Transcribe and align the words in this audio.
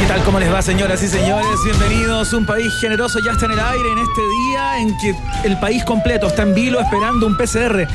¿Qué 0.00 0.06
tal? 0.06 0.22
¿Cómo 0.24 0.40
les 0.40 0.50
va, 0.50 0.62
señoras 0.62 1.02
y 1.02 1.08
señores? 1.08 1.62
Bienvenidos. 1.62 2.32
Un 2.32 2.46
país 2.46 2.72
generoso 2.80 3.18
ya 3.18 3.32
está 3.32 3.44
en 3.44 3.52
el 3.52 3.60
aire 3.60 3.92
en 3.92 3.98
este 3.98 4.22
día 4.22 4.78
en 4.78 4.96
que 4.96 5.14
el 5.46 5.60
país 5.60 5.84
completo 5.84 6.26
está 6.28 6.42
en 6.42 6.54
vilo 6.54 6.80
esperando 6.80 7.26
un 7.26 7.36
PCR. 7.36 7.86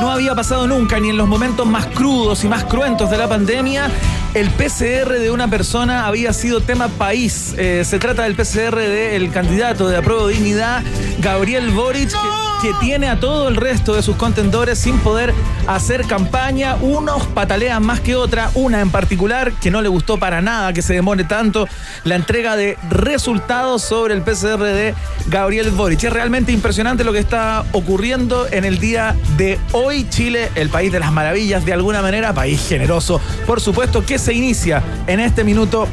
No 0.00 0.12
había 0.12 0.36
pasado 0.36 0.68
nunca, 0.68 1.00
ni 1.00 1.10
en 1.10 1.16
los 1.16 1.26
momentos 1.26 1.66
más 1.66 1.86
crudos 1.86 2.44
y 2.44 2.48
más 2.48 2.64
cruentos 2.64 3.10
de 3.10 3.18
la 3.18 3.28
pandemia, 3.28 3.90
el 4.32 4.48
PCR 4.50 5.18
de 5.18 5.30
una 5.32 5.48
persona 5.48 6.06
había 6.06 6.32
sido 6.32 6.60
tema 6.60 6.86
país. 6.86 7.52
Eh, 7.58 7.82
se 7.84 7.98
trata 7.98 8.22
del 8.22 8.36
PCR 8.36 8.76
del 8.76 9.32
candidato 9.32 9.88
de 9.88 9.96
apruebo 9.96 10.28
dignidad, 10.28 10.84
Gabriel 11.18 11.70
Boric, 11.72 12.10
que, 12.10 12.49
que 12.60 12.74
tiene 12.74 13.08
a 13.08 13.18
todo 13.18 13.48
el 13.48 13.56
resto 13.56 13.94
de 13.94 14.02
sus 14.02 14.16
contendores 14.16 14.78
sin 14.78 14.98
poder 14.98 15.32
hacer 15.66 16.06
campaña. 16.06 16.76
Unos 16.80 17.26
patalean 17.28 17.82
más 17.82 18.00
que 18.00 18.16
otra, 18.16 18.50
una 18.54 18.80
en 18.80 18.90
particular 18.90 19.52
que 19.52 19.70
no 19.70 19.80
le 19.80 19.88
gustó 19.88 20.18
para 20.18 20.42
nada 20.42 20.72
que 20.72 20.82
se 20.82 20.92
demore 20.94 21.24
tanto 21.24 21.66
la 22.04 22.16
entrega 22.16 22.56
de 22.56 22.76
resultados 22.90 23.82
sobre 23.82 24.14
el 24.14 24.22
PCR 24.22 24.62
de 24.62 24.94
Gabriel 25.28 25.70
Boric. 25.70 26.04
Es 26.04 26.12
realmente 26.12 26.52
impresionante 26.52 27.02
lo 27.02 27.12
que 27.12 27.18
está 27.18 27.64
ocurriendo 27.72 28.46
en 28.50 28.64
el 28.64 28.78
día 28.78 29.16
de 29.36 29.58
hoy. 29.72 30.06
Chile, 30.10 30.50
el 30.54 30.68
país 30.68 30.92
de 30.92 31.00
las 31.00 31.12
maravillas, 31.12 31.64
de 31.64 31.72
alguna 31.72 32.02
manera, 32.02 32.34
país 32.34 32.66
generoso, 32.68 33.20
por 33.46 33.60
supuesto, 33.60 34.04
que 34.04 34.18
se 34.18 34.34
inicia 34.34 34.82
en 35.06 35.20
este 35.20 35.44
minuto 35.44 35.88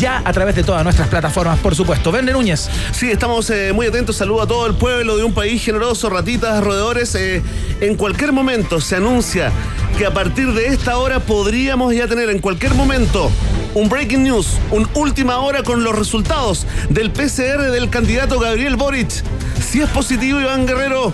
ya 0.00 0.22
a 0.24 0.32
través 0.32 0.54
de 0.54 0.64
todas 0.64 0.82
nuestras 0.82 1.08
plataformas, 1.08 1.58
por 1.58 1.74
supuesto. 1.74 2.10
Vende 2.10 2.32
Núñez. 2.32 2.70
Sí, 2.92 3.10
estamos 3.10 3.50
eh, 3.50 3.72
muy 3.74 3.86
atentos. 3.86 4.16
Saludo 4.16 4.42
a 4.42 4.46
todo 4.46 4.66
el 4.66 4.74
pueblo 4.74 5.18
de 5.18 5.24
un 5.24 5.34
país 5.34 5.62
generoso, 5.62 6.08
ratitas, 6.08 6.64
roedores. 6.64 7.14
Eh, 7.14 7.42
en 7.82 7.96
cualquier 7.96 8.32
momento 8.32 8.80
se 8.80 8.96
anuncia 8.96 9.52
que 9.98 10.06
a 10.06 10.14
partir 10.14 10.54
de 10.54 10.68
esta 10.68 10.96
hora 10.96 11.20
podríamos 11.20 11.94
ya 11.94 12.08
tener 12.08 12.30
en 12.30 12.38
cualquier 12.38 12.74
momento 12.74 13.30
un 13.74 13.90
breaking 13.90 14.22
news, 14.22 14.56
un 14.70 14.88
última 14.94 15.38
hora 15.38 15.62
con 15.62 15.84
los 15.84 15.94
resultados 15.94 16.66
del 16.88 17.10
PCR 17.10 17.70
del 17.70 17.90
candidato 17.90 18.40
Gabriel 18.40 18.76
Boric. 18.76 19.10
Si 19.60 19.82
es 19.82 19.90
positivo, 19.90 20.40
Iván 20.40 20.66
Guerrero, 20.66 21.12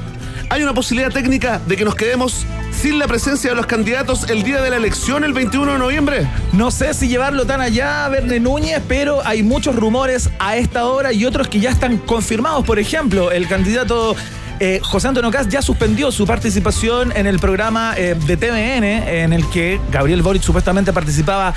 hay 0.48 0.62
una 0.62 0.74
posibilidad 0.74 1.10
técnica 1.12 1.60
de 1.66 1.76
que 1.76 1.84
nos 1.84 1.94
quedemos 1.94 2.46
sin 2.70 2.98
la 2.98 3.06
presencia 3.06 3.50
de 3.50 3.56
los 3.56 3.66
candidatos 3.66 4.28
el 4.30 4.42
día 4.42 4.60
de 4.60 4.70
la 4.70 4.76
elección, 4.76 5.24
el 5.24 5.32
21 5.32 5.72
de 5.72 5.78
noviembre? 5.78 6.28
No 6.52 6.70
sé 6.70 6.94
si 6.94 7.08
llevarlo 7.08 7.46
tan 7.46 7.60
allá, 7.60 8.08
Verne 8.08 8.40
Núñez, 8.40 8.80
pero 8.86 9.20
hay 9.24 9.42
muchos 9.42 9.74
rumores 9.76 10.30
a 10.38 10.56
esta 10.56 10.86
hora 10.86 11.12
y 11.12 11.24
otros 11.24 11.48
que 11.48 11.60
ya 11.60 11.70
están 11.70 11.98
confirmados. 11.98 12.64
Por 12.64 12.78
ejemplo, 12.78 13.32
el 13.32 13.48
candidato 13.48 14.14
eh, 14.60 14.80
José 14.82 15.08
Antonio 15.08 15.30
Caz 15.30 15.48
ya 15.48 15.62
suspendió 15.62 16.10
su 16.10 16.26
participación 16.26 17.12
en 17.16 17.26
el 17.26 17.38
programa 17.38 17.94
eh, 17.96 18.14
de 18.26 18.36
TVN, 18.36 18.84
en 18.84 19.32
el 19.32 19.48
que 19.50 19.80
Gabriel 19.90 20.22
Boric 20.22 20.42
supuestamente 20.42 20.92
participaba 20.92 21.54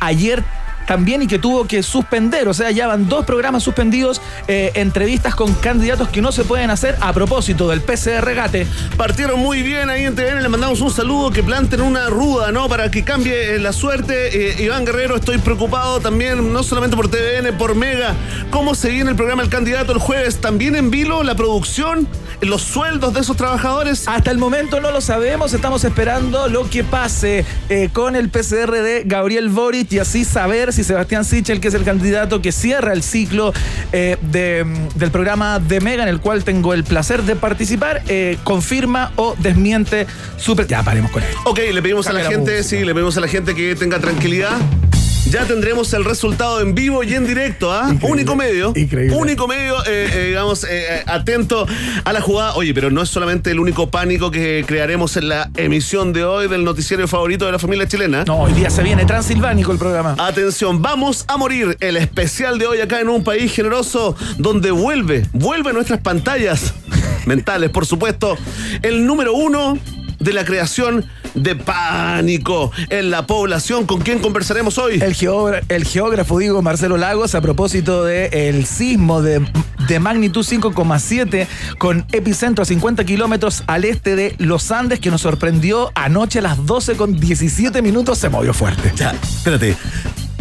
ayer 0.00 0.42
también 0.92 1.22
y 1.22 1.26
que 1.26 1.38
tuvo 1.38 1.66
que 1.66 1.82
suspender, 1.82 2.46
o 2.48 2.52
sea, 2.52 2.70
ya 2.70 2.86
van 2.86 3.08
dos 3.08 3.24
programas 3.24 3.62
suspendidos, 3.62 4.20
eh, 4.46 4.72
entrevistas 4.74 5.34
con 5.34 5.54
candidatos 5.54 6.10
que 6.10 6.20
no 6.20 6.32
se 6.32 6.44
pueden 6.44 6.68
hacer 6.68 6.98
a 7.00 7.14
propósito 7.14 7.66
del 7.70 7.80
PCR 7.80 8.34
Gate. 8.34 8.66
Partieron 8.98 9.40
muy 9.40 9.62
bien 9.62 9.88
ahí 9.88 10.04
en 10.04 10.14
TVN, 10.14 10.42
le 10.42 10.50
mandamos 10.50 10.82
un 10.82 10.90
saludo, 10.90 11.30
que 11.30 11.42
planten 11.42 11.80
una 11.80 12.10
ruda, 12.10 12.52
¿no? 12.52 12.68
Para 12.68 12.90
que 12.90 13.04
cambie 13.04 13.54
eh, 13.54 13.58
la 13.58 13.72
suerte. 13.72 14.50
Eh, 14.50 14.64
Iván 14.64 14.84
Guerrero, 14.84 15.16
estoy 15.16 15.38
preocupado 15.38 15.98
también, 16.00 16.52
no 16.52 16.62
solamente 16.62 16.94
por 16.94 17.08
TVN, 17.08 17.56
por 17.56 17.74
Mega. 17.74 18.14
¿Cómo 18.50 18.74
se 18.74 18.90
viene 18.90 19.08
el 19.08 19.16
programa 19.16 19.42
El 19.42 19.48
Candidato 19.48 19.92
el 19.92 19.98
jueves? 19.98 20.42
¿También 20.42 20.76
en 20.76 20.90
vilo 20.90 21.22
la 21.22 21.34
producción, 21.34 22.06
los 22.42 22.60
sueldos 22.60 23.14
de 23.14 23.20
esos 23.20 23.38
trabajadores? 23.38 24.06
Hasta 24.08 24.30
el 24.30 24.36
momento 24.36 24.78
no 24.78 24.90
lo 24.90 25.00
sabemos, 25.00 25.54
estamos 25.54 25.84
esperando 25.84 26.48
lo 26.48 26.68
que 26.68 26.84
pase 26.84 27.46
eh, 27.70 27.88
con 27.90 28.14
el 28.14 28.28
PCR 28.28 28.72
de 28.72 29.04
Gabriel 29.06 29.48
Boric 29.48 29.90
y 29.92 29.98
así 29.98 30.26
saber 30.26 30.72
si 30.72 30.81
Sebastián 30.84 31.24
Sichel, 31.24 31.60
que 31.60 31.68
es 31.68 31.74
el 31.74 31.84
candidato 31.84 32.40
que 32.42 32.52
cierra 32.52 32.92
el 32.92 33.02
ciclo 33.02 33.52
eh, 33.92 34.16
de, 34.20 34.64
del 34.94 35.10
programa 35.10 35.58
de 35.58 35.80
Mega, 35.80 36.02
en 36.02 36.08
el 36.08 36.20
cual 36.20 36.44
tengo 36.44 36.74
el 36.74 36.84
placer 36.84 37.22
de 37.22 37.36
participar, 37.36 38.02
eh, 38.08 38.38
confirma 38.44 39.12
o 39.16 39.34
desmiente 39.38 40.06
su... 40.36 40.54
Ya, 40.68 40.82
paremos 40.82 41.10
con 41.10 41.22
él. 41.22 41.28
Ok, 41.44 41.60
le 41.72 41.82
pedimos 41.82 42.06
a 42.06 42.12
la 42.12 42.22
la 42.22 42.30
gente, 42.30 42.58
música. 42.58 42.62
sí, 42.78 42.84
le 42.84 42.94
pedimos 42.94 43.16
a 43.16 43.20
la 43.20 43.28
gente 43.28 43.54
que 43.54 43.74
tenga 43.74 43.98
tranquilidad. 43.98 44.52
Ya 45.30 45.46
tendremos 45.46 45.92
el 45.94 46.04
resultado 46.04 46.60
en 46.60 46.74
vivo 46.74 47.02
y 47.02 47.14
en 47.14 47.26
directo, 47.26 47.72
¿ah? 47.72 47.84
Increíble. 47.90 48.08
Único 48.12 48.36
medio. 48.36 48.72
Increíble. 48.76 49.16
Único 49.16 49.48
medio, 49.48 49.82
eh, 49.86 50.10
eh, 50.12 50.26
digamos, 50.28 50.64
eh, 50.64 50.68
eh, 50.72 51.02
atento 51.06 51.66
a 52.04 52.12
la 52.12 52.20
jugada. 52.20 52.54
Oye, 52.54 52.74
pero 52.74 52.90
no 52.90 53.00
es 53.00 53.08
solamente 53.08 53.50
el 53.50 53.58
único 53.58 53.88
pánico 53.88 54.30
que 54.30 54.64
crearemos 54.66 55.16
en 55.16 55.28
la 55.30 55.50
emisión 55.56 56.12
de 56.12 56.24
hoy 56.24 56.48
del 56.48 56.64
noticiero 56.64 57.06
favorito 57.08 57.46
de 57.46 57.52
la 57.52 57.58
familia 57.58 57.86
chilena. 57.88 58.24
No, 58.24 58.40
hoy 58.40 58.52
día 58.52 58.68
se 58.68 58.82
viene 58.82 59.06
transilvánico 59.06 59.72
el 59.72 59.78
programa. 59.78 60.16
Atención, 60.18 60.82
vamos 60.82 61.24
a 61.28 61.38
morir. 61.38 61.78
El 61.80 61.96
especial 61.96 62.58
de 62.58 62.66
hoy 62.66 62.80
acá 62.80 63.00
en 63.00 63.08
un 63.08 63.24
país 63.24 63.52
generoso 63.54 64.14
donde 64.36 64.70
vuelve, 64.70 65.26
vuelve 65.32 65.72
nuestras 65.72 66.00
pantallas 66.00 66.74
mentales, 67.26 67.70
por 67.70 67.86
supuesto. 67.86 68.36
El 68.82 69.06
número 69.06 69.32
uno 69.32 69.78
de 70.18 70.32
la 70.32 70.44
creación 70.44 71.06
de 71.34 71.56
pánico 71.56 72.70
en 72.90 73.10
la 73.10 73.26
población. 73.26 73.86
¿Con 73.86 74.00
quién 74.00 74.18
conversaremos 74.18 74.78
hoy? 74.78 74.94
El, 75.00 75.14
geógra- 75.14 75.62
el 75.68 75.84
geógrafo, 75.84 76.38
digo, 76.38 76.62
Marcelo 76.62 76.96
Lagos, 76.96 77.34
a 77.34 77.40
propósito 77.40 78.04
del 78.04 78.66
sismo 78.66 79.22
de, 79.22 79.40
de 79.88 80.00
magnitud 80.00 80.44
5,7 80.44 81.46
con 81.78 82.06
epicentro 82.12 82.62
a 82.62 82.66
50 82.66 83.04
kilómetros 83.04 83.62
al 83.66 83.84
este 83.84 84.16
de 84.16 84.34
los 84.38 84.70
Andes 84.70 85.00
que 85.00 85.10
nos 85.10 85.20
sorprendió 85.22 85.90
anoche 85.94 86.38
a 86.40 86.42
las 86.42 86.64
12 86.66 86.94
con 86.96 87.18
17 87.18 87.82
minutos. 87.82 88.18
Se 88.18 88.28
movió 88.28 88.52
fuerte. 88.54 88.92
Ya, 88.96 89.10
espérate. 89.12 89.76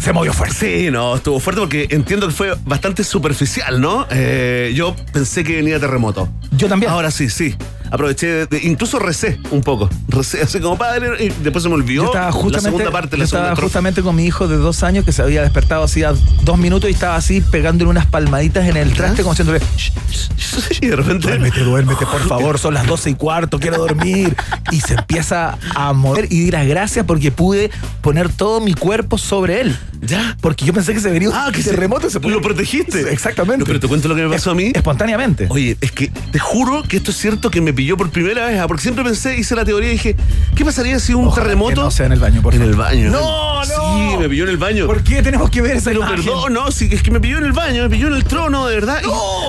Se 0.02 0.13
movió 0.13 0.34
fuerte. 0.34 0.56
Sí, 0.56 0.91
no, 0.91 1.16
estuvo 1.16 1.40
fuerte 1.40 1.62
porque 1.62 1.88
entiendo 1.91 2.28
que 2.28 2.34
fue 2.34 2.56
bastante 2.66 3.03
superficial, 3.03 3.79
¿no? 3.79 4.08
Eh, 4.09 4.72
yo 4.75 4.96
pensé 5.13 5.44
que 5.44 5.56
venía 5.58 5.79
terremoto. 5.79 6.28
Yo 6.58 6.68
también. 6.68 6.91
Ahora 6.91 7.12
sí, 7.12 7.29
sí. 7.29 7.56
Aproveché, 7.91 8.46
de- 8.47 8.59
incluso 8.63 9.00
recé 9.00 9.40
un 9.52 9.62
poco. 9.62 9.90
Recé 10.07 10.41
así 10.41 10.59
como 10.59 10.78
padre 10.78 11.24
y 11.25 11.29
después 11.44 11.62
se 11.63 11.69
me 11.69 11.75
olvidó 11.75 12.03
Yo 12.03 12.07
estaba 12.09 12.31
justamente, 12.31 12.56
la 12.57 12.72
segunda 12.72 12.91
parte, 12.91 13.18
yo 13.18 13.24
estaba 13.24 13.44
segunda 13.47 13.62
justamente 13.62 14.02
con 14.02 14.16
mi 14.16 14.25
hijo 14.25 14.47
de 14.47 14.56
dos 14.57 14.81
años 14.84 15.03
que 15.03 15.12
se 15.12 15.22
había 15.22 15.41
despertado 15.41 15.84
hacía 15.84 16.13
dos 16.44 16.57
minutos 16.57 16.90
y 16.90 16.94
estaba 16.94 17.16
así 17.18 17.41
pegándole 17.41 17.90
unas 17.90 18.06
palmaditas 18.06 18.68
en 18.68 18.78
el 18.78 18.94
traste 18.94 19.24
como 19.24 19.34
diciéndole, 19.34 19.59
"Shh, 19.78 19.91
Y 20.81 20.88
de 20.88 20.96
repente. 20.96 21.28
Duérmete, 21.28 21.59
duérmete, 21.62 22.06
por 22.06 22.22
favor, 22.28 22.57
son 22.59 22.74
las 22.74 22.88
12 22.88 23.09
y 23.12 23.16
cuarto, 23.16 23.59
quiero 23.59 23.78
dormir. 23.78 24.35
Y 24.72 24.79
se 24.81 24.94
empieza 24.96 25.58
a 25.75 25.94
mover 25.94 26.25
y 26.31 26.40
dirás 26.46 26.66
gracias 26.68 27.06
porque 27.06 27.31
pude 27.31 27.72
poner 28.02 28.29
todo 28.29 28.61
mi 28.61 28.73
cuerpo 28.73 29.17
sobre 29.17 29.61
él. 29.61 29.78
¿Ya? 30.02 30.36
Porque 30.42 30.66
yo 30.66 30.74
pensé 30.74 30.94
que 30.94 31.00
se 31.00 31.12
venía 31.12 31.30
un 31.30 31.36
Ah, 31.36 31.50
que 31.53 31.62
se- 31.62 31.70
terremoto 31.70 32.08
y 32.08 32.09
se 32.09 32.20
lo 32.20 32.42
protegiste. 32.42 33.12
Exactamente. 33.14 33.59
No, 33.59 33.66
pero 33.66 33.80
te 33.80 33.88
cuento 33.88 34.08
lo 34.08 34.16
que 34.16 34.24
me 34.24 34.30
pasó 34.30 34.52
a 34.52 34.56
mí. 34.56 34.72
Espontáneamente. 34.74 35.46
Oye, 35.50 35.78
es 35.80 35.92
que 35.92 36.08
te 36.08 36.40
juro 36.40 36.84
que 36.84 36.98
esto 36.98 37.12
es 37.12 37.18
cierto 37.18 37.52
que 37.52 37.62
me 37.62 37.72
pilló 37.72 37.96
por 37.98 38.09
primera 38.09 38.48
vez, 38.48 38.59
ah, 38.59 38.68
porque 38.68 38.82
siempre 38.82 39.03
pensé, 39.03 39.38
hice 39.38 39.56
la 39.56 39.64
teoría 39.64 39.90
y 39.90 39.94
dije, 39.94 40.16
¿qué 40.56 40.66
pasaría 40.66 41.00
si 41.00 41.14
un 41.14 41.28
Ojalá 41.28 41.44
terremoto? 41.44 41.76
que 41.76 41.82
no 41.82 41.92
sea 41.92 42.08
en 42.08 42.14
el 42.14 42.20
baño, 42.20 42.42
por 42.42 42.53
En 42.56 42.62
favor. 42.62 42.74
el 42.74 42.80
baño. 42.80 43.12
No, 43.12 43.64
no. 43.64 44.12
Sí, 44.12 44.18
me 44.18 44.28
pilló 44.28 44.44
en 44.46 44.50
el 44.50 44.58
baño. 44.58 44.88
¿Por 44.88 45.03
qué 45.03 45.22
tenemos 45.22 45.50
que 45.52 45.62
ver 45.62 45.78
esa 45.78 45.94
imagen? 45.94 46.16
perdón, 46.26 46.54
no, 46.54 46.72
sí, 46.72 46.90
es 46.92 47.04
que 47.04 47.12
me 47.12 47.20
pilló 47.20 47.38
en 47.38 47.46
el 47.46 47.52
baño, 47.54 47.84
me 47.84 47.90
pilló 47.90 48.08
en 48.08 48.14
el 48.16 48.24
trono, 48.24 48.66
de 48.68 48.76
verdad. 48.76 49.02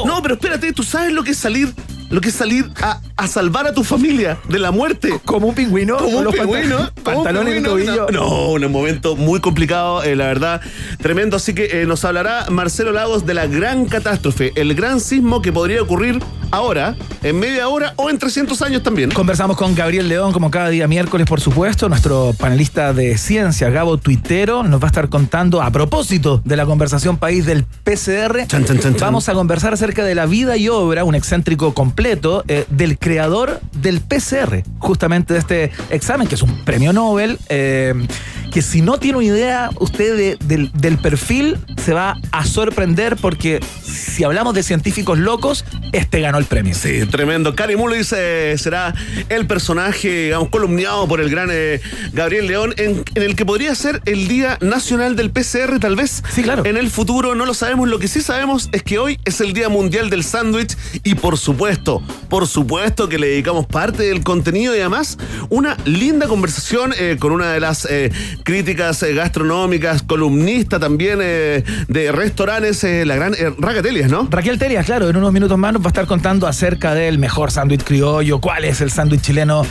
No, 0.05 0.21
pero 0.23 0.35
espérate, 0.35 0.73
tú 0.73 0.83
sabes 0.83 1.13
lo 1.13 1.25
que 1.25 1.31
es 1.31 1.39
salir, 1.39 1.73
lo 2.13 2.21
que 2.21 2.29
es 2.29 2.35
salir 2.35 2.71
a, 2.83 3.01
a 3.17 3.27
salvar 3.27 3.67
a 3.67 3.73
tu 3.73 3.83
familia 3.85 4.39
de 4.49 4.59
la 4.59 4.71
muerte. 4.71 5.19
Como 5.25 5.49
un 5.49 5.55
pingüino. 5.55 5.97
Como 5.97 6.19
un 6.19 6.25
los 6.25 6.35
pingüino, 6.35 6.79
un 6.79 7.03
Pantalones 7.03 7.55
pingüino. 7.55 7.69
tobillo. 7.71 8.07
No, 8.13 8.51
un 8.51 8.71
momento 8.71 9.17
muy 9.17 9.41
complicado, 9.41 10.03
eh, 10.03 10.15
la 10.15 10.27
verdad. 10.27 10.61
Tremendo. 10.99 11.39
Así 11.39 11.55
que 11.55 11.83
eh, 11.83 11.87
nos 11.87 12.05
hablará 12.05 12.47
Marcelo 12.51 12.93
Lagos 12.93 13.25
de 13.25 13.33
la 13.33 13.47
gran 13.47 13.87
catástrofe, 13.87 14.53
el 14.57 14.75
gran 14.75 15.01
sismo 15.01 15.41
que 15.41 15.53
podría 15.53 15.83
ocurrir 15.83 16.23
ahora, 16.51 16.95
en 17.23 17.41
media 17.41 17.69
hora 17.69 17.95
o 17.97 18.11
en 18.11 18.19
300 18.19 18.61
años 18.61 18.83
también. 18.83 19.11
Conversamos 19.11 19.57
con 19.57 19.75
Gabriel 19.75 20.07
León, 20.09 20.33
como 20.33 20.51
cada 20.51 20.69
día 20.69 20.87
miércoles, 20.87 21.27
por 21.27 21.41
supuesto, 21.41 21.89
nuestro 21.89 22.35
panelista 22.39 22.93
de 22.93 23.17
ciencia, 23.17 23.71
Gabo 23.71 23.97
Tuitero, 23.97 24.63
nos 24.63 24.81
va 24.81 24.85
a 24.85 24.89
estar 24.89 25.09
contando 25.09 25.63
a 25.63 25.71
propósito 25.71 26.43
de 26.45 26.57
la 26.57 26.67
conversación 26.67 27.17
país 27.17 27.47
del 27.47 27.65
PCR. 27.65 28.47
Chan, 28.47 28.67
chan, 28.67 28.81
chan. 28.81 28.97
Vamos 29.01 29.31
a 29.31 29.33
conversar 29.33 29.73
acerca 29.73 30.05
de 30.05 30.15
la 30.15 30.27
vida 30.27 30.59
y 30.59 30.69
obra, 30.69 31.05
un 31.05 31.15
excéntrico 31.15 31.73
eh, 32.49 32.65
del 32.69 32.99
creador 32.99 33.61
del 33.73 34.01
PCR, 34.01 34.63
justamente 34.79 35.35
de 35.35 35.39
este 35.39 35.71
examen, 35.91 36.27
que 36.27 36.35
es 36.35 36.43
un 36.43 36.65
premio 36.65 36.93
Nobel. 36.93 37.39
eh, 37.49 37.95
que 38.53 38.63
si 38.63 38.83
no 38.83 38.99
tiene 38.99 39.19
una 39.19 39.27
idea 39.27 39.71
usted 39.81 40.17
de- 40.17 40.37
del, 40.45 40.71
del 40.73 40.99
perfil, 40.99 41.57
se 41.83 41.93
va 41.95 42.17
a 42.33 42.45
sorprender 42.45 43.17
porque 43.17 43.61
si 43.83 44.25
hablamos 44.25 44.55
de 44.55 44.63
científicos 44.63 45.19
locos, 45.19 45.65
este 45.93 46.21
ganó 46.21 46.39
el 46.39 46.45
premio. 46.45 46.75
Sí, 46.75 47.07
tremendo. 47.07 47.55
Cari 47.55 47.77
Mullis 47.77 48.13
eh, 48.17 48.55
será 48.59 48.95
el 49.29 49.47
personaje, 49.47 50.25
digamos, 50.25 50.49
columniado 50.51 51.07
por 51.09 51.21
el 51.21 51.31
gran 51.31 51.49
eh, 51.51 51.81
Gabriel 52.13 52.47
León, 52.47 52.75
en, 52.77 53.03
en 53.15 53.23
el 53.23 53.37
que 53.37 53.45
podría 53.47 53.75
ser 53.75 54.01
el 54.05 54.29
Día 54.29 54.59
Nacional 54.61 55.17
del 55.17 55.31
PCR, 55.31 55.79
tal 55.81 55.97
vez. 55.97 56.23
Sí, 56.33 56.43
claro. 56.43 56.65
En 56.67 56.77
el 56.77 56.91
futuro 56.91 57.35
no 57.35 57.47
lo 57.47 57.55
sabemos. 57.55 57.89
Lo 57.89 57.99
que 57.99 58.09
sí 58.09 58.21
sabemos 58.21 58.69
es 58.73 58.83
que 58.83 58.99
hoy 58.99 59.19
es 59.25 59.41
el 59.41 59.53
Día 59.55 59.69
Mundial 59.69 60.11
del 60.11 60.25
Sándwich 60.25 60.77
y 61.05 61.15
por 61.15 61.39
supuesto, 61.39 62.03
por 62.29 62.47
supuesto 62.47 63.09
que 63.09 63.19
le 63.19 63.29
dedicamos 63.29 63.67
parte 63.67 64.03
del 64.05 64.23
contenido 64.23 64.75
y 64.77 64.81
además 64.81 65.19
una 65.49 65.77
linda 65.85 66.27
conversación 66.29 66.93
eh, 66.99 67.17
con 67.19 67.33
una 67.33 67.53
de 67.53 67.61
las 67.61 67.87
eh, 67.91 68.11
críticas 68.45 69.03
eh, 69.03 69.15
gastronómicas, 69.15 70.03
columnista 70.03 70.79
también 70.79 71.19
eh, 71.23 71.63
de 71.89 72.13
restaurantes, 72.13 72.83
eh, 72.85 73.05
la 73.05 73.15
gran 73.17 73.35
Raga 73.59 73.83
Telias, 73.83 74.11
¿no? 74.11 74.29
Raquel 74.31 74.59
Terias, 74.59 74.85
claro, 74.87 75.09
en 75.09 75.17
unos 75.17 75.33
minutos 75.33 75.57
más 75.59 75.73
nos 75.73 75.83
va 75.83 75.87
a 75.87 75.89
estar 75.89 76.07
contando 76.07 76.47
acerca 76.47 76.95
del 76.95 77.19
mejor 77.19 77.51
sándwich 77.51 77.83
criollo, 77.85 78.41
cuál 78.41 78.65
es 78.65 78.81
el 78.81 78.91
sándwich 78.91 79.23
chileno 79.23 79.65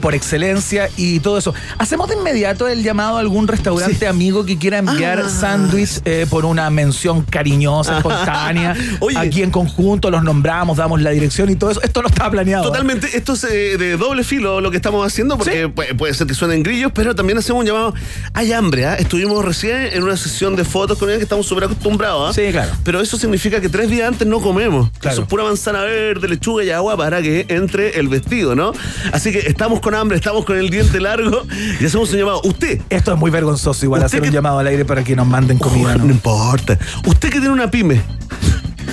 por 0.00 0.14
excelencia 0.14 0.88
y 0.96 1.20
todo 1.20 1.38
eso. 1.38 1.54
Hacemos 1.78 2.08
de 2.08 2.14
inmediato 2.16 2.68
el 2.68 2.82
llamado 2.82 3.16
a 3.16 3.20
algún 3.20 3.48
restaurante 3.48 4.06
amigo 4.06 4.44
que 4.44 4.58
quiera 4.58 4.78
enviar 4.78 5.20
Ah. 5.24 5.28
sándwich 5.28 6.00
por 6.30 6.44
una 6.44 6.70
mención 6.70 7.22
cariñosa, 7.22 7.96
espontánea. 7.98 8.76
Oye. 9.00 9.18
Aquí 9.18 9.42
en 9.42 9.50
conjunto 9.50 10.10
los 10.10 10.22
nombramos, 10.22 10.76
damos 10.76 11.00
la 11.02 11.10
dirección 11.10 11.50
y 11.50 11.56
todo 11.56 11.70
eso. 11.70 11.82
Esto 11.82 12.02
no 12.02 12.08
estaba 12.08 12.30
planeado. 12.30 12.64
Totalmente, 12.64 13.08
esto 13.16 13.32
es 13.34 13.42
de 13.42 13.96
doble 13.96 14.24
filo 14.24 14.60
lo 14.60 14.70
que 14.70 14.76
estamos 14.76 15.04
haciendo, 15.06 15.36
porque 15.36 15.64
Sí. 15.64 15.68
puede, 15.74 15.94
puede 15.94 16.14
ser 16.14 16.26
que 16.26 16.34
suenen 16.34 16.62
grillos, 16.62 16.92
pero 16.94 17.14
también 17.14 17.38
hacemos 17.38 17.60
un 17.60 17.66
llamado. 17.66 17.87
Hay 18.34 18.52
hambre, 18.52 18.86
¿ah? 18.86 18.94
Estuvimos 18.94 19.44
recién 19.44 19.76
en 19.92 20.02
una 20.02 20.16
sesión 20.16 20.56
de 20.56 20.64
fotos 20.64 20.98
con 20.98 21.10
él 21.10 21.16
que 21.18 21.22
estamos 21.24 21.46
súper 21.46 21.64
acostumbrados, 21.64 22.30
¿ah? 22.30 22.32
Sí, 22.32 22.50
claro. 22.52 22.72
Pero 22.84 23.00
eso 23.00 23.16
significa 23.18 23.60
que 23.60 23.68
tres 23.68 23.90
días 23.90 24.08
antes 24.08 24.26
no 24.26 24.40
comemos. 24.40 24.90
Claro. 24.98 25.12
Eso 25.14 25.22
es 25.22 25.28
pura 25.28 25.44
manzana 25.44 25.82
verde, 25.82 26.28
lechuga 26.28 26.64
y 26.64 26.70
agua 26.70 26.96
para 26.96 27.22
que 27.22 27.46
entre 27.48 27.98
el 27.98 28.08
vestido, 28.08 28.54
¿no? 28.54 28.72
Así 29.12 29.32
que 29.32 29.38
estamos 29.40 29.80
con 29.80 29.94
hambre, 29.94 30.16
estamos 30.16 30.44
con 30.44 30.56
el 30.58 30.70
diente 30.70 31.00
largo 31.00 31.42
y 31.80 31.84
hacemos 31.84 32.10
un 32.12 32.18
llamado. 32.18 32.40
Usted. 32.44 32.80
Esto 32.90 33.12
es 33.12 33.18
muy 33.18 33.30
vergonzoso, 33.30 33.84
igual 33.84 34.02
hacer 34.02 34.20
un 34.20 34.28
que- 34.28 34.32
llamado 34.34 34.58
al 34.58 34.66
aire 34.66 34.84
para 34.84 35.02
que 35.04 35.14
nos 35.16 35.26
manden 35.26 35.58
comida. 35.58 35.96
no 35.96 36.04
¿no? 36.04 36.10
importa. 36.12 36.78
Usted 37.06 37.28
que 37.30 37.38
tiene 37.40 37.50
una 37.50 37.70
pyme. 37.70 38.00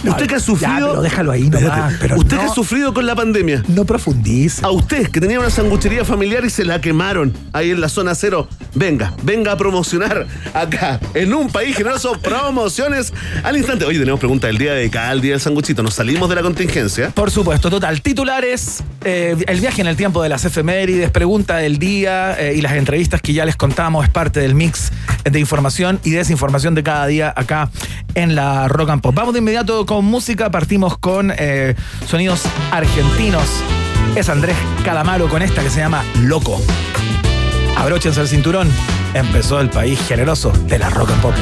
Usted 0.04 0.28
que 0.28 0.36
ha 0.36 0.38
Ya, 0.38 0.44
sufrido. 0.44 0.90
pero 0.90 1.02
déjalo 1.02 1.32
ahí 1.32 1.44
Espérate. 1.44 1.96
pero 2.00 2.18
Usted 2.18 2.36
no- 2.38 2.42
que 2.44 2.48
ha 2.50 2.54
sufrido 2.54 2.94
con 2.94 3.06
la 3.06 3.16
pandemia. 3.16 3.64
No 3.68 3.86
profundice. 3.86 4.66
A 4.66 4.70
usted 4.72 5.10
que 5.10 5.20
tenía 5.20 5.40
una 5.40 5.50
sanguchería 5.50 6.04
familiar 6.06 6.44
y 6.46 6.50
se 6.50 6.66
la 6.66 6.82
quemaron 6.82 7.34
ahí 7.54 7.72
en 7.72 7.82
la 7.82 7.90
zona 7.90 8.16
cero, 8.16 8.48
venga, 8.74 9.14
venga 9.24 9.52
a 9.54 9.58
promocionar 9.58 10.28
acá, 10.54 11.00
en 11.14 11.34
un 11.34 11.50
país 11.50 11.76
generoso, 11.76 12.14
promociones 12.22 13.14
al 13.44 13.58
instante. 13.58 13.86
Oye, 13.86 14.00
tenemos 14.00 14.20
pregunta 14.20 14.48
del 14.48 14.58
día 14.58 14.74
dedicada 14.74 15.10
al 15.10 15.22
día 15.22 15.32
del 15.32 15.40
sanguchito. 15.42 15.84
Nos 15.84 15.94
salimos 15.96 16.30
de 16.30 16.36
la 16.36 16.42
contingencia. 16.42 17.10
Por 17.10 17.32
supuesto, 17.32 17.70
total. 17.70 18.02
Titulares, 18.02 18.84
eh, 19.04 19.36
el 19.48 19.60
viaje 19.60 19.82
en 19.82 19.88
el 19.88 19.96
tiempo 19.96 20.22
de 20.24 20.30
las 20.30 20.46
efemérides, 20.46 21.10
pregunta 21.12 21.58
del 21.58 21.78
día 21.80 22.36
eh, 22.40 22.54
y 22.56 22.62
las 22.62 22.74
entrevistas 22.74 23.22
que 23.22 23.34
ya 23.34 23.46
les 23.46 23.56
contamos 23.56 24.04
es 24.06 24.10
parte 24.10 24.40
del 24.40 24.56
mix 24.56 24.92
de 25.24 25.40
información 25.40 26.00
y 26.04 26.12
desinformación 26.12 26.76
de 26.76 26.84
cada 26.84 27.08
día 27.08 27.34
acá 27.36 27.70
en 28.14 28.36
la 28.36 28.68
Rock 28.68 28.90
and 28.92 29.02
Pop. 29.02 29.14
Vamos 29.16 29.34
de 29.34 29.40
inmediato 29.40 29.85
con 29.86 30.06
música, 30.06 30.52
partimos 30.52 30.98
con 30.98 31.34
eh, 31.38 31.76
sonidos 32.08 32.44
argentinos. 32.72 33.48
Es 34.16 34.30
Andrés 34.30 34.56
Calamaro 34.84 35.28
con 35.30 35.42
esta 35.42 35.64
que 35.64 35.70
se 35.70 35.80
llama 35.80 36.04
Loco. 36.22 36.62
Abróchense 37.78 38.22
el 38.22 38.28
cinturón. 38.28 38.70
Empezó 39.14 39.60
el 39.60 39.70
país 39.70 40.00
generoso 40.08 40.52
de 40.52 40.80
la 40.80 40.90
Rock 40.90 41.12
and 41.12 41.22
Pop. 41.22 41.36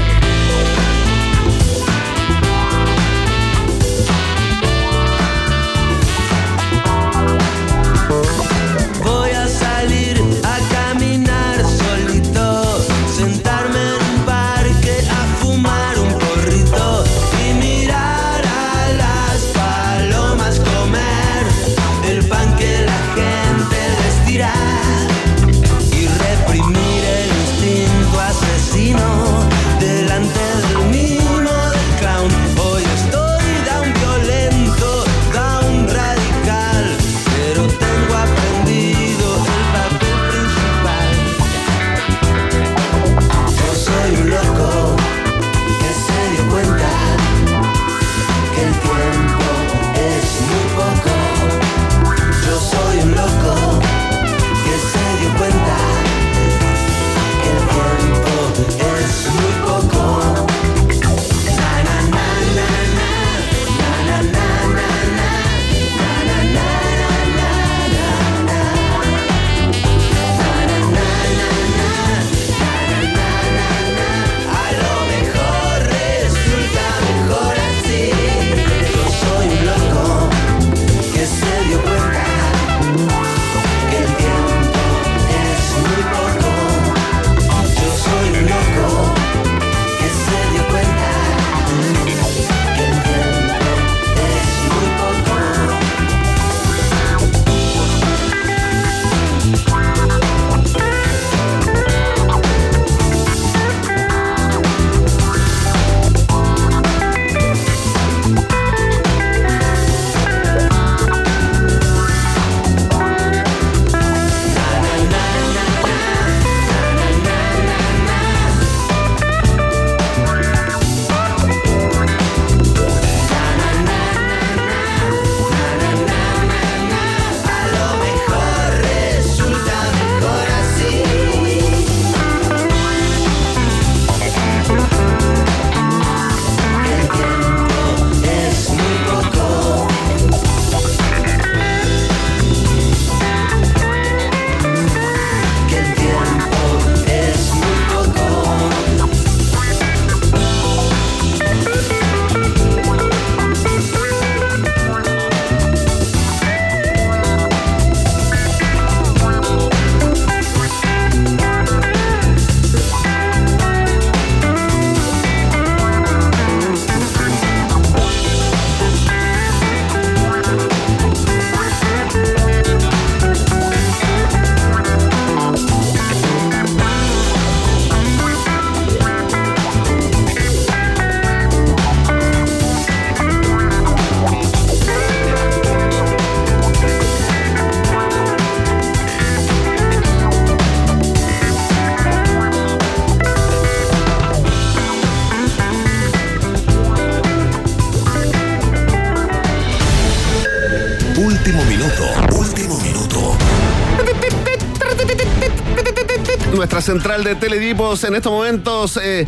Central 206.83 207.23
de 207.23 207.35
teledipos 207.35 208.03
en 208.03 208.15
estos 208.15 208.31
momentos. 208.31 208.99
eh, 209.01 209.27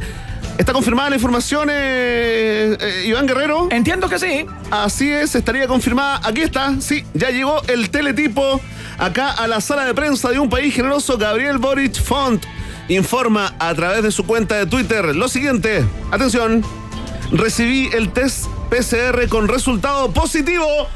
¿Está 0.58 0.72
confirmada 0.72 1.10
la 1.10 1.16
información, 1.16 1.70
eh, 1.70 2.78
eh, 2.80 3.04
Iván 3.08 3.26
Guerrero? 3.26 3.68
Entiendo 3.72 4.08
que 4.08 4.20
sí. 4.20 4.46
Así 4.72 5.12
es, 5.12 5.36
estaría 5.36 5.68
confirmada. 5.68 6.22
Aquí 6.24 6.42
está, 6.42 6.76
sí, 6.80 7.06
ya 7.14 7.30
llegó 7.30 7.62
el 7.68 7.90
teletipo 7.90 8.62
acá 8.98 9.32
a 9.32 9.48
la 9.48 9.60
sala 9.60 9.86
de 9.86 9.94
prensa 9.94 10.30
de 10.30 10.40
un 10.40 10.50
país 10.50 10.74
generoso. 10.74 11.18
Gabriel 11.18 11.58
Boric 11.58 12.02
Font 12.02 12.44
informa 12.88 13.54
a 13.60 13.74
través 13.74 14.04
de 14.04 14.12
su 14.12 14.26
cuenta 14.26 14.56
de 14.56 14.66
Twitter 14.66 15.16
lo 15.16 15.28
siguiente. 15.28 15.84
Atención, 16.12 16.64
recibí 17.32 17.90
el 17.94 18.14
test 18.14 18.46
PCR 18.70 19.28
con 19.28 19.48
resultado 19.48 20.12
positivo. 20.12 20.66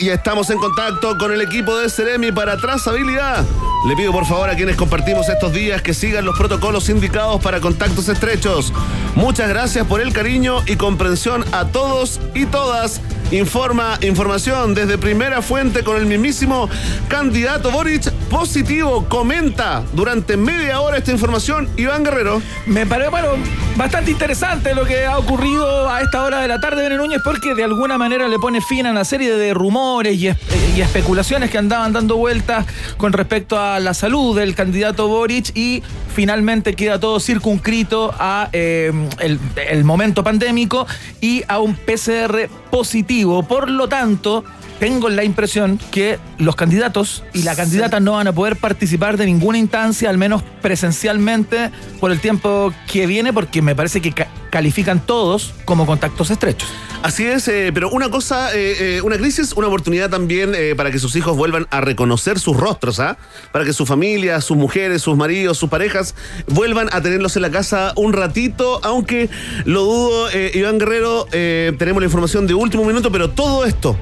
Y 0.00 0.10
estamos 0.10 0.48
en 0.50 0.58
contacto 0.58 1.18
con 1.18 1.32
el 1.32 1.40
equipo 1.40 1.76
de 1.76 1.90
Ceremi 1.90 2.30
para 2.30 2.56
trazabilidad. 2.56 3.44
Le 3.84 3.94
pido 3.94 4.10
por 4.12 4.26
favor 4.26 4.50
a 4.50 4.56
quienes 4.56 4.76
compartimos 4.76 5.28
estos 5.28 5.52
días 5.52 5.80
que 5.82 5.94
sigan 5.94 6.24
los 6.24 6.36
protocolos 6.36 6.88
indicados 6.88 7.40
para 7.40 7.60
contactos 7.60 8.08
estrechos. 8.08 8.72
Muchas 9.14 9.48
gracias 9.48 9.86
por 9.86 10.00
el 10.00 10.12
cariño 10.12 10.62
y 10.66 10.76
comprensión 10.76 11.44
a 11.52 11.66
todos 11.66 12.20
y 12.34 12.46
todas. 12.46 13.00
Informa 13.30 13.98
información 14.00 14.74
desde 14.74 14.98
primera 14.98 15.42
fuente 15.42 15.84
con 15.84 15.96
el 15.96 16.06
mismísimo 16.06 16.68
candidato 17.08 17.70
Boric 17.70 18.12
positivo. 18.30 19.06
Comenta 19.08 19.82
durante 19.92 20.36
media 20.36 20.80
hora 20.80 20.98
esta 20.98 21.12
información 21.12 21.68
Iván 21.76 22.04
Guerrero. 22.04 22.40
Me 22.66 22.86
parece, 22.86 23.10
bueno, 23.10 23.28
bastante 23.76 24.10
interesante 24.10 24.74
lo 24.74 24.84
que 24.84 25.04
ha 25.06 25.18
ocurrido 25.18 25.88
a 25.88 26.00
esta 26.00 26.22
hora 26.24 26.40
de 26.40 26.48
la 26.48 26.60
tarde, 26.60 26.82
Bene 26.82 26.96
Núñez, 26.96 27.20
porque 27.24 27.54
de 27.54 27.64
alguna 27.64 27.98
manera 27.98 28.28
le 28.28 28.38
pone 28.38 28.60
fin 28.60 28.86
a 28.86 28.90
una 28.90 29.04
serie 29.04 29.34
de 29.34 29.54
rumores 29.54 30.16
y, 30.16 30.28
es- 30.28 30.36
y 30.76 30.80
especulaciones 30.80 31.50
que 31.50 31.58
andaban 31.58 31.92
dando 31.92 32.16
vueltas 32.16 32.66
con 32.96 33.12
respecto 33.12 33.58
a 33.58 33.80
la 33.80 33.94
salud 33.94 34.36
del 34.38 34.54
candidato 34.54 35.08
Boric 35.08 35.56
y 35.56 35.82
finalmente 36.14 36.74
queda 36.74 36.98
todo 37.00 37.20
circunscrito 37.20 38.14
a 38.18 38.48
eh, 38.52 38.92
el, 39.20 39.38
el 39.68 39.84
momento 39.84 40.22
pandémico 40.22 40.86
y 41.20 41.42
a 41.48 41.58
un 41.60 41.74
PCR 41.74 42.48
positivo. 42.70 43.42
Por 43.42 43.70
lo 43.70 43.88
tanto, 43.88 44.44
tengo 44.78 45.08
la 45.08 45.24
impresión 45.24 45.78
que 45.90 46.18
los 46.38 46.54
candidatos 46.56 47.24
y 47.34 47.42
la 47.42 47.56
candidata 47.56 48.00
no 48.00 48.12
van 48.12 48.28
a 48.28 48.32
poder 48.32 48.56
participar 48.56 49.16
de 49.16 49.26
ninguna 49.26 49.58
instancia, 49.58 50.08
al 50.08 50.18
menos 50.18 50.42
presencialmente, 50.62 51.70
por 52.00 52.10
el 52.12 52.20
tiempo 52.20 52.72
que 52.90 53.06
viene, 53.06 53.32
porque 53.32 53.60
me 53.62 53.74
parece 53.74 54.00
que 54.00 54.12
ca- 54.12 54.28
califican 54.50 55.04
todos 55.04 55.52
como 55.64 55.84
contactos 55.86 56.30
estrechos. 56.30 56.68
Así 57.02 57.24
es, 57.24 57.46
eh, 57.46 57.70
pero 57.72 57.90
una 57.90 58.10
cosa, 58.10 58.52
eh, 58.56 58.96
eh, 58.96 59.02
una 59.02 59.16
crisis, 59.16 59.52
una 59.54 59.68
oportunidad 59.68 60.10
también 60.10 60.52
para 60.76 60.90
que 60.90 60.98
sus 60.98 61.14
hijos 61.14 61.36
vuelvan 61.36 61.66
a 61.70 61.80
reconocer 61.80 62.38
sus 62.40 62.56
rostros, 62.56 62.98
¿ah? 62.98 63.16
Para 63.52 63.64
que 63.64 63.72
su 63.72 63.86
familia, 63.86 64.40
sus 64.40 64.56
mujeres, 64.56 65.02
sus 65.02 65.16
maridos, 65.16 65.58
sus 65.58 65.68
parejas 65.70 66.14
vuelvan 66.48 66.88
a 66.92 67.00
tenerlos 67.00 67.36
en 67.36 67.42
la 67.42 67.50
casa 67.50 67.92
un 67.96 68.12
ratito, 68.12 68.80
aunque 68.82 69.28
lo 69.64 69.82
dudo, 69.84 70.28
Iván 70.54 70.78
Guerrero, 70.78 71.26
tenemos 71.30 72.02
la 72.02 72.06
información 72.06 72.46
de 72.48 72.54
último 72.54 72.84
minuto, 72.84 73.12
pero 73.12 73.30
todo 73.30 73.64
esto, 73.64 73.96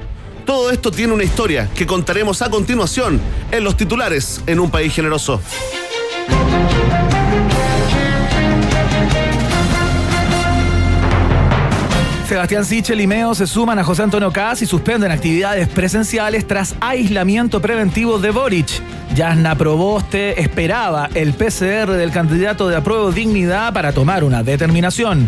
todo 0.47 0.71
esto 0.71 0.91
tiene 0.91 1.13
una 1.13 1.25
historia 1.25 1.69
que 1.75 1.85
contaremos 1.85 2.41
a 2.41 2.49
continuación 2.49 3.19
en 3.51 3.65
los 3.65 3.75
titulares 3.75 4.41
en 4.47 4.61
un 4.61 4.71
país 4.71 4.93
generoso. 4.93 5.41
Sebastián 12.29 12.63
Sichel 12.63 13.01
y 13.01 13.07
Meo 13.07 13.35
se 13.35 13.45
suman 13.45 13.77
a 13.77 13.83
José 13.83 14.03
Antonio 14.03 14.31
Caz 14.31 14.61
y 14.61 14.65
suspenden 14.65 15.11
actividades 15.11 15.67
presenciales 15.67 16.47
tras 16.47 16.75
aislamiento 16.79 17.61
preventivo 17.61 18.17
de 18.17 18.31
Boric. 18.31 18.81
Yasna 19.15 19.55
Proboste 19.57 20.39
esperaba 20.41 21.09
el 21.15 21.33
PCR 21.33 21.91
del 21.91 22.11
candidato 22.11 22.67
de 22.67 22.75
apruebo 22.75 23.11
dignidad 23.11 23.73
para 23.73 23.91
tomar 23.91 24.23
una 24.23 24.43
determinación. 24.43 25.27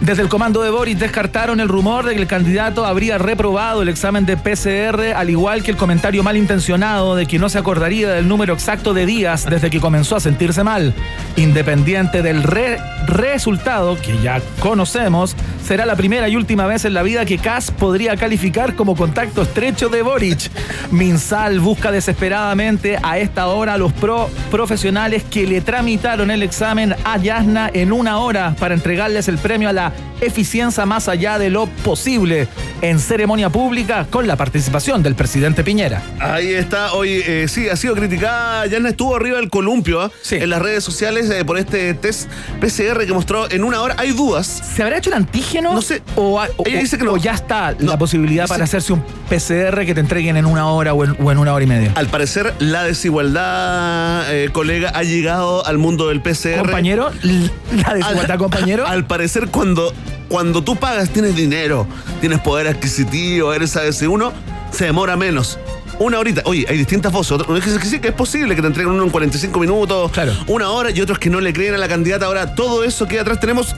Desde 0.00 0.22
el 0.22 0.28
comando 0.28 0.62
de 0.62 0.70
Boric 0.70 0.98
descartaron 0.98 1.60
el 1.60 1.68
rumor 1.68 2.04
de 2.06 2.14
que 2.14 2.20
el 2.22 2.26
candidato 2.26 2.84
habría 2.86 3.18
reprobado 3.18 3.82
el 3.82 3.88
examen 3.88 4.26
de 4.26 4.36
PCR, 4.36 5.14
al 5.16 5.28
igual 5.30 5.62
que 5.62 5.70
el 5.70 5.76
comentario 5.76 6.22
malintencionado 6.22 7.14
de 7.16 7.26
que 7.26 7.38
no 7.38 7.48
se 7.48 7.58
acordaría 7.58 8.08
del 8.10 8.28
número 8.28 8.54
exacto 8.54 8.94
de 8.94 9.06
días 9.06 9.44
desde 9.48 9.70
que 9.70 9.80
comenzó 9.80 10.16
a 10.16 10.20
sentirse 10.20 10.62
mal. 10.62 10.94
Independiente 11.36 12.22
del 12.22 12.42
re- 12.42 12.78
resultado, 13.06 13.96
que 14.00 14.20
ya 14.22 14.40
conocemos, 14.60 15.36
será 15.64 15.84
la 15.86 15.96
primera 15.96 16.28
y 16.28 16.36
última 16.36 16.66
vez 16.66 16.84
en 16.84 16.94
la 16.94 17.02
vida 17.02 17.24
que 17.24 17.38
Kass 17.38 17.70
podría 17.70 18.16
calificar 18.16 18.74
como 18.76 18.96
contacto 18.96 19.42
estrecho 19.42 19.88
de 19.88 20.02
Boric. 20.02 20.50
Minsal 20.90 21.60
busca 21.60 21.90
desesperadamente 21.90 22.83
a 23.02 23.18
esta 23.18 23.46
hora 23.48 23.78
los 23.78 23.92
pro 23.92 24.28
profesionales 24.50 25.24
que 25.30 25.46
le 25.46 25.60
tramitaron 25.60 26.30
el 26.30 26.42
examen 26.42 26.94
a 27.04 27.16
Yasna 27.18 27.70
en 27.72 27.92
una 27.92 28.18
hora 28.18 28.54
para 28.58 28.74
entregarles 28.74 29.28
el 29.28 29.38
premio 29.38 29.68
a 29.68 29.72
la 29.72 29.92
eficiencia 30.20 30.86
más 30.86 31.08
allá 31.08 31.38
de 31.38 31.50
lo 31.50 31.66
posible 31.66 32.46
en 32.80 32.98
ceremonia 33.00 33.48
pública 33.50 34.06
con 34.10 34.26
la 34.26 34.36
participación 34.36 35.02
del 35.02 35.14
presidente 35.14 35.64
Piñera. 35.64 36.02
Ahí 36.20 36.52
está, 36.52 36.92
hoy 36.92 37.22
eh, 37.26 37.46
sí, 37.48 37.68
ha 37.68 37.76
sido 37.76 37.94
criticada, 37.94 38.66
ya 38.66 38.78
estuvo 38.78 39.16
arriba 39.16 39.38
del 39.38 39.48
columpio 39.50 40.00
¿ah? 40.02 40.10
Sí. 40.22 40.36
en 40.36 40.50
las 40.50 40.60
redes 40.60 40.84
sociales 40.84 41.30
eh, 41.30 41.44
por 41.44 41.58
este 41.58 41.94
test 41.94 42.28
PCR 42.60 43.06
que 43.06 43.12
mostró 43.12 43.50
en 43.50 43.64
una 43.64 43.80
hora. 43.80 43.94
Hay 43.98 44.12
dudas. 44.12 44.46
¿Se 44.46 44.82
habrá 44.82 44.98
hecho 44.98 45.10
el 45.10 45.16
antígeno? 45.16 45.72
No 45.72 45.82
sé. 45.82 46.02
O, 46.16 46.40
o- 46.40 46.66
Ella 46.66 46.80
dice 46.80 46.98
que 46.98 47.04
no. 47.04 47.12
o 47.12 47.16
ya 47.16 47.32
está 47.32 47.72
No. 47.78 47.90
la 47.92 47.98
posibilidad 47.98 48.46
para 48.46 48.64
hacerse 48.64 48.92
un 48.92 49.02
PCR 49.28 49.84
que 49.86 49.94
te 49.94 50.00
entreguen 50.00 50.36
en 50.36 50.46
una 50.46 50.68
hora 50.68 50.92
o 50.94 51.04
en, 51.04 51.16
o 51.22 51.32
en 51.32 51.38
una 51.38 51.52
hora 51.54 51.64
y 51.64 51.68
media. 51.68 51.92
Al 51.94 52.06
parecer, 52.08 52.52
la 52.58 52.73
desigualdad, 52.82 54.34
eh, 54.34 54.48
colega, 54.52 54.90
ha 54.94 55.02
llegado 55.02 55.64
al 55.66 55.78
mundo 55.78 56.08
del 56.08 56.20
PCR. 56.20 56.58
Compañero, 56.58 57.10
la 57.22 57.88
Al- 57.88 57.98
desigualdad, 58.00 58.38
compañero. 58.38 58.86
Al 58.86 59.06
parecer, 59.06 59.48
cuando, 59.48 59.92
cuando 60.28 60.64
tú 60.64 60.76
pagas, 60.76 61.10
tienes 61.10 61.36
dinero, 61.36 61.86
tienes 62.20 62.40
poder 62.40 62.66
adquisitivo, 62.68 63.52
eres 63.54 63.76
ABC1, 63.76 64.32
se 64.72 64.86
demora 64.86 65.16
menos. 65.16 65.58
Una 65.98 66.18
horita. 66.18 66.42
Oye, 66.44 66.66
hay 66.68 66.76
distintas 66.76 67.12
voces. 67.12 67.32
Otros 67.32 67.62
que 67.62 67.86
sí, 67.86 68.00
que 68.00 68.08
es 68.08 68.14
posible 68.14 68.54
que 68.56 68.60
te 68.60 68.66
entreguen 68.66 68.92
uno 68.92 69.04
en 69.04 69.10
45 69.10 69.58
minutos, 69.60 70.10
Claro. 70.12 70.32
una 70.48 70.70
hora, 70.70 70.90
y 70.90 71.00
otros 71.00 71.18
que 71.18 71.30
no 71.30 71.40
le 71.40 71.52
creen 71.52 71.74
a 71.74 71.78
la 71.78 71.88
candidata. 71.88 72.26
Ahora, 72.26 72.54
todo 72.54 72.84
eso 72.84 73.06
que 73.06 73.18
atrás 73.20 73.40
tenemos. 73.40 73.74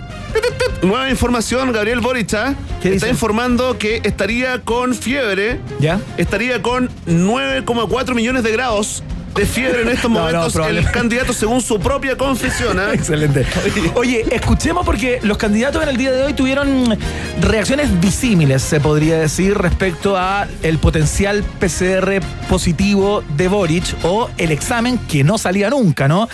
Nueva 0.82 1.08
información, 1.10 1.72
Gabriel 1.72 2.00
Boric, 2.00 2.34
¿ah? 2.34 2.54
¿Qué 2.82 2.88
está 2.94 3.06
dice? 3.06 3.08
informando 3.08 3.78
que 3.78 4.00
estaría 4.04 4.60
con 4.60 4.94
fiebre. 4.94 5.60
¿Ya? 5.80 6.00
Estaría 6.16 6.60
con 6.62 6.90
9,4 7.06 8.14
millones 8.14 8.42
de 8.42 8.52
grados 8.52 9.02
de 9.36 9.46
fiebre 9.46 9.82
en 9.82 9.88
estos 9.88 10.10
No, 10.10 10.30
no, 10.30 10.38
momentos. 10.38 10.66
el 10.68 10.90
candidato, 10.90 11.32
según 11.32 11.60
su 11.60 11.78
propia 11.78 12.16
confesión, 12.16 12.78
¿ah? 12.80 12.90
Excelente. 12.94 13.46
Oye, 13.94 14.24
escuchemos 14.30 14.84
porque 14.84 15.20
los 15.22 15.36
candidatos 15.38 15.82
en 15.82 15.88
el 15.88 15.96
día 15.96 16.12
de 16.12 16.22
hoy 16.24 16.32
tuvieron 16.32 16.98
reacciones 17.40 18.00
disímiles, 18.00 18.62
se 18.62 18.80
podría 18.80 19.18
decir, 19.18 19.56
respecto 19.56 20.16
a 20.16 20.46
el 20.62 20.78
potencial 20.78 21.44
PCR 21.60 22.20
positivo 22.48 23.22
de 23.36 23.48
Boric 23.48 23.84
o 24.02 24.30
el 24.38 24.50
examen 24.52 24.98
que 24.98 25.24
no 25.24 25.38
salía 25.38 25.70
nunca, 25.70 26.08
¿no? 26.08 26.28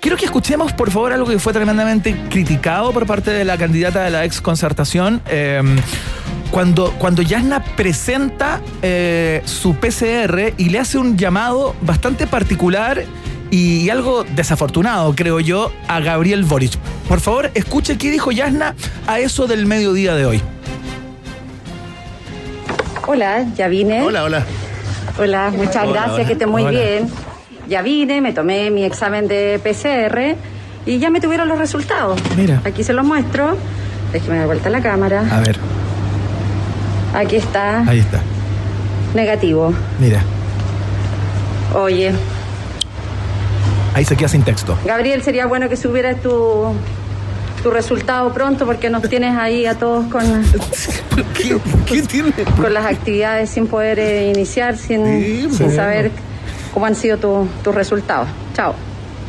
Quiero 0.00 0.16
que 0.16 0.24
escuchemos, 0.24 0.72
por 0.72 0.90
favor, 0.90 1.12
algo 1.12 1.26
que 1.28 1.38
fue 1.38 1.52
tremendamente 1.52 2.16
criticado 2.30 2.92
por 2.92 3.06
parte 3.06 3.30
de 3.30 3.44
la 3.44 3.56
candidata 3.56 4.02
de 4.02 4.10
la 4.10 4.24
ex 4.24 4.40
concertación. 4.40 5.20
eh, 5.28 5.62
cuando, 6.50 6.92
cuando 6.98 7.22
Yasna 7.22 7.62
presenta 7.62 8.60
eh, 8.82 9.42
su 9.44 9.74
PCR 9.74 10.54
y 10.56 10.68
le 10.70 10.78
hace 10.78 10.98
un 10.98 11.16
llamado 11.16 11.74
bastante 11.82 12.26
particular 12.26 13.04
y 13.50 13.88
algo 13.90 14.24
desafortunado, 14.24 15.14
creo 15.14 15.40
yo, 15.40 15.72
a 15.88 16.00
Gabriel 16.00 16.44
Boric. 16.44 16.76
Por 17.08 17.20
favor, 17.20 17.50
escuche 17.54 17.98
qué 17.98 18.10
dijo 18.10 18.30
Yasna 18.30 18.74
a 19.06 19.18
eso 19.18 19.46
del 19.46 19.66
mediodía 19.66 20.14
de 20.14 20.26
hoy. 20.26 20.40
Hola, 23.06 23.44
ya 23.56 23.68
vine. 23.68 24.02
Hola, 24.02 24.24
hola. 24.24 24.44
Hola, 25.18 25.50
muchas 25.56 25.82
Hola, 25.84 25.92
gracias, 25.92 26.14
hola. 26.14 26.26
que 26.26 26.32
esté 26.34 26.46
muy 26.46 26.62
Hola. 26.62 26.70
bien. 26.70 27.08
Ya 27.68 27.82
vine, 27.82 28.20
me 28.20 28.32
tomé 28.32 28.70
mi 28.70 28.84
examen 28.84 29.26
de 29.28 29.60
PCR 29.62 30.36
y 30.86 30.98
ya 30.98 31.10
me 31.10 31.20
tuvieron 31.20 31.48
los 31.48 31.58
resultados. 31.58 32.20
Mira. 32.36 32.60
Aquí 32.64 32.84
se 32.84 32.92
los 32.92 33.04
muestro. 33.04 33.56
Déjeme 34.12 34.38
dar 34.38 34.46
vuelta 34.46 34.70
la 34.70 34.80
cámara. 34.80 35.24
A 35.30 35.40
ver, 35.40 35.56
Aquí 37.14 37.36
está, 37.36 37.80
ahí 37.88 37.98
está. 38.00 38.20
negativo. 39.14 39.72
Mira, 39.98 40.22
Oye, 41.74 42.12
ahí 43.94 44.04
se 44.04 44.16
queda 44.16 44.28
sin 44.28 44.42
texto. 44.42 44.76
Gabriel, 44.84 45.22
sería 45.22 45.46
bueno 45.46 45.68
que 45.68 45.76
subieras 45.76 46.20
tu, 46.20 46.72
tu 47.62 47.70
resultado 47.70 48.32
pronto 48.32 48.66
porque 48.66 48.90
nos 48.90 49.02
tienes 49.08 49.36
ahí 49.36 49.66
a 49.66 49.74
todos 49.76 50.06
con, 50.06 50.22
¿Qué, 51.34 51.58
qué 51.86 52.02
tiene? 52.02 52.32
con 52.56 52.72
las 52.74 52.86
actividades 52.86 53.50
sin 53.50 53.66
poder 53.68 53.98
eh, 54.00 54.32
iniciar, 54.34 54.76
sin, 54.76 55.04
Sí, 55.04 55.40
sin 55.50 55.58
bueno. 55.66 55.74
saber 55.76 56.10
cómo 56.74 56.86
han 56.86 56.94
sido 56.96 57.18
tu- 57.18 57.46
tus 57.62 57.74
resultados. 57.74 58.28
Chao. 58.54 58.74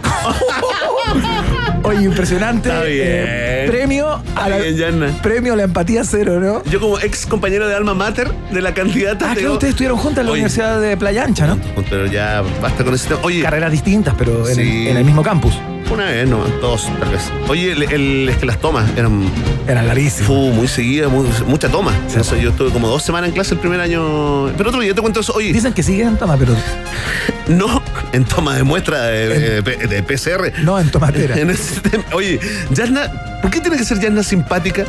Oye, 1.83 2.03
impresionante. 2.03 2.69
Está 2.69 2.83
bien. 2.83 3.01
Eh, 3.07 3.65
premio 3.69 4.21
a 4.35 4.49
la, 4.49 4.57
bien, 4.57 5.15
premio 5.21 5.53
a 5.53 5.55
la 5.55 5.63
empatía 5.63 6.03
cero, 6.03 6.39
¿no? 6.39 6.63
Yo 6.69 6.79
como 6.79 6.99
ex 6.99 7.25
compañero 7.25 7.67
de 7.67 7.75
alma 7.75 7.93
mater 7.93 8.31
de 8.51 8.61
la 8.61 8.73
candidata. 8.73 9.25
Ah, 9.25 9.29
te 9.33 9.35
claro, 9.35 9.39
digo- 9.39 9.53
ustedes 9.53 9.71
estuvieron 9.71 9.97
juntas 9.97 10.19
en 10.21 10.25
la 10.27 10.31
Oye, 10.31 10.41
Universidad 10.41 10.79
de 10.81 10.97
Playa 10.97 11.23
Ancha, 11.23 11.47
¿no? 11.47 11.57
Pero 11.89 12.05
ya 12.05 12.43
basta 12.61 12.83
con 12.83 12.93
ese 12.93 13.07
tema. 13.09 13.19
Oye, 13.23 13.41
Carreras 13.41 13.71
distintas, 13.71 14.13
pero 14.17 14.47
en, 14.47 14.55
Sí. 14.55 14.61
el, 14.61 14.87
en 14.89 14.97
el 14.97 15.05
mismo 15.05 15.23
campus. 15.23 15.53
una 15.91 16.05
vez, 16.05 16.25
no, 16.25 16.37
dos, 16.61 16.87
tal 17.01 17.09
vez. 17.09 17.29
Oye, 17.49 17.73
el, 17.73 17.83
el- 17.83 18.29
es 18.29 18.37
que 18.37 18.45
las 18.45 18.57
tomas 18.59 18.89
eran 18.95 19.25
Eran 19.67 19.87
larguísimos. 19.87 20.25
fu, 20.27 20.33
muy 20.53 20.69
seguidas, 20.69 21.11
muy- 21.11 21.27
mucha 21.47 21.67
toma. 21.67 21.91
Sí. 22.07 22.17
Eso, 22.19 22.37
yo 22.37 22.51
estuve 22.51 22.69
como 22.71 22.87
dos 22.87 23.03
semanas 23.03 23.27
en 23.27 23.33
clase 23.33 23.55
el 23.55 23.59
primer 23.59 23.81
año. 23.81 24.47
Pero 24.55 24.69
otro 24.69 24.79
día 24.81 24.93
te 24.93 25.01
cuento 25.01 25.19
eso. 25.19 25.33
Oye, 25.35 25.51
Dicen 25.51 25.73
que 25.73 25.83
siguen 25.83 26.07
en 26.09 26.17
toma, 26.17 26.37
pero 26.37 26.53
no 27.49 27.80
en 28.13 28.25
toma 28.25 28.55
de 28.55 28.63
muestra 28.63 29.03
de, 29.05 29.61
de- 29.61 29.87
de 29.87 30.03
PCR. 30.03 30.51
no 30.63 30.79
en 30.79 30.89
tomatera. 30.91 31.37
En. 31.39 31.55
Oye, 32.13 32.39
Yasna, 32.71 33.39
¿por 33.41 33.51
qué 33.51 33.59
tiene 33.61 33.77
que 33.77 33.85
ser 33.85 33.99
Yasna 33.99 34.23
simpática? 34.23 34.85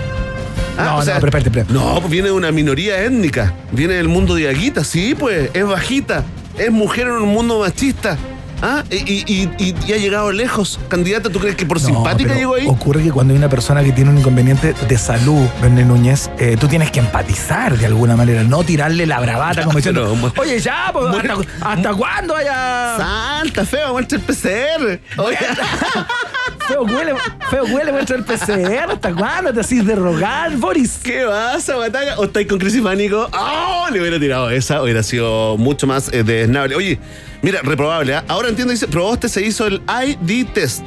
Ah, 0.79 0.85
No, 0.85 0.99
no, 0.99 1.05
pero 1.05 1.15
espérate, 1.27 1.49
espérate. 1.49 1.73
No, 1.73 1.97
pues 2.01 2.11
viene 2.11 2.29
de 2.29 2.33
una 2.35 2.51
minoría 2.51 3.03
étnica. 3.05 3.53
Viene 3.73 3.95
del 3.95 4.09
mundo 4.09 4.35
de 4.35 4.49
Aguita, 4.49 4.85
sí, 4.85 5.15
pues. 5.19 5.51
Es 5.53 5.67
bajita. 5.67 6.25
Es 6.59 6.71
mujer 6.71 7.07
en 7.09 7.13
un 7.15 7.29
mundo 7.29 7.61
machista. 7.61 8.17
Ah, 8.63 8.85
y, 8.91 8.95
y- 8.97 9.25
y- 9.27 9.51
y- 9.59 9.75
y 9.87 9.93
ha 9.93 9.97
llegado 9.97 10.31
lejos. 10.33 10.79
Candidata, 10.89 11.29
¿tú 11.31 11.41
crees 11.41 11.57
que 11.57 11.67
por 11.67 11.81
No, 11.81 11.87
simpática 11.87 12.35
llegó 12.35 12.55
ahí? 12.55 12.67
Ocurre 12.69 13.03
que 13.03 13.11
cuando 13.11 13.33
hay 13.35 13.39
una 13.39 13.49
persona 13.49 13.83
que 13.83 13.91
tiene 13.93 14.11
un 14.11 14.19
inconveniente 14.19 14.73
de 14.89 14.99
salud, 14.99 15.47
René 15.61 15.85
Núñez, 15.85 16.31
eh, 16.39 16.57
tú 16.59 16.69
tienes 16.69 16.91
que 16.93 17.01
empatizar 17.01 17.77
de 17.77 17.87
alguna 17.87 18.15
manera, 18.17 18.45
no 18.45 18.63
tirarle 18.63 19.05
la 19.07 19.19
bravata 19.21 19.65
como 19.65 19.79
diciendo, 19.79 20.15
mu- 20.15 20.31
oye, 20.37 20.61
ya, 20.61 20.91
pues, 20.93 21.07
¿hasta, 21.15 21.37
hasta 21.69 21.95
cuándo 21.95 22.37
haya...? 22.37 22.95
Salta, 22.97 23.65
feo, 23.67 23.93
muestra 23.93 24.19
el 24.19 24.25
PCR. 24.25 25.01
Oye, 25.19 25.37
Feo 26.69 26.83
huele, 26.85 27.15
feo 27.51 27.65
huele 27.65 27.91
muestra 27.93 28.17
el 28.17 28.25
PCR, 28.25 28.93
¿hasta 28.93 29.13
cuándo 29.15 29.53
te 29.53 29.61
haces 29.61 29.85
de 29.85 29.97
rogar, 29.97 30.57
Boris? 30.57 31.01
¿qué 31.03 31.25
pasa, 31.27 31.75
Guataca? 31.75 32.19
¿O 32.19 32.25
estáis 32.25 32.47
con 32.47 32.59
crisis 32.59 32.81
pánico? 32.81 33.29
¡Oh! 33.33 33.87
Le 33.91 34.01
hubiera 34.01 34.19
tirado 34.21 34.49
esa, 34.51 34.81
hubiera 34.83 35.03
sido 35.03 35.57
mucho 35.59 35.87
más 35.89 36.09
eh, 36.13 36.23
desnable. 36.23 36.77
Oye, 36.77 37.01
mira, 37.43 37.61
reprobable. 37.63 38.15
¿ah? 38.15 38.25
Ahora 38.29 38.49
entiendo, 38.49 38.73
dice, 38.73 38.89
Proboste 38.89 39.29
se 39.29 39.45
hizo 39.45 39.67
el 39.67 39.83
ID 39.89 40.47
test. 40.53 40.87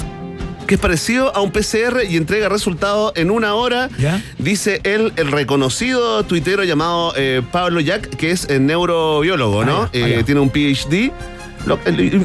Que 0.68 0.74
es 0.76 0.82
parecido 0.82 1.32
a 1.36 1.42
un 1.42 1.52
PCR 1.52 2.02
y 2.10 2.18
entrega 2.18 2.50
resultado 2.50 3.14
en 3.16 3.30
una 3.30 3.54
hora. 3.54 3.88
¿Ya? 4.00 4.24
Dice 4.40 4.82
él, 4.84 5.14
el 5.16 5.32
reconocido 5.32 6.24
tuitero 6.24 6.64
llamado 6.64 7.14
eh, 7.16 7.44
Pablo 7.52 7.82
Jack, 7.82 8.10
que 8.16 8.32
es 8.32 8.50
eh, 8.50 8.60
neurobiólogo, 8.60 9.64
¿no? 9.64 9.84
Ah, 9.84 9.90
ya, 9.94 10.06
ah, 10.06 10.08
Eh, 10.10 10.16
ya. 10.18 10.24
tiene 10.26 10.42
un 10.42 10.50
PhD. 10.50 11.12
Lo- 11.66 11.80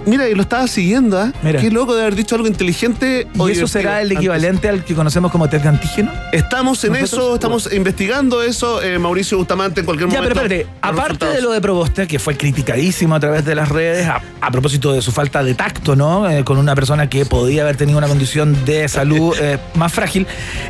mira, 0.07 0.29
y 0.29 0.35
lo 0.35 0.43
estaba 0.43 0.67
siguiendo. 0.67 1.33
Mira. 1.43 1.61
Qué 1.61 1.71
loco 1.71 1.95
de 1.95 2.03
haber 2.03 2.15
dicho 2.15 2.35
algo 2.35 2.47
inteligente. 2.47 3.27
¿Y 3.35 3.39
o 3.41 3.49
eso 3.49 3.67
será 3.67 4.03
el 4.03 4.13
equivalente 4.13 4.69
al 4.69 4.85
que 4.85 4.95
conocemos 4.95 5.31
como 5.33 5.49
test 5.49 5.63
de 5.63 5.69
antígeno? 5.71 6.13
Estamos 6.33 6.83
en 6.85 6.93
¿Nosotros? 6.93 7.13
eso, 7.13 7.35
estamos 7.35 7.73
investigando 7.73 8.43
eso, 8.43 8.83
eh, 8.83 8.99
Mauricio 8.99 9.39
Bustamante, 9.39 9.81
en 9.81 9.87
cualquier 9.87 10.11
Ya, 10.11 10.17
momento. 10.21 10.35
pero 10.41 10.55
espérate, 10.55 10.71
aparte 10.83 11.03
resultados. 11.09 11.35
de 11.37 11.41
lo 11.43 11.51
de 11.53 11.61
Proboste, 11.61 12.07
que 12.07 12.19
fue 12.19 12.37
criticadísimo 12.37 13.15
a 13.15 13.21
través 13.21 13.45
de 13.45 13.55
las 13.55 13.69
redes, 13.71 14.07
a, 14.07 14.21
a 14.41 14.51
propósito 14.51 14.93
de 14.93 15.01
su 15.03 15.11
falta 15.13 15.43
de 15.43 15.55
tacto, 15.55 15.97
¿no? 15.97 16.29
Eh, 16.29 16.45
con 16.45 16.59
una 16.59 16.75
persona 16.75 17.09
que 17.09 17.25
podía 17.27 17.63
haber 17.63 17.77
tenido 17.77 17.99
una 17.99 18.09
condición 18.09 18.65
de 18.65 18.89
salud 18.89 19.35
eh, 19.41 19.59
más 19.75 19.93
frágil. 19.93 20.27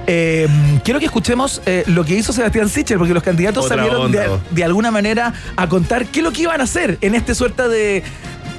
eh, 0.06 0.48
quiero 0.84 1.00
que 1.00 1.06
escuchemos 1.06 1.60
eh, 1.66 1.82
lo 1.86 2.04
que 2.04 2.14
hizo 2.14 2.32
Sebastián 2.32 2.68
Sichel, 2.68 2.98
porque 2.98 3.14
los 3.14 3.22
candidatos 3.22 3.64
Otra 3.64 3.78
salieron 3.78 4.02
onda, 4.06 4.22
de, 4.22 4.28
de 4.50 4.64
alguna 4.64 4.90
manera 4.90 5.32
a 5.56 5.68
contar 5.68 6.06
qué 6.06 6.20
es 6.20 6.24
lo 6.24 6.32
que 6.32 6.42
iban 6.42 6.60
a 6.60 6.64
hacer 6.64 6.98
en 7.00 7.14
este 7.14 7.34
suerte 7.34 7.68
de, 7.68 8.02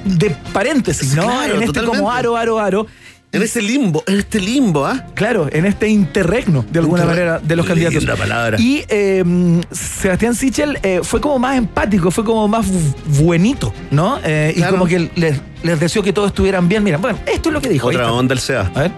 de 0.04 0.30
paréntesis, 0.52 1.14
¿no? 1.14 1.22
Claro, 1.24 1.56
en 1.56 1.62
este 1.62 1.82
como 1.84 2.10
aro, 2.10 2.36
aro, 2.36 2.58
aro. 2.58 2.86
En 3.34 3.40
ese 3.40 3.62
limbo, 3.62 4.04
en 4.06 4.18
este 4.18 4.38
limbo, 4.40 4.84
¿ah? 4.84 5.06
Claro, 5.14 5.48
en 5.50 5.64
este 5.64 5.88
interregno, 5.88 6.66
de 6.70 6.80
alguna 6.80 7.04
Interre- 7.04 7.08
manera, 7.24 7.38
de 7.38 7.56
los 7.56 7.64
candidatos. 7.64 8.04
Palabra. 8.04 8.58
Y 8.60 8.84
eh, 8.90 9.24
Sebastián 9.70 10.34
Sichel 10.34 10.78
eh, 10.82 11.00
fue 11.02 11.18
como 11.20 11.38
más 11.38 11.56
empático, 11.56 12.10
fue 12.10 12.24
como 12.24 12.46
más 12.46 12.66
bu- 12.66 12.94
buenito, 13.22 13.72
¿no? 13.90 14.18
Eh, 14.22 14.52
Claro. 14.54 14.74
Y 14.74 14.78
como 14.78 14.86
que 14.86 15.10
les, 15.16 15.40
les 15.62 15.80
deseó 15.80 16.02
que 16.02 16.12
todos 16.12 16.28
estuvieran 16.28 16.68
bien. 16.68 16.84
Mira, 16.84 16.98
bueno, 16.98 17.18
esto 17.26 17.48
es 17.48 17.52
lo 17.54 17.62
que 17.62 17.70
dijo. 17.70 17.88
Otra 17.88 18.12
onda 18.12 18.34
el 18.34 18.40
SEA. 18.40 18.70
A 18.74 18.80
ver. 18.82 18.92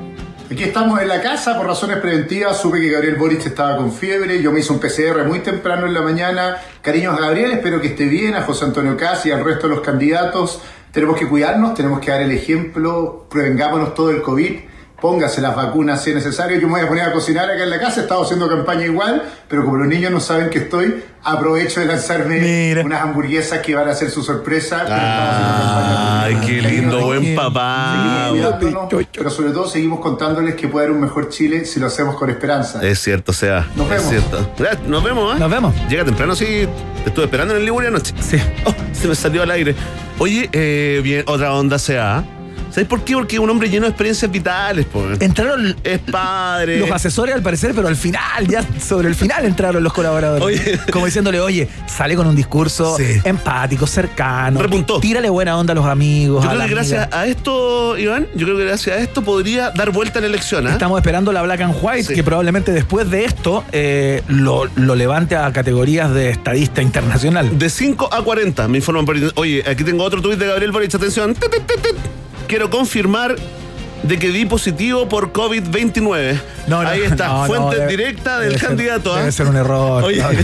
Aquí 0.51 0.65
estamos 0.65 1.01
en 1.01 1.07
la 1.09 1.23
casa 1.23 1.57
por 1.57 1.67
razones 1.69 1.99
preventivas. 1.99 2.61
Supe 2.61 2.81
que 2.81 2.91
Gabriel 2.91 3.15
Boric 3.15 3.47
estaba 3.47 3.77
con 3.77 3.93
fiebre. 3.93 4.43
Yo 4.43 4.51
me 4.51 4.59
hice 4.61 4.73
un 4.73 4.81
PCR 4.81 5.25
muy 5.29 5.41
temprano 5.41 5.87
en 5.87 5.95
la 5.95 6.03
mañana. 6.03 6.57
Cariños 6.83 7.17
a 7.17 7.21
Gabriel, 7.21 7.53
espero 7.53 7.81
que 7.81 7.87
esté 7.89 8.07
bien. 8.07 8.35
A 8.35 8.43
José 8.43 8.65
Antonio 8.65 8.97
Casi 8.97 9.29
y 9.29 9.33
al 9.33 9.45
resto 9.45 9.69
de 9.69 9.77
los 9.77 9.85
candidatos. 9.85 10.61
Tenemos 10.95 11.19
que 11.19 11.29
cuidarnos, 11.29 11.75
tenemos 11.75 11.99
que 11.99 12.13
dar 12.13 12.23
el 12.23 12.31
ejemplo. 12.31 13.27
Prevengámonos 13.29 13.95
todo 13.95 14.13
el 14.13 14.23
COVID. 14.23 14.61
Póngase 15.05 15.43
las 15.43 15.55
vacunas 15.55 16.03
si 16.03 16.09
es 16.09 16.17
necesario. 16.17 16.59
Yo 16.59 16.67
me 16.67 16.77
voy 16.79 16.81
a 16.81 16.89
poner 16.89 17.05
a 17.05 17.13
cocinar 17.13 17.45
acá 17.51 17.63
en 17.63 17.69
la 17.69 17.79
casa. 17.79 18.01
He 18.01 18.03
estado 18.05 18.23
haciendo 18.23 18.49
campaña 18.49 18.87
igual, 18.87 19.23
pero 19.49 19.63
como 19.63 19.77
los 19.77 19.87
niños 19.87 20.11
no 20.11 20.19
saben 20.19 20.49
que 20.49 20.61
estoy, 20.61 21.05
aprovecho 21.23 21.81
de 21.81 21.87
lanzarme 21.87 22.41
Mira. 22.41 22.83
unas 22.83 23.03
hamburguesas 23.03 23.59
que 23.59 23.75
van 23.75 23.87
a 23.87 23.95
ser 23.95 24.11
su 24.11 24.23
sorpresa. 24.23 24.79
campaña. 24.79 26.23
Ay, 26.23 26.37
qué 26.47 26.63
lindo, 26.63 27.05
buen 27.05 27.37
papá. 27.37 28.31
Pero 29.13 29.29
sobre 29.29 29.51
todo 29.51 29.69
seguimos 29.69 30.01
contándoles 30.01 30.55
que 30.55 30.69
puede 30.69 30.87
haber 30.87 30.97
un 30.97 31.03
mejor 31.03 31.29
Chile 31.29 31.67
si 31.67 31.81
lo 31.81 31.89
hacemos 31.89 32.17
con 32.17 32.31
esperanza. 32.31 32.83
Es 32.83 32.99
cierto, 33.01 33.35
SEA. 33.35 33.67
Nos 33.77 33.85
es 33.85 33.91
vemos. 33.91 34.09
cierto. 34.09 34.55
Ya, 34.59 34.89
Nos 34.89 35.05
vemos, 35.05 35.35
¿ah? 35.35 35.39
Nos 35.39 35.51
vemos. 35.51 35.75
Llega 35.91 36.07
temprano, 36.07 36.35
sí. 36.35 36.67
Te 37.03 37.11
estuve 37.11 37.27
esperando 37.27 37.53
en 37.53 37.61
el 37.61 37.67
Liguria 37.67 37.91
anoche. 37.91 38.15
Sí. 38.23 38.39
Oh, 38.65 38.75
se 38.95 39.07
me 39.07 39.15
salió 39.15 39.43
al 39.43 39.51
aire. 39.51 39.75
Oye, 40.19 40.49
eh, 40.51 41.03
bien, 41.05 41.25
otra 41.27 41.53
onda 41.53 41.79
SEA. 41.79 42.25
¿Sabes 42.75 42.89
por 42.89 43.05
qué? 43.05 43.15
Porque 43.15 43.37
es 43.37 43.41
un 43.41 43.49
hombre 43.51 43.69
lleno 43.71 43.85
de 43.85 43.91
experiencias 43.91 44.29
vitales, 44.33 44.85
pues. 44.93 45.21
Entraron 45.21 45.77
Es 45.85 46.01
padre. 46.01 46.79
los 46.81 46.91
asesores 46.91 47.33
al 47.33 47.41
parecer, 47.41 47.73
pero 47.73 47.87
al 47.87 47.95
final, 47.95 48.49
ya 48.49 48.65
sobre 48.85 49.07
el 49.07 49.15
final 49.15 49.45
entraron 49.45 49.81
los 49.85 49.93
colaboradores. 49.93 50.45
Oye. 50.45 50.81
Como 50.91 51.07
diciéndole, 51.07 51.39
oye, 51.41 51.69
sale 51.87 52.17
con 52.17 52.27
un 52.27 52.35
discurso 52.35 52.97
Sí. 52.97 53.05
empático, 53.23 53.87
cercano. 53.87 54.61
Repuntó. 54.61 54.99
Tírale 54.99 55.31
buena 55.31 55.57
onda 55.57 55.71
a 55.71 55.77
los 55.77 55.87
amigos. 55.87 56.43
Yo 56.43 56.51
a 56.51 56.55
creo 56.55 56.67
que 56.67 56.75
gracias 56.75 57.09
a 57.13 57.27
esto, 57.27 57.97
Iván, 57.97 58.27
yo 58.35 58.45
creo 58.47 58.57
que 58.59 58.65
gracias 58.65 58.97
a 58.97 59.01
esto 59.01 59.23
podría 59.23 59.71
dar 59.71 59.93
vuelta 59.93 60.19
en 60.19 60.23
la 60.25 60.29
elección. 60.31 60.67
¿ah? 60.67 60.73
Estamos 60.73 60.99
esperando 60.99 61.31
la 61.33 61.43
Black 61.43 61.61
and 61.61 61.77
White, 61.81 62.03
Sí. 62.09 62.15
que 62.15 62.25
probablemente 62.25 62.73
después 62.73 63.09
de 63.09 63.25
esto 63.25 63.63
eh, 63.71 64.23
lo, 64.27 64.65
lo 64.75 64.97
levante 64.97 65.37
a 65.37 65.53
categorías 65.53 66.13
de 66.13 66.31
estadista 66.31 66.83
internacional. 66.83 67.57
De 67.57 67.71
5 67.71 68.09
a 68.13 68.23
40, 68.23 68.67
me 68.67 68.79
informan 68.79 69.05
Oye, 69.37 69.63
aquí 69.65 69.85
tengo 69.85 70.03
otro 70.03 70.21
tuit 70.21 70.39
de 70.41 70.47
Gabriel 70.49 70.73
Boric, 70.73 70.93
atención. 70.93 71.35
Tit. 71.35 72.14
Quiero 72.47 72.71
confirmar 72.71 73.37
de 74.03 74.19
que 74.19 74.29
di 74.29 74.45
positivo 74.45 75.09
por 75.09 75.33
COVID-29. 75.33 76.39
No, 76.67 76.83
no, 76.83 76.89
Ahí 76.89 77.03
está, 77.03 77.29
no, 77.29 77.41
no, 77.41 77.47
fuente 77.47 77.77
debe- 77.81 77.89
directa 77.89 78.39
del 78.39 78.51
debe 78.51 78.61
ser- 78.61 78.69
candidato. 78.69 79.15
¿ah? 79.15 79.19
Debe 79.21 79.33
ser 79.33 79.47
un 79.47 79.57
error. 79.57 80.05
Oye, 80.05 80.23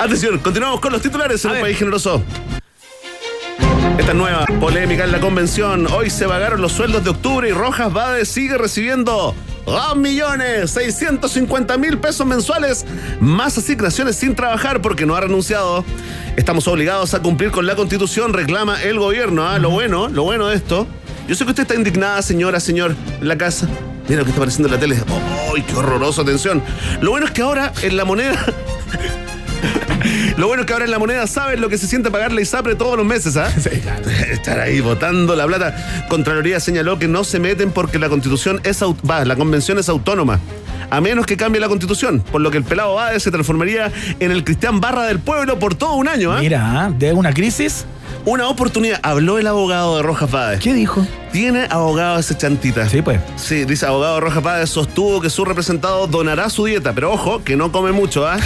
atención, 0.00 0.38
continuamos 0.38 0.80
con 0.80 0.92
los 0.92 1.02
titulares 1.02 1.44
en 1.44 1.50
A 1.50 1.52
un 1.52 1.56
ver. 1.56 1.62
país 1.64 1.78
generoso. 1.78 2.22
Esta 3.98 4.14
nueva 4.14 4.46
polémica 4.60 5.04
en 5.04 5.12
la 5.12 5.20
convención. 5.20 5.86
Hoy 5.92 6.08
se 6.10 6.26
pagaron 6.28 6.60
los 6.60 6.72
sueldos 6.72 7.02
de 7.04 7.10
octubre 7.10 7.48
y 7.48 7.52
Rojas 7.52 7.92
Bade 7.92 8.24
sigue 8.24 8.56
recibiendo 8.56 9.34
2 9.66 9.96
millones 9.96 10.70
650 10.70 11.76
mil 11.76 11.98
pesos 11.98 12.24
mensuales 12.26 12.86
más 13.20 13.58
asignaciones 13.58 14.16
sin 14.16 14.34
trabajar 14.36 14.80
porque 14.80 15.04
no 15.04 15.16
ha 15.16 15.20
renunciado. 15.20 15.84
Estamos 16.38 16.68
obligados 16.68 17.14
a 17.14 17.20
cumplir 17.20 17.50
con 17.50 17.66
la 17.66 17.74
constitución, 17.74 18.32
reclama 18.32 18.80
el 18.80 18.96
gobierno. 19.00 19.44
¿ah? 19.44 19.58
Lo 19.58 19.70
bueno, 19.70 20.08
lo 20.08 20.22
bueno 20.22 20.46
de 20.46 20.54
esto. 20.54 20.86
Yo 21.26 21.34
sé 21.34 21.44
que 21.44 21.50
usted 21.50 21.64
está 21.64 21.74
indignada, 21.74 22.22
señora, 22.22 22.60
señor, 22.60 22.94
en 23.20 23.26
la 23.26 23.36
casa. 23.36 23.68
Mira 24.06 24.20
lo 24.20 24.24
que 24.24 24.30
está 24.30 24.42
apareciendo 24.42 24.68
en 24.68 24.74
la 24.74 24.80
tele. 24.80 25.02
¡Ay, 25.52 25.62
qué 25.62 25.74
horroroso! 25.74 26.22
Atención. 26.22 26.62
Lo 27.00 27.10
bueno 27.10 27.26
es 27.26 27.32
que 27.32 27.42
ahora 27.42 27.72
en 27.82 27.96
la 27.96 28.04
moneda 28.04 28.46
Lo 30.36 30.46
bueno 30.46 30.62
es 30.62 30.66
que 30.68 30.74
ahora 30.74 30.84
en 30.84 30.92
la 30.92 31.00
moneda 31.00 31.26
saben 31.26 31.60
lo 31.60 31.68
que 31.68 31.76
se 31.76 31.88
siente 31.88 32.08
pagar 32.08 32.30
la 32.30 32.40
ISAPRE 32.40 32.76
todos 32.76 32.96
los 32.96 33.04
meses, 33.04 33.36
¿ah? 33.36 33.50
Sí, 33.50 33.70
claro. 33.80 34.08
Estar 34.30 34.60
ahí 34.60 34.78
votando 34.78 35.34
la 35.34 35.44
plata. 35.44 36.06
Contraloría 36.08 36.60
señaló 36.60 37.00
que 37.00 37.08
no 37.08 37.24
se 37.24 37.40
meten 37.40 37.72
porque 37.72 37.98
la 37.98 38.08
constitución 38.08 38.60
es 38.62 38.80
va, 38.80 39.24
la 39.24 39.34
convención 39.34 39.76
es 39.78 39.88
autónoma. 39.88 40.38
A 40.90 41.00
menos 41.00 41.26
que 41.26 41.36
cambie 41.36 41.60
la 41.60 41.68
constitución, 41.68 42.20
por 42.20 42.40
lo 42.40 42.50
que 42.50 42.58
el 42.58 42.64
pelado 42.64 42.94
Bade 42.94 43.20
se 43.20 43.30
transformaría 43.30 43.92
en 44.20 44.30
el 44.30 44.44
Cristian 44.44 44.80
Barra 44.80 45.04
del 45.04 45.18
pueblo 45.18 45.58
por 45.58 45.74
todo 45.74 45.94
un 45.94 46.08
año, 46.08 46.32
¿ah? 46.32 46.40
Mira, 46.40 46.84
¿ah? 46.84 46.90
de 46.90 47.12
una 47.12 47.32
crisis, 47.32 47.84
Una 48.24 48.48
oportunidad. 48.48 49.00
Habló 49.02 49.38
el 49.38 49.46
abogado 49.46 49.96
de 49.96 50.02
Rojas 50.02 50.30
Bade. 50.30 50.58
¿qué 50.58 50.74
dijo? 50.74 51.06
Tiene 51.32 51.66
abogado 51.70 52.18
ese 52.18 52.36
chantita. 52.36 52.88
Sí, 52.88 53.02
pues. 53.02 53.20
Sí, 53.36 53.64
dice 53.64 53.86
abogado 53.86 54.20
Rojas 54.20 54.42
Páez 54.42 54.70
sostuvo 54.70 55.20
que 55.20 55.28
su 55.28 55.44
representado 55.44 56.06
donará 56.06 56.48
su 56.48 56.64
dieta, 56.64 56.94
pero 56.94 57.12
ojo, 57.12 57.44
que 57.44 57.54
no 57.56 57.70
come 57.70 57.92
mucho, 57.92 58.26
¿ah? 58.26 58.38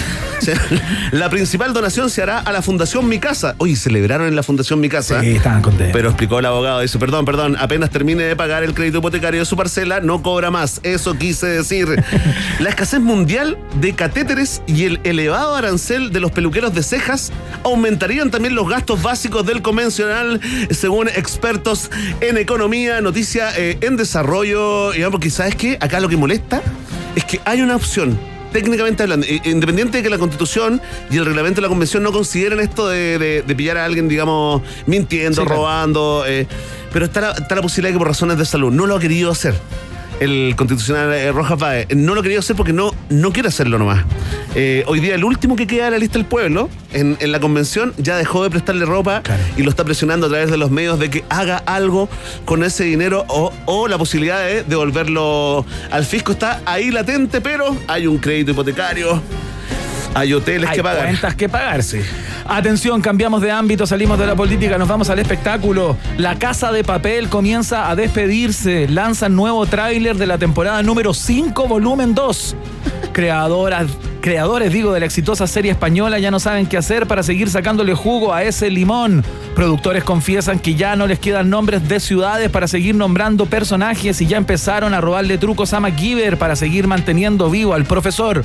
La 1.13 1.31
principal 1.31 1.73
donación 1.73 2.11
se 2.11 2.23
hará 2.23 2.39
a 2.39 2.53
la 2.53 2.63
Fundación 2.63 3.09
Mi 3.09 3.19
Casa. 3.19 3.55
Oye, 3.59 3.77
celebraron 3.77 4.27
en 4.27 4.35
la 4.35 4.43
Fundación 4.43 4.81
Mi 4.81 4.89
Casa. 4.89 5.21
Sí, 5.21 5.37
estaban 5.37 5.63
contentos. 5.63 5.93
Pero 5.93 6.09
explicó 6.09 6.41
el 6.41 6.47
abogado, 6.47 6.81
dice, 6.81 6.99
perdón, 6.99 7.25
perdón, 7.25 7.57
apenas 7.59 7.91
termine 7.91 8.25
de 8.25 8.35
pagar 8.35 8.65
el 8.65 8.75
crédito 8.75 8.99
hipotecario 8.99 9.41
de 9.41 9.47
su 9.47 9.57
parcela, 9.57 10.01
no 10.01 10.23
cobra 10.23 10.51
más. 10.51 10.81
Eso 10.83 11.15
quise 11.15 11.47
decir. 11.47 12.03
La 12.59 12.71
escasez 12.71 13.01
mundial 13.01 13.59
de 13.81 13.95
catéteres 13.95 14.63
y 14.67 14.85
el 14.85 15.01
elevado 15.05 15.55
arancel 15.55 16.13
de 16.13 16.21
los 16.21 16.31
peluqueros 16.31 16.75
de 16.75 16.83
cejas 16.83 17.33
aumentarían 17.65 18.31
también 18.31 18.55
los 18.55 18.69
gastos 18.69 19.03
básicos 19.03 19.47
del 19.53 19.63
convencional, 19.63 20.41
según 20.71 21.09
expertos 21.09 21.91
en 22.21 22.39
economía. 22.39 23.01
noticia 23.01 23.51
eh, 23.57 23.79
en 23.81 23.97
desarrollo, 23.97 24.93
digamos, 24.93 25.13
porque 25.13 25.31
¿sabes 25.31 25.55
qué? 25.57 25.77
Acá 25.81 26.01
lo 26.01 26.09
que 26.09 26.17
molesta 26.17 26.63
es 27.15 27.25
que 27.25 27.41
hay 27.45 27.61
una 27.61 27.77
opción, 27.77 28.19
técnicamente 28.53 29.03
hablando, 29.03 29.27
independiente 29.45 29.99
de 29.99 30.03
que 30.05 30.11
la 30.11 30.19
Constitución 30.19 30.81
y 31.11 31.17
el 31.19 31.25
reglamento 31.27 31.57
de 31.61 31.63
la 31.63 31.69
Convención 31.69 32.03
no 32.03 32.13
consideren 32.13 32.61
esto 32.61 32.89
de, 32.89 33.19
de- 33.19 33.43
de 33.43 33.55
pillar 33.55 33.77
a 33.79 33.85
alguien, 33.85 34.09
digamos, 34.09 34.63
mintiendo, 34.87 35.43
Sí, 35.43 35.49
robando, 35.49 36.25
eh, 36.27 36.47
pero 36.93 37.05
está 37.07 37.21
la, 37.21 37.31
está 37.33 37.55
la 37.55 37.63
posibilidad 37.63 37.91
de 37.91 37.95
que 37.95 37.99
por 37.99 38.09
razones 38.09 38.39
de 38.39 38.45
salud 38.47 38.73
no 38.73 38.87
lo 38.87 38.97
ha 38.97 39.01
querido 39.01 39.31
hacer. 39.31 39.55
El 40.23 40.55
constitucional 40.55 41.13
eh, 41.13 41.33
Rojas 41.33 41.59
Páez 41.59 41.89
no 41.97 42.15
lo 42.15 42.23
querido 42.23 42.39
hacer 42.39 42.55
porque 42.55 42.73
no, 42.73 42.93
no 43.11 43.33
quiere 43.33 43.49
hacerlo 43.49 43.77
nomás. 43.77 44.05
Eh, 44.55 44.85
hoy 44.87 45.01
día 45.01 45.17
el 45.17 45.25
último 45.25 45.57
que 45.57 45.67
queda 45.67 45.87
de 45.87 45.91
la 45.91 45.99
lista 45.99 46.17
del 46.17 46.27
pueblo 46.27 46.69
en, 46.93 47.17
en 47.19 47.33
la 47.33 47.41
convención 47.41 47.93
ya 47.97 48.17
dejó 48.17 48.45
de 48.45 48.51
prestarle 48.51 48.85
ropa 48.85 49.23
Claro. 49.23 49.43
y 49.57 49.63
lo 49.65 49.71
está 49.71 49.83
presionando 49.85 50.27
a 50.27 50.29
través 50.29 50.49
de 50.49 50.57
los 50.59 50.71
medios 50.71 51.01
de 51.01 51.11
que 51.11 51.25
haga 51.29 51.57
algo 51.67 52.09
con 52.45 52.63
ese 52.63 52.85
dinero 52.85 53.25
o, 53.27 53.53
o 53.67 53.89
la 53.89 53.99
posibilidad 53.99 54.39
de 54.45 54.63
devolverlo 54.63 55.67
al 55.91 56.05
fisco 56.05 56.31
está 56.33 56.61
ahí 56.67 56.93
latente, 56.93 57.41
pero 57.41 57.77
hay 57.89 58.07
un 58.07 58.19
crédito 58.19 58.53
hipotecario, 58.53 59.21
hay 60.15 60.33
hoteles 60.35 60.69
Hay 60.71 60.77
que 60.77 60.83
pagar. 60.83 61.05
cuentas 61.05 61.35
que 61.35 61.49
pagarse. 61.49 62.05
Atención, 62.47 63.01
cambiamos 63.01 63.41
de 63.41 63.51
ámbito, 63.51 63.87
salimos 63.87 64.19
de 64.19 64.27
la 64.27 64.35
política, 64.35 64.79
nos 64.79 64.89
vamos 64.89 65.09
al 65.11 65.19
espectáculo. 65.19 65.97
La 66.19 66.39
Casa 66.39 66.73
de 66.73 66.85
Papel 66.85 67.29
comienza 67.29 67.89
a 67.91 67.97
despedirse. 67.97 68.89
Lanzan 68.89 69.35
nuevo 69.35 69.65
tráiler 69.67 70.17
de 70.17 70.27
la 70.27 70.39
temporada 70.39 70.83
número 70.83 71.15
5, 71.15 71.67
volumen 71.69 72.15
2. 72.15 72.57
Creadoras, 73.13 73.87
creadores, 74.21 74.73
digo, 74.73 74.93
de 74.93 75.01
la 75.01 75.07
exitosa 75.07 75.47
serie 75.47 75.71
española 75.71 76.19
ya 76.19 76.31
no 76.31 76.41
saben 76.41 76.67
qué 76.67 76.77
hacer 76.79 77.07
para 77.07 77.23
seguir 77.23 77.51
sacándole 77.51 77.95
jugo 77.95 78.33
a 78.33 78.43
ese 78.43 78.71
limón. 78.71 79.25
Productores 79.55 80.03
confiesan 80.05 80.59
que 80.59 80.75
ya 80.75 80.97
no 80.97 81.07
les 81.07 81.19
quedan 81.19 81.51
nombres 81.51 81.89
de 81.89 82.01
ciudades 82.01 82.51
para 82.51 82.69
seguir 82.69 82.95
nombrando 82.95 83.47
personajes 83.47 84.21
y 84.21 84.27
ya 84.27 84.39
empezaron 84.39 84.95
a 84.95 85.01
robarle 85.01 85.39
trucos 85.39 85.73
a 85.75 85.81
MacGyver 85.81 86.39
para 86.39 86.57
seguir 86.57 86.87
manteniendo 86.87 87.51
vivo 87.51 87.75
al 87.75 87.85
profesor. 87.85 88.43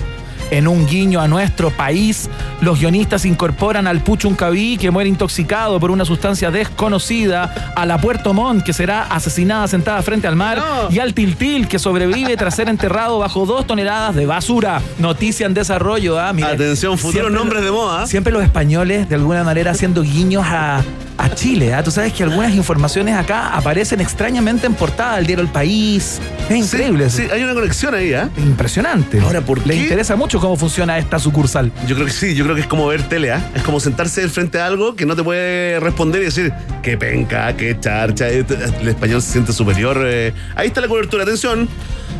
En 0.49 0.67
un 0.67 0.85
guiño 0.87 1.19
a 1.19 1.27
nuestro 1.27 1.71
país, 1.71 2.29
los 2.61 2.79
guionistas 2.79 3.25
incorporan 3.25 3.85
al 3.85 3.99
Puchuncaví, 3.99 4.77
que 4.77 4.91
muere 4.91 5.09
intoxicado 5.09 5.77
por 5.79 5.91
una 5.91 6.05
sustancia 6.05 6.51
desconocida, 6.51 7.73
a 7.75 7.85
la 7.85 7.97
Puerto 7.99 8.33
Montt, 8.33 8.63
que 8.63 8.71
será 8.71 9.03
asesinada 9.03 9.67
sentada 9.67 10.01
frente 10.01 10.25
al 10.25 10.35
mar, 10.37 10.63
y 10.89 10.99
al 10.99 11.13
Tiltil, 11.13 11.67
que 11.67 11.79
sobrevive 11.79 12.37
tras 12.37 12.55
ser 12.55 12.69
enterrado 12.69 13.19
bajo 13.19 13.45
dos 13.45 13.67
toneladas 13.67 14.15
de 14.15 14.25
basura. 14.25 14.81
Noticia 14.99 15.45
en 15.45 15.53
desarrollo, 15.53 16.17
¿ah? 16.17 16.29
Atención, 16.29 16.97
futuros 16.97 17.31
nombres 17.31 17.63
de 17.63 17.71
moda. 17.71 18.07
Siempre 18.07 18.31
los 18.31 18.43
españoles, 18.43 19.09
de 19.09 19.15
alguna 19.15 19.43
manera, 19.43 19.71
haciendo 19.71 20.01
guiños 20.01 20.45
a, 20.47 20.81
a 21.17 21.29
Chile. 21.35 21.73
¿ah? 21.73 21.83
Tú 21.83 21.91
sabes 21.91 22.13
que 22.13 22.23
algunas 22.23 22.53
informaciones 22.55 23.15
acá 23.15 23.49
aparecen 23.49 23.99
extrañamente 23.99 24.65
en 24.65 24.75
portada 24.75 25.17
del 25.17 25.27
diario 25.27 25.43
El 25.43 25.51
País. 25.51 26.19
Es 26.49 26.55
increíble. 26.55 27.09
Sí, 27.09 27.27
hay 27.31 27.43
una 27.43 27.53
conexión 27.53 27.93
ahí, 27.93 28.13
¿ah? 28.13 28.29
Impresionante. 28.37 29.19
Ahora, 29.19 29.41
¿por 29.41 29.65
Le 29.67 29.73
qué? 29.75 29.81
interesa 29.83 30.15
mucho 30.15 30.36
cómo 30.39 30.55
funciona 30.57 30.97
esta 30.97 31.19
sucursal. 31.19 31.71
Yo 31.87 31.95
creo 31.95 32.07
que 32.07 32.13
sí, 32.13 32.35
yo 32.35 32.43
creo 32.43 32.55
que 32.55 32.61
es 32.61 32.67
como 32.67 32.87
ver 32.87 33.03
tele, 33.03 33.31
¿ah? 33.31 33.51
Es 33.55 33.63
como 33.63 33.79
sentarse 33.79 34.27
frente 34.29 34.59
a 34.59 34.65
algo 34.65 34.95
que 34.95 35.05
no 35.05 35.15
te 35.15 35.23
puede 35.23 35.79
responder 35.79 36.21
y 36.21 36.25
decir, 36.25 36.53
qué 36.81 36.97
penca, 36.97 37.55
qué 37.55 37.79
charcha, 37.79 38.29
eh, 38.29 38.45
el 38.81 38.87
español 38.87 39.21
se 39.21 39.33
siente 39.33 39.53
superior. 39.53 40.01
eh. 40.05 40.33
Ahí 40.55 40.67
está 40.67 40.81
la 40.81 40.87
cobertura, 40.87 41.23
atención. 41.23 41.67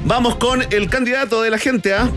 Vamos 0.05 0.35
con 0.35 0.63
el 0.71 0.89
candidato 0.89 1.41
de 1.41 1.49
la 1.49 1.57
gente, 1.57 1.93
¿ah? 1.93 2.09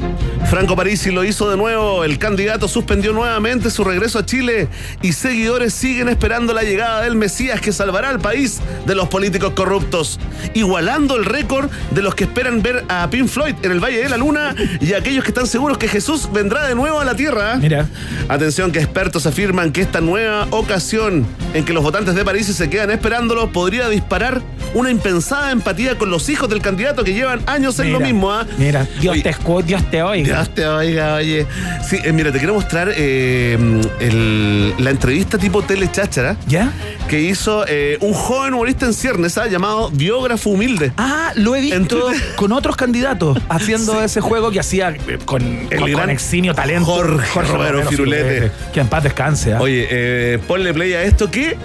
Franco 0.48 0.74
Parisi 0.74 1.12
lo 1.12 1.22
hizo 1.22 1.48
de 1.48 1.56
nuevo, 1.56 2.02
el 2.02 2.18
candidato 2.18 2.66
suspendió 2.66 3.12
nuevamente 3.12 3.70
su 3.70 3.84
regreso 3.84 4.18
a 4.18 4.26
Chile 4.26 4.68
y 5.00 5.12
seguidores 5.12 5.72
siguen 5.72 6.08
esperando 6.08 6.52
la 6.52 6.62
llegada 6.62 7.02
del 7.02 7.14
Mesías 7.14 7.60
que 7.60 7.72
salvará 7.72 8.08
al 8.08 8.18
país 8.18 8.60
de 8.84 8.96
los 8.96 9.08
políticos 9.08 9.52
corruptos, 9.54 10.18
igualando 10.54 11.16
el 11.16 11.24
récord 11.24 11.70
de 11.92 12.02
los 12.02 12.16
que 12.16 12.24
esperan 12.24 12.62
ver 12.62 12.84
a 12.88 13.08
Pink 13.10 13.28
Floyd 13.28 13.54
en 13.62 13.70
el 13.70 13.78
Valle 13.78 14.02
de 14.02 14.08
la 14.08 14.16
Luna 14.16 14.56
y 14.80 14.92
aquellos 14.94 15.22
que 15.22 15.30
están 15.30 15.46
seguros 15.46 15.78
que 15.78 15.86
Jesús 15.86 16.28
vendrá 16.32 16.66
de 16.66 16.74
nuevo 16.74 16.98
a 16.98 17.04
la 17.04 17.14
tierra. 17.14 17.56
Mira. 17.56 17.86
Atención 18.28 18.72
que 18.72 18.80
expertos 18.80 19.26
afirman 19.26 19.70
que 19.70 19.82
esta 19.82 20.00
nueva 20.00 20.48
ocasión 20.50 21.26
en 21.54 21.64
que 21.64 21.72
los 21.72 21.84
votantes 21.84 22.16
de 22.16 22.24
París 22.24 22.46
se 22.46 22.68
quedan 22.68 22.90
esperándolo 22.90 23.52
podría 23.52 23.88
disparar 23.88 24.42
una 24.74 24.90
impensada 24.90 25.50
empatía 25.52 25.96
con 25.96 26.10
los 26.10 26.28
hijos 26.28 26.48
del 26.48 26.60
candidato 26.60 27.04
que 27.04 27.12
llevan 27.12 27.40
años 27.46 27.69
lo 27.78 27.98
Mira, 27.98 28.06
mismo. 28.06 28.30
¿ah? 28.32 28.46
Mira, 28.58 28.86
Dios 29.00 29.12
Oye, 29.14 29.22
te 29.22 29.28
escuche, 29.30 29.66
Dios 29.68 29.90
te 29.90 30.02
oiga. 30.02 30.36
Dios 30.36 30.54
te 30.54 30.66
oiga, 30.66 31.14
oye. 31.14 31.46
Sí, 31.88 31.98
eh, 32.04 32.12
mira, 32.12 32.30
te 32.32 32.38
quiero 32.38 32.54
mostrar 32.54 32.92
eh, 32.96 33.58
el- 34.00 34.74
la 34.78 34.90
entrevista 34.90 35.38
tipo 35.38 35.62
Tele 35.62 35.90
Cháchara 35.90 36.36
¿Ya? 36.46 36.72
que 37.08 37.20
hizo 37.20 37.64
eh, 37.68 37.98
un 38.00 38.12
joven 38.14 38.54
humorista 38.54 38.86
en 38.86 38.94
ciernes 38.94 39.36
¿ah? 39.38 39.46
llamado 39.46 39.90
Biógrafo 39.90 40.50
Humilde. 40.50 40.92
Ah, 40.96 41.32
lo 41.36 41.54
he 41.56 41.60
visto 41.60 42.06
Twitter. 42.08 42.34
con 42.36 42.52
otros 42.52 42.76
candidatos 42.76 43.38
haciendo 43.48 44.00
ese 44.04 44.20
juego 44.20 44.50
que 44.50 44.60
hacía 44.60 44.96
con, 45.24 45.42
El 45.70 45.78
con, 45.80 45.90
gran 45.90 46.00
con 46.02 46.10
eximio 46.10 46.54
talento. 46.54 46.86
Jorge 46.86 47.42
Romero 47.42 47.82
Firulete. 47.88 48.50
Que 48.72 48.80
en 48.80 48.88
paz 48.88 49.02
descanse. 49.04 49.54
¿ah? 49.54 49.60
Oye, 49.60 50.38
ponle 50.46 50.72
play 50.74 50.94
a 50.94 51.02
esto 51.02 51.30
que 51.30 51.56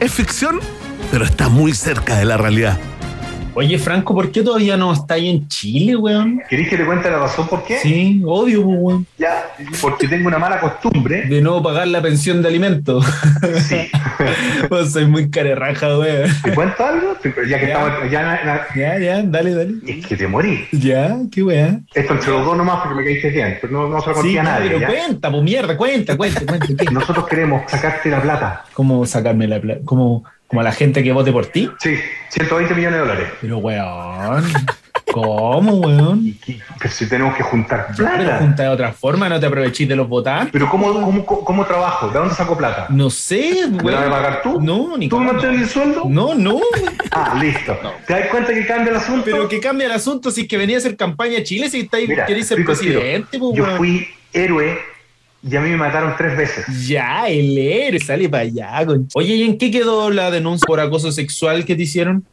es 0.00 0.12
ficción, 0.12 0.60
pero 1.10 1.24
está 1.24 1.48
muy 1.48 1.74
cerca 1.74 2.16
de 2.18 2.24
la 2.24 2.36
realidad. 2.36 2.78
Oye, 3.54 3.78
Franco, 3.78 4.14
¿por 4.14 4.32
qué 4.32 4.42
todavía 4.42 4.78
no 4.78 4.94
está 4.94 5.14
ahí 5.14 5.28
en 5.28 5.46
Chile, 5.46 5.94
weón? 5.94 6.40
¿Queréis 6.48 6.70
que 6.70 6.76
te 6.78 6.86
cuente 6.86 7.10
la 7.10 7.18
razón 7.18 7.46
por 7.48 7.62
qué? 7.64 7.76
Sí, 7.80 8.22
obvio, 8.24 8.62
pues, 8.64 8.76
weón. 8.80 9.06
Ya, 9.18 9.44
porque 9.82 10.08
tengo 10.08 10.28
una 10.28 10.38
mala 10.38 10.58
costumbre. 10.58 11.26
De 11.26 11.42
no 11.42 11.62
pagar 11.62 11.86
la 11.88 12.00
pensión 12.00 12.40
de 12.42 12.48
alimentos. 12.48 13.04
Sí. 13.68 13.90
Pues 14.68 14.92
soy 14.92 15.06
muy 15.06 15.30
carerraja, 15.30 15.98
weón. 15.98 16.30
¿Te 16.44 16.54
cuento 16.54 16.86
algo? 16.86 17.16
Ya 17.48 17.58
que 17.58 17.66
Ya. 17.66 17.72
estamos 17.72 18.10
ya 18.10 18.22
na- 18.22 18.66
Ya, 18.76 18.98
ya, 18.98 19.22
dale, 19.22 19.52
dale. 19.54 19.74
es 19.86 20.06
que 20.06 20.16
te 20.16 20.28
morí. 20.28 20.64
Ya, 20.70 21.16
qué 21.32 21.42
weá. 21.42 21.80
Esto 21.92 22.12
entre 22.14 22.30
los 22.30 22.44
dos 22.44 22.56
nomás 22.56 22.80
porque 22.82 22.94
me 23.00 23.04
caíste 23.04 23.30
bien, 23.30 23.58
pero 23.60 23.72
no, 23.72 23.88
no 23.88 24.00
se 24.00 24.08
lo 24.10 24.14
conté 24.14 24.30
Sí, 24.30 24.38
a 24.38 24.42
nadie. 24.44 24.68
pero 24.68 24.80
¿ya? 24.80 24.86
cuenta, 24.86 25.30
pues 25.30 25.42
mierda, 25.42 25.76
cuenta, 25.76 26.16
cuenta, 26.16 26.40
cuenta. 26.46 26.66
¿qué? 26.84 26.84
Nosotros 26.92 27.26
queremos 27.26 27.68
sacarte 27.68 28.10
la 28.10 28.22
plata. 28.22 28.64
¿Cómo 28.74 29.04
sacarme 29.06 29.48
la 29.48 29.60
plata? 29.60 29.80
¿Como, 29.84 30.24
como 30.52 30.60
a 30.60 30.64
la 30.64 30.72
gente 30.72 31.02
que 31.02 31.12
vote 31.12 31.32
por 31.32 31.46
ti? 31.46 31.70
Sí, 31.80 31.96
120 32.28 32.74
millones 32.74 33.00
de 33.00 33.06
dólares. 33.06 33.28
Pero 33.40 33.56
weón. 33.56 34.44
¿Cómo, 35.10 35.76
weón? 35.76 36.36
Pero 36.78 36.92
si 36.92 37.08
tenemos 37.08 37.34
que 37.34 37.42
juntar 37.42 37.86
Pero 37.96 38.06
plata. 38.06 38.38
junta 38.38 38.62
de 38.64 38.68
otra 38.68 38.92
forma, 38.92 39.30
no 39.30 39.40
te 39.40 39.46
aprovechís 39.46 39.88
de 39.88 39.96
los 39.96 40.06
votantes. 40.06 40.52
Pero 40.52 40.68
¿cómo, 40.68 40.92
cómo, 40.92 41.24
cómo, 41.24 41.64
trabajo? 41.64 42.08
¿De 42.08 42.18
dónde 42.18 42.34
saco 42.34 42.54
plata? 42.54 42.84
No 42.90 43.08
sé, 43.08 43.66
¿Me 43.66 43.78
weón. 43.78 43.92
la 43.94 44.00
vas 44.00 44.06
a 44.06 44.10
pagar 44.10 44.42
tú? 44.42 44.60
No, 44.60 44.94
ni 44.98 45.08
¿Tú 45.08 45.18
me 45.20 45.32
mantienes 45.32 45.62
el 45.62 45.68
sueldo? 45.70 46.02
No, 46.06 46.34
no. 46.34 46.60
Ah, 47.12 47.34
listo. 47.40 47.74
¿Te 48.06 48.12
das 48.12 48.28
cuenta 48.28 48.52
que 48.52 48.66
cambia 48.66 48.90
el 48.90 48.96
asunto? 48.96 49.24
Pero 49.24 49.48
que 49.48 49.58
cambia 49.58 49.86
el 49.86 49.92
asunto 49.92 50.30
si 50.30 50.42
es 50.42 50.48
que 50.48 50.58
venía 50.58 50.76
a 50.76 50.80
hacer 50.80 50.98
campaña 50.98 51.38
a 51.38 51.42
Chile, 51.42 51.70
si 51.70 51.80
estáis, 51.80 52.10
queréis 52.26 52.46
ser 52.46 52.62
presidente, 52.62 53.38
pues, 53.38 53.56
Yo 53.56 53.64
fui 53.78 54.06
héroe 54.34 54.91
y 55.42 55.56
a 55.56 55.60
mí 55.60 55.70
me 55.70 55.76
mataron 55.76 56.14
tres 56.16 56.36
veces. 56.36 56.64
Ya, 56.86 57.28
el 57.28 57.56
héroe, 57.58 57.98
sale 58.00 58.28
para 58.28 58.44
allá. 58.44 58.86
con- 58.86 59.08
Oye, 59.14 59.34
¿y 59.34 59.42
en 59.42 59.58
qué 59.58 59.70
quedó 59.70 60.10
la 60.10 60.30
denuncia 60.30 60.64
por 60.66 60.80
acoso 60.80 61.10
sexual 61.12 61.64
que 61.64 61.74
te 61.76 61.82
hicieron? 61.82 62.24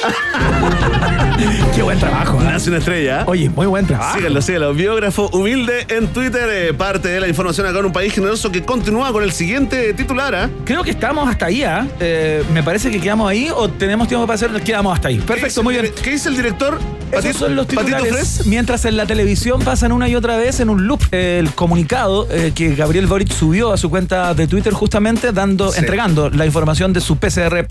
Qué 1.74 1.82
buen 1.82 1.98
trabajo. 1.98 2.38
¿ah? 2.40 2.44
Nace 2.52 2.70
una 2.70 2.78
estrella. 2.78 3.24
Oye, 3.26 3.48
muy 3.50 3.66
buen 3.66 3.86
trabajo. 3.86 4.16
Síganlo, 4.16 4.42
síganlo. 4.42 4.74
Biógrafo 4.74 5.28
humilde 5.32 5.86
en 5.88 6.08
Twitter. 6.08 6.48
eh, 6.50 6.74
parte 6.74 7.08
de 7.08 7.20
la 7.20 7.28
información 7.28 7.66
acá 7.66 7.78
en 7.78 7.86
un 7.86 7.92
país 7.92 8.12
generoso 8.12 8.50
que 8.50 8.62
continúa 8.62 9.12
con 9.12 9.22
el 9.22 9.32
siguiente 9.32 9.92
titular. 9.94 10.34
¿ah? 10.34 10.50
Creo 10.64 10.82
que 10.82 10.90
estamos 10.90 11.28
hasta 11.28 11.46
ahí, 11.46 11.62
¿ah? 11.62 11.86
Eh, 12.00 12.42
me 12.52 12.62
parece 12.62 12.90
que 12.90 13.00
quedamos 13.00 13.28
ahí 13.30 13.48
o 13.54 13.68
tenemos 13.68 14.08
tiempo 14.08 14.26
para 14.26 14.34
hacer, 14.34 14.50
quedamos 14.62 14.94
hasta 14.94 15.08
ahí. 15.08 15.18
¿Qué 15.18 15.24
Perfecto, 15.24 15.62
muy 15.62 15.74
bien. 15.74 15.92
¿Qué 16.02 16.10
dice 16.10 16.28
el 16.28 16.36
director? 16.36 16.78
Esos 17.12 17.36
son 17.36 17.56
los 17.56 17.64
Patito 17.66 17.84
titulares. 17.86 18.46
Mientras 18.46 18.84
en 18.84 18.96
la 18.98 19.06
televisión 19.06 19.60
pasan 19.62 19.92
una 19.92 20.08
y 20.08 20.14
otra 20.14 20.36
vez 20.36 20.60
en 20.60 20.68
un 20.68 20.86
loop 20.86 21.00
el 21.10 21.50
comunicado 21.54 22.26
eh, 22.30 22.52
que 22.54 22.74
Gabriel 22.74 23.06
Boric 23.06 23.32
subió 23.32 23.72
a 23.72 23.78
su 23.78 23.88
cuenta 23.88 24.34
de 24.34 24.46
Twitter 24.46 24.74
justamente 24.74 25.32
dando, 25.32 25.72
Sí. 25.72 25.80
entregando 25.80 26.28
la 26.28 26.44
información 26.44 26.92
de 26.92 27.00
su 27.00 27.16
PCR 27.16 27.66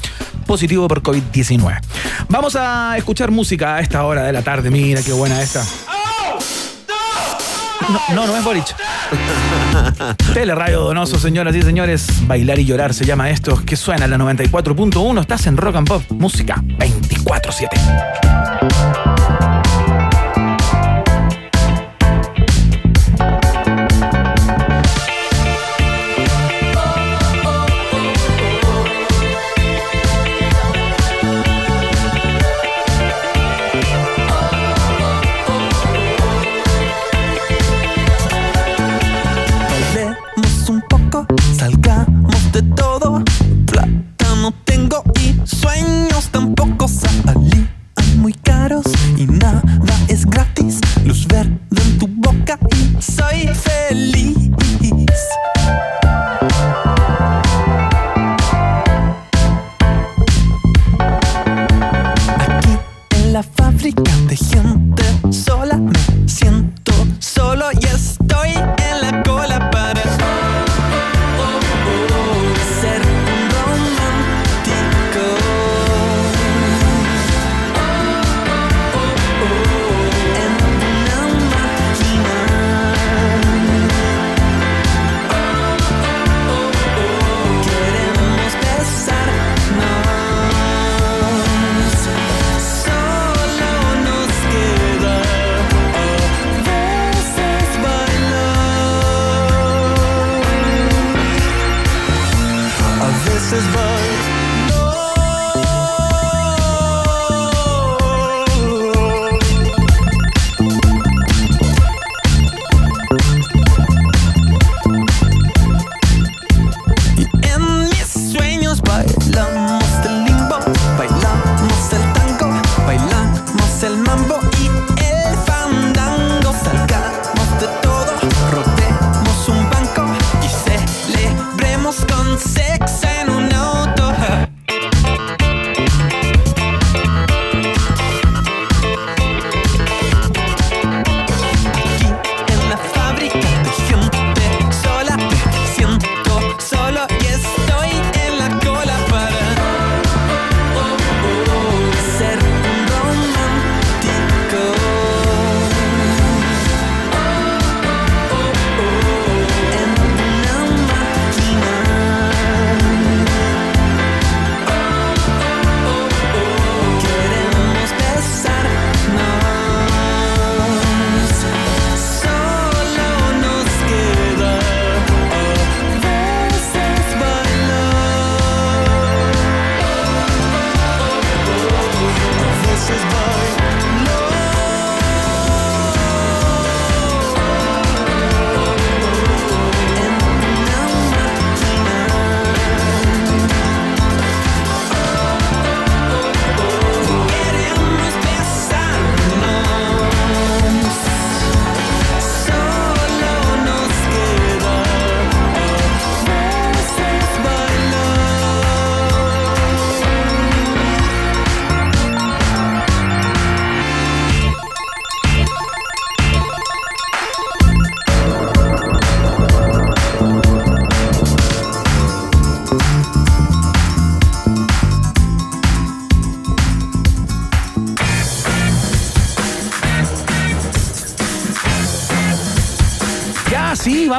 positivo 0.48 0.88
por 0.88 1.04
COVID-19. 1.04 1.80
Vamos 2.30 2.56
a 2.56 2.96
escuchar 2.98 3.30
música 3.30 3.57
a 3.64 3.80
esta 3.80 4.04
hora 4.04 4.24
de 4.24 4.32
la 4.32 4.42
tarde. 4.42 4.70
Mira 4.70 5.02
qué 5.02 5.14
buena 5.14 5.42
esta. 5.42 5.64
No, 7.90 8.02
no, 8.14 8.28
no 8.28 8.36
es 8.36 8.44
Boric. 8.44 8.76
Teleradio 10.34 10.82
Donoso, 10.82 11.18
señoras 11.18 11.56
y 11.56 11.62
señores. 11.62 12.06
Bailar 12.28 12.60
y 12.60 12.66
llorar 12.66 12.94
se 12.94 13.06
llama 13.06 13.30
esto. 13.30 13.64
Que 13.66 13.78
suena 13.78 14.06
en 14.06 14.12
la 14.12 14.18
94.1. 14.18 15.22
Estás 15.22 15.48
en 15.48 15.56
Rock 15.56 15.78
and 15.78 15.88
Pop. 15.88 16.04
Música 16.10 16.62
24-7. 16.78 18.97
Ali 47.26 47.68
muy 48.18 48.34
caros 48.34 48.86
y 49.18 49.26
nada 49.26 49.62
es 50.08 50.26
gratis. 50.26 50.80
Luz 51.06 51.28
verde 51.28 51.58
en 51.72 51.98
tu 51.98 52.08
boca 52.08 52.60
y 52.72 53.02
soy 53.02 53.48
feliz. 53.48 54.37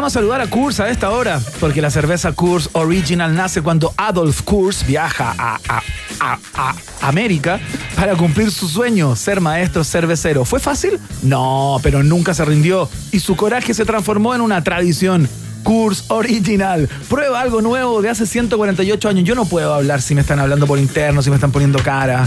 A 0.09 0.11
saludar 0.11 0.41
a 0.41 0.47
Kurz 0.49 0.81
a 0.81 0.89
esta 0.89 1.11
hora, 1.11 1.41
porque 1.61 1.83
la 1.83 1.91
cerveza 1.91 2.33
Kurz 2.33 2.71
Original 2.73 3.35
nace 3.35 3.61
cuando 3.63 3.93
Adolf 3.97 4.41
Kurz 4.43 4.87
viaja 4.87 5.35
a, 5.39 5.59
a- 5.69 5.83
a- 6.21 6.39
a 6.55 6.75
América 7.09 7.61
para 7.95 8.15
cumplir 8.17 8.51
su 8.51 8.69
sueño, 8.69 9.15
ser 9.17 9.41
maestro 9.41 9.85
cervecero. 9.85 10.45
¿Fue 10.45 10.61
fácil? 10.61 10.99
No, 11.23 11.79
pero 11.83 12.03
nunca 12.03 12.33
se 12.35 12.45
rindió 12.45 12.89
y 13.13 13.21
su 13.21 13.37
coraje 13.37 13.75
se 13.75 13.85
transformó 13.85 14.35
en 14.35 14.41
una 14.41 14.65
tradición. 14.65 15.29
Kurz 15.63 16.05
Original. 16.09 16.89
Prueba 17.11 17.41
algo 17.43 17.61
nuevo 17.61 18.01
de 18.01 18.09
hace 18.09 18.27
148 18.27 19.09
años. 19.09 19.25
Yo 19.25 19.35
no 19.35 19.45
puedo 19.45 19.75
hablar 19.75 20.01
si 20.01 20.15
me 20.15 20.23
están 20.23 20.39
hablando 20.39 20.67
por 20.67 20.79
interno, 20.79 21.21
si 21.21 21.29
me 21.31 21.37
están 21.37 21.53
poniendo 21.53 21.79
cara. 21.83 22.27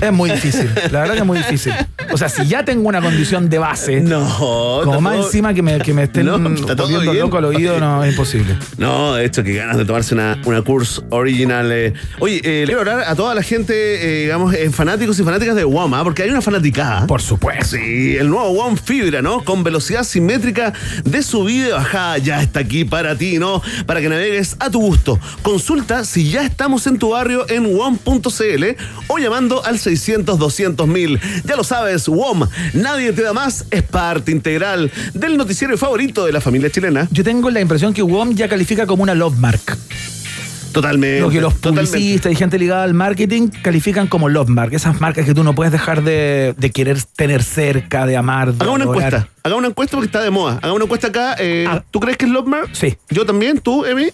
Es 0.00 0.12
muy 0.12 0.30
difícil. 0.30 0.68
La 0.90 1.00
verdad 1.00 1.14
que 1.14 1.20
es 1.20 1.26
muy 1.26 1.38
difícil. 1.38 1.72
O 2.14 2.16
sea, 2.16 2.28
si 2.28 2.46
ya 2.46 2.64
tengo 2.64 2.88
una 2.88 3.00
condición 3.00 3.48
de 3.50 3.58
base, 3.58 4.00
No, 4.00 4.80
como 4.84 5.00
más 5.00 5.14
todo- 5.16 5.26
encima 5.26 5.52
que 5.52 5.62
me, 5.62 5.78
que 5.80 5.92
me 5.92 6.04
estén 6.04 6.26
No, 6.26 6.38
volviendo 6.38 7.12
loco 7.14 7.38
al 7.38 7.44
oído, 7.46 7.80
no, 7.80 8.04
es 8.04 8.10
imposible. 8.12 8.56
No, 8.78 9.14
de 9.14 9.24
hecho, 9.24 9.42
que 9.42 9.54
ganas 9.54 9.76
de 9.76 9.84
tomarse 9.84 10.14
una, 10.14 10.38
una 10.44 10.62
Curse 10.62 11.02
original. 11.10 11.70
eh. 11.72 11.92
Oye, 12.20 12.36
eh, 12.44 12.60
le 12.60 12.66
quiero 12.66 12.80
hablar 12.80 13.00
a 13.08 13.14
toda 13.16 13.34
la 13.34 13.42
gente, 13.42 13.74
eh, 13.74 14.22
digamos, 14.22 14.54
fanáticos 14.72 15.18
y 15.18 15.24
fanáticas 15.24 15.56
de 15.56 15.64
WOM, 15.64 15.92
porque 16.04 16.22
hay 16.22 16.30
una 16.30 16.40
fanaticada. 16.40 17.06
Por 17.06 17.20
supuesto. 17.20 17.76
Sí, 17.76 18.16
el 18.16 18.28
nuevo 18.30 18.50
WOM 18.52 18.76
Fibra, 18.76 19.20
¿no? 19.22 19.42
Con 19.44 19.64
velocidad 19.64 20.04
simétrica 20.04 20.72
de 21.04 21.22
subida 21.22 21.68
y 21.68 21.72
bajada, 21.72 22.18
ya 22.18 22.40
está 22.42 22.60
aquí 22.60 22.84
para 22.84 23.16
ti, 23.16 23.38
¿no? 23.38 23.60
Para 23.86 24.00
que 24.00 24.08
navegues 24.08 24.56
a 24.60 24.70
tu 24.70 24.80
gusto. 24.80 25.18
Consulta 25.42 26.04
si 26.04 26.30
ya 26.30 26.44
estamos 26.44 26.86
en 26.86 26.98
tu 26.98 27.10
barrio 27.10 27.44
en 27.48 27.74
WOM.cl 27.76 28.64
o 29.08 29.18
llamando 29.18 29.64
al 29.64 29.78
600 29.78 30.38
200 30.38 30.86
mil. 30.86 31.20
Ya 31.44 31.56
lo 31.56 31.64
sabes, 31.64 32.03
WOM, 32.08 32.46
nadie 32.74 33.12
te 33.12 33.22
da 33.22 33.32
más, 33.32 33.64
es 33.70 33.82
parte 33.82 34.30
integral 34.32 34.90
del 35.14 35.36
noticiero 35.36 35.76
favorito 35.78 36.24
de 36.26 36.32
la 36.32 36.40
familia 36.40 36.70
chilena. 36.70 37.08
Yo 37.10 37.24
tengo 37.24 37.50
la 37.50 37.60
impresión 37.60 37.92
que 37.94 38.02
WOM 38.02 38.34
ya 38.34 38.48
califica 38.48 38.86
como 38.86 39.02
una 39.02 39.14
love 39.14 39.36
mark. 39.38 39.60
Totalmente. 40.72 41.20
Lo 41.20 41.30
que 41.30 41.40
los 41.40 41.54
publicistas 41.54 42.32
y 42.32 42.34
gente 42.34 42.58
ligada 42.58 42.82
al 42.82 42.94
marketing 42.94 43.46
califican 43.62 44.08
como 44.08 44.28
love 44.28 44.48
mark. 44.48 44.72
Esas 44.74 45.00
marcas 45.00 45.24
que 45.24 45.32
tú 45.32 45.44
no 45.44 45.54
puedes 45.54 45.72
dejar 45.72 46.02
de, 46.02 46.52
de 46.58 46.70
querer 46.70 47.00
tener 47.14 47.44
cerca, 47.44 48.06
de 48.06 48.16
amar. 48.16 48.52
De 48.52 48.64
Haga 48.64 48.72
una 48.72 48.82
adorar. 48.84 49.04
encuesta. 49.14 49.28
Haga 49.44 49.54
una 49.54 49.68
encuesta 49.68 49.96
porque 49.96 50.06
está 50.06 50.20
de 50.22 50.30
moda. 50.30 50.58
Haga 50.62 50.72
una 50.72 50.84
encuesta 50.84 51.06
acá. 51.08 51.36
eh, 51.38 51.64
Ah. 51.68 51.84
¿Tú 51.92 52.00
crees 52.00 52.16
que 52.16 52.24
es 52.24 52.32
Lobmar? 52.32 52.64
Sí. 52.72 52.96
Yo 53.08 53.24
también. 53.24 53.58
¿Tú, 53.60 53.84
Emi? 53.86 54.08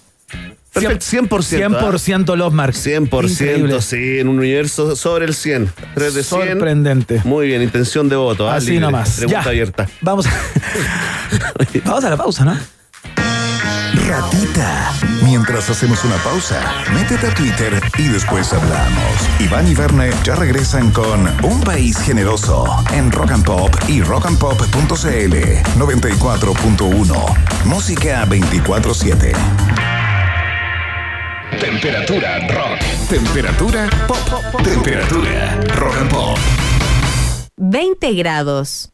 Perfecto. 0.72 1.04
100%. 1.04 1.68
100% 1.68 2.36
love 2.36 2.52
mark. 2.54 2.74
100%, 2.74 3.30
Increíble. 3.30 3.82
sí, 3.82 4.18
en 4.20 4.28
un 4.28 4.38
universo 4.38 4.94
sobre 4.96 5.24
el 5.24 5.34
100. 5.34 5.72
3 5.94 6.14
de 6.14 6.22
100. 6.22 6.48
Sorprendente. 6.48 7.20
Muy 7.24 7.48
bien, 7.48 7.60
intención 7.62 8.08
de 8.08 8.16
voto. 8.16 8.48
ah, 8.48 8.54
Así 8.56 8.66
libre. 8.72 8.80
nomás. 8.86 9.10
Pregunta 9.16 9.42
Ya. 9.42 9.48
abierta. 9.48 9.88
Vamos 10.00 10.26
a, 10.26 10.30
vamos 11.84 12.04
a 12.04 12.10
la 12.10 12.16
pausa, 12.16 12.44
¿no? 12.44 12.56
Ratita. 14.08 14.92
Mientras 15.24 15.68
hacemos 15.70 16.04
una 16.04 16.16
pausa, 16.16 16.60
métete 16.94 17.26
a 17.26 17.34
Twitter 17.34 17.80
y 17.98 18.04
después 18.08 18.52
hablamos. 18.52 19.12
Iván 19.40 19.68
y 19.68 19.74
Verne 19.74 20.10
ya 20.24 20.34
regresan 20.36 20.90
con 20.92 21.28
Un 21.44 21.60
País 21.62 21.98
Generoso 21.98 22.64
en 22.92 23.10
Rock 23.12 23.32
and 23.32 23.44
Pop 23.44 23.74
y 23.88 24.02
rockandpop.cl 24.02 25.34
94.1. 25.78 27.36
Música 27.66 28.24
24-7. 28.26 29.32
Temperatura 31.58 32.38
rock. 32.48 32.80
Temperatura 33.08 33.88
pop. 34.06 34.62
Temperatura 34.62 35.58
rock 35.76 35.96
and 35.98 36.10
pop. 36.10 36.38
20 37.56 38.14
grados. 38.16 38.90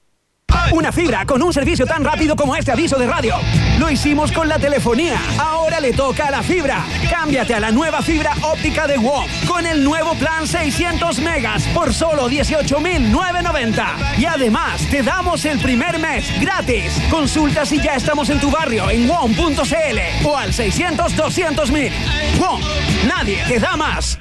Una 0.72 0.90
fibra 0.90 1.24
con 1.24 1.42
un 1.42 1.52
servicio 1.52 1.86
tan 1.86 2.04
rápido 2.04 2.34
como 2.34 2.56
este 2.56 2.72
aviso 2.72 2.98
de 2.98 3.06
radio. 3.06 3.36
Lo 3.78 3.90
hicimos 3.90 4.32
con 4.32 4.48
la 4.48 4.58
telefonía. 4.58 5.18
Ahora 5.38 5.80
le 5.80 5.92
toca 5.92 6.26
a 6.26 6.30
la 6.30 6.42
fibra. 6.42 6.84
Cámbiate 7.08 7.54
a 7.54 7.60
la 7.60 7.70
nueva 7.70 8.02
fibra 8.02 8.32
óptica 8.42 8.86
de 8.86 8.98
WOM 8.98 9.26
con 9.46 9.64
el 9.64 9.82
nuevo 9.84 10.14
plan 10.16 10.46
600 10.46 11.20
megas 11.20 11.62
por 11.68 11.94
solo 11.94 12.28
18,990. 12.28 13.96
Y 14.18 14.24
además 14.24 14.82
te 14.90 15.02
damos 15.02 15.44
el 15.44 15.58
primer 15.60 15.98
mes 15.98 16.24
gratis. 16.40 17.00
Consulta 17.10 17.64
si 17.64 17.80
ya 17.80 17.94
estamos 17.94 18.28
en 18.30 18.40
tu 18.40 18.50
barrio 18.50 18.90
en 18.90 19.08
WOM.cl 19.08 20.26
o 20.26 20.36
al 20.36 20.52
600 20.52 21.16
200 21.16 21.70
mil. 21.70 21.92
WOM, 22.40 22.60
nadie 23.06 23.38
te 23.46 23.60
da 23.60 23.76
más. 23.76 24.18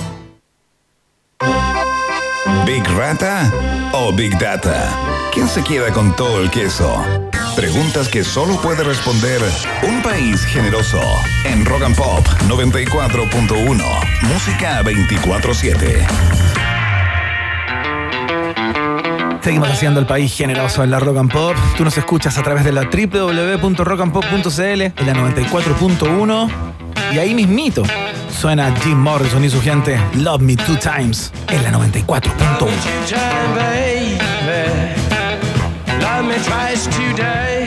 ¿Big 2.65 2.83
Rata 2.95 3.51
o 3.93 4.13
Big 4.13 4.37
Data? 4.37 4.89
¿Quién 5.33 5.47
se 5.47 5.63
queda 5.63 5.91
con 5.91 6.15
todo 6.15 6.41
el 6.41 6.49
queso? 6.51 7.03
Preguntas 7.55 8.07
que 8.07 8.23
solo 8.23 8.61
puede 8.61 8.83
responder 8.83 9.41
un 9.83 10.01
país 10.01 10.43
generoso. 10.45 11.01
En 11.43 11.65
Rock 11.65 11.83
and 11.83 11.95
Pop 11.95 12.25
94.1. 12.47 13.83
Música 14.23 14.83
24-7. 14.83 16.07
Seguimos 19.41 19.69
haciendo 19.69 19.99
el 19.99 20.05
país 20.05 20.33
generoso 20.33 20.83
en 20.83 20.91
la 20.91 20.99
Rock 20.99 21.17
and 21.17 21.31
Pop. 21.31 21.55
Tú 21.75 21.83
nos 21.83 21.97
escuchas 21.97 22.37
a 22.37 22.43
través 22.43 22.63
de 22.63 22.71
la 22.71 22.83
www.rockandpop.cl, 22.83 24.61
en 24.61 25.07
la 25.07 25.13
94.1. 25.13 26.49
Y 27.13 27.17
ahí 27.17 27.33
mismito 27.33 27.83
suena 28.31 28.73
Jim 28.83 28.97
Morrison 28.97 29.43
y 29.43 29.49
su 29.49 29.61
gente 29.61 29.99
Love 30.15 30.41
Me 30.41 30.55
Two 30.55 30.77
Times 30.77 31.31
en 31.47 31.63
la 31.63 31.71
94.1. 31.71 32.21
time, 33.07 33.55
baby. 33.55 34.71
Love 36.01 36.25
me 36.25 36.35
twice 36.35 36.87
today. 36.89 37.61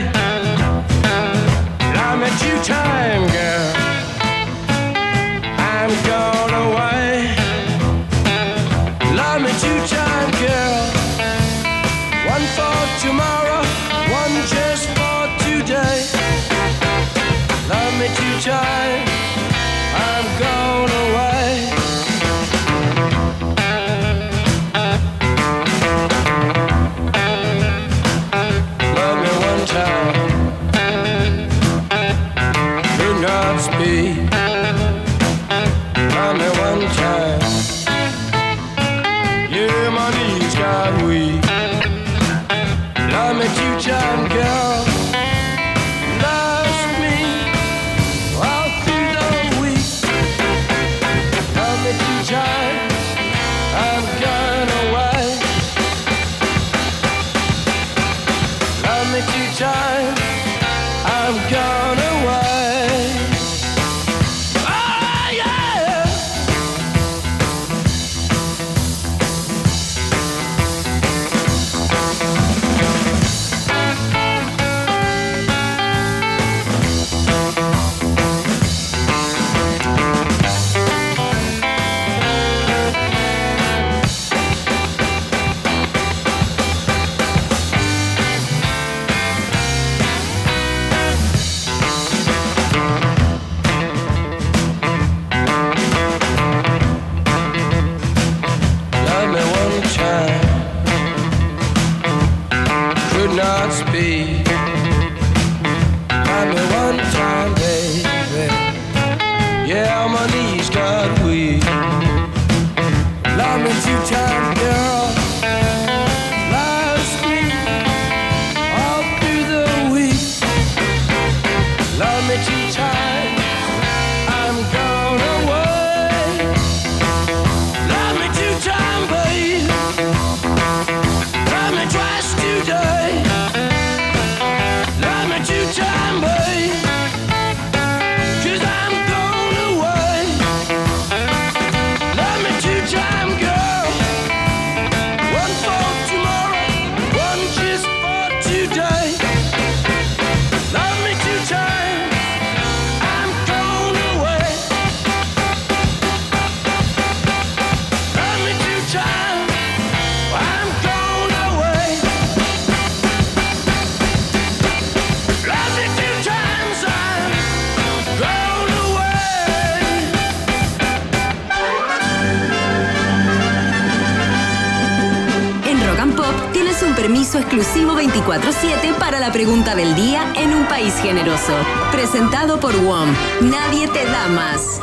Por 182.65 182.75
WOM. 182.81 183.13
Nadie 183.41 183.87
te 183.89 184.03
da 184.05 184.27
más. 184.29 184.81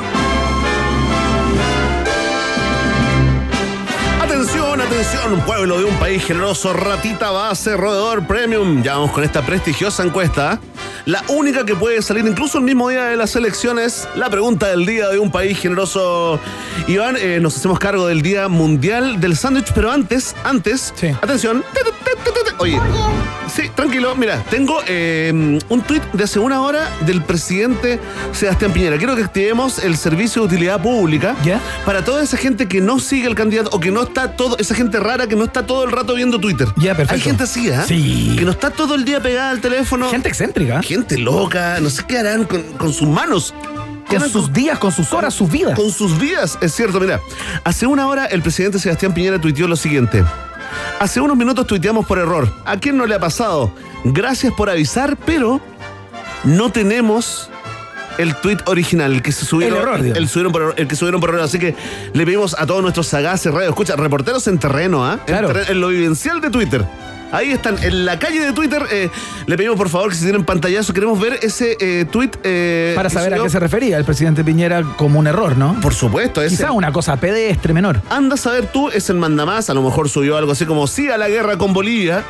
Atención, 4.23 4.81
atención, 4.81 5.41
pueblo 5.41 5.79
de 5.79 5.87
un 5.87 5.97
país 5.97 6.25
generoso, 6.25 6.73
ratita 6.75 7.33
base, 7.33 7.77
roedor 7.77 8.25
premium. 8.29 8.85
Ya 8.85 8.95
vamos 8.95 9.11
con 9.11 9.25
esta 9.25 9.43
prestigiosa 9.43 10.05
encuesta. 10.05 10.61
La 11.07 11.25
única 11.27 11.67
que 11.67 11.75
puede 11.75 12.01
salir 12.03 12.25
incluso 12.25 12.59
el 12.59 12.65
mismo 12.65 12.89
día 12.89 13.07
de 13.07 13.17
las 13.17 13.35
elecciones. 13.35 14.07
La 14.15 14.31
pregunta 14.31 14.69
del 14.69 14.87
día 14.87 15.09
de 15.09 15.19
un 15.19 15.33
país 15.33 15.59
generoso. 15.59 16.39
Iván, 16.87 17.17
eh, 17.19 17.41
nos 17.43 17.57
hacemos 17.57 17.81
cargo 17.81 18.07
del 18.07 18.23
Día 18.23 18.47
Mundial 18.47 19.21
del 19.21 19.37
Sándwich, 19.37 19.73
pero 19.75 19.91
antes, 19.91 20.37
antes, 20.45 20.95
atención. 21.21 21.65
Oye, 22.59 22.81
sí, 23.55 23.71
tranquilo. 23.75 24.15
Mira, 24.17 24.43
tengo 24.51 24.81
eh, 24.87 25.59
un 25.69 25.83
tuit 25.83 26.03
de 26.13 26.25
hace 26.25 26.39
una 26.39 26.61
hora 26.63 26.91
del 27.07 27.23
presidente 27.23 28.01
Sebastián 28.33 28.73
Piñera. 28.73 28.97
Quiero 28.99 29.17
que 29.17 29.23
activemos 29.23 29.79
el 29.79 29.97
servicio 29.97 30.43
de 30.43 30.49
utilidad 30.49 30.83
pública 30.83 31.37
para 31.85 32.05
toda 32.05 32.23
esa 32.23 32.37
gente 32.37 32.67
que 32.67 32.81
no 32.81 32.99
sigue 32.99 33.27
el 33.27 33.35
candidato 33.35 33.71
o 33.73 33.81
que 33.81 33.91
no 33.91 34.03
está 34.03 34.33
todo, 34.37 34.57
esa 34.59 34.75
gente 34.75 34.99
rara 35.01 35.27
que 35.27 35.37
no 35.37 35.45
está 35.45 35.67
todo 35.67 35.85
el 35.85 35.93
rato 35.93 36.15
viendo 36.15 36.39
Twitter. 36.39 36.69
Ya, 36.77 36.95
perfecto. 36.95 37.15
Hay 37.15 37.21
gente 37.21 37.45
así, 37.45 37.71
¿ah? 37.71 37.85
Sí. 37.87 38.37
Que 38.39 38.45
no 38.45 38.51
está 38.51 38.71
todo 38.71 38.95
el 38.95 39.05
día 39.05 39.21
pegada 39.21 39.51
al 39.51 39.61
teléfono. 39.61 40.09
Gente 40.11 40.29
excéntrica. 40.29 40.83
Gente 40.83 41.19
loca, 41.19 41.79
no 41.81 41.91
sé 41.91 42.05
qué 42.07 42.19
harán 42.19 42.45
con, 42.45 42.63
con 42.79 42.93
sus 42.93 43.09
manos. 43.09 43.55
¿Qué 44.09 44.19
Con 44.19 44.29
sus 44.29 44.53
días, 44.53 44.79
con 44.79 44.93
sus 44.93 45.13
horas, 45.13 45.33
sus 45.33 45.51
vidas. 45.51 45.79
Con 45.79 45.91
sus 45.91 46.19
vidas, 46.19 46.59
es 46.61 46.75
cierto, 46.75 47.01
mira. 47.01 47.21
Hace 47.65 47.87
una 47.87 48.07
hora 48.09 48.27
el 48.27 48.43
presidente 48.43 48.79
Sebastián 48.79 49.15
Piñera 49.15 49.41
tuiteó 49.41 49.69
lo 49.69 49.77
siguiente. 49.77 50.23
Hace 51.03 51.21
unos 51.21 51.37
minutos 51.37 51.67
tuiteamos 51.67 52.07
por 52.07 52.17
error. 52.19 52.49
¿A 52.65 52.77
quién 52.77 52.97
no 52.97 53.07
le 53.07 53.17
ha 53.17 53.19
pasado? 53.19 53.73
Gracias 54.05 54.55
por 54.55 54.71
avisar, 54.71 55.17
pero 55.27 55.61
no 56.45 56.71
tenemos 56.71 57.51
el 58.19 58.37
tweet 58.37 58.59
original, 58.67 59.11
el 59.15 59.21
que 59.21 59.33
se 59.33 59.45
subieron, 59.45 59.79
El 59.79 59.83
error, 59.83 60.17
el, 60.17 60.29
subieron 60.29 60.53
por 60.53 60.63
error- 60.63 60.75
el 60.77 60.87
que 60.87 60.95
subieron 60.95 61.21
por 61.21 61.31
error. 61.31 61.41
Así 61.41 61.59
que 61.59 61.75
le 62.13 62.25
pedimos 62.25 62.55
a 62.57 62.67
todos 62.67 62.83
nuestros 62.83 63.09
sagaces 63.09 63.53
radio, 63.53 63.71
escucha, 63.71 63.97
reporteros 63.97 64.47
en 64.47 64.59
terreno, 64.59 65.05
¿ah? 65.05 65.15
En 65.15 65.25
Claro. 65.27 65.49
terreno- 65.49 65.71
en 65.73 65.81
lo 65.81 65.89
vivencial 65.89 66.41
de 66.41 66.51
Twitter. 66.51 66.87
Ahí 67.33 67.51
están, 67.51 67.83
en 67.83 68.05
la 68.05 68.19
calle 68.19 68.41
de 68.45 68.53
Twitter. 68.53 68.83
eh, 68.91 69.09
le 69.47 69.57
pedimos 69.57 69.77
por 69.77 69.89
favor 69.89 70.11
que 70.11 70.17
si 70.17 70.23
tienen 70.25 70.45
pantallazo, 70.45 70.93
queremos 70.93 71.19
ver 71.19 71.39
ese 71.43 71.77
eh, 71.81 72.05
tweet. 72.11 72.31
eh, 72.45 72.93
Para 72.95 73.11
saber 73.11 73.35
a 73.35 73.43
qué 73.43 73.51
se 73.51 73.59
refería 73.59 73.97
el 73.99 74.05
presidente 74.05 74.45
Piñera 74.45 74.83
como 74.97 75.19
un 75.19 75.27
error, 75.27 75.57
¿no? 75.57 75.81
Por 75.81 75.95
supuesto, 75.95 76.43
ese. 76.43 76.57
Quizá 76.57 76.73
una 76.73 76.93
cosa 76.93 77.17
pedestre 77.17 77.73
menor. 77.73 78.01
Anda 78.11 78.35
a 78.35 78.39
saber 78.39 78.67
tú, 78.67 78.91
es 78.91 79.09
el 79.11 79.17
mandamás, 79.17 79.71
a 79.71 79.75
lo 79.75 79.83
mejor 79.83 80.09
subió 80.09 80.37
algo 80.37 80.53
así 80.53 80.67
como 80.67 80.87
sí 80.87 81.09
a 81.11 81.17
la 81.17 81.29
guerra 81.29 81.57
con 81.57 81.73
Bolivia 81.73 82.23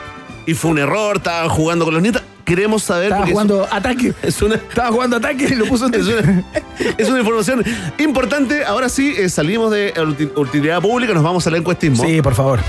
y 0.46 0.54
fue 0.54 0.70
un 0.70 0.78
error, 0.78 1.16
estaban 1.16 1.48
jugando 1.48 1.84
con 1.84 1.94
los 1.94 2.02
nietos. 2.02 2.22
Queremos 2.44 2.82
saber 2.82 3.12
Estaba 3.12 3.26
jugando 3.26 3.68
ataque. 3.70 4.08
es, 4.08 4.14
es 4.36 4.42
una, 4.42 4.56
Estaba 4.56 4.88
jugando 4.90 5.16
ataque 5.16 5.44
y 5.50 5.54
lo 5.54 5.64
puso 5.66 5.86
en 5.86 5.94
es 6.00 6.06
una, 6.06 6.44
es 6.98 7.08
una 7.08 7.18
información 7.20 7.64
importante. 7.98 8.64
Ahora 8.64 8.88
sí, 8.88 9.14
eh, 9.16 9.28
salimos 9.28 9.70
de 9.70 9.92
uti- 9.96 10.30
utilidad 10.36 10.80
pública, 10.80 11.12
nos 11.14 11.22
vamos 11.22 11.46
al 11.46 11.54
encuestismo. 11.56 12.04
Sí, 12.04 12.20
por 12.22 12.34
favor. 12.34 12.60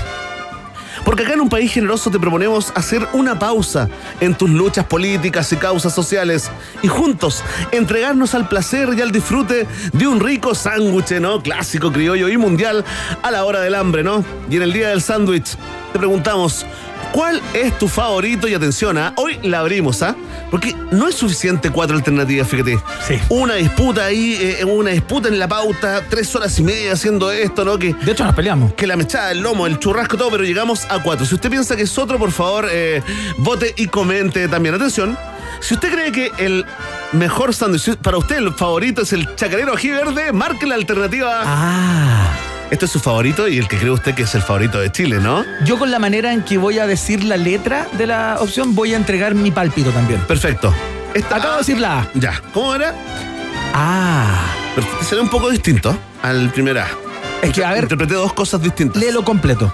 Porque 1.04 1.22
acá 1.22 1.34
en 1.34 1.40
un 1.40 1.48
país 1.48 1.72
generoso 1.72 2.10
te 2.10 2.18
proponemos 2.18 2.72
hacer 2.74 3.06
una 3.12 3.38
pausa 3.38 3.88
en 4.20 4.34
tus 4.34 4.48
luchas 4.48 4.86
políticas 4.86 5.52
y 5.52 5.56
causas 5.56 5.94
sociales 5.94 6.50
y 6.82 6.88
juntos 6.88 7.42
entregarnos 7.72 8.34
al 8.34 8.48
placer 8.48 8.88
y 8.96 9.02
al 9.02 9.12
disfrute 9.12 9.66
de 9.92 10.06
un 10.06 10.20
rico 10.20 10.54
sándwich, 10.54 11.12
¿no? 11.20 11.42
Clásico, 11.42 11.92
criollo 11.92 12.28
y 12.28 12.36
mundial 12.36 12.84
a 13.22 13.30
la 13.30 13.44
hora 13.44 13.60
del 13.60 13.74
hambre, 13.74 14.02
¿no? 14.02 14.24
Y 14.48 14.56
en 14.56 14.62
el 14.62 14.72
día 14.72 14.88
del 14.88 15.02
sándwich 15.02 15.56
te 15.92 15.98
preguntamos, 15.98 16.66
¿cuál 17.14 17.40
es 17.54 17.78
tu 17.78 17.86
favorito? 17.86 18.48
Y 18.48 18.54
atención, 18.54 18.98
¿ah? 18.98 19.14
hoy 19.16 19.38
la 19.44 19.60
abrimos, 19.60 20.02
¿ah? 20.02 20.16
Porque 20.50 20.74
no 20.90 21.06
es 21.08 21.14
suficiente 21.14 21.70
cuatro 21.70 21.96
alternativas, 21.96 22.48
fíjate. 22.48 22.76
Sí. 23.06 23.20
Una 23.28 23.54
disputa 23.54 24.06
ahí, 24.06 24.36
eh, 24.40 24.64
una 24.64 24.90
disputa 24.90 25.28
en 25.28 25.38
la 25.38 25.46
pauta, 25.46 26.02
tres 26.10 26.34
horas 26.34 26.58
y 26.58 26.64
media 26.64 26.92
haciendo 26.92 27.30
esto, 27.30 27.64
¿no? 27.64 27.78
Que, 27.78 27.94
De 27.94 28.12
hecho, 28.12 28.24
nos 28.24 28.34
peleamos. 28.34 28.74
que 28.74 28.86
la 28.88 28.96
mechada, 28.96 29.30
el 29.30 29.40
lomo, 29.40 29.66
el 29.68 29.78
churrasco, 29.78 30.16
todo, 30.16 30.30
pero 30.30 30.42
llegamos 30.42 30.86
a 30.90 31.00
cuatro. 31.02 31.24
Si 31.24 31.34
usted 31.36 31.50
piensa 31.50 31.76
que 31.76 31.82
es 31.82 31.96
otro, 31.96 32.18
por 32.18 32.32
favor, 32.32 32.66
eh, 32.70 33.00
vote 33.38 33.72
y 33.76 33.86
comente 33.86 34.48
también. 34.48 34.74
Atención, 34.74 35.16
si 35.60 35.74
usted 35.74 35.92
cree 35.92 36.10
que 36.10 36.32
el 36.38 36.64
mejor 37.12 37.54
sándwich 37.54 37.96
para 37.96 38.18
usted, 38.18 38.38
el 38.38 38.52
favorito 38.52 39.02
es 39.02 39.12
el 39.12 39.36
chacarero 39.36 39.72
ají 39.74 39.90
verde, 39.90 40.32
marque 40.32 40.66
la 40.66 40.74
alternativa. 40.74 41.42
Ah. 41.44 42.53
Este 42.74 42.86
es 42.86 42.90
su 42.90 42.98
favorito 42.98 43.46
y 43.46 43.56
el 43.58 43.68
que 43.68 43.78
cree 43.78 43.92
usted 43.92 44.16
que 44.16 44.24
es 44.24 44.34
el 44.34 44.42
favorito 44.42 44.80
de 44.80 44.90
Chile, 44.90 45.20
¿no? 45.20 45.44
Yo 45.64 45.78
con 45.78 45.92
la 45.92 46.00
manera 46.00 46.32
en 46.32 46.42
que 46.42 46.58
voy 46.58 46.80
a 46.80 46.88
decir 46.88 47.22
la 47.22 47.36
letra 47.36 47.86
de 47.92 48.04
la 48.08 48.38
opción 48.40 48.74
voy 48.74 48.94
a 48.94 48.96
entregar 48.96 49.36
mi 49.36 49.52
pálpito 49.52 49.90
también. 49.90 50.18
Perfecto. 50.22 50.74
Esta- 51.14 51.36
Acabo 51.36 51.52
de 51.52 51.58
decir 51.58 51.78
la 51.78 52.00
A. 52.00 52.08
Ya, 52.14 52.42
¿cómo 52.52 52.74
era? 52.74 52.92
Ah. 53.72 54.44
Pero 54.74 54.88
será 55.08 55.22
un 55.22 55.28
poco 55.28 55.50
distinto 55.50 55.96
al 56.20 56.50
primer 56.50 56.78
A. 56.78 56.88
Es 57.42 57.52
que, 57.52 57.64
a 57.64 57.70
ver, 57.70 57.84
Interpreté 57.84 58.14
dos 58.14 58.32
cosas 58.32 58.60
distintas. 58.60 59.00
léelo 59.00 59.22
completo. 59.24 59.72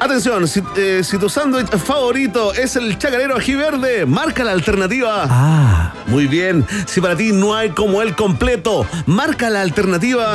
Atención, 0.00 0.48
si, 0.48 0.62
eh, 0.78 1.02
si 1.04 1.18
tu 1.18 1.28
sándwich 1.28 1.68
favorito 1.76 2.54
es 2.54 2.76
el 2.76 2.96
chacarero 2.96 3.36
ají 3.36 3.56
verde, 3.56 4.06
marca 4.06 4.42
la 4.42 4.52
alternativa. 4.52 5.26
Ah. 5.28 5.92
Muy 6.06 6.26
bien. 6.26 6.64
Si 6.86 7.02
para 7.02 7.14
ti 7.14 7.30
no 7.32 7.54
hay 7.54 7.68
como 7.70 8.00
el 8.00 8.16
completo, 8.16 8.86
marca 9.04 9.50
la 9.50 9.60
alternativa. 9.60 10.34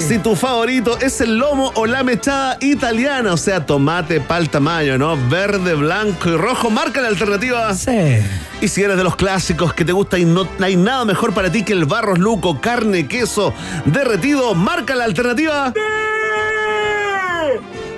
Si 0.00 0.18
tu 0.18 0.36
favorito 0.36 0.98
es 0.98 1.20
el 1.20 1.38
lomo 1.38 1.72
o 1.74 1.86
la 1.86 2.02
mechada 2.02 2.58
italiana, 2.60 3.32
o 3.32 3.36
sea, 3.36 3.64
tomate, 3.64 4.20
palta, 4.20 4.60
mayo, 4.60 4.98
¿no? 4.98 5.16
Verde, 5.28 5.74
blanco 5.74 6.28
y 6.28 6.36
rojo, 6.36 6.70
marca 6.70 7.00
la 7.00 7.08
alternativa. 7.08 7.74
Sí. 7.74 8.18
Y 8.60 8.68
si 8.68 8.82
eres 8.82 8.98
de 8.98 9.04
los 9.04 9.16
clásicos 9.16 9.72
que 9.72 9.84
te 9.84 9.92
gusta 9.92 10.18
y 10.18 10.26
no 10.26 10.46
hay 10.60 10.76
nada 10.76 11.04
mejor 11.04 11.32
para 11.32 11.50
ti 11.50 11.64
que 11.64 11.72
el 11.72 11.86
barros 11.86 12.18
luco, 12.18 12.60
carne, 12.60 13.08
queso, 13.08 13.54
derretido, 13.86 14.54
marca 14.54 14.94
la 14.94 15.04
alternativa. 15.04 15.72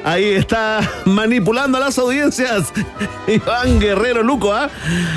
Ahí 0.04 0.32
está 0.32 0.80
manipulando 1.04 1.78
a 1.78 1.80
las 1.80 1.98
audiencias. 1.98 2.72
Iván 3.26 3.78
Guerrero 3.78 4.22
Luco, 4.22 4.52
¿ah? 4.52 4.68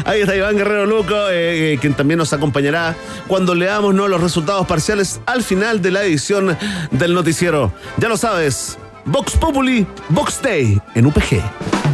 Ahí 0.05 0.21
está 0.21 0.35
Iván 0.35 0.55
Guerrero 0.57 0.85
Luco, 0.85 1.15
eh, 1.29 1.73
eh, 1.73 1.77
quien 1.79 1.93
también 1.93 2.17
nos 2.19 2.33
acompañará 2.33 2.95
cuando 3.27 3.55
leamos 3.55 3.95
¿no? 3.95 4.07
los 4.07 4.21
resultados 4.21 4.67
parciales 4.67 5.21
al 5.25 5.43
final 5.43 5.81
de 5.81 5.91
la 5.91 6.03
edición 6.03 6.57
del 6.91 7.13
noticiero. 7.13 7.73
Ya 7.97 8.09
lo 8.09 8.17
sabes, 8.17 8.77
Vox 9.05 9.35
Populi, 9.37 9.87
Vox 10.09 10.41
Day 10.41 10.79
en 10.93 11.05
UPG. 11.07 11.84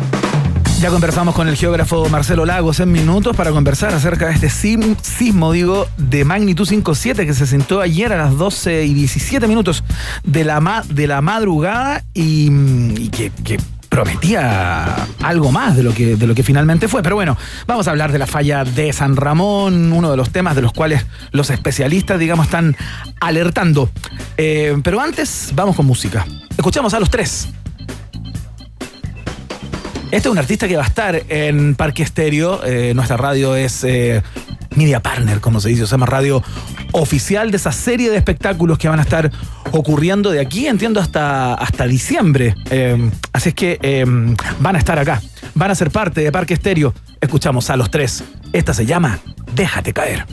Ya 0.82 0.90
conversamos 0.90 1.36
con 1.36 1.48
el 1.48 1.56
geógrafo 1.56 2.10
Marcelo 2.10 2.44
Lagos 2.44 2.80
en 2.80 2.92
minutos 2.92 3.38
para 3.38 3.52
conversar 3.52 3.94
acerca 3.94 4.30
de 4.30 4.34
este 4.34 4.50
sismo, 4.50 5.52
digo, 5.52 5.88
de 5.98 6.26
magnitud 6.26 6.68
5.7 6.68 7.28
que 7.28 7.36
se 7.36 7.46
sentó 7.46 7.82
ayer 7.82 8.12
a 8.12 8.18
las 8.18 8.36
12 8.36 8.86
y 8.86 8.96
17 8.96 9.48
minutos 9.48 9.84
de 10.24 10.44
la, 10.44 10.84
de 10.90 11.06
la 11.06 11.22
madrugada 11.22 12.04
y, 12.16 13.10
que 13.10 13.32
prometía 13.90 15.06
algo 15.22 15.52
más 15.52 15.76
de 15.76 15.84
lo, 15.84 15.94
que, 15.94 16.16
de 16.16 16.26
lo 16.26 16.34
que 16.34 16.42
finalmente 16.42 16.88
fue. 16.88 17.04
Pero 17.04 17.14
bueno, 17.14 17.38
vamos 17.68 17.88
a 17.88 17.92
hablar 17.92 18.12
de 18.12 18.18
la 18.18 18.26
falla 18.26 18.64
de 18.64 18.92
San 18.92 19.16
Ramón, 19.16 19.94
uno 19.94 20.10
de 20.10 20.18
los 20.18 20.32
temas 20.32 20.56
de 20.56 20.64
los 20.64 20.74
cuales 20.74 21.06
los 21.32 21.52
especialistas, 21.52 22.18
digamos, 22.18 22.48
están 22.48 22.76
alertando. 23.20 23.92
Eh, 24.36 24.76
pero 24.84 25.00
antes, 25.00 25.52
vamos 25.54 25.76
con 25.76 25.86
música. 25.86 26.26
Escuchamos 26.58 26.96
a 26.96 27.00
los 27.00 27.12
tres. 27.12 27.50
Este 30.12 30.28
es 30.28 30.32
un 30.32 30.38
artista 30.38 30.68
que 30.68 30.76
va 30.76 30.84
a 30.84 30.88
estar 30.88 31.24
en 31.30 31.74
Parque 31.76 32.04
Estéreo. 32.04 32.62
Eh, 32.66 32.94
nuestra 32.94 33.16
radio 33.16 33.56
es 33.56 33.82
eh, 33.86 34.22
Media 34.76 35.00
Partner, 35.00 35.40
como 35.40 35.62
se 35.62 35.70
dice. 35.70 35.84
O 35.84 35.88
sea, 35.88 35.98
más 35.98 36.10
radio 36.10 36.44
oficial 36.92 37.50
de 37.50 37.56
esa 37.56 37.72
serie 37.72 38.10
de 38.10 38.18
espectáculos 38.18 38.78
que 38.78 38.90
van 38.90 39.00
a 39.00 39.04
estar 39.04 39.32
ocurriendo 39.72 40.30
de 40.30 40.42
aquí, 40.42 40.68
entiendo, 40.68 41.00
hasta, 41.00 41.54
hasta 41.54 41.88
diciembre. 41.88 42.56
Eh, 42.70 43.10
así 43.32 43.50
es 43.50 43.56
que 43.56 44.04
van 44.60 44.76
a 44.76 44.80
estar 44.80 45.00
acá. 45.00 45.22
Van 45.56 45.72
a 45.72 45.76
ser 45.76 45.92
parte 45.92 46.20
de 46.20 46.32
Parque 46.32 46.56
Estéreo. 46.56 46.94
Escuchamos 47.22 47.70
a 47.70 47.78
los 47.78 47.90
tres. 47.90 48.26
Esta 48.52 48.74
se 48.74 48.86
llama 48.86 49.18
Déjate 49.56 49.94
caer. 49.94 50.26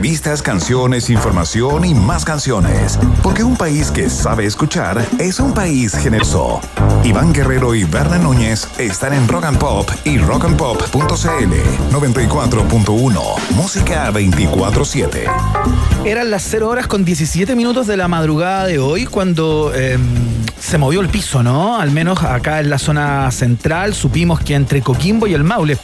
Entrevistas, 0.00 0.40
canciones, 0.40 1.10
información 1.10 1.84
y 1.84 1.92
más 1.92 2.24
canciones. 2.24 2.98
Porque 3.22 3.44
un 3.44 3.54
país 3.54 3.90
que 3.90 4.08
sabe 4.08 4.46
escuchar 4.46 5.06
es 5.18 5.38
un 5.40 5.52
país 5.52 5.94
generoso. 5.94 6.62
Iván 7.04 7.34
Guerrero 7.34 7.74
y 7.74 7.84
Berna 7.84 8.16
Núñez 8.16 8.66
están 8.78 9.12
en 9.12 9.28
Rock 9.28 9.44
and 9.44 9.58
Pop 9.58 9.90
y 10.04 10.16
rockandpop.cl 10.16 10.94
94.1. 11.92 13.40
Música 13.50 14.10
24-7. 14.10 15.30
Eran 16.06 16.30
las 16.30 16.44
0 16.44 16.70
horas 16.70 16.86
con 16.86 17.04
17 17.04 17.54
minutos 17.54 17.86
de 17.86 17.98
la 17.98 18.08
madrugada 18.08 18.64
de 18.68 18.78
hoy 18.78 19.04
cuando 19.04 19.70
eh, 19.74 19.98
se 20.58 20.78
movió 20.78 21.00
el 21.00 21.10
piso, 21.10 21.42
¿no? 21.42 21.78
Al 21.78 21.90
menos 21.90 22.22
acá 22.22 22.60
en 22.60 22.70
la 22.70 22.78
zona 22.78 23.30
central 23.32 23.92
supimos 23.92 24.40
que 24.40 24.54
entre 24.54 24.80
Coquimbo 24.80 25.26
y 25.26 25.34
el 25.34 25.44
Maule 25.44 25.76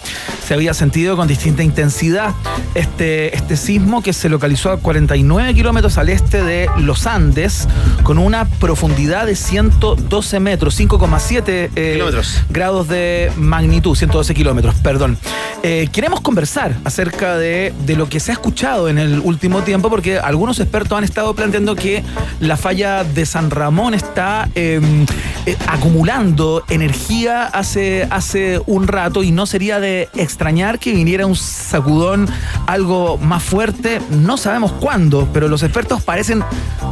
se 0.47 0.55
había 0.55 0.75
sentido 0.75 1.17
con 1.17 1.27
distinta 1.27 1.65
intensidad 1.65 2.33
este, 2.75 3.35
este 3.35 3.57
sismo 3.57 4.01
que 4.01 4.13
se 4.13 4.29
localizó 4.29 4.71
a 4.71 4.79
49 4.79 5.55
kilómetros 5.55 5.99
al 5.99 6.09
este 6.09 6.43
de 6.45 6.71
los 6.79 7.09
Andes 7.09 7.67
con 8.05 8.19
una 8.19 8.45
profundidad 8.45 9.27
de 9.27 9.35
112 9.35 10.39
metros, 10.39 10.79
5,7 10.79 11.71
eh, 11.75 11.93
Kilómetros. 11.95 12.45
grados 12.49 12.87
de 12.87 13.33
magnitud, 13.37 13.97
112 13.97 14.35
kilómetros, 14.35 14.77
perdón. 14.77 15.19
Eh, 15.65 15.89
queremos 15.91 16.21
conversar 16.21 16.77
acerca 16.85 17.37
de, 17.37 17.73
de 17.85 17.97
lo 17.97 18.09
que 18.09 18.21
se 18.21 18.31
ha 18.31 18.35
escuchado 18.35 18.89
en 18.89 18.99
el 18.99 19.19
último 19.19 19.63
tiempo, 19.63 19.91
porque 19.91 20.21
algunos 20.21 20.61
expertos 20.61 20.97
han 20.97 21.03
estado 21.03 21.35
planteando 21.35 21.75
que 21.75 22.05
la 22.39 22.57
falla 22.57 23.03
de 23.03 23.27
San 23.27 23.51
Ramón 23.51 23.95
está 23.95 24.49
eh, 24.55 24.81
eh, 25.47 25.57
acumulando 25.69 26.65
energía 26.69 27.45
hace, 27.45 28.09
hace 28.11 28.61
un 28.67 28.89
rato 28.89 29.23
y 29.23 29.31
no 29.31 29.47
sería 29.47 29.79
de 29.79 30.09
extrañar 30.17 30.81
que 30.81 30.93
viniera 30.93 31.25
un 31.25 31.37
sacudón 31.37 32.29
algo 32.67 33.17
más 33.19 33.45
fuerte. 33.45 34.01
No 34.11 34.37
sabemos 34.37 34.73
cuándo, 34.73 35.29
pero 35.33 35.47
los 35.47 35.63
expertos 35.63 36.03
parecen 36.03 36.43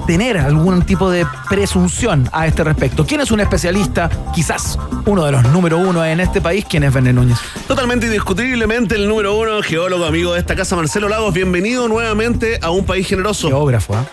tener 0.07 0.39
algún 0.39 0.83
tipo 0.83 1.11
de 1.11 1.27
presunción 1.49 2.29
a 2.33 2.47
este 2.47 2.63
respecto. 2.63 3.05
¿Quién 3.05 3.21
es 3.21 3.33
un 3.33 3.41
especialista? 3.41 4.09
Quizás 4.33 4.79
uno 5.05 5.25
de 5.25 5.33
los 5.33 5.43
número 5.49 5.79
uno 5.79 6.05
en 6.05 6.21
este 6.21 6.41
país. 6.41 6.65
¿Quién 6.69 6.85
es 6.85 6.95
Verne 6.95 7.13
Núñez? 7.13 7.39
Totalmente 7.67 8.07
indiscutiblemente 8.07 8.95
el 8.95 9.09
número 9.09 9.37
uno, 9.37 9.63
geólogo 9.63 10.05
amigo 10.05 10.35
de 10.35 10.41
esta 10.41 10.55
casa, 10.55 10.77
Marcelo 10.77 11.09
Lagos. 11.09 11.35
Bienvenido 11.35 11.89
nuevamente 11.89 12.59
a 12.63 12.71
un 12.71 12.87
país 12.87 13.09
generoso. 13.09 13.49
Geógrafo, 13.49 13.97
¿ah? 13.97 14.05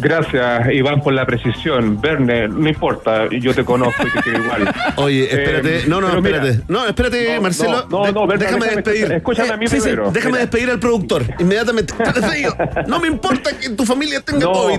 Gracias, 0.00 0.72
Iván, 0.72 1.00
por 1.02 1.12
la 1.12 1.26
precisión. 1.26 2.00
Verne, 2.00 2.48
no 2.48 2.68
importa, 2.68 3.28
yo 3.30 3.54
te 3.54 3.64
conozco 3.64 4.02
y 4.06 4.10
te 4.10 4.20
quiero 4.22 4.42
igual. 4.44 4.74
Oye, 4.96 5.24
espérate, 5.24 5.78
Eh, 5.78 5.82
no, 5.86 6.00
no, 6.00 6.08
mira, 6.20 6.36
espérate. 6.38 6.64
No, 6.68 6.86
espérate, 6.86 7.34
no, 7.36 7.42
Marcelo. 7.42 7.86
no, 7.90 8.12
no, 8.12 8.26
Verne, 8.26 8.44
déjame 8.44 8.64
déjame 8.66 8.82
despedir. 8.82 9.12
escúchame 9.12 9.50
a 9.50 9.56
mí 9.56 9.66
Sí, 9.68 9.76
sí, 9.76 9.82
primero. 9.82 10.10
déjame 10.10 10.32
Mira. 10.32 10.40
despedir 10.46 10.70
al 10.70 10.78
productor. 10.80 11.22
Inmediatamente. 11.38 11.94
No 12.86 12.98
me 13.00 13.08
importa 13.08 13.50
que 13.58 13.70
tu 13.70 13.84
familia 13.84 14.20
tenga 14.20 14.40
No, 14.40 14.52
COVID. 14.52 14.78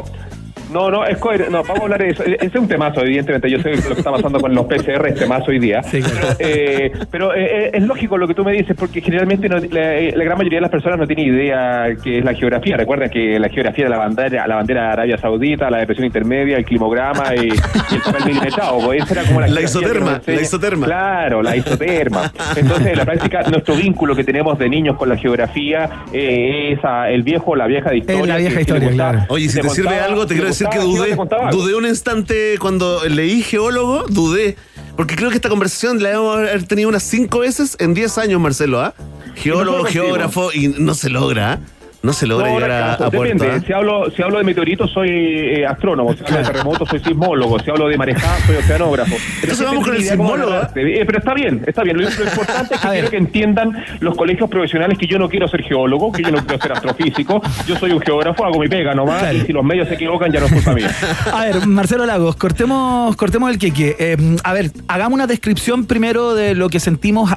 No, 0.71 0.89
no, 0.89 1.05
es 1.05 1.17
coher- 1.19 1.49
no, 1.49 1.63
vamos 1.63 1.79
a 1.79 1.83
hablar 1.83 2.01
de 2.01 2.09
eso. 2.09 2.23
Ese 2.23 2.45
es 2.47 2.55
un 2.55 2.67
temazo, 2.67 3.01
evidentemente. 3.01 3.49
Yo 3.49 3.59
sé 3.59 3.69
lo 3.75 3.81
que 3.81 3.93
está 3.99 4.11
pasando 4.11 4.39
con 4.39 4.53
los 4.53 4.65
PCR, 4.65 5.07
es 5.07 5.15
temazo 5.15 5.45
hoy 5.51 5.59
día. 5.59 5.83
Sí, 5.83 6.01
claro. 6.01 6.27
Eh, 6.39 6.91
pero 7.11 7.33
eh, 7.35 7.65
eh, 7.67 7.71
es 7.73 7.83
lógico 7.83 8.17
lo 8.17 8.27
que 8.27 8.33
tú 8.33 8.43
me 8.43 8.53
dices, 8.53 8.75
porque 8.77 9.01
generalmente 9.01 9.47
no- 9.49 9.57
la, 9.57 9.95
eh, 9.97 10.13
la 10.15 10.23
gran 10.23 10.37
mayoría 10.37 10.57
de 10.57 10.61
las 10.61 10.71
personas 10.71 10.97
no 10.99 11.07
tiene 11.07 11.23
idea 11.23 11.87
qué 12.03 12.19
es 12.19 12.25
la 12.25 12.33
geografía. 12.33 12.77
Recuerda 12.77 13.09
que 13.09 13.39
la 13.39 13.49
geografía 13.49 13.85
de 13.85 13.89
la 13.91 13.97
bandera, 13.97 14.47
la 14.47 14.55
bandera 14.55 14.81
de 14.83 14.87
Arabia 14.89 15.17
Saudita, 15.17 15.69
la 15.69 15.77
depresión 15.79 16.05
intermedia, 16.05 16.57
el 16.57 16.65
climograma 16.65 17.35
y, 17.35 17.47
y 17.47 17.95
el 17.95 18.01
papel 18.03 18.25
milimetrado. 18.25 18.79
Pues 18.79 19.03
esa 19.03 19.13
era 19.13 19.23
como 19.23 19.41
la, 19.41 19.47
La 19.47 19.61
isoterma, 19.61 20.21
la 20.25 20.41
isoterma. 20.41 20.85
Claro, 20.85 21.41
la 21.41 21.55
isoterma. 21.55 22.31
Entonces, 22.55 22.87
en 22.87 22.97
la 22.97 23.05
práctica, 23.05 23.41
nuestro 23.49 23.75
vínculo 23.75 24.15
que 24.15 24.23
tenemos 24.23 24.57
de 24.57 24.69
niños 24.69 24.95
con 24.97 25.09
la 25.09 25.17
geografía 25.17 25.89
eh, 26.13 26.73
es 26.73 26.79
a 26.83 27.09
el 27.09 27.23
viejo, 27.23 27.55
la 27.55 27.67
vieja 27.67 27.89
de 27.89 27.97
historia. 27.97 28.25
la 28.25 28.37
vieja 28.37 28.61
historia, 28.61 28.89
claro. 28.91 29.19
Oye, 29.29 29.49
si 29.49 29.57
le 29.57 29.63
te 29.63 29.69
sirve 29.69 29.99
algo, 29.99 30.25
te 30.25 30.33
quiero 30.33 30.47
decir 30.47 30.60
que 30.69 30.77
yo 30.77 30.81
te 30.81 30.87
dudé. 30.87 31.17
Dudé 31.51 31.75
un 31.75 31.85
instante 31.85 32.57
cuando 32.59 33.03
leí 33.07 33.43
geólogo, 33.43 34.05
dudé. 34.07 34.57
Porque 34.95 35.15
creo 35.15 35.29
que 35.29 35.35
esta 35.35 35.49
conversación 35.49 36.01
la 36.01 36.11
hemos 36.11 36.37
haber 36.37 36.63
tenido 36.67 36.89
unas 36.89 37.03
cinco 37.03 37.39
veces 37.39 37.75
en 37.79 37.93
10 37.93 38.17
años, 38.17 38.41
Marcelo, 38.41 38.81
¿ah? 38.81 38.93
Geólogo, 39.35 39.85
geógrafo, 39.85 40.51
y 40.53 40.67
no 40.67 40.93
se 40.93 41.09
logra, 41.09 41.53
¿ah? 41.53 41.59
No 42.03 42.13
se 42.13 42.25
logra 42.25 42.47
No, 42.47 42.55
llegar 42.55 42.71
a, 42.71 42.93
a 42.93 42.97
puerto. 42.97 43.21
Depende. 43.21 43.51
¿ah? 43.51 43.61
Si 43.65 43.71
hablo, 43.73 44.09
si 44.09 44.21
hablo 44.23 44.39
de 44.39 44.43
meteoritos, 44.43 44.89
soy 44.91 45.09
eh, 45.09 45.65
astrónomo. 45.67 46.13
Si 46.13 46.23
hablo 46.23 46.37
de 46.37 46.43
terremotos, 46.43 46.89
soy 46.89 46.99
sismólogo. 46.99 47.59
Si 47.59 47.69
hablo 47.69 47.87
de 47.87 47.97
marejadas, 47.97 48.41
soy 48.45 48.55
oceanógrafo. 48.55 49.15
Entonces 49.41 49.65
vamos 49.65 49.85
con 49.85 49.95
el 49.95 50.03
sismólogo. 50.03 50.55
Eh, 50.75 51.03
pero 51.05 51.19
está 51.19 51.33
bien, 51.35 51.63
está 51.67 51.83
bien. 51.83 51.97
Lo, 51.97 52.03
lo 52.09 52.23
importante 52.25 52.73
es 52.75 52.81
que 52.81 52.87
quiero 52.89 53.09
que 53.11 53.17
entiendan 53.17 53.85
los 53.99 54.15
colegios 54.17 54.49
profesionales 54.49 54.97
que 54.97 55.05
yo 55.05 55.19
no 55.19 55.29
quiero 55.29 55.47
ser 55.47 55.61
geólogo, 55.63 56.11
que 56.11 56.23
yo 56.23 56.31
no 56.31 56.43
quiero 56.45 56.61
ser 56.61 56.71
astrofísico. 56.71 57.41
Yo 57.67 57.75
soy 57.77 57.91
un 57.91 58.01
geógrafo, 58.01 58.45
hago 58.45 58.59
mi 58.59 58.67
pega 58.67 58.95
nomás. 58.95 59.33
Y 59.33 59.41
si 59.41 59.53
los 59.53 59.63
medios 59.63 59.87
se 59.87 59.93
equivocan, 59.93 60.31
ya 60.31 60.39
no 60.39 60.47
es 60.47 60.53
culpa 60.53 60.73
mía. 60.73 60.89
A 61.33 61.45
ver, 61.45 61.67
Marcelo 61.67 62.05
Lagos, 62.07 62.35
cortemos, 62.35 63.15
cortemos 63.15 63.51
el 63.51 63.59
queque. 63.59 63.95
Eh, 63.99 64.17
a 64.43 64.53
ver, 64.53 64.71
hagamos 64.87 65.13
una 65.13 65.27
descripción 65.27 65.85
primero 65.85 66.33
de 66.33 66.55
lo 66.55 66.69
que 66.69 66.79
sentimos 66.79 67.31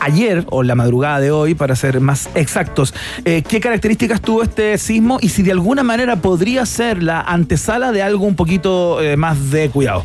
ayer 0.00 0.44
o 0.50 0.62
la 0.62 0.74
madrugada 0.74 1.20
de 1.20 1.30
hoy, 1.30 1.54
para 1.54 1.76
ser 1.76 2.00
más 2.00 2.28
exactos. 2.34 2.94
Eh, 3.24 3.42
¿Qué 3.46 3.60
características 3.60 4.20
tuvo 4.20 4.42
este 4.42 4.78
sismo 4.78 5.18
y 5.20 5.28
si 5.30 5.42
de 5.42 5.52
alguna 5.52 5.82
manera 5.82 6.16
podría 6.16 6.66
ser 6.66 7.02
la 7.02 7.20
antesala 7.20 7.92
de 7.92 8.02
algo 8.02 8.26
un 8.26 8.36
poquito 8.36 9.00
eh, 9.00 9.16
más 9.16 9.50
de 9.50 9.70
cuidado? 9.70 10.04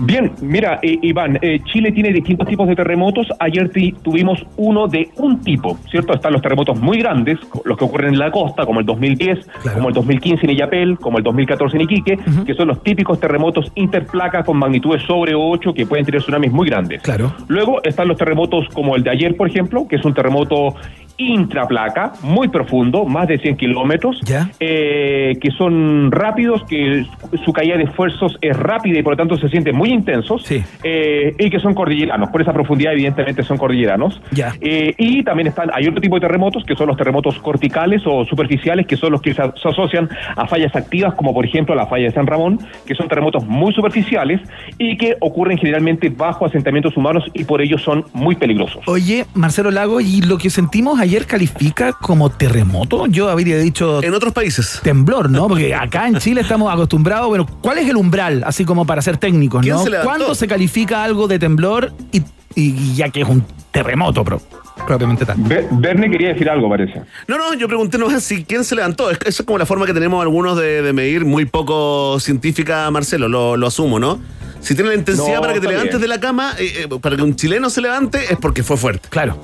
Bien, 0.00 0.30
mira, 0.40 0.78
eh, 0.82 0.96
Iván, 1.02 1.38
eh, 1.42 1.58
Chile 1.64 1.90
tiene 1.90 2.12
distintos 2.12 2.46
tipos 2.46 2.68
de 2.68 2.76
terremotos. 2.76 3.26
Ayer 3.40 3.70
tuvimos 4.02 4.46
uno 4.56 4.86
de 4.86 5.10
un 5.16 5.40
tipo, 5.40 5.76
¿cierto? 5.90 6.14
Están 6.14 6.32
los 6.32 6.42
terremotos 6.42 6.80
muy 6.80 6.98
grandes, 6.98 7.38
los 7.64 7.76
que 7.76 7.84
ocurren 7.84 8.14
en 8.14 8.18
la 8.18 8.30
costa, 8.30 8.64
como 8.64 8.78
el 8.78 8.86
2010, 8.86 9.46
como 9.74 9.88
el 9.88 9.94
2015 9.94 10.46
en 10.46 10.50
Illapel, 10.50 10.98
como 10.98 11.18
el 11.18 11.24
2014 11.24 11.76
en 11.76 11.82
Iquique, 11.82 12.18
que 12.46 12.54
son 12.54 12.68
los 12.68 12.82
típicos 12.82 13.18
terremotos 13.18 13.72
interplaca 13.74 14.44
con 14.44 14.56
magnitudes 14.58 15.02
sobre 15.02 15.34
8 15.34 15.74
que 15.74 15.84
pueden 15.84 16.04
tener 16.04 16.22
tsunamis 16.22 16.52
muy 16.52 16.68
grandes. 16.68 17.02
Claro. 17.02 17.32
Luego 17.48 17.82
están 17.82 18.06
los 18.08 18.16
terremotos 18.16 18.68
como 18.72 18.94
el 18.94 19.02
de 19.02 19.10
ayer, 19.10 19.36
por 19.36 19.48
ejemplo, 19.48 19.88
que 19.88 19.96
es 19.96 20.04
un 20.04 20.14
terremoto 20.14 20.74
intraplaca, 21.18 22.12
muy 22.22 22.48
profundo, 22.48 23.04
más 23.04 23.28
de 23.28 23.38
100 23.38 23.56
kilómetros, 23.56 24.20
eh, 24.60 25.36
que 25.40 25.50
son 25.50 26.10
rápidos, 26.10 26.64
que 26.64 27.04
su- 27.44 27.52
caída 27.52 27.76
de 27.76 27.84
esfuerzos 27.84 28.38
es 28.40 28.56
rápida 28.56 29.00
y 29.00 29.02
por 29.02 29.14
lo 29.14 29.16
tanto 29.16 29.36
se 29.36 29.48
sienten 29.48 29.74
muy 29.76 29.90
intensos, 29.92 30.44
eh, 30.84 31.34
y 31.38 31.50
que 31.50 31.58
son 31.58 31.74
cordilleranos. 31.74 32.30
Por 32.30 32.40
esa 32.40 32.52
profundidad, 32.52 32.92
evidentemente, 32.92 33.42
son 33.42 33.58
cordilleranos. 33.58 34.20
Ya. 34.30 34.54
Eh, 34.60 34.94
y 34.96 35.24
también 35.24 35.48
están, 35.48 35.70
hay 35.74 35.88
otro 35.88 36.00
tipo 36.00 36.14
de 36.14 36.20
terremotos 36.20 36.64
que 36.64 36.76
son 36.76 36.86
los 36.86 36.96
terremotos 36.96 37.36
corticales 37.40 38.02
o 38.06 38.24
superficiales, 38.24 38.86
que 38.86 38.96
son 38.96 39.10
los 39.12 39.20
que 39.20 39.34
se, 39.34 39.42
se 39.60 39.68
asocian 39.68 40.08
a 40.36 40.46
fallas 40.46 40.74
activas, 40.76 41.14
como 41.14 41.34
por 41.34 41.44
ejemplo 41.44 41.74
la 41.74 41.86
falla 41.86 42.04
de 42.04 42.12
San 42.12 42.26
Ramón, 42.28 42.60
que 42.86 42.94
son 42.94 43.08
terremotos 43.08 43.44
muy 43.44 43.72
superficiales 43.74 44.40
y 44.78 44.96
que 44.96 45.16
ocurren 45.20 45.58
generalmente 45.58 46.10
bajo 46.10 46.46
asentamientos 46.46 46.96
humanos 46.96 47.24
y 47.34 47.42
por 47.42 47.60
ello 47.60 47.76
son 47.78 48.04
muy 48.12 48.36
peligrosos. 48.36 48.82
Oye, 48.86 49.24
Marcelo 49.34 49.72
Lago, 49.72 50.00
¿y 50.00 50.20
lo 50.22 50.38
que 50.38 50.48
sentimos 50.50 51.00
ayer 51.00 51.07
califica 51.26 51.92
como 51.92 52.30
terremoto? 52.30 53.06
Yo 53.06 53.28
habría 53.28 53.58
dicho... 53.58 54.02
En 54.02 54.14
otros 54.14 54.32
países. 54.32 54.80
Temblor, 54.82 55.30
¿no? 55.30 55.48
Porque 55.48 55.74
acá 55.74 56.06
en 56.08 56.16
Chile 56.18 56.40
estamos 56.42 56.72
acostumbrados, 56.72 57.28
bueno, 57.28 57.46
¿cuál 57.60 57.78
es 57.78 57.88
el 57.88 57.96
umbral? 57.96 58.42
Así 58.46 58.64
como 58.64 58.86
para 58.86 59.02
ser 59.02 59.16
técnicos, 59.16 59.62
¿Quién 59.62 59.74
¿no? 59.76 59.84
se? 59.84 59.90
¿Cuándo 60.02 60.34
se 60.34 60.46
califica 60.46 61.02
algo 61.04 61.28
de 61.28 61.38
temblor 61.38 61.92
y, 62.12 62.22
y 62.54 62.94
ya 62.94 63.08
que 63.08 63.22
es 63.22 63.28
un 63.28 63.44
terremoto, 63.70 64.24
pro- 64.24 64.42
propiamente 64.86 65.24
tal? 65.24 65.36
Verne 65.70 66.10
quería 66.10 66.28
decir 66.28 66.48
algo, 66.48 66.68
parece. 66.68 67.02
No, 67.26 67.36
no, 67.38 67.54
yo 67.54 67.66
pregunté 67.68 67.98
nomás 67.98 68.22
si 68.24 68.44
quién 68.44 68.64
se 68.64 68.74
levantó. 68.74 69.10
Es- 69.10 69.18
Esa 69.24 69.42
es 69.42 69.46
como 69.46 69.58
la 69.58 69.66
forma 69.66 69.86
que 69.86 69.94
tenemos 69.94 70.20
algunos 70.22 70.56
de, 70.56 70.82
de 70.82 70.92
medir, 70.92 71.24
muy 71.24 71.44
poco 71.46 72.18
científica, 72.20 72.90
Marcelo, 72.90 73.28
lo, 73.28 73.56
lo 73.56 73.66
asumo, 73.66 73.98
¿no? 73.98 74.18
Si 74.60 74.74
tiene 74.74 74.90
la 74.90 74.96
intensidad 74.96 75.36
No, 75.36 75.40
para 75.40 75.52
que 75.54 75.60
te 75.60 75.68
levantes 75.68 75.92
bien. 75.92 76.02
de 76.02 76.08
la 76.08 76.18
cama, 76.18 76.52
eh, 76.58 76.86
eh, 76.90 76.98
para 77.00 77.14
que 77.16 77.22
un 77.22 77.36
chileno 77.36 77.70
se 77.70 77.80
levante, 77.80 78.18
es 78.32 78.36
porque 78.38 78.64
fue 78.64 78.76
fuerte. 78.76 79.08
Claro. 79.08 79.38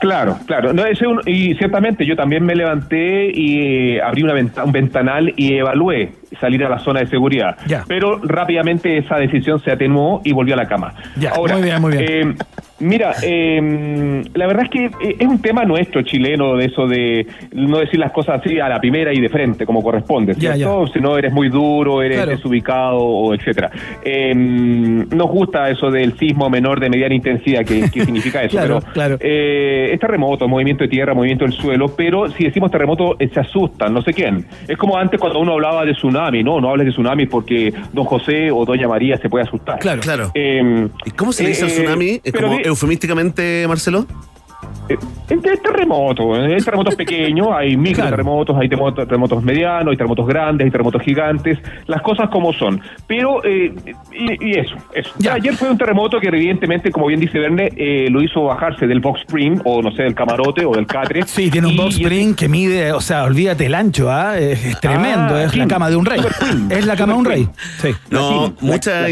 Claro, 0.00 0.38
claro. 0.46 0.72
No, 0.72 0.84
ese 0.86 1.06
un- 1.06 1.20
y 1.26 1.54
ciertamente 1.56 2.06
yo 2.06 2.16
también 2.16 2.44
me 2.44 2.54
levanté 2.54 3.30
y 3.34 3.96
eh, 3.96 4.02
abrí 4.02 4.22
una 4.22 4.32
venta- 4.32 4.64
un 4.64 4.72
ventanal 4.72 5.32
y 5.36 5.54
evalué 5.54 6.12
salir 6.40 6.64
a 6.64 6.68
la 6.68 6.78
zona 6.78 7.00
de 7.00 7.06
seguridad. 7.06 7.56
Ya. 7.66 7.84
Pero 7.88 8.18
rápidamente 8.22 8.96
esa 8.98 9.16
decisión 9.16 9.60
se 9.62 9.70
atenuó 9.72 10.20
y 10.24 10.32
volvió 10.32 10.54
a 10.54 10.58
la 10.58 10.66
cama. 10.68 10.94
Ya, 11.16 11.30
Ahora, 11.30 11.54
muy 11.54 11.62
bien, 11.64 11.80
muy 11.82 11.92
bien. 11.96 12.04
eh, 12.08 12.34
mira, 12.78 13.12
eh, 13.22 14.22
la 14.34 14.46
verdad 14.46 14.64
es 14.64 14.70
que 14.70 14.84
eh, 14.86 15.16
es 15.18 15.26
un 15.26 15.42
tema 15.42 15.64
nuestro 15.64 16.02
chileno 16.02 16.56
de 16.56 16.66
eso 16.66 16.86
de 16.86 17.26
no 17.52 17.78
decir 17.78 17.98
las 17.98 18.12
cosas 18.12 18.40
así 18.40 18.58
a 18.60 18.68
la 18.68 18.78
primera 18.80 19.12
y 19.12 19.20
de 19.20 19.28
frente 19.28 19.66
como 19.66 19.82
corresponde, 19.82 20.34
Ya, 20.38 20.54
¿cierto? 20.54 20.86
Si 20.88 21.00
no 21.00 21.18
eres 21.18 21.32
muy 21.32 21.48
duro, 21.48 22.02
eres 22.02 22.18
Claro. 22.18 22.30
desubicado 22.32 22.98
o 23.00 23.34
etcétera. 23.34 23.70
Eh, 24.04 24.32
nos 24.34 25.28
gusta 25.28 25.68
eso 25.68 25.90
del 25.90 26.16
sismo 26.18 26.48
menor 26.48 26.80
de 26.80 26.90
mediana 26.90 27.14
intensidad, 27.14 27.64
que, 27.64 27.90
que 27.90 28.04
significa 28.04 28.42
eso, 28.44 28.56
Claro, 28.56 28.80
pero 28.80 28.92
claro. 28.92 29.16
eh, 29.20 29.90
es 29.92 30.00
terremoto, 30.00 30.46
movimiento 30.48 30.84
de 30.84 30.88
tierra, 30.88 31.12
movimiento 31.14 31.44
del 31.44 31.54
suelo, 31.54 31.94
pero 31.96 32.28
si 32.30 32.44
decimos 32.44 32.70
terremoto 32.70 33.16
se 33.18 33.40
asustan, 33.40 33.92
no 33.92 34.02
sé 34.02 34.12
quién. 34.12 34.44
Es 34.68 34.76
como 34.76 34.96
antes 34.96 35.18
cuando 35.20 35.40
uno 35.40 35.52
hablaba 35.54 35.84
de 35.84 35.92
tsunami, 35.92 36.19
no, 36.42 36.60
no 36.60 36.70
hables 36.70 36.86
de 36.86 36.92
tsunami 36.92 37.26
porque 37.26 37.72
don 37.92 38.04
José 38.04 38.50
o 38.50 38.64
doña 38.64 38.88
María 38.88 39.16
se 39.16 39.28
puede 39.28 39.44
asustar. 39.44 39.78
Claro. 39.78 40.00
Claro. 40.00 40.30
Eh, 40.34 40.88
¿Y 41.04 41.10
cómo 41.12 41.32
se 41.32 41.42
le 41.42 41.50
dice 41.50 41.64
al 41.64 41.70
eh, 41.70 41.74
tsunami? 41.74 42.20
¿Es 42.22 42.32
pero 42.32 42.48
como 42.48 42.60
eufemísticamente, 42.60 43.64
Marcelo? 43.68 44.06
Eh, 44.90 44.96
En 45.30 45.40
te- 45.40 45.56
terremotos, 45.58 46.38
eh, 46.38 46.54
hay 46.56 46.60
terremotos 46.62 46.94
pequeños, 47.04 47.48
hay 47.52 47.76
microterremotos, 47.76 48.56
hay 48.58 48.68
terremotos, 48.68 49.06
terremotos 49.06 49.42
medianos, 49.42 49.92
hay 49.92 49.96
terremotos 49.96 50.26
grandes, 50.26 50.64
hay 50.64 50.70
terremotos 50.70 51.02
gigantes, 51.02 51.58
las 51.86 52.02
cosas 52.02 52.28
como 52.30 52.52
son. 52.52 52.80
Pero, 53.06 53.44
eh, 53.44 53.72
y, 54.12 54.48
y 54.50 54.58
eso, 54.58 54.74
eso. 54.94 55.10
Ayer 55.30 55.54
fue 55.54 55.70
un 55.70 55.78
terremoto 55.78 56.18
que 56.20 56.28
evidentemente, 56.28 56.90
como 56.90 57.06
bien 57.06 57.20
dice 57.20 57.38
Verne, 57.38 57.70
eh, 57.76 58.08
lo 58.10 58.22
hizo 58.22 58.42
bajarse 58.44 58.86
del 58.86 59.00
box 59.00 59.20
spring, 59.20 59.60
o 59.64 59.80
no 59.82 59.92
sé, 59.92 60.02
del 60.02 60.14
camarote 60.14 60.64
o 60.64 60.72
del 60.72 60.86
catre. 60.86 61.22
Sí, 61.26 61.50
tiene 61.50 61.68
un 61.68 61.76
box 61.76 61.96
spring 61.96 62.34
que 62.34 62.48
mide, 62.48 62.92
o 62.92 63.00
sea, 63.00 63.24
olvídate 63.24 63.66
el 63.66 63.74
ancho, 63.74 64.10
¿ah? 64.10 64.36
Es, 64.38 64.64
es 64.64 64.80
tremendo, 64.80 65.34
Ah, 65.34 65.44
es 65.44 65.56
la 65.56 65.68
cama 65.68 65.88
de 65.90 65.96
un 65.96 66.04
rey. 66.06 66.20
Es 66.70 66.86
la 66.86 66.96
cama 66.96 67.12
de 67.12 67.18
un 67.20 67.24
rey. 67.24 67.48
Sí. 67.80 67.88
No, 68.10 68.52
mucha, 68.60 69.06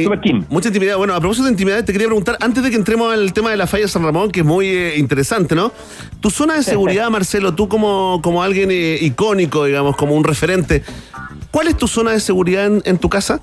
mucha 0.48 0.68
intimidad. 0.68 0.96
Bueno, 0.96 1.14
a 1.14 1.20
propósito 1.20 1.44
de 1.46 1.52
intimidad, 1.52 1.84
te 1.84 1.92
quería 1.92 2.06
preguntar, 2.08 2.36
antes 2.40 2.62
de 2.62 2.70
que 2.70 2.76
entremos 2.76 3.12
al 3.12 3.32
tema 3.32 3.50
de 3.50 3.56
la 3.56 3.66
falla 3.66 3.84
de 3.84 3.88
San 3.88 4.02
Ramón, 4.04 4.30
que 4.30 4.40
es 4.40 4.46
muy 4.46 4.66
eh, 4.66 4.98
interesante, 4.98 5.54
¿no? 5.54 5.67
Tu 6.20 6.30
zona 6.30 6.54
de 6.54 6.62
seguridad, 6.62 7.10
Marcelo, 7.10 7.54
tú 7.54 7.68
como, 7.68 8.20
como 8.22 8.42
alguien 8.42 8.70
eh, 8.70 8.98
icónico, 9.00 9.64
digamos, 9.64 9.96
como 9.96 10.14
un 10.14 10.24
referente, 10.24 10.82
¿cuál 11.50 11.68
es 11.68 11.76
tu 11.76 11.86
zona 11.86 12.12
de 12.12 12.20
seguridad 12.20 12.66
en, 12.66 12.82
en 12.84 12.98
tu 12.98 13.08
casa? 13.08 13.40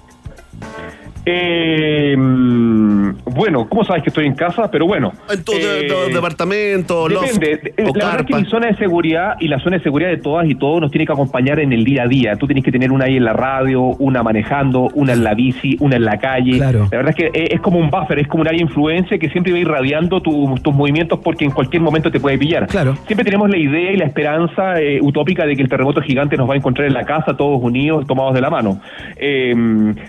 Eh, 1.26 2.16
bueno, 2.18 3.68
¿cómo 3.68 3.84
sabes 3.84 4.04
que 4.04 4.10
estoy 4.10 4.26
en 4.26 4.36
casa? 4.36 4.70
Pero 4.72 4.86
bueno. 4.88 5.12
En 5.32 5.44
tu 5.44 5.52
de- 5.54 5.86
eh, 5.88 6.08
de- 6.08 6.14
departamento, 6.14 7.08
loft 7.10 7.34
Depende. 7.40 7.74
o 7.84 7.96
la 7.98 8.06
verdad 8.06 8.22
es 8.22 8.26
que 8.28 8.36
mi 8.36 8.46
zona 8.50 8.68
de 8.68 8.76
seguridad 8.76 9.36
y 9.40 9.48
la 9.48 9.60
zona 9.60 9.78
de 9.78 9.84
seguridad 9.84 10.10
de 10.10 10.18
todas 10.18 10.48
y 10.50 10.56
todos 10.56 10.82
nos 10.82 10.92
tiene 10.92 11.06
que 11.06 11.14
acompañar 11.14 11.60
en 11.60 11.74
el 11.74 11.84
día 11.84 12.04
a 12.04 12.08
día. 12.08 12.36
Tú 12.36 12.46
tienes 12.48 12.64
que 12.64 12.72
tener 12.72 12.92
una 12.92 13.06
ahí 13.06 13.18
en 13.18 13.26
la 13.26 13.34
radio, 13.34 13.82
una 13.82 14.24
manejando, 14.24 14.90
una 14.94 15.14
en 15.14 15.24
la 15.24 15.34
bici, 15.34 15.78
una 15.80 15.96
en 15.96 16.06
la 16.06 16.18
calle. 16.18 16.58
Claro. 16.58 16.88
La 16.92 16.98
verdad 16.98 17.14
es 17.18 17.32
que 17.32 17.44
es, 17.44 17.50
es 17.56 17.60
como 17.62 17.80
un 17.80 17.90
buffer, 17.90 18.20
es 18.20 18.28
como 18.28 18.42
una 18.42 18.54
influencia 18.54 19.18
que 19.18 19.30
siempre 19.30 19.52
va 19.52 19.60
irradiando 19.60 20.22
tu- 20.22 20.56
tus 20.62 20.74
movimientos 20.74 21.20
porque 21.24 21.46
en 21.46 21.52
cualquier 21.52 21.82
momento 21.82 22.12
te 22.12 22.20
puede 22.20 22.38
pillar. 22.38 22.68
Claro. 22.68 22.96
Siempre 23.08 23.24
tenemos 23.26 23.50
la 23.50 23.58
idea 23.58 23.92
y 23.92 23.98
la 23.98 24.06
esperanza 24.06 24.80
eh, 24.82 25.00
utópica 25.02 25.46
de 25.46 25.56
que 25.56 25.62
el 25.62 25.70
terremoto 25.70 26.02
gigante 26.02 26.38
nos 26.38 26.50
va 26.50 26.54
a 26.54 26.58
encontrar 26.58 26.88
en 26.88 26.94
la 26.94 27.04
casa, 27.04 27.36
todos 27.36 27.60
unidos, 27.62 28.06
tomados 28.08 28.34
de 28.34 28.42
la 28.42 28.50
mano. 28.50 28.80
Eh, 29.18 29.54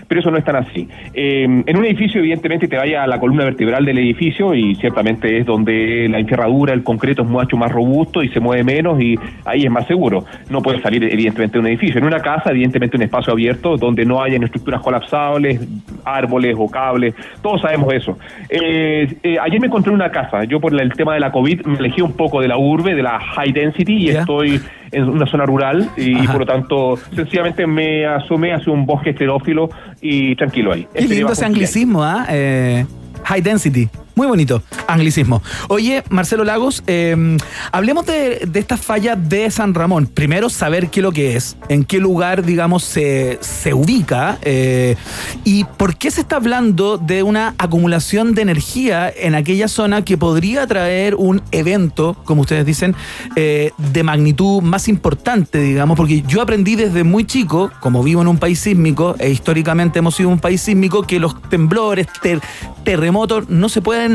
pero 0.07 0.21
eso 0.21 0.31
no 0.31 0.37
es 0.37 0.43
tan 0.43 0.55
así. 0.57 0.87
Eh, 1.13 1.43
en 1.43 1.77
un 1.77 1.85
edificio, 1.85 2.19
evidentemente, 2.19 2.67
te 2.67 2.77
vaya 2.77 3.03
a 3.03 3.07
la 3.07 3.19
columna 3.19 3.45
vertebral 3.45 3.85
del 3.85 3.97
edificio 3.97 4.53
y 4.53 4.75
ciertamente 4.75 5.37
es 5.37 5.45
donde 5.45 6.07
la 6.09 6.19
enferradura, 6.19 6.73
el 6.73 6.83
concreto 6.83 7.23
es 7.23 7.27
mucho 7.27 7.57
más 7.57 7.71
robusto 7.71 8.23
y 8.23 8.29
se 8.29 8.39
mueve 8.39 8.63
menos 8.63 9.01
y 9.01 9.17
ahí 9.45 9.63
es 9.63 9.71
más 9.71 9.87
seguro. 9.87 10.25
No 10.49 10.61
puedes 10.61 10.81
salir, 10.81 11.03
evidentemente, 11.03 11.53
de 11.53 11.59
un 11.59 11.67
edificio. 11.67 11.99
En 11.99 12.05
una 12.05 12.19
casa, 12.19 12.51
evidentemente, 12.51 12.97
un 12.97 13.03
espacio 13.03 13.33
abierto 13.33 13.77
donde 13.77 14.05
no 14.05 14.21
hayan 14.21 14.43
estructuras 14.43 14.81
colapsables, 14.81 15.59
árboles 16.05 16.55
o 16.57 16.67
cables. 16.69 17.15
Todos 17.41 17.61
sabemos 17.61 17.93
eso. 17.93 18.17
Eh, 18.49 19.07
eh, 19.23 19.37
ayer 19.41 19.59
me 19.59 19.67
encontré 19.67 19.91
en 19.91 19.95
una 19.95 20.11
casa. 20.11 20.43
Yo, 20.43 20.59
por 20.59 20.79
el 20.79 20.93
tema 20.93 21.13
de 21.13 21.19
la 21.19 21.31
COVID, 21.31 21.65
me 21.65 21.77
alejé 21.77 22.01
un 22.01 22.13
poco 22.13 22.41
de 22.41 22.47
la 22.47 22.57
urbe, 22.57 22.95
de 22.95 23.03
la 23.03 23.19
high 23.19 23.51
density 23.51 23.93
y 23.93 24.09
estoy 24.09 24.61
en 24.91 25.09
una 25.09 25.25
zona 25.25 25.45
rural 25.45 25.89
y, 25.97 26.15
por 26.27 26.39
lo 26.39 26.45
tanto, 26.45 26.97
sencillamente 27.15 27.65
me 27.67 28.05
asomé 28.05 28.53
hacia 28.53 28.71
un 28.71 28.85
bosque 28.85 29.11
esterófilo 29.11 29.69
y 30.01 30.35
tranquilo 30.35 30.73
ahí. 30.73 30.87
Qué 30.93 31.07
lindo 31.07 31.33
ese 31.33 31.45
anglicismo, 31.45 32.03
¿ah? 32.03 32.25
Eh, 32.29 32.85
high 33.23 33.41
density. 33.41 33.89
Muy 34.17 34.25
bonito, 34.25 34.63
anglicismo. 34.87 35.43
Oye, 35.67 36.03
Marcelo 36.09 36.43
Lagos, 36.43 36.81
eh, 36.87 37.37
hablemos 37.71 38.07
de, 38.07 38.47
de 38.47 38.59
esta 38.59 38.75
falla 38.75 39.15
de 39.15 39.51
San 39.51 39.75
Ramón. 39.75 40.07
Primero, 40.07 40.49
saber 40.49 40.89
qué 40.89 41.01
es 41.01 41.03
lo 41.03 41.11
que 41.11 41.35
es, 41.35 41.55
en 41.69 41.83
qué 41.83 41.99
lugar, 41.99 42.43
digamos, 42.43 42.83
se, 42.83 43.37
se 43.41 43.75
ubica 43.75 44.39
eh, 44.41 44.95
y 45.43 45.65
por 45.65 45.97
qué 45.97 46.09
se 46.09 46.21
está 46.21 46.37
hablando 46.37 46.97
de 46.97 47.21
una 47.21 47.53
acumulación 47.59 48.33
de 48.33 48.41
energía 48.41 49.07
en 49.15 49.35
aquella 49.35 49.67
zona 49.67 50.03
que 50.03 50.17
podría 50.17 50.65
traer 50.65 51.13
un 51.13 51.43
evento, 51.51 52.15
como 52.25 52.41
ustedes 52.41 52.65
dicen, 52.65 52.95
eh, 53.35 53.69
de 53.77 54.01
magnitud 54.01 54.63
más 54.63 54.87
importante, 54.87 55.59
digamos, 55.61 55.95
porque 55.95 56.23
yo 56.23 56.41
aprendí 56.41 56.75
desde 56.75 57.03
muy 57.03 57.23
chico, 57.25 57.71
como 57.81 58.01
vivo 58.01 58.23
en 58.23 58.29
un 58.29 58.39
país 58.39 58.57
sísmico, 58.61 59.15
e 59.19 59.29
históricamente 59.29 59.99
hemos 59.99 60.15
sido 60.15 60.29
un 60.29 60.39
país 60.39 60.59
sísmico, 60.59 61.03
que 61.03 61.19
los 61.19 61.39
temblores, 61.51 62.07
ter- 62.23 62.41
terremotos 62.83 63.47
no 63.49 63.69
se 63.69 63.79
pueden 63.83 64.06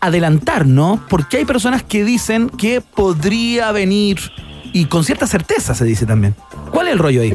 adelantar, 0.00 0.66
¿no? 0.66 1.00
Porque 1.08 1.38
hay 1.38 1.44
personas 1.44 1.82
que 1.82 2.04
dicen 2.04 2.50
que 2.50 2.80
podría 2.80 3.72
venir 3.72 4.18
y 4.72 4.86
con 4.86 5.04
cierta 5.04 5.26
certeza 5.26 5.74
se 5.74 5.84
dice 5.84 6.04
también. 6.04 6.34
¿Cuál 6.70 6.88
es 6.88 6.92
el 6.92 6.98
rollo 6.98 7.22
ahí? 7.22 7.32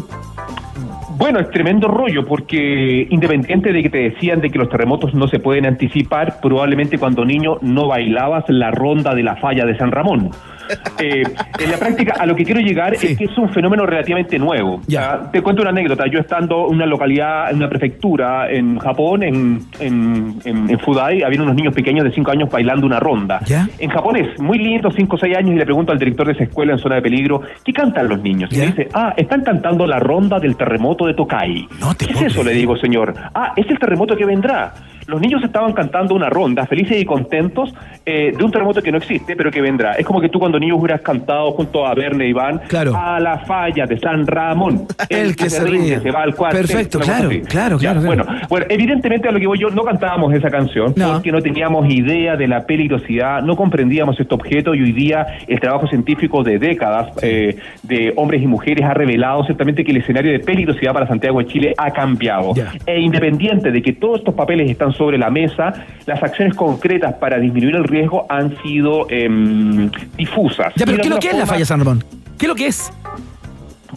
Bueno, 1.18 1.40
es 1.40 1.50
tremendo 1.52 1.88
rollo 1.88 2.26
porque 2.26 3.08
independiente 3.10 3.74
de 3.74 3.84
que 3.84 3.90
te 3.90 3.98
decían 3.98 4.40
de 4.40 4.50
que 4.50 4.58
los 4.58 4.70
terremotos 4.70 5.14
no 5.14 5.28
se 5.28 5.40
pueden 5.40 5.66
anticipar, 5.66 6.40
probablemente 6.42 6.98
cuando 6.98 7.26
niño 7.26 7.58
no 7.62 7.88
bailabas 7.88 8.46
la 8.48 8.72
ronda 8.72 9.14
de 9.14 9.24
la 9.24 9.36
falla 9.36 9.66
de 9.66 9.78
San 9.78 9.92
Ramón. 9.92 10.32
Eh, 11.02 11.24
en 11.60 11.72
la 11.72 11.78
práctica, 11.78 12.16
a 12.20 12.26
lo 12.26 12.36
que 12.36 12.44
quiero 12.44 12.60
llegar 12.60 12.94
es 12.94 13.18
que 13.18 13.24
es 13.24 13.38
un 13.38 13.48
fenómeno 13.54 13.86
relativamente 13.86 14.38
nuevo. 14.38 14.76
O 14.76 14.92
sea, 14.92 15.32
te 15.32 15.42
cuento 15.42 15.62
una 15.62 15.72
anécdota. 15.72 16.06
Yo 16.12 16.20
estando 16.20 16.68
en 16.68 16.76
una 16.76 16.86
localidad, 16.86 17.50
en 17.52 17.58
una 17.58 17.70
prefectura 17.70 18.52
en 18.52 18.78
Japón, 18.80 19.24
en, 19.24 19.60
en, 19.80 20.36
en, 20.44 20.70
en 20.70 20.80
Fudai, 20.80 21.24
había 21.24 21.42
unos 21.42 21.56
niños 21.56 21.74
pequeños 21.74 22.04
de 22.04 22.12
5 22.12 22.32
años 22.32 22.50
bailando 22.50 22.86
una 22.86 23.00
ronda. 23.00 23.40
En 23.78 23.90
Japón 23.90 24.18
es 24.18 24.40
muy 24.42 24.58
lindo, 24.58 24.92
5 24.92 25.16
o 25.16 25.20
6 25.20 25.38
años, 25.38 25.52
y 25.52 25.58
le 25.58 25.66
pregunto 25.66 25.94
al 25.94 26.00
director 26.00 26.28
de 26.28 26.34
esa 26.34 26.44
escuela 26.44 26.74
en 26.74 26.80
zona 26.80 26.96
de 26.96 27.02
peligro, 27.02 27.42
¿qué 27.64 27.72
cantan 27.72 28.10
los 28.10 28.22
niños? 28.22 28.50
Y 28.52 28.58
me 28.58 28.68
dice, 28.68 28.90
ah, 28.94 29.14
están 29.16 29.42
cantando 29.44 29.88
la 29.88 30.00
ronda 30.00 30.38
del 30.40 30.58
terremoto 30.58 31.06
de 31.06 31.14
Tokai. 31.14 31.68
¿Qué 31.98 32.12
es 32.12 32.22
eso? 32.24 32.44
Le 32.44 32.52
digo, 32.52 32.76
señor. 32.76 33.14
Ah, 33.34 33.54
es 33.56 33.70
el 33.70 33.80
terremoto 33.80 34.18
que 34.18 34.26
vendrá. 34.26 34.74
Los 35.10 35.22
niños 35.22 35.44
estaban 35.44 35.74
cantando 35.74 36.14
una 36.14 36.30
ronda, 36.30 36.68
felices 36.68 37.02
y 37.02 37.04
contentos, 37.04 37.74
eh, 38.06 38.32
de 38.38 38.44
un 38.44 38.52
terremoto 38.52 38.80
que 38.80 38.92
no 38.92 39.00
existe, 39.00 39.36
pero 39.36 39.50
que 39.50 39.60
vendrá. 39.60 39.94
Es 39.94 40.06
como 40.06 40.22
que 40.22 40.30
tú 40.30 40.38
cuando 40.38 40.60
niños 40.60 40.78
hubieras 40.80 41.02
cantado 41.02 41.52
junto 41.54 41.88
a 41.88 41.96
Verne 41.96 42.28
y 42.28 42.30
Iván 42.30 42.62
a 42.96 43.20
la 43.20 43.40
falla 43.40 43.88
de 43.88 44.00
San 44.00 44.28
Ramón. 44.28 44.86
El 45.10 45.36
que 45.36 45.50
se 45.50 45.64
rinde, 45.64 45.96
ríe. 45.96 46.00
se 46.00 46.12
va 46.12 46.22
al 46.22 46.36
cuartel. 46.36 46.68
Perfecto, 46.68 47.00
claro, 47.00 47.30
claro, 47.48 47.80
Ya, 47.80 47.92
claro, 47.94 48.02
claro. 48.02 48.02
Bueno, 48.02 48.26
bueno, 48.50 48.66
evidentemente 48.70 49.28
a 49.28 49.32
lo 49.32 49.40
que 49.40 49.48
voy 49.48 49.58
yo, 49.58 49.72
no 49.72 49.84
cantábamos 49.84 50.32
esa 50.32 50.52
canción 50.52 50.94
porque 50.94 51.32
no 51.32 51.42
teníamos 51.42 51.92
idea 51.92 52.36
de 52.36 52.48
la 52.48 52.68
peligrosidad, 52.68 53.42
no 53.42 53.56
comprendíamos 53.56 54.20
este 54.20 54.36
objeto 54.36 54.76
y 54.76 54.84
hoy 54.84 54.92
día 54.92 55.26
el 55.48 55.60
trabajo 55.60 55.88
científico 55.88 56.44
de 56.44 56.60
décadas 56.60 57.12
eh, 57.24 57.58
de 57.82 58.14
hombres 58.16 58.44
y 58.44 58.48
mujeres 58.48 58.86
ha 58.86 58.94
revelado 58.94 59.44
ciertamente 59.44 59.84
que 59.84 59.90
el 59.90 59.98
escenario 59.98 60.32
de 60.32 60.40
peligrosidad 60.40 60.94
para 60.94 61.08
Santiago 61.08 61.40
de 61.40 61.48
Chile 61.48 61.74
ha 61.78 61.90
cambiado. 61.92 62.54
E 62.86 63.00
independiente 63.00 63.72
de 63.72 63.82
que 63.82 63.94
todos 63.94 64.20
estos 64.20 64.36
papeles 64.36 64.70
están 64.70 64.94
sobre 65.00 65.18
la 65.18 65.32
mesa, 65.32 65.74
las 66.06 66.22
acciones 66.22 66.54
concretas 66.56 67.16
para 67.16 67.40
disminuir 67.40 67.76
el 67.78 67.86
riesgo 67.86 68.28
han 68.30 68.56
sido 68.62 69.08
em, 69.10 69.90
difusas. 70.18 70.74
Ya, 70.76 70.86
pero 70.86 70.98
¿qué 70.98 71.08
es 71.08 71.10
lo 71.10 71.20
que 71.20 71.28
es 71.30 71.34
la 71.34 71.40
forma- 71.40 71.54
falla 71.54 71.66
San 71.66 71.80
Ramón? 71.80 72.04
¿Qué 72.38 72.46
es 72.46 72.50
lo 72.50 72.56
que 72.56 72.68
es? 72.68 72.94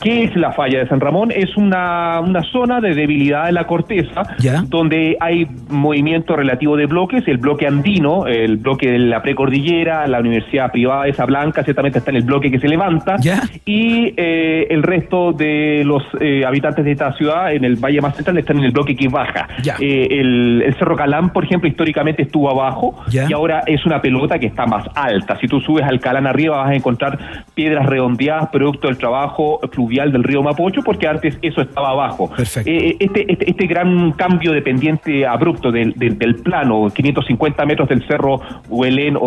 ¿Qué 0.02 0.24
es 0.24 0.34
la 0.36 0.52
falla 0.52 0.80
de 0.80 0.88
San 0.88 1.00
Ramón? 1.00 1.30
Es 1.30 1.56
una, 1.56 2.20
una 2.20 2.42
zona 2.42 2.80
de 2.80 2.94
debilidad 2.94 3.46
de 3.46 3.52
la 3.52 3.66
corteza, 3.66 4.22
donde 4.66 5.16
hay 5.20 5.46
movimiento 5.68 6.34
relativo 6.34 6.76
de 6.76 6.86
bloques, 6.86 7.22
el 7.28 7.38
bloque 7.38 7.66
andino, 7.66 8.26
el 8.26 8.56
bloque 8.56 8.90
de 8.90 8.98
la 8.98 9.22
precordillera, 9.22 10.06
la 10.06 10.20
universidad 10.20 10.72
privada 10.72 11.06
esa 11.06 11.24
blanca, 11.24 11.62
ciertamente 11.62 11.98
está 11.98 12.10
en 12.10 12.16
el 12.16 12.24
bloque 12.24 12.50
que 12.50 12.58
se 12.58 12.68
levanta, 12.68 13.16
y 13.64 14.12
eh, 14.16 14.66
el 14.70 14.82
resto 14.82 15.32
de 15.32 15.82
los 15.84 16.02
eh, 16.20 16.44
habitantes 16.44 16.84
de 16.84 16.92
esta 16.92 17.12
ciudad, 17.12 17.52
en 17.52 17.64
el 17.64 17.76
valle 17.76 18.00
más 18.00 18.16
central, 18.16 18.38
están 18.38 18.58
en 18.58 18.64
el 18.64 18.72
bloque 18.72 18.96
que 18.96 19.08
baja. 19.08 19.48
Eh, 19.80 20.08
el, 20.10 20.62
el 20.66 20.74
Cerro 20.74 20.96
Calán, 20.96 21.32
por 21.32 21.44
ejemplo, 21.44 21.68
históricamente 21.68 22.22
estuvo 22.22 22.50
abajo, 22.50 22.96
y 23.10 23.32
ahora 23.32 23.62
es 23.66 23.86
una 23.86 24.02
pelota 24.02 24.38
que 24.38 24.46
está 24.46 24.66
más 24.66 24.84
alta. 24.94 25.38
Si 25.40 25.46
tú 25.46 25.60
subes 25.60 25.84
al 25.84 26.00
Calán 26.00 26.26
arriba 26.26 26.56
vas 26.56 26.70
a 26.70 26.74
encontrar 26.74 27.18
piedras 27.54 27.86
redondeadas, 27.86 28.48
producto 28.48 28.88
del 28.88 28.98
trabajo 28.98 29.60
fluvial 29.92 30.10
del 30.12 30.24
río 30.24 30.42
Mapocho, 30.42 30.80
porque 30.82 31.06
antes 31.06 31.38
eso 31.42 31.60
estaba 31.60 31.90
abajo. 31.90 32.30
Eh, 32.64 32.96
este, 32.98 33.30
este, 33.30 33.50
este 33.50 33.66
gran 33.66 34.12
cambio 34.12 34.52
de 34.52 34.62
pendiente 34.62 35.26
abrupto 35.26 35.70
del, 35.70 35.92
del, 35.96 36.16
del 36.18 36.36
plano, 36.36 36.88
550 36.94 37.66
metros 37.66 37.88
del 37.88 38.06
cerro 38.06 38.40
Huelén 38.68 39.16
o, 39.16 39.20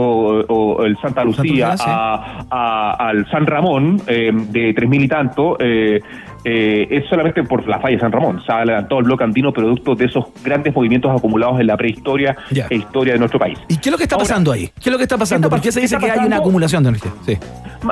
o 0.47 0.83
el 0.85 0.97
Santa 0.97 1.23
Lucía 1.23 1.35
Lucía, 1.43 1.77
sí. 1.77 1.83
a- 1.87 2.45
a- 2.49 2.91
al 3.09 3.29
San 3.29 3.45
Ramón, 3.45 4.01
eh, 4.07 4.31
de 4.33 4.73
3.000 4.73 5.03
y 5.03 5.07
tanto, 5.07 5.57
eh, 6.45 6.87
es 6.89 7.05
solamente 7.09 7.43
por 7.43 7.67
la 7.67 7.79
falla 7.79 7.95
de 7.95 8.01
San 8.01 8.11
Ramón. 8.11 8.41
Se 8.45 8.51
ha 8.53 8.63
levantado 8.63 8.99
el 8.99 9.05
bloque 9.05 9.23
andino 9.23 9.51
producto 9.51 9.95
de 9.95 10.05
esos 10.05 10.25
grandes 10.43 10.73
movimientos 10.73 11.11
acumulados 11.15 11.59
en 11.59 11.67
la 11.67 11.75
prehistoria 11.75 12.37
Ya. 12.51 12.67
e 12.69 12.75
historia 12.75 13.13
de 13.13 13.19
nuestro 13.19 13.39
país. 13.39 13.59
¿Y 13.67 13.77
qué 13.77 13.89
es 13.89 13.91
lo 13.91 13.97
que 13.97 14.03
está 14.03 14.17
pasando 14.17 14.51
ahí? 14.51 14.67
¿Qué 14.67 14.89
es 14.89 14.91
lo 14.91 14.97
que 14.97 15.03
está 15.03 15.17
pasando? 15.17 15.47
está 15.47 15.55
¿Por 15.57 15.63
qué 15.63 15.71
se 15.71 15.81
dice 15.81 15.97
que 15.97 16.09
hay 16.11 16.25
una 16.25 16.37
acumulación 16.37 16.83
de 16.83 16.89
energía? 16.89 17.11
Sí. 17.25 17.37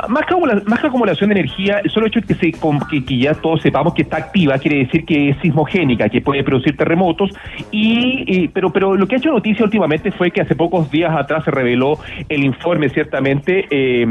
Más 0.09 0.25
que, 0.25 0.35
más 0.65 0.79
que 0.79 0.87
acumulación 0.87 1.29
de 1.29 1.35
energía, 1.39 1.79
el 1.83 1.89
solo 1.91 2.07
hecho 2.07 2.19
de 2.21 2.25
que, 2.27 2.35
se, 2.35 2.51
que, 2.51 3.05
que 3.05 3.17
ya 3.17 3.33
todos 3.35 3.61
sepamos 3.61 3.93
que 3.93 4.03
está 4.03 4.17
activa 4.17 4.57
quiere 4.57 4.77
decir 4.85 5.05
que 5.05 5.29
es 5.29 5.37
sismogénica, 5.41 6.09
que 6.09 6.21
puede 6.21 6.43
producir 6.43 6.75
terremotos. 6.77 7.29
Y, 7.71 8.23
y- 8.27 8.47
pero, 8.47 8.71
pero 8.71 8.95
lo 8.95 9.07
que 9.07 9.15
ha 9.15 9.17
hecho 9.17 9.31
noticia 9.31 9.63
últimamente 9.65 10.11
fue 10.11 10.31
que 10.31 10.41
hace 10.41 10.55
pocos 10.55 10.89
días 10.91 11.11
atrás 11.15 11.43
se 11.45 11.51
reveló 11.51 11.97
el 12.29 12.43
informe, 12.43 12.89
ciertamente, 12.89 13.65
eh, 13.69 14.05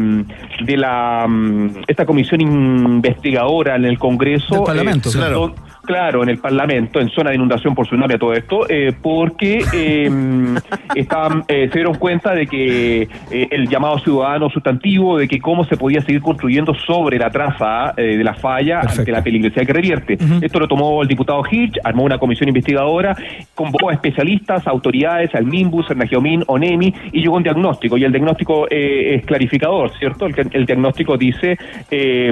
de 0.65 0.77
la 0.77 1.27
mm, 1.29 1.71
esta 1.89 2.07
comisión 2.07 2.41
investigadora 2.41 3.77
en 3.77 3.85
el 3.85 3.99
Congreso. 3.99 4.32
Del 4.33 4.63
Parlamento, 4.63 5.09
eh, 5.09 5.13
claro. 5.13 5.39
don- 5.39 5.55
Claro, 5.85 6.23
en 6.23 6.29
el 6.29 6.39
Parlamento, 6.39 7.01
en 7.01 7.09
zona 7.09 7.31
de 7.31 7.37
inundación 7.37 7.75
por 7.75 7.87
tsunami, 7.87 8.15
a 8.15 8.19
todo 8.19 8.33
esto, 8.35 8.67
eh, 8.69 8.93
porque 9.03 9.65
eh, 9.73 10.09
estaban, 10.95 11.45
eh, 11.49 11.69
se 11.73 11.79
dieron 11.79 11.95
cuenta 11.95 12.35
de 12.35 12.47
que 12.47 13.03
eh, 13.03 13.49
el 13.51 13.69
llamado 13.69 13.99
ciudadano 13.99 14.49
sustantivo, 14.49 15.19
de 15.19 15.27
que 15.27 15.41
cómo 15.41 15.65
se 15.65 15.77
podía 15.77 16.01
seguir 16.01 16.23
construyendo 16.23 16.73
sobre 16.75 17.19
la 17.19 17.31
traza 17.31 17.95
eh, 17.97 18.17
de 18.17 18.23
la 18.23 18.35
falla 18.35 18.81
ante 18.81 19.11
la 19.11 19.23
peligrosidad 19.23 19.67
que 19.67 19.73
revierte. 19.73 20.19
Esto 20.41 20.61
lo 20.61 20.69
tomó 20.69 21.03
el 21.03 21.09
diputado 21.09 21.43
Hirsch, 21.51 21.79
armó 21.83 22.05
una 22.05 22.19
comisión 22.19 22.49
investigadora, 22.49 23.17
convocó 23.55 23.91
a 23.91 23.95
especialistas, 23.95 24.67
autoridades, 24.69 25.35
al 25.35 25.47
MIMBUS, 25.47 25.91
al 25.91 25.99
Nagiomín, 25.99 26.45
ONEMI, 26.47 26.95
y 27.13 27.21
llegó 27.23 27.37
un 27.37 27.43
diagnóstico. 27.43 27.97
Y 27.97 28.05
el 28.05 28.13
diagnóstico 28.13 28.69
eh, 28.71 29.17
es 29.17 29.27
clarificador, 29.27 29.91
¿cierto? 29.99 30.27
El, 30.27 30.35
el 30.53 30.65
diagnóstico 30.65 31.17
dice 31.17 31.59
eh, 31.91 32.31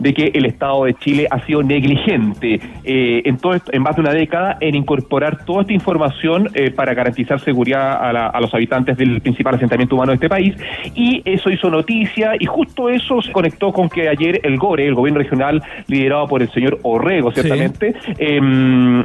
de 0.00 0.14
que 0.14 0.32
el 0.34 0.46
Estado 0.46 0.84
de 0.84 0.94
Chile 0.94 1.28
ha 1.30 1.38
sido 1.46 1.62
negligente 1.62 2.60
eh, 2.88 3.22
en, 3.26 3.36
todo 3.36 3.52
esto- 3.54 3.70
en 3.72 3.82
más 3.82 3.94
de 3.96 4.00
una 4.00 4.12
década 4.12 4.56
en 4.60 4.74
incorporar 4.74 5.44
toda 5.44 5.60
esta 5.60 5.72
información 5.74 6.48
eh, 6.54 6.70
para 6.70 6.94
garantizar 6.94 7.38
seguridad 7.38 8.02
a, 8.02 8.12
la- 8.12 8.26
a 8.28 8.40
los 8.40 8.52
habitantes 8.54 8.96
del 8.96 9.20
principal 9.20 9.54
asentamiento 9.56 9.94
humano 9.94 10.12
de 10.12 10.16
este 10.16 10.28
país. 10.28 10.56
Y 10.94 11.20
eso 11.24 11.50
hizo 11.50 11.68
noticia, 11.70 12.32
y 12.38 12.46
justo 12.46 12.88
eso 12.88 13.20
se 13.20 13.30
conectó 13.30 13.72
con 13.72 13.88
que 13.90 14.08
ayer 14.08 14.40
el 14.42 14.56
GORE, 14.56 14.86
el 14.88 14.94
gobierno 14.94 15.18
regional 15.20 15.62
liderado 15.86 16.26
por 16.26 16.40
el 16.42 16.50
señor 16.50 16.78
Orrego, 16.82 17.30
ciertamente, 17.30 17.94
eh, 18.18 18.40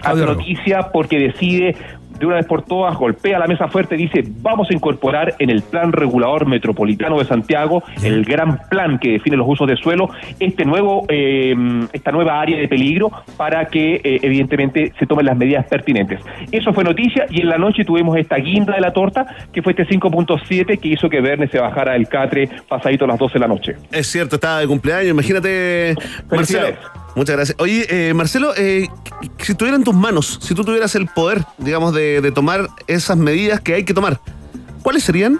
hace 0.03 0.25
noticia 0.25 0.89
porque 0.93 1.19
decide 1.19 1.75
de 2.17 2.25
una 2.25 2.35
vez 2.35 2.45
por 2.45 2.63
todas, 2.63 2.95
golpea 2.97 3.39
la 3.39 3.47
mesa 3.47 3.67
fuerte, 3.67 3.95
dice, 3.95 4.23
vamos 4.41 4.69
a 4.69 4.73
incorporar 4.73 5.35
en 5.39 5.49
el 5.49 5.61
plan 5.61 5.91
regulador 5.91 6.45
metropolitano 6.45 7.19
de 7.19 7.25
Santiago, 7.25 7.83
el 8.03 8.23
gran 8.25 8.59
plan 8.69 8.99
que 8.99 9.13
define 9.13 9.37
los 9.37 9.47
usos 9.47 9.67
de 9.67 9.75
suelo, 9.75 10.09
este 10.39 10.65
nuevo, 10.65 11.05
eh, 11.09 11.55
esta 11.93 12.11
nueva 12.11 12.39
área 12.39 12.57
de 12.57 12.67
peligro 12.67 13.11
para 13.37 13.65
que 13.65 13.95
eh, 13.95 14.19
evidentemente 14.21 14.93
se 14.97 15.05
tomen 15.05 15.25
las 15.25 15.37
medidas 15.37 15.65
pertinentes. 15.65 16.19
Eso 16.51 16.73
fue 16.73 16.83
noticia 16.83 17.25
y 17.29 17.41
en 17.41 17.49
la 17.49 17.57
noche 17.57 17.83
tuvimos 17.83 18.17
esta 18.17 18.37
guinda 18.37 18.75
de 18.75 18.81
la 18.81 18.91
torta, 18.93 19.25
que 19.51 19.61
fue 19.61 19.73
este 19.73 19.87
5.7 19.87 20.79
que 20.79 20.87
hizo 20.87 21.09
que 21.09 21.21
Verne 21.21 21.47
se 21.47 21.59
bajara 21.59 21.93
del 21.93 22.07
catre 22.07 22.49
pasadito 22.67 23.05
a 23.05 23.09
las 23.09 23.19
12 23.19 23.33
de 23.33 23.39
la 23.39 23.47
noche. 23.47 23.75
Es 23.91 24.07
cierto, 24.07 24.35
estaba 24.35 24.59
de 24.59 24.67
cumpleaños. 24.67 25.11
Imagínate, 25.11 25.95
Marcelo. 26.29 27.02
Muchas 27.15 27.35
gracias. 27.35 27.57
Oye, 27.59 27.85
eh, 27.89 28.13
Marcelo, 28.13 28.53
eh, 28.55 28.89
si 29.39 29.51
estuviera 29.51 29.77
en 29.77 29.83
tus 29.83 29.93
manos, 29.93 30.39
si 30.41 30.55
tú 30.55 30.63
tuvieras 30.63 30.95
el 30.95 31.07
poder, 31.07 31.45
digamos, 31.57 31.93
de, 31.93 32.21
de 32.21 32.31
tomar 32.31 32.69
esas 32.87 33.17
medidas 33.17 33.61
que 33.61 33.75
hay 33.75 33.85
que 33.85 33.93
tomar, 33.93 34.19
¿cuáles 34.81 35.03
serían? 35.03 35.39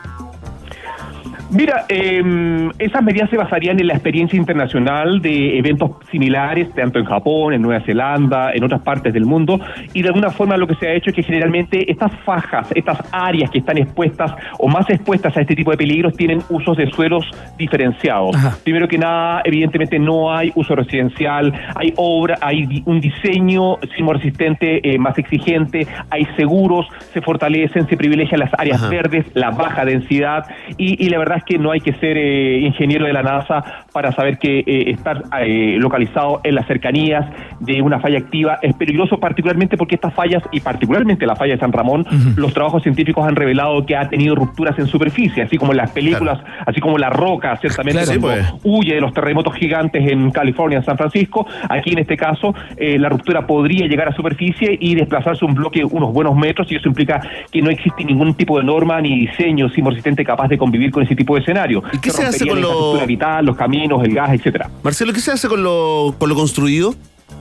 Mira, 1.54 1.86
eh, 1.88 2.70
esas 2.80 3.04
medidas 3.04 3.30
se 3.30 3.38
basarían 3.38 3.80
en 3.80 3.88
la 3.88 3.94
experiencia 3.94 4.38
internacional 4.38 5.22
de 5.22 5.60
eventos 5.60 5.92
similares, 6.10 6.74
tanto 6.74 6.98
en 6.98 7.06
Japón, 7.06 7.54
en 7.54 7.62
Nueva 7.62 7.84
Zelanda, 7.86 8.52
en 8.54 8.64
otras 8.64 8.82
partes 8.82 9.14
del 9.14 9.26
mundo, 9.26 9.60
y 9.94 10.02
de 10.02 10.08
alguna 10.08 10.32
forma 10.32 10.58
lo 10.58 10.66
que 10.66 10.74
se 10.76 10.88
ha 10.88 10.94
hecho 10.94 11.12
es 11.12 11.16
que 11.16 11.22
generalmente 11.22 11.92
estas 11.92 12.12
fajas, 12.26 12.68
estas 12.74 12.98
áreas 13.12 13.52
que 13.52 13.60
están 13.60 13.78
expuestas 13.78 14.34
o 14.58 14.68
más 14.68 14.90
expuestas 14.90 15.38
a 15.38 15.42
este 15.42 15.56
tipo 15.56 15.70
de 15.70 15.78
peligros 15.78 16.16
tienen 16.16 16.42
usos 16.50 16.76
de 16.76 16.90
suelos 16.90 17.26
diferenciados. 17.58 18.36
Primero 18.64 18.88
que 18.88 18.98
nada, 18.98 19.42
evidentemente 19.46 20.00
no 20.00 20.36
hay 20.36 20.52
uso 20.56 20.76
residencial, 20.76 21.54
hay 21.76 21.94
obra, 21.98 22.38
hay 22.42 22.82
un 22.86 23.00
diseño 23.00 23.78
sismoresistente 23.96 24.90
eh, 24.90 24.98
más 24.98 25.18
exigente, 25.20 25.88
hay 26.10 26.26
seguros, 26.36 26.88
se 27.14 27.22
fortalecen, 27.22 27.88
se 27.88 27.96
privilegian 27.96 28.40
las 28.40 28.52
áreas 28.58 28.82
Ajá. 28.82 28.90
verdes, 28.90 29.26
la 29.36 29.52
baja 29.52 29.86
densidad 29.86 30.46
y, 30.78 31.04
y 31.04 31.10
la 31.10 31.20
verdad 31.20 31.43
que 31.46 31.58
no 31.58 31.72
hay 31.72 31.80
que 31.82 31.94
ser 31.94 32.18
eh, 32.18 32.60
ingeniero 32.60 33.06
de 33.06 33.14
la 33.14 33.24
NASA 33.24 33.64
para 33.92 34.12
saber 34.12 34.38
que 34.38 34.60
eh, 34.60 34.90
estar 34.92 35.24
eh, 35.42 35.78
localizado 35.80 36.42
en 36.44 36.56
las 36.56 36.68
cercanías 36.68 37.26
de 37.60 37.82
una 37.82 38.00
falla 38.00 38.18
activa 38.18 38.60
es 38.62 38.76
peligroso 38.76 39.20
particularmente 39.20 39.78
porque 39.78 39.96
estas 39.96 40.14
fallas 40.14 40.44
y 40.52 40.60
particularmente 40.60 41.26
la 41.26 41.36
falla 41.36 41.54
de 41.54 41.60
San 41.60 41.72
Ramón, 41.72 42.06
los 42.36 42.54
trabajos 42.54 42.84
científicos 42.84 43.26
han 43.28 43.36
revelado 43.36 43.86
que 43.86 43.96
ha 43.96 44.10
tenido 44.10 44.36
rupturas 44.36 44.78
en 44.80 44.88
superficie, 44.88 45.44
así 45.44 45.58
como 45.58 45.72
en 45.72 45.78
las 45.78 45.92
películas, 45.92 46.40
así 46.66 46.80
como 46.82 46.98
la 46.98 47.10
roca, 47.10 47.56
ciertamente 47.58 48.04
Claro. 48.04 48.20
cuando 48.22 48.44
Sí, 48.44 48.50
pues. 48.52 48.62
huye 48.64 48.96
de 48.96 49.02
los 49.02 49.14
terremotos 49.14 49.54
gigantes 49.56 50.10
en 50.10 50.32
California, 50.32 50.80
en 50.80 50.84
San 50.84 50.98
Francisco. 50.98 51.46
Aquí 51.70 51.92
en 51.92 52.00
este 52.00 52.18
caso, 52.18 52.54
eh, 52.78 52.98
la 52.98 53.10
ruptura 53.10 53.46
podría 53.46 53.88
llegar 53.88 54.08
a 54.10 54.14
superficie 54.14 54.78
y 54.80 54.96
desplazarse 54.96 55.46
un 55.46 55.54
bloque 55.54 55.84
unos 55.84 56.14
buenos 56.14 56.36
metros, 56.36 56.72
y 56.72 56.76
eso 56.76 56.88
implica 56.88 57.22
que 57.52 57.62
no 57.62 57.70
existe 57.70 58.04
ningún 58.04 58.34
tipo 58.34 58.58
de 58.58 58.64
norma 58.66 59.00
ni 59.02 59.28
diseño 59.28 59.68
resistente 59.94 60.24
capaz 60.26 60.48
de 60.48 60.58
convivir 60.58 60.92
con 60.92 61.04
ese 61.04 61.16
tipo 61.16 61.23
de 61.36 61.40
escenario. 61.42 61.82
¿Y 61.94 61.98
qué 62.00 62.10
se 62.12 62.24
hace 62.24 62.40
rompería 62.46 62.54
con 62.74 63.00
lo- 63.00 63.08
vital, 63.08 63.46
los 63.46 63.56
caminos, 63.56 64.04
el 64.04 64.14
gas, 64.14 64.32
etcétera? 64.34 64.70
Marcelo, 64.84 65.14
¿qué 65.14 65.20
se 65.22 65.32
hace 65.32 65.48
con 65.48 65.64
lo, 65.64 66.16
con 66.20 66.28
lo 66.30 66.36
construido? 66.36 66.94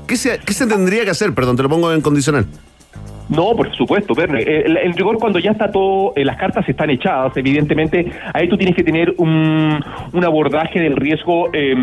¿Qué 0.07 0.16
se, 0.16 0.39
¿Qué 0.39 0.53
se 0.55 0.66
tendría 0.66 1.05
que 1.05 1.11
hacer? 1.11 1.35
Perdón, 1.35 1.57
te 1.57 1.62
lo 1.62 1.68
pongo 1.68 1.93
en 1.93 2.01
condicional. 2.01 2.47
No, 3.29 3.55
por 3.57 3.75
supuesto, 3.75 4.14
Verne. 4.14 4.41
Eh, 4.43 4.64
En 4.85 4.93
rigor, 4.93 5.18
cuando 5.18 5.39
ya 5.39 5.53
está 5.53 5.70
todo, 5.70 6.12
eh, 6.16 6.25
las 6.25 6.37
cartas 6.37 6.68
están 6.68 6.91
echadas, 6.91 7.37
evidentemente, 7.37 8.11
ahí 8.35 8.49
tú 8.49 8.57
tienes 8.57 8.77
que 8.77 8.83
tener 8.83 9.14
un, 9.18 9.83
un 10.12 10.25
abordaje 10.25 10.81
del 10.81 10.97
riesgo, 10.97 11.49
eh, 11.53 11.75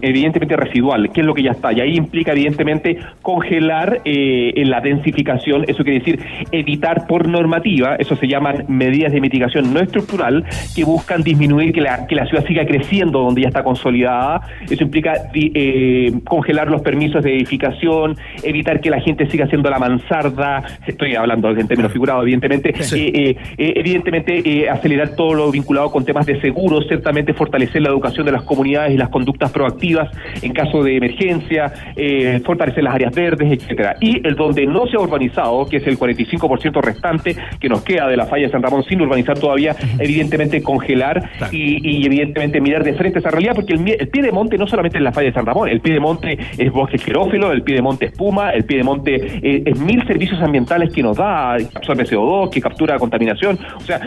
evidentemente 0.00 0.56
residual, 0.56 1.10
que 1.10 1.20
es 1.20 1.26
lo 1.26 1.34
que 1.34 1.42
ya 1.42 1.50
está. 1.50 1.72
Y 1.72 1.80
ahí 1.80 1.96
implica, 1.96 2.32
evidentemente, 2.32 2.98
congelar 3.22 4.00
eh, 4.04 4.52
en 4.56 4.70
la 4.70 4.80
densificación, 4.80 5.64
eso 5.68 5.84
quiere 5.84 5.98
decir 5.98 6.20
evitar 6.52 7.06
por 7.06 7.28
normativa, 7.28 7.96
eso 7.96 8.16
se 8.16 8.26
llaman 8.26 8.64
medidas 8.68 9.12
de 9.12 9.20
mitigación 9.20 9.74
no 9.74 9.80
estructural, 9.80 10.44
que 10.74 10.84
buscan 10.84 11.22
disminuir 11.22 11.72
que 11.72 11.80
la, 11.80 12.06
que 12.06 12.14
la 12.14 12.26
ciudad 12.26 12.46
siga 12.46 12.64
creciendo 12.66 13.20
donde 13.20 13.42
ya 13.42 13.48
está 13.48 13.62
consolidada. 13.62 14.42
Eso 14.70 14.84
implica 14.84 15.14
eh, 15.34 16.12
congelar 16.24 16.68
los 16.70 16.82
permisos 16.82 17.22
de 17.22 17.34
edificación, 17.36 18.16
evitar 18.42 18.80
que 18.80 18.90
la 18.90 19.00
gente 19.00 19.26
siga 19.28 19.44
haciendo 19.44 19.68
la 19.70 19.78
mansarda, 19.78 20.62
estoy 20.86 21.14
hablando 21.14 21.50
en 21.50 21.66
términos 21.68 21.92
figurados, 21.92 22.22
evidentemente, 22.22 22.72
Sí. 22.82 23.06
eh, 23.14 23.30
eh, 23.30 23.36
eh, 23.58 23.72
evidentemente 23.76 24.68
acelerar 24.68 25.10
todo 25.16 25.34
lo 25.34 25.50
vinculado 25.50 25.90
con 25.90 26.04
temas 26.04 26.26
de 26.26 26.40
seguros, 26.40 26.86
ciertamente 26.88 27.32
fortalecer 27.34 27.82
la 27.82 27.88
educación 27.90 28.26
de 28.26 28.32
las 28.32 28.42
comunidades 28.42 28.92
y 28.92 28.96
las 28.96 29.08
conductas 29.08 29.50
proactivas 29.52 30.10
en 30.42 30.52
caso 30.52 30.82
de 30.82 30.96
emergencia, 30.96 31.72
fortalecer 32.44 32.84
las 32.84 32.94
áreas 32.94 33.14
verdes, 33.14 33.52
etcétera. 33.52 33.96
Y 34.00 34.26
el 34.26 34.34
donde 34.34 34.66
no 34.66 34.86
se 34.86 34.96
ha 34.96 35.00
urbanizado, 35.00 35.66
que 35.66 35.78
es 35.78 35.86
el 35.86 35.98
45% 35.98 36.80
restante 36.82 37.36
que 37.60 37.68
nos 37.68 37.82
queda 37.82 38.08
de 38.08 38.16
la 38.16 38.26
falla 38.26 38.46
de 38.46 38.52
San 38.52 38.62
Ramón 38.62 38.84
sin 38.84 39.00
urbanizar 39.00 39.38
todavía, 39.38 39.74
evidentemente 39.98 40.62
congelar 40.62 41.30
y, 41.52 41.78
y 41.88 42.04
evidentemente 42.06 42.60
mirar 42.60 42.84
de 42.84 42.94
frente 42.94 43.18
esa 43.18 43.30
realidad, 43.30 43.54
porque 43.54 43.74
el, 43.74 43.88
el 43.88 44.08
pie 44.08 44.22
de 44.22 44.32
monte 44.32 44.58
no 44.58 44.66
solamente 44.66 44.98
es 44.98 45.04
la 45.04 45.12
falla 45.12 45.28
de 45.28 45.34
San 45.34 45.46
Ramón, 45.46 45.68
el 45.68 45.80
pie 45.80 45.94
de 45.94 46.00
monte 46.00 46.38
es 46.58 46.72
bosque 46.72 46.98
xerófilo, 46.98 47.52
el 47.52 47.62
pie 47.62 47.76
de 47.76 47.82
monte 47.82 48.06
es 48.06 48.12
puma, 48.12 48.50
el 48.50 48.64
pie 48.64 48.78
de 48.78 48.84
monte 48.84 49.14
eh, 49.42 49.62
es 49.64 49.78
mil 49.80 50.04
servicios 50.06 50.40
ambientales 50.42 50.73
que 50.92 51.02
nos 51.02 51.16
da, 51.16 51.56
que 51.58 51.68
absorbe 51.74 52.04
CO2, 52.04 52.50
que 52.50 52.60
captura 52.60 52.98
contaminación. 52.98 53.58
O 53.76 53.80
sea, 53.80 54.00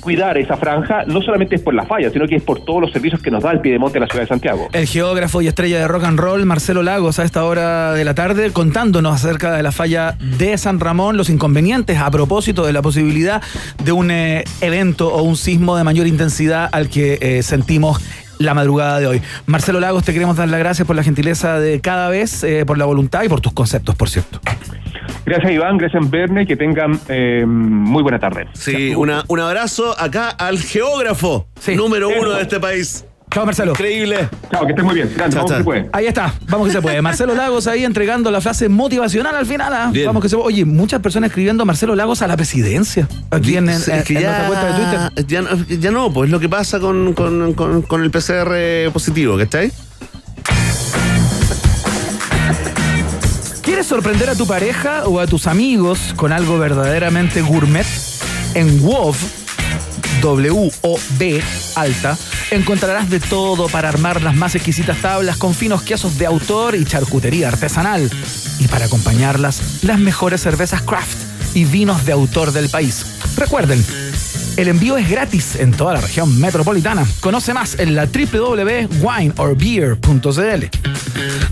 cuidar 0.00 0.38
esa 0.38 0.56
franja 0.56 1.04
no 1.06 1.22
solamente 1.22 1.56
es 1.56 1.62
por 1.62 1.74
la 1.74 1.84
falla, 1.84 2.10
sino 2.10 2.26
que 2.26 2.36
es 2.36 2.42
por 2.42 2.64
todos 2.64 2.80
los 2.80 2.92
servicios 2.92 3.22
que 3.22 3.30
nos 3.30 3.42
da 3.42 3.52
el 3.52 3.60
pie 3.60 3.72
de 3.72 3.78
monte 3.78 3.94
de 3.94 4.00
la 4.00 4.06
ciudad 4.06 4.22
de 4.22 4.28
Santiago. 4.28 4.68
El 4.72 4.86
geógrafo 4.86 5.42
y 5.42 5.48
estrella 5.48 5.78
de 5.78 5.88
rock 5.88 6.04
and 6.04 6.18
roll, 6.18 6.44
Marcelo 6.46 6.82
Lagos, 6.82 7.18
a 7.18 7.24
esta 7.24 7.44
hora 7.44 7.92
de 7.92 8.04
la 8.04 8.14
tarde, 8.14 8.50
contándonos 8.52 9.14
acerca 9.14 9.52
de 9.52 9.62
la 9.62 9.72
falla 9.72 10.16
de 10.38 10.56
San 10.58 10.80
Ramón, 10.80 11.16
los 11.16 11.30
inconvenientes 11.30 11.98
a 11.98 12.10
propósito 12.10 12.66
de 12.66 12.72
la 12.72 12.82
posibilidad 12.82 13.42
de 13.82 13.92
un 13.92 14.10
eh, 14.10 14.44
evento 14.60 15.14
o 15.14 15.22
un 15.22 15.36
sismo 15.36 15.76
de 15.76 15.84
mayor 15.84 16.06
intensidad 16.06 16.68
al 16.72 16.88
que 16.88 17.18
eh, 17.20 17.42
sentimos 17.42 18.00
la 18.42 18.54
madrugada 18.54 19.00
de 19.00 19.06
hoy. 19.06 19.22
Marcelo 19.46 19.80
Lagos, 19.80 20.04
te 20.04 20.12
queremos 20.12 20.36
dar 20.36 20.48
las 20.48 20.60
gracias 20.60 20.86
por 20.86 20.96
la 20.96 21.02
gentileza 21.02 21.58
de 21.58 21.80
cada 21.80 22.08
vez, 22.08 22.44
eh, 22.44 22.64
por 22.66 22.78
la 22.78 22.84
voluntad 22.84 23.22
y 23.22 23.28
por 23.28 23.40
tus 23.40 23.52
conceptos, 23.52 23.94
por 23.94 24.08
cierto. 24.08 24.40
Gracias 25.24 25.52
Iván, 25.52 25.78
gracias 25.78 26.10
Verne, 26.10 26.46
que 26.46 26.56
tengan 26.56 26.98
eh, 27.08 27.44
muy 27.46 28.02
buena 28.02 28.18
tarde. 28.18 28.48
Sí, 28.54 28.94
una, 28.94 29.24
un 29.28 29.40
abrazo 29.40 29.94
acá 29.98 30.30
al 30.30 30.58
geógrafo 30.58 31.46
número 31.76 32.08
uno 32.08 32.32
de 32.32 32.42
este 32.42 32.58
país. 32.58 33.04
Chao, 33.32 33.46
Marcelo. 33.46 33.72
Increíble. 33.72 34.28
Chao, 34.50 34.66
que 34.66 34.72
estés 34.72 34.84
muy 34.84 34.94
bien. 34.94 35.10
Grande, 35.16 35.36
Chao, 35.36 35.44
vamos 35.46 35.52
que 35.52 35.58
se 35.58 35.64
puede. 35.64 35.88
Ahí 35.92 36.06
está, 36.06 36.34
vamos 36.48 36.66
que 36.66 36.72
se 36.74 36.82
puede. 36.82 37.00
Marcelo 37.00 37.34
Lagos 37.34 37.66
ahí 37.66 37.82
entregando 37.84 38.30
la 38.30 38.42
frase 38.42 38.68
motivacional 38.68 39.34
al 39.34 39.46
final. 39.46 39.72
¿ah? 39.72 39.90
Bien. 39.90 40.06
Vamos 40.06 40.22
que 40.22 40.28
se 40.28 40.36
puede. 40.36 40.48
Oye, 40.48 40.64
muchas 40.66 41.00
personas 41.00 41.28
escribiendo 41.28 41.64
Marcelo 41.64 41.94
Lagos 41.94 42.20
a 42.20 42.26
la 42.26 42.36
presidencia. 42.36 43.08
Aquí 43.30 43.56
en, 43.56 43.70
en- 43.70 43.80
Sí, 43.80 43.90
es 43.90 44.04
que 44.04 44.14
en 44.16 44.20
ya, 44.20 44.46
nuestra 44.46 44.46
cuenta 44.48 44.66
de 44.66 45.10
Twitter. 45.14 45.26
Ya, 45.28 45.40
no- 45.42 45.66
ya 45.80 45.90
no, 45.90 46.12
pues 46.12 46.30
lo 46.30 46.38
que 46.40 46.48
pasa 46.50 46.78
con, 46.78 47.14
con, 47.14 47.54
con- 47.54 47.80
con 47.82 48.02
el 48.02 48.10
PCR 48.10 48.92
positivo, 48.92 49.38
¿cachai? 49.38 49.72
¿Quieres 53.62 53.86
sorprender 53.86 54.28
a 54.28 54.34
tu 54.34 54.46
pareja 54.46 55.04
o 55.06 55.20
a 55.20 55.26
tus 55.26 55.46
amigos 55.46 56.12
con 56.16 56.32
algo 56.32 56.58
verdaderamente 56.58 57.40
gourmet? 57.40 57.86
En 58.54 58.82
WOV, 58.84 59.16
W-O-B 60.20 61.42
alta, 61.76 62.18
encontrarás 62.52 63.08
de 63.08 63.18
todo 63.18 63.66
para 63.68 63.88
armar 63.88 64.20
las 64.22 64.36
más 64.36 64.54
exquisitas 64.54 64.98
tablas 64.98 65.36
con 65.38 65.54
finos 65.54 65.82
quesos 65.82 66.18
de 66.18 66.26
autor 66.26 66.74
y 66.74 66.84
charcutería 66.84 67.48
artesanal. 67.48 68.10
Y 68.58 68.68
para 68.68 68.86
acompañarlas, 68.86 69.82
las 69.82 69.98
mejores 69.98 70.42
cervezas 70.42 70.82
craft 70.82 71.16
y 71.54 71.64
vinos 71.64 72.04
de 72.04 72.12
autor 72.12 72.52
del 72.52 72.68
país. 72.68 73.06
Recuerden, 73.36 73.82
el 74.56 74.68
envío 74.68 74.96
es 74.96 75.08
gratis 75.08 75.56
en 75.56 75.72
toda 75.72 75.94
la 75.94 76.00
región 76.00 76.38
metropolitana. 76.40 77.06
Conoce 77.20 77.54
más 77.54 77.78
en 77.78 77.94
la 77.94 78.06
www.wineorbeer.cl. 78.06 80.64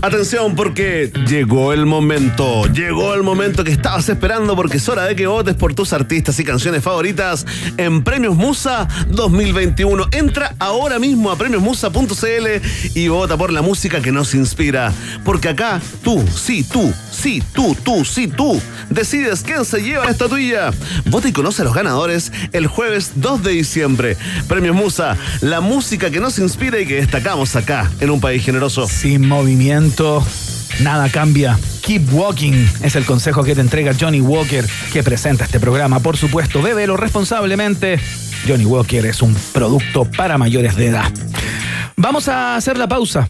Atención 0.01 0.55
porque 0.55 1.11
llegó 1.27 1.73
el 1.73 1.85
momento, 1.85 2.65
llegó 2.65 3.13
el 3.13 3.23
momento 3.23 3.63
que 3.63 3.71
estabas 3.71 4.09
esperando 4.09 4.55
porque 4.55 4.77
es 4.77 4.89
hora 4.89 5.05
de 5.05 5.15
que 5.15 5.27
votes 5.27 5.55
por 5.55 5.73
tus 5.73 5.93
artistas 5.93 6.39
y 6.39 6.43
canciones 6.43 6.83
favoritas 6.83 7.45
en 7.77 8.03
Premios 8.03 8.35
Musa 8.35 8.87
2021. 9.09 10.07
Entra 10.11 10.55
ahora 10.59 10.99
mismo 10.99 11.31
a 11.31 11.37
premiosmusa.cl 11.37 12.95
y 12.95 13.07
vota 13.07 13.37
por 13.37 13.53
la 13.53 13.61
música 13.61 14.01
que 14.01 14.11
nos 14.11 14.33
inspira. 14.33 14.91
Porque 15.23 15.49
acá 15.49 15.79
tú, 16.03 16.23
sí, 16.35 16.63
tú, 16.63 16.91
sí, 17.21 17.43
tú, 17.53 17.75
tú, 17.75 18.03
sí, 18.03 18.27
tú, 18.27 18.59
decides 18.89 19.43
quién 19.43 19.63
se 19.63 19.81
lleva 19.81 20.05
la 20.05 20.11
estatuilla. 20.11 20.71
Vota 21.05 21.27
y 21.27 21.31
conoce 21.31 21.61
a 21.61 21.65
los 21.65 21.75
ganadores 21.75 22.31
el 22.51 22.65
jueves 22.65 23.11
2 23.15 23.43
de 23.43 23.51
diciembre. 23.51 24.17
Premios 24.47 24.75
Musa, 24.75 25.15
la 25.41 25.61
música 25.61 26.09
que 26.09 26.19
nos 26.19 26.39
inspira 26.39 26.79
y 26.79 26.87
que 26.87 26.95
destacamos 26.95 27.55
acá 27.55 27.91
en 27.99 28.09
un 28.09 28.19
país 28.19 28.43
generoso. 28.43 28.87
Sin 28.87 29.27
movimiento, 29.27 30.25
nada 30.79 31.09
cambia. 31.09 31.59
Keep 31.83 32.11
walking 32.11 32.65
es 32.81 32.95
el 32.95 33.05
consejo 33.05 33.43
que 33.43 33.53
te 33.53 33.61
entrega 33.61 33.93
Johnny 33.99 34.21
Walker, 34.21 34.65
que 34.91 35.03
presenta 35.03 35.43
este 35.43 35.59
programa. 35.59 35.99
Por 35.99 36.17
supuesto, 36.17 36.63
bébelo 36.63 36.97
responsablemente. 36.97 37.99
Johnny 38.47 38.65
Walker 38.65 39.05
es 39.05 39.21
un 39.21 39.35
producto 39.53 40.05
para 40.05 40.39
mayores 40.39 40.75
de 40.75 40.87
edad. 40.87 41.11
Vamos 41.97 42.27
a 42.27 42.55
hacer 42.55 42.79
la 42.79 42.87
pausa. 42.87 43.29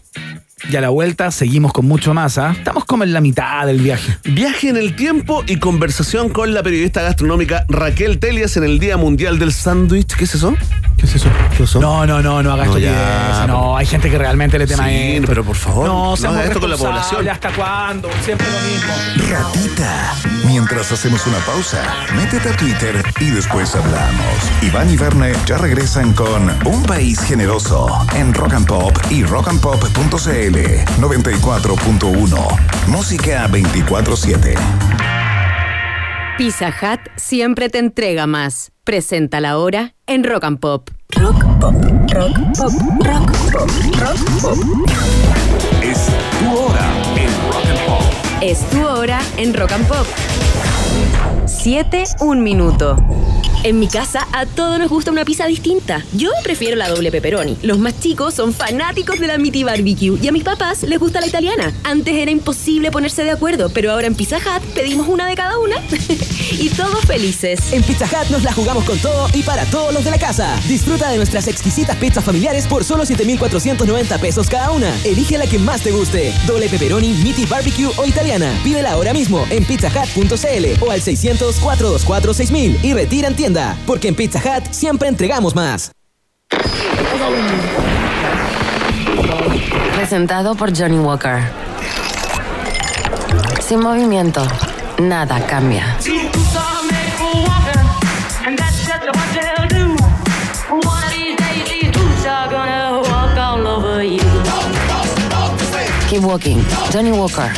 Y 0.70 0.76
a 0.76 0.80
la 0.80 0.90
vuelta 0.90 1.30
seguimos 1.30 1.72
con 1.72 1.86
mucho 1.86 2.14
más. 2.14 2.38
¿ah? 2.38 2.54
Estamos 2.56 2.84
como 2.84 3.04
en 3.04 3.12
la 3.12 3.20
mitad 3.20 3.66
del 3.66 3.80
viaje. 3.80 4.16
Viaje 4.24 4.68
en 4.68 4.76
el 4.76 4.94
tiempo 4.94 5.42
y 5.46 5.56
conversación 5.58 6.28
con 6.28 6.54
la 6.54 6.62
periodista 6.62 7.02
gastronómica 7.02 7.64
Raquel 7.68 8.18
Telias 8.18 8.56
en 8.56 8.64
el 8.64 8.78
Día 8.78 8.96
Mundial 8.96 9.38
del 9.38 9.52
Sándwich. 9.52 10.14
¿Qué 10.14 10.24
es 10.24 10.34
eso? 10.34 10.54
¿Qué 11.02 11.06
es 11.08 11.16
eso? 11.16 11.28
¿Qué 11.50 11.64
es 11.64 11.68
eso? 11.70 11.80
No, 11.80 12.06
no, 12.06 12.22
no, 12.22 12.40
no 12.44 12.52
hagas 12.52 12.68
No, 12.68 12.78
ya, 12.78 13.44
No, 13.48 13.76
hay 13.76 13.86
gente 13.86 14.08
que 14.08 14.16
realmente 14.16 14.56
le 14.56 14.68
tema 14.68 14.86
Sí, 14.86 15.14
esto. 15.16 15.26
pero 15.26 15.42
por 15.42 15.56
favor, 15.56 15.84
No, 15.84 16.10
no 16.10 16.16
seamos 16.16 16.38
haga 16.38 16.46
esto 16.46 16.60
con 16.60 16.70
la 16.70 16.76
población. 16.76 17.28
¿Hasta 17.28 17.50
cuándo? 17.50 18.08
Siempre 18.24 18.46
lo 18.46 18.60
mismo. 18.60 18.92
Ratita. 19.28 20.14
Mientras 20.46 20.92
hacemos 20.92 21.26
una 21.26 21.38
pausa, 21.38 21.82
métete 22.14 22.50
a 22.50 22.56
Twitter 22.56 23.02
y 23.18 23.30
después 23.30 23.74
hablamos. 23.74 24.22
Iván 24.62 24.90
y 24.90 24.96
Verne 24.96 25.32
ya 25.44 25.58
regresan 25.58 26.12
con 26.12 26.48
Un 26.66 26.84
País 26.84 27.20
Generoso 27.20 27.88
en 28.14 28.32
Rock 28.32 28.54
and 28.54 28.66
Pop 28.68 28.96
y 29.10 29.24
rockandpop.cl 29.24 30.56
94.1. 31.00 32.58
Música 32.86 33.48
24-7. 33.48 35.21
Pizza 36.42 36.74
Hut 36.82 36.98
siempre 37.14 37.68
te 37.68 37.78
entrega 37.78 38.26
más. 38.26 38.72
Presenta 38.82 39.40
la 39.40 39.58
hora 39.58 39.94
en 40.08 40.24
Rock 40.24 40.42
and 40.42 40.58
Pop. 40.58 40.90
Es 41.12 41.38
tu 46.40 46.50
hora 46.58 46.80
en 47.16 47.44
Rock 47.54 47.64
and 47.68 47.86
Pop. 47.86 48.02
Es 48.40 48.70
tu 48.70 48.84
hora 48.84 49.20
en 49.36 49.54
Rock 49.54 49.70
and 49.70 49.86
Pop. 49.86 50.06
7, 51.46 52.02
un 52.22 52.42
minuto. 52.42 52.96
En 53.64 53.78
mi 53.78 53.86
casa 53.86 54.26
a 54.32 54.44
todos 54.44 54.80
nos 54.80 54.90
gusta 54.90 55.12
una 55.12 55.24
pizza 55.24 55.46
distinta. 55.46 56.04
Yo 56.14 56.30
prefiero 56.42 56.74
la 56.74 56.88
doble 56.88 57.12
pepperoni. 57.12 57.56
Los 57.62 57.78
más 57.78 58.00
chicos 58.00 58.34
son 58.34 58.52
fanáticos 58.52 59.20
de 59.20 59.28
la 59.28 59.38
Miti 59.38 59.62
Barbecue 59.62 60.18
y 60.20 60.26
a 60.26 60.32
mis 60.32 60.42
papás 60.42 60.82
les 60.82 60.98
gusta 60.98 61.20
la 61.20 61.28
italiana. 61.28 61.72
Antes 61.84 62.12
era 62.14 62.32
imposible 62.32 62.90
ponerse 62.90 63.22
de 63.22 63.30
acuerdo, 63.30 63.70
pero 63.72 63.92
ahora 63.92 64.08
en 64.08 64.16
Pizza 64.16 64.38
Hut 64.38 64.64
pedimos 64.74 65.06
una 65.06 65.28
de 65.28 65.36
cada 65.36 65.60
una 65.60 65.76
todos 66.82 67.04
felices. 67.04 67.72
En 67.72 67.82
Pizza 67.82 68.06
Hut 68.06 68.28
nos 68.30 68.42
la 68.42 68.52
jugamos 68.52 68.84
con 68.84 68.98
todo 68.98 69.28
y 69.32 69.44
para 69.44 69.64
todos 69.66 69.94
los 69.94 70.04
de 70.04 70.10
la 70.10 70.18
casa. 70.18 70.58
Disfruta 70.66 71.10
de 71.10 71.16
nuestras 71.16 71.46
exquisitas 71.46 71.96
pizzas 71.96 72.24
familiares 72.24 72.66
por 72.66 72.82
solo 72.82 73.06
7,490 73.06 74.18
pesos 74.18 74.48
cada 74.48 74.72
una. 74.72 74.92
Elige 75.04 75.38
la 75.38 75.46
que 75.46 75.60
más 75.60 75.82
te 75.82 75.92
guste. 75.92 76.34
Doble 76.44 76.68
pepperoni, 76.68 77.14
meaty 77.22 77.46
barbecue 77.46 77.88
o 77.96 78.04
italiana. 78.04 78.52
Pídela 78.64 78.92
ahora 78.92 79.12
mismo 79.12 79.46
en 79.50 79.64
pizzahut.cl 79.64 80.84
o 80.84 80.90
al 80.90 81.00
600-424-6000 81.00 82.78
y 82.82 82.94
retira 82.94 83.28
en 83.28 83.36
tienda. 83.36 83.76
Porque 83.86 84.08
en 84.08 84.16
Pizza 84.16 84.40
Hut 84.40 84.72
siempre 84.72 85.08
entregamos 85.08 85.54
más. 85.54 85.92
Presentado 89.94 90.56
por 90.56 90.76
Johnny 90.76 90.98
Walker. 90.98 91.42
Sin 93.60 93.78
movimiento, 93.78 94.44
nada 94.98 95.46
cambia. 95.46 95.96
Keep 106.12 106.24
walking. 106.24 106.60
Johnny 106.90 107.10
Walker. 107.10 107.50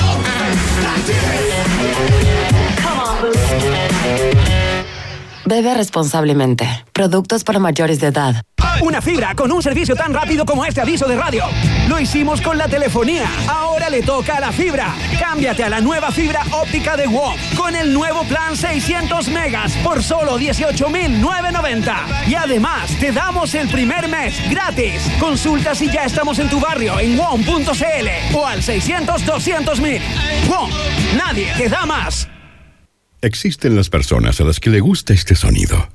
Bebe 5.47 5.75
responsablemente. 5.75 6.67
Productos 6.93 7.45
para 7.45 7.59
mayores 7.59 8.01
de 8.01 8.09
edad. 8.09 8.43
Una 8.81 9.01
fibra 9.01 9.35
con 9.35 9.53
un 9.53 9.63
servicio 9.63 9.95
tan 9.95 10.13
rápido 10.13 10.45
como 10.45 10.65
este 10.65 10.81
aviso 10.81 11.07
de 11.07 11.17
radio. 11.17 11.45
Lo 11.89 12.01
hicimos 12.01 12.41
con 12.41 12.59
la 12.59 12.67
telefonía. 12.67 13.29
Ahora 13.49 13.89
le 13.89 14.03
toca 14.03 14.37
a 14.37 14.41
la 14.41 14.53
fibra. 14.53 14.95
Cámbiate 15.19 15.63
a 15.65 15.69
la 15.69 15.81
nueva 15.81 16.11
fibra 16.11 16.43
óptica 16.51 16.97
de 16.97 17.07
WOM 17.07 17.35
con 17.57 17.77
el 17.77 17.93
nuevo 17.93 18.25
plan 18.25 18.57
600 18.57 19.29
megas 19.29 19.73
por 19.85 20.03
solo 20.03 20.39
18,990. 20.39 21.97
Y 22.27 22.35
además 22.35 22.91
te 22.99 23.13
damos 23.13 23.55
el 23.55 23.69
primer 23.69 24.09
mes 24.09 24.35
gratis. 24.51 25.09
Consulta 25.21 25.75
si 25.75 25.89
ya 25.89 26.05
estamos 26.05 26.39
en 26.39 26.49
tu 26.49 26.59
barrio 26.59 26.99
en 26.99 27.17
WOM.cl 27.17 28.37
o 28.37 28.47
al 28.47 28.63
600 28.63 29.25
200 29.25 29.81
mil. 29.81 30.03
WOM, 30.49 30.71
nadie 31.17 31.53
te 31.57 31.69
da 31.69 31.87
más. 31.87 32.29
Existen 33.25 33.75
las 33.75 33.89
personas 33.89 34.39
a 34.43 34.45
las 34.45 34.61
que 34.61 34.68
le 34.68 34.81
gusta 34.81 35.14
este 35.14 35.35
sonido. 35.35 35.89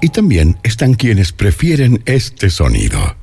Y 0.00 0.08
también 0.08 0.58
están 0.64 0.94
quienes 0.94 1.30
prefieren 1.30 2.02
este 2.06 2.50
sonido. 2.50 3.14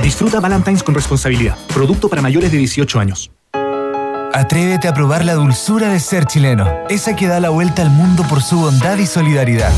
Disfruta 0.05 0.39
Valentine's 0.39 0.85
con 0.85 0.95
responsabilidad. 0.95 1.59
Producto 1.75 2.09
para 2.09 2.23
mayores 2.23 2.53
de 2.53 2.59
18 2.59 3.01
años. 3.01 3.33
Atrévete 4.37 4.87
a 4.87 4.93
probar 4.93 5.25
la 5.25 5.33
dulzura 5.33 5.89
de 5.89 5.99
ser 5.99 6.27
chileno, 6.27 6.69
esa 6.91 7.17
que 7.17 7.27
da 7.27 7.41
la 7.41 7.49
vuelta 7.49 7.81
al 7.81 7.89
mundo 7.89 8.23
por 8.29 8.43
su 8.43 8.59
bondad 8.59 8.99
y 8.99 9.07
solidaridad. 9.07 9.73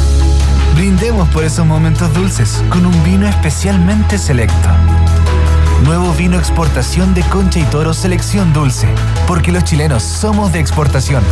Brindemos 0.75 1.29
por 1.29 1.45
esos 1.45 1.65
momentos 1.65 2.13
dulces 2.13 2.61
con 2.69 2.85
un 2.85 3.05
vino 3.05 3.29
especialmente 3.29 4.19
selecto. 4.19 4.69
Nuevo 5.85 6.13
vino 6.15 6.37
exportación 6.37 7.15
de 7.15 7.23
Concha 7.23 7.61
y 7.61 7.63
Toro 7.67 7.95
Selección 7.95 8.53
Dulce, 8.53 8.89
porque 9.29 9.53
los 9.53 9.63
chilenos 9.63 10.03
somos 10.03 10.53
de 10.53 10.59
exportación. 10.59 11.23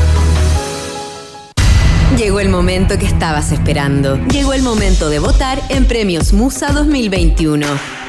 Llegó 2.16 2.38
el 2.38 2.48
momento 2.48 2.96
que 2.96 3.06
estabas 3.06 3.50
esperando. 3.50 4.18
Llegó 4.28 4.52
el 4.52 4.62
momento 4.62 5.08
de 5.08 5.18
votar 5.18 5.60
en 5.68 5.86
Premios 5.88 6.32
Musa 6.32 6.70
2021. 6.70 8.05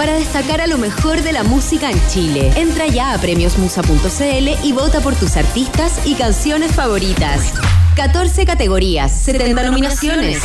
Para 0.00 0.14
destacar 0.14 0.62
a 0.62 0.66
lo 0.66 0.78
mejor 0.78 1.20
de 1.20 1.30
la 1.30 1.42
música 1.42 1.90
en 1.90 2.00
Chile, 2.08 2.50
entra 2.56 2.86
ya 2.86 3.12
a 3.12 3.18
premiosmusa.cl 3.18 4.64
y 4.64 4.72
vota 4.72 5.02
por 5.02 5.14
tus 5.14 5.36
artistas 5.36 6.00
y 6.06 6.14
canciones 6.14 6.72
favoritas. 6.72 7.52
14 7.96 8.46
categorías, 8.46 9.12
70 9.12 9.62
nominaciones. 9.62 10.42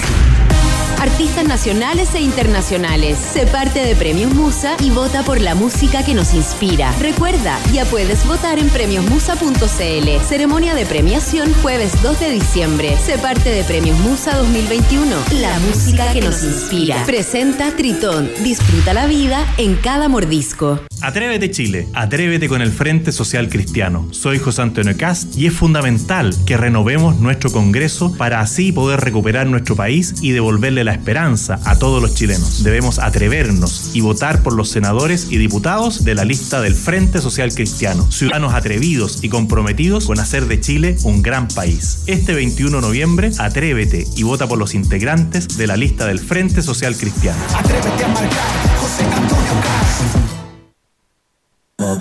Artistas 1.02 1.46
nacionales 1.46 2.16
e 2.16 2.22
internacionales. 2.22 3.18
Se 3.18 3.46
parte 3.46 3.80
de 3.80 3.96
Premios 3.96 4.34
Musa 4.34 4.76
y 4.80 4.90
vota 4.90 5.24
por 5.24 5.42
la 5.42 5.54
música 5.54 6.04
que 6.04 6.14
nos 6.14 6.34
inspira. 6.34 6.92
Recuerda, 7.00 7.60
ya 7.74 7.86
puedes 7.86 8.26
votar 8.26 8.60
en 8.60 8.70
premiosmusa.cl. 8.70 10.26
Ceremonia 10.28 10.74
de 10.74 10.86
premiación 10.86 11.54
jueves 11.62 12.02
2 12.02 12.20
de 12.20 12.32
diciembre. 12.32 12.98
Se 12.98 13.18
parte 13.18 13.50
de 13.50 13.64
Premios 13.64 14.00
Musa 14.00 14.38
2021. 14.38 15.16
La 15.42 15.60
música 15.60 16.12
que 16.14 16.22
nos 16.22 16.44
inspira. 16.44 17.04
Presenta 17.06 17.72
Tritón. 17.76 18.30
Disfruta 18.44 18.94
la 18.94 19.06
vida 19.06 19.46
en 19.58 19.76
cada 19.76 20.08
mordisco. 20.08 20.80
Atrévete 21.02 21.52
Chile, 21.52 21.88
atrévete 21.94 22.48
con 22.48 22.62
el 22.62 22.72
Frente 22.72 23.12
Social 23.12 23.50
Cristiano. 23.50 24.08
Soy 24.12 24.40
José 24.40 24.62
Antonio 24.64 24.96
Cast 24.98 25.38
y 25.38 25.46
es 25.46 25.54
fundamental 25.54 26.34
que 26.46 26.58
renovemos 26.58 27.20
nuestro 27.20 27.52
Congreso 27.52 28.16
para 28.18 28.40
así 28.40 28.72
poder 28.72 29.02
recuperar 29.02 29.46
nuestro 29.46 29.76
país 29.76 30.16
y 30.22 30.32
devolverle 30.32 30.85
la 30.86 30.94
esperanza 30.94 31.60
a 31.66 31.78
todos 31.78 32.02
los 32.02 32.14
chilenos. 32.14 32.64
Debemos 32.64 33.00
atrevernos 33.00 33.92
y 33.94 34.02
votar 34.02 34.42
por 34.44 34.54
los 34.54 34.70
senadores 34.70 35.28
y 35.30 35.38
diputados 35.38 36.06
de 36.06 36.16
la 36.16 36.24
lista 36.24 36.62
del 36.62 36.76
Frente 36.76 37.20
Social 37.20 37.54
Cristiano, 37.54 38.10
ciudadanos 38.12 38.54
atrevidos 38.54 39.20
y 39.24 39.30
comprometidos 39.30 40.06
con 40.06 40.20
hacer 40.20 40.46
de 40.46 40.62
Chile 40.62 40.96
un 41.04 41.22
gran 41.22 41.48
país. 41.50 42.04
Este 42.06 42.34
21 42.34 42.78
de 42.78 42.82
noviembre, 42.82 43.32
atrévete 43.38 44.06
y 44.16 44.24
vota 44.24 44.48
por 44.48 44.60
los 44.60 44.74
integrantes 44.76 45.58
de 45.58 45.68
la 45.68 45.76
lista 45.76 46.06
del 46.06 46.20
Frente 46.20 46.62
Social 46.62 46.96
Cristiano. 46.96 47.40
Atrévete 47.54 48.04
a 48.04 48.08
marcar, 48.08 48.78
José 48.80 49.04
Antonio. 49.04 50.25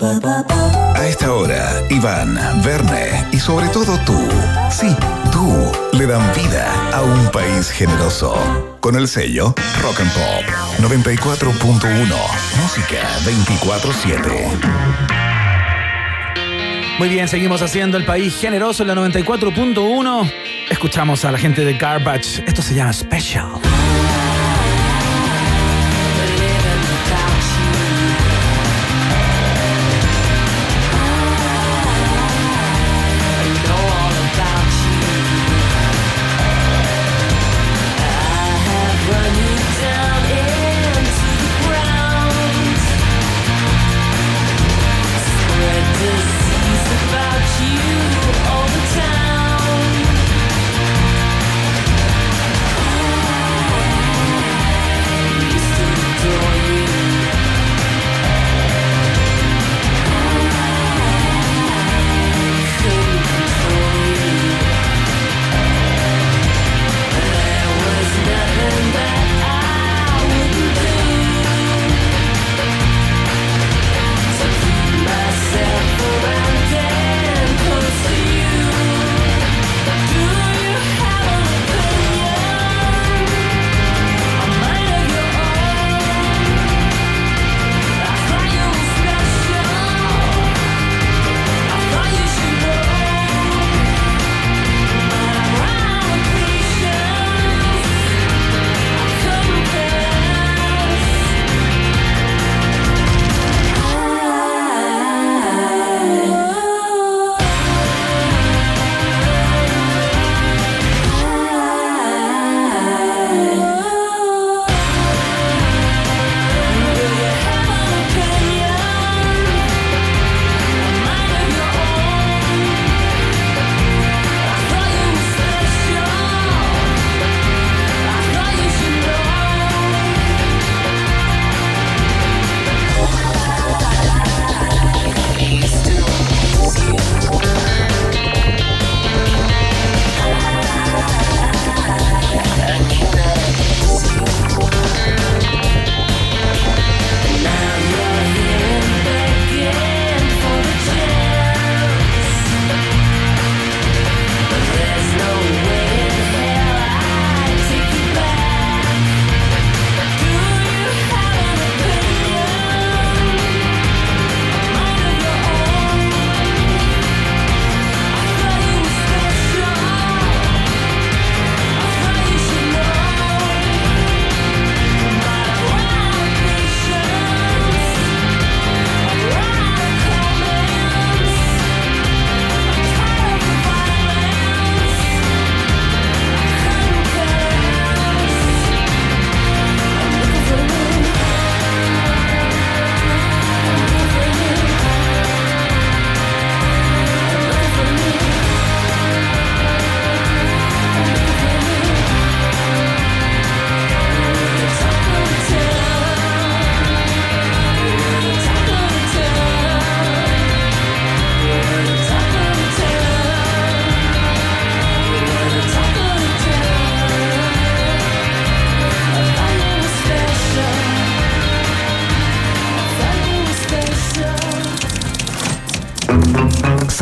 A 0.01 1.07
esta 1.07 1.32
hora, 1.32 1.70
Iván, 1.88 2.36
Verne 2.64 3.26
y 3.30 3.38
sobre 3.38 3.68
todo 3.68 3.97
tú, 4.05 4.18
sí, 4.70 4.97
tú, 5.30 5.72
le 5.97 6.07
dan 6.07 6.32
vida 6.34 6.66
a 6.92 7.03
un 7.03 7.30
país 7.30 7.70
generoso. 7.70 8.34
Con 8.80 8.97
el 8.97 9.07
sello 9.07 9.55
Rock 9.82 10.01
and 10.01 10.12
Pop 10.12 10.45
94.1, 10.80 12.14
música 12.61 12.97
24-7. 13.24 15.05
Muy 16.99 17.09
bien, 17.09 17.28
seguimos 17.28 17.62
haciendo 17.62 17.97
el 17.97 18.05
país 18.05 18.36
generoso 18.36 18.82
en 18.82 18.88
la 18.88 18.95
94.1. 18.95 20.32
Escuchamos 20.70 21.24
a 21.24 21.30
la 21.30 21.38
gente 21.38 21.64
de 21.64 21.74
Garbage. 21.78 22.42
Esto 22.47 22.62
se 22.62 22.74
llama 22.74 22.92
Special. 22.92 23.74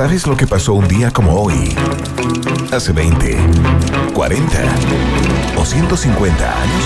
¿Sabes 0.02 0.26
lo 0.26 0.36
que 0.36 0.48
pasó 0.48 0.74
un 0.74 0.88
día 0.88 1.12
como 1.12 1.40
hoy? 1.40 1.76
Hace 2.72 2.90
20, 2.90 3.36
40 4.12 4.58
o 5.56 5.64
150 5.64 6.60
años. 6.60 6.84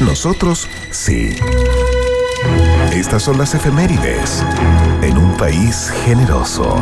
Nosotros 0.00 0.68
sí. 0.90 1.36
Estas 2.92 3.22
son 3.22 3.38
las 3.38 3.54
efemérides 3.54 4.42
en 5.02 5.16
un 5.16 5.36
país 5.36 5.92
generoso. 6.04 6.76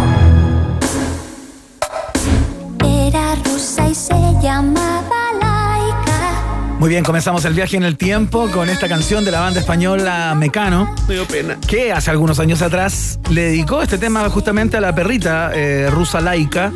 Muy 6.82 6.88
bien, 6.88 7.04
comenzamos 7.04 7.44
el 7.44 7.54
viaje 7.54 7.76
en 7.76 7.84
el 7.84 7.96
tiempo 7.96 8.50
con 8.50 8.68
esta 8.68 8.88
canción 8.88 9.24
de 9.24 9.30
la 9.30 9.38
banda 9.38 9.60
española 9.60 10.34
Mecano. 10.36 10.92
Me 11.06 11.14
dio 11.14 11.28
pena. 11.28 11.56
Que 11.68 11.92
hace 11.92 12.10
algunos 12.10 12.40
años 12.40 12.60
atrás 12.60 13.20
le 13.30 13.42
dedicó 13.42 13.82
este 13.82 13.98
tema 13.98 14.28
justamente 14.28 14.78
a 14.78 14.80
la 14.80 14.92
perrita 14.92 15.52
eh, 15.54 15.88
rusa 15.92 16.20
laica, 16.20 16.72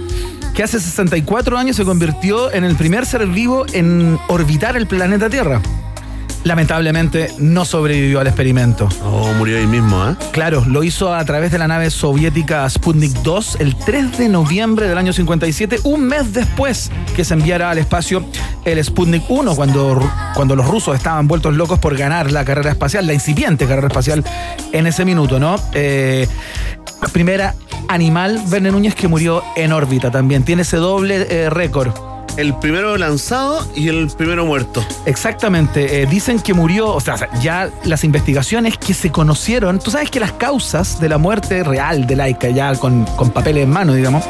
que 0.54 0.62
hace 0.62 0.78
64 0.78 1.58
años 1.58 1.74
se 1.74 1.84
convirtió 1.84 2.52
en 2.52 2.62
el 2.62 2.76
primer 2.76 3.04
ser 3.04 3.26
vivo 3.26 3.66
en 3.72 4.16
orbitar 4.28 4.76
el 4.76 4.86
planeta 4.86 5.28
Tierra. 5.28 5.60
Lamentablemente 6.46 7.32
no 7.38 7.64
sobrevivió 7.64 8.20
al 8.20 8.28
experimento. 8.28 8.88
Oh, 9.02 9.32
murió 9.32 9.58
ahí 9.58 9.66
mismo, 9.66 10.08
¿eh? 10.08 10.14
Claro, 10.30 10.64
lo 10.64 10.84
hizo 10.84 11.12
a 11.12 11.24
través 11.24 11.50
de 11.50 11.58
la 11.58 11.66
nave 11.66 11.90
soviética 11.90 12.70
Sputnik 12.70 13.10
2 13.24 13.56
el 13.58 13.74
3 13.74 14.16
de 14.16 14.28
noviembre 14.28 14.86
del 14.86 14.96
año 14.96 15.12
57, 15.12 15.80
un 15.82 16.04
mes 16.04 16.32
después 16.32 16.92
que 17.16 17.24
se 17.24 17.34
enviara 17.34 17.68
al 17.68 17.78
espacio 17.78 18.24
el 18.64 18.82
Sputnik 18.84 19.28
1, 19.28 19.56
cuando, 19.56 19.98
cuando 20.36 20.54
los 20.54 20.68
rusos 20.68 20.94
estaban 20.94 21.26
vueltos 21.26 21.52
locos 21.56 21.80
por 21.80 21.96
ganar 21.96 22.30
la 22.30 22.44
carrera 22.44 22.70
espacial, 22.70 23.08
la 23.08 23.14
incipiente 23.14 23.66
carrera 23.66 23.88
espacial 23.88 24.22
en 24.70 24.86
ese 24.86 25.04
minuto, 25.04 25.40
¿no? 25.40 25.56
Eh, 25.72 26.28
primera 27.12 27.56
animal, 27.88 28.40
Verne 28.46 28.70
Núñez, 28.70 28.94
que 28.94 29.08
murió 29.08 29.42
en 29.56 29.72
órbita 29.72 30.12
también. 30.12 30.44
Tiene 30.44 30.62
ese 30.62 30.76
doble 30.76 31.26
eh, 31.28 31.50
récord. 31.50 32.15
El 32.36 32.54
primero 32.58 32.96
lanzado 32.98 33.66
y 33.74 33.88
el 33.88 34.08
primero 34.08 34.44
muerto. 34.44 34.84
Exactamente. 35.06 36.02
eh, 36.02 36.06
dicen 36.06 36.38
que 36.40 36.52
murió, 36.54 36.88
o 36.94 37.00
sea, 37.00 37.16
ya 37.40 37.70
las 37.84 38.04
investigaciones 38.04 38.76
que 38.78 38.92
se 38.94 39.10
conocieron, 39.10 39.78
tú 39.78 39.90
sabes 39.90 40.10
que 40.10 40.20
las 40.20 40.32
causas 40.32 41.00
de 41.00 41.08
la 41.08 41.18
muerte 41.18 41.64
real 41.64 42.06
de 42.06 42.14
Laika, 42.16 42.48
ya 42.50 42.74
con, 42.74 43.04
con 43.16 43.30
papeles 43.30 43.64
en 43.64 43.70
mano, 43.70 43.94
digamos, 43.94 44.24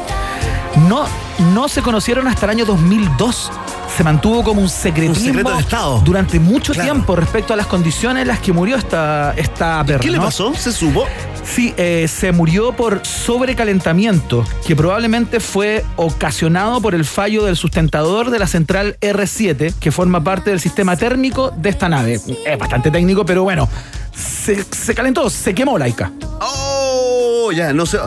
no, 0.87 1.05
no 1.53 1.67
se 1.67 1.81
conocieron 1.81 2.27
hasta 2.27 2.45
el 2.45 2.51
año 2.51 2.65
2002. 2.65 3.51
Se 3.97 4.03
mantuvo 4.03 4.43
como 4.43 4.61
un 4.61 4.69
secretismo 4.69 5.17
Un 5.17 5.25
secreto 5.25 5.53
de 5.55 5.59
Estado. 5.61 6.01
durante 6.05 6.39
mucho 6.39 6.73
Claro. 6.73 6.91
tiempo 6.91 7.15
respecto 7.15 7.53
a 7.53 7.55
las 7.55 7.65
condiciones 7.67 8.21
en 8.21 8.27
las 8.27 8.39
que 8.39 8.53
murió 8.53 8.75
esta, 8.77 9.33
esta 9.35 9.83
perra. 9.83 9.99
¿Qué 9.99 10.11
le 10.11 10.17
¿no? 10.17 10.25
pasó? 10.25 10.53
¿Se 10.53 10.71
supo? 10.71 11.05
Sí, 11.53 11.73
eh, 11.77 12.07
se 12.07 12.31
murió 12.31 12.73
por 12.73 13.05
sobrecalentamiento, 13.05 14.45
que 14.65 14.75
probablemente 14.75 15.39
fue 15.39 15.83
ocasionado 15.95 16.81
por 16.81 16.93
el 16.93 17.05
fallo 17.05 17.45
del 17.45 17.55
sustentador 17.55 18.29
de 18.29 18.39
la 18.39 18.47
central 18.47 18.97
R7, 19.01 19.73
que 19.79 19.91
forma 19.91 20.23
parte 20.23 20.51
del 20.51 20.59
sistema 20.59 20.97
térmico 20.97 21.51
de 21.51 21.69
esta 21.69 21.89
nave. 21.89 22.19
Es 22.45 22.57
bastante 22.59 22.91
técnico, 22.91 23.25
pero 23.25 23.43
bueno, 23.43 23.67
se, 24.13 24.93
calentó, 24.93 25.29
se 25.29 25.55
quemó 25.55 25.77
Laika. 25.77 26.11
Oh, 26.41 27.51
ya, 27.51 27.73
no 27.73 27.85
sé. 27.85 27.97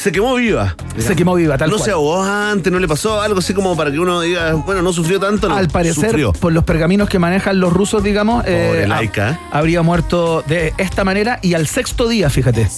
Se 0.00 0.12
quemó 0.12 0.36
viva. 0.36 0.76
Se 0.96 1.16
quemó 1.16 1.34
viva, 1.34 1.58
tal 1.58 1.70
no 1.70 1.76
cual. 1.76 1.84
se 1.84 1.90
ahogó 1.90 2.22
antes, 2.22 2.72
no 2.72 2.78
le 2.78 2.86
pasó 2.86 3.20
algo 3.20 3.40
así 3.40 3.52
como 3.52 3.76
para 3.76 3.90
que 3.90 3.98
uno 3.98 4.20
diga, 4.20 4.52
bueno, 4.54 4.80
no 4.80 4.92
sufrió 4.92 5.18
tanto. 5.18 5.48
No, 5.48 5.56
Al 5.56 5.68
parecer, 5.68 6.06
sufrió. 6.10 6.32
por 6.32 6.52
los 6.52 6.62
pergaminos 6.64 7.08
que 7.08 7.18
manejan 7.18 7.58
los 7.58 7.72
rusos, 7.72 8.02
digamos, 8.02 8.44
eh, 8.46 8.66
Pobre 8.68 8.84
ha- 8.84 8.88
Laika. 8.88 9.40
habría 9.50 9.82
muerto 9.82 10.42
de 10.46 10.72
esta 10.78 11.02
manera 11.04 11.40
y 11.42 11.54
al 11.54 11.66
sexto 11.66 12.06
día, 12.08 12.30
fíjate. 12.30 12.68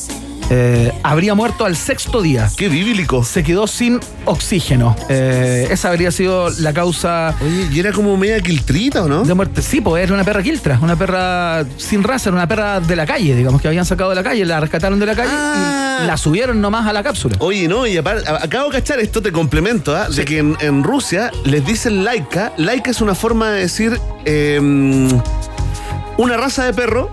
Eh, 0.50 0.92
habría 1.04 1.34
muerto 1.34 1.64
al 1.64 1.76
sexto 1.76 2.20
día. 2.20 2.50
Qué 2.56 2.68
bíblico. 2.68 3.22
Se 3.22 3.44
quedó 3.44 3.66
sin 3.68 4.00
oxígeno. 4.24 4.96
Eh, 5.08 5.68
esa 5.70 5.90
habría 5.90 6.10
sido 6.10 6.50
la 6.58 6.72
causa. 6.72 7.34
Oye, 7.40 7.68
y 7.72 7.78
era 7.78 7.92
como 7.92 8.16
media 8.16 8.40
quiltrita, 8.40 9.04
¿o 9.04 9.08
no? 9.08 9.22
De 9.22 9.32
muerte. 9.32 9.62
Sí, 9.62 9.80
pues 9.80 10.02
era 10.02 10.12
una 10.12 10.24
perra 10.24 10.42
quiltra, 10.42 10.78
una 10.82 10.96
perra 10.96 11.64
sin 11.76 12.02
raza, 12.02 12.30
era 12.30 12.36
una 12.36 12.48
perra 12.48 12.80
de 12.80 12.96
la 12.96 13.06
calle, 13.06 13.34
digamos, 13.36 13.62
que 13.62 13.68
habían 13.68 13.86
sacado 13.86 14.10
de 14.10 14.16
la 14.16 14.24
calle, 14.24 14.44
la 14.44 14.58
rescataron 14.58 14.98
de 14.98 15.06
la 15.06 15.14
calle 15.14 15.30
y 15.30 16.06
la 16.06 16.16
subieron 16.16 16.60
nomás 16.60 16.86
a 16.86 16.92
la 16.92 17.02
cápsula. 17.02 17.36
Oye, 17.38 17.68
no, 17.68 17.86
y 17.86 17.96
aparte, 17.96 18.28
acabo 18.28 18.70
de 18.70 18.78
cachar 18.78 18.98
esto, 18.98 19.22
te 19.22 19.30
complemento, 19.30 19.96
¿ah? 19.96 20.08
de 20.08 20.24
que 20.24 20.38
en, 20.38 20.56
en 20.60 20.82
Rusia 20.82 21.30
les 21.44 21.64
dicen 21.64 22.04
laica. 22.04 22.52
Laica 22.56 22.90
es 22.90 23.00
una 23.00 23.14
forma 23.14 23.50
de 23.50 23.60
decir 23.60 24.00
eh, 24.24 24.58
una 26.16 26.36
raza 26.36 26.64
de 26.64 26.74
perro, 26.74 27.10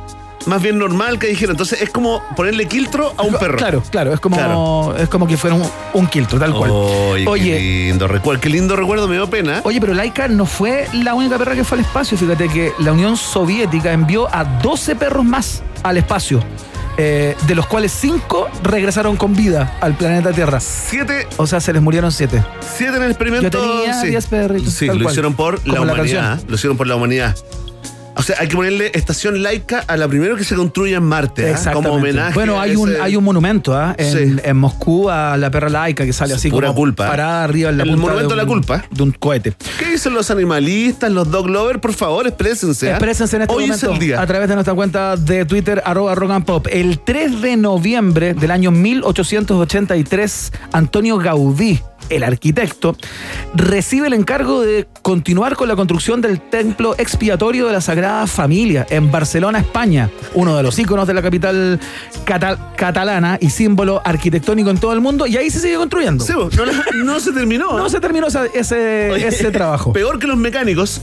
más 0.47 0.61
bien 0.61 0.77
normal 0.79 1.19
que 1.19 1.27
dijeron. 1.27 1.53
Entonces 1.53 1.81
es 1.81 1.89
como 1.89 2.21
ponerle 2.35 2.65
quiltro 2.67 3.13
a 3.17 3.23
un 3.23 3.33
perro. 3.35 3.57
Claro, 3.57 3.83
claro, 3.89 4.13
es 4.13 4.19
como, 4.19 4.35
Claro. 4.37 4.95
es 4.97 5.09
como 5.09 5.27
que 5.27 5.37
fuera 5.37 5.55
un, 5.55 5.69
un 5.93 6.07
quiltro, 6.07 6.39
tal 6.39 6.53
cual. 6.53 6.71
Oye, 6.71 7.51
qué 7.57 7.59
lindo 7.89 8.07
recuerdo, 8.07 8.41
qué 8.41 8.49
lindo 8.49 8.75
recuerdo, 8.75 9.07
me 9.07 9.15
dio 9.15 9.29
pena. 9.29 9.61
Oye, 9.63 9.79
pero 9.79 9.93
Laika 9.93 10.27
no 10.27 10.45
fue 10.45 10.87
la 10.93 11.13
única 11.13 11.37
perra 11.37 11.55
que 11.55 11.63
fue 11.63 11.77
al 11.77 11.83
espacio. 11.85 12.17
Fíjate 12.17 12.47
que 12.49 12.71
la 12.79 12.91
Unión 12.93 13.17
Soviética 13.17 13.91
envió 13.91 14.33
a 14.33 14.43
12 14.45 14.95
perros 14.95 15.23
más 15.25 15.61
al 15.83 15.97
espacio. 15.97 16.43
eh, 16.99 17.35
de 17.45 17.53
los 17.53 17.67
cuales 17.67 17.91
5 17.91 18.49
regresaron 18.63 19.17
con 19.17 19.35
vida 19.35 19.77
al 19.81 19.93
planeta 19.95 20.31
Tierra. 20.33 20.59
Siete, 20.59 21.27
O 21.37 21.45
sea, 21.45 21.59
se 21.59 21.71
les 21.71 21.79
murieron 21.79 22.11
7. 22.11 22.43
siete 22.75 22.97
en 22.97 23.03
el 23.03 23.11
experimento. 23.11 23.49
Yo 23.63 23.71
tenía 23.83 24.01
sí. 24.01 24.07
10 24.07 24.25
perritos, 24.25 24.73
Sí, 24.73 24.87
lo 24.87 24.93
cual. 24.93 25.05
hicieron 25.11 25.35
por 25.35 25.59
la 25.67 25.75
Como 25.75 25.85
la 25.85 25.93
humanidad. 25.93 26.39
lo 26.47 26.55
hicieron 26.55 26.75
por 26.75 26.87
la 26.87 26.95
humanidad. 26.95 27.35
O 28.17 28.23
sea, 28.23 28.35
hay 28.39 28.47
que 28.47 28.55
ponerle 28.55 28.91
estación 28.93 29.41
laica 29.43 29.83
a 29.87 29.95
la 29.97 30.07
primera 30.07 30.35
que 30.35 30.43
se 30.43 30.55
construya 30.55 30.97
en 30.97 31.03
Marte. 31.03 31.49
Exactamente. 31.51 31.87
como 31.89 31.99
homenaje. 31.99 32.33
Bueno, 32.33 32.59
a 32.59 32.63
hay 32.63 32.75
un, 32.75 32.93
hay 33.01 33.15
un 33.15 33.23
monumento 33.23 33.75
¿ah? 33.77 33.95
en, 33.97 34.11
Sí. 34.11 34.35
en 34.43 34.57
Moscú 34.57 35.09
a 35.09 35.37
la 35.37 35.51
perra 35.51 35.69
laica 35.69 36.03
que 36.05 36.13
sale 36.13 36.33
así 36.33 36.49
pura 36.49 36.67
como 36.69 36.79
culpa. 36.79 37.05
¿eh? 37.05 37.09
parada 37.09 37.43
arriba 37.43 37.69
en 37.69 37.77
la 37.77 37.83
El 37.83 37.89
punta 37.91 38.01
monumento 38.05 38.29
de 38.31 38.35
la 38.37 38.43
un- 38.43 38.49
culpa. 38.49 38.83
De 38.89 39.03
un 39.03 39.11
cohete. 39.11 39.53
¿Qué 39.79 39.91
dicen 39.91 40.13
los 40.13 40.29
animalistas, 40.31 41.11
los 41.11 41.29
dog 41.29 41.47
lovers? 41.47 41.79
Por 41.79 41.93
favor, 41.93 42.27
exprésense. 42.27 42.89
¿ah? 42.89 42.95
Exprésense 42.95 43.35
en 43.35 43.41
este 43.43 43.53
Hoy 43.55 43.63
momento 43.65 43.87
es 43.87 43.93
el 43.93 43.99
día. 43.99 44.21
a 44.21 44.25
través 44.27 44.49
de 44.49 44.55
nuestra 44.55 44.73
cuenta 44.73 45.15
de 45.15 45.45
Twitter, 45.45 45.81
arroba 45.85 46.15
rock 46.15 46.31
and 46.31 46.45
pop. 46.45 46.67
El 46.71 46.99
3 46.99 47.41
de 47.41 47.55
noviembre 47.57 48.33
del 48.33 48.51
año 48.51 48.71
1883, 48.71 50.51
Antonio 50.71 51.17
Gaudí, 51.17 51.79
el 52.09 52.23
arquitecto, 52.23 52.95
recibe 53.53 54.07
el 54.07 54.13
encargo 54.13 54.61
de 54.61 54.87
continuar 55.01 55.55
con 55.55 55.67
la 55.67 55.75
construcción 55.75 56.21
del 56.21 56.39
templo 56.39 56.95
expiatorio 56.97 57.67
de 57.67 57.73
la 57.73 57.81
Sagrada 57.81 58.27
Familia 58.27 58.85
en 58.89 59.11
Barcelona, 59.11 59.59
España, 59.59 60.09
uno 60.33 60.55
de 60.55 60.63
los 60.63 60.77
íconos 60.79 61.07
de 61.07 61.13
la 61.13 61.21
capital 61.21 61.79
cata- 62.23 62.73
catalana 62.75 63.37
y 63.41 63.49
símbolo 63.49 64.01
arquitectónico 64.05 64.69
en 64.69 64.77
todo 64.77 64.93
el 64.93 65.01
mundo, 65.01 65.27
y 65.27 65.35
ahí 65.37 65.49
se 65.49 65.59
sigue 65.59 65.75
construyendo. 65.75 66.23
Sí, 66.23 66.33
no, 67.03 67.19
se 67.19 67.31
terminó. 67.33 67.77
No 67.77 67.89
se 67.89 67.99
terminó 67.99 68.27
esa- 68.27 68.45
ese, 68.45 69.09
Oye, 69.11 69.27
ese 69.27 69.51
trabajo. 69.51 69.91
Peor 69.97 70.19
que 70.19 70.27
los 70.27 70.37
mecánicos. 70.37 71.01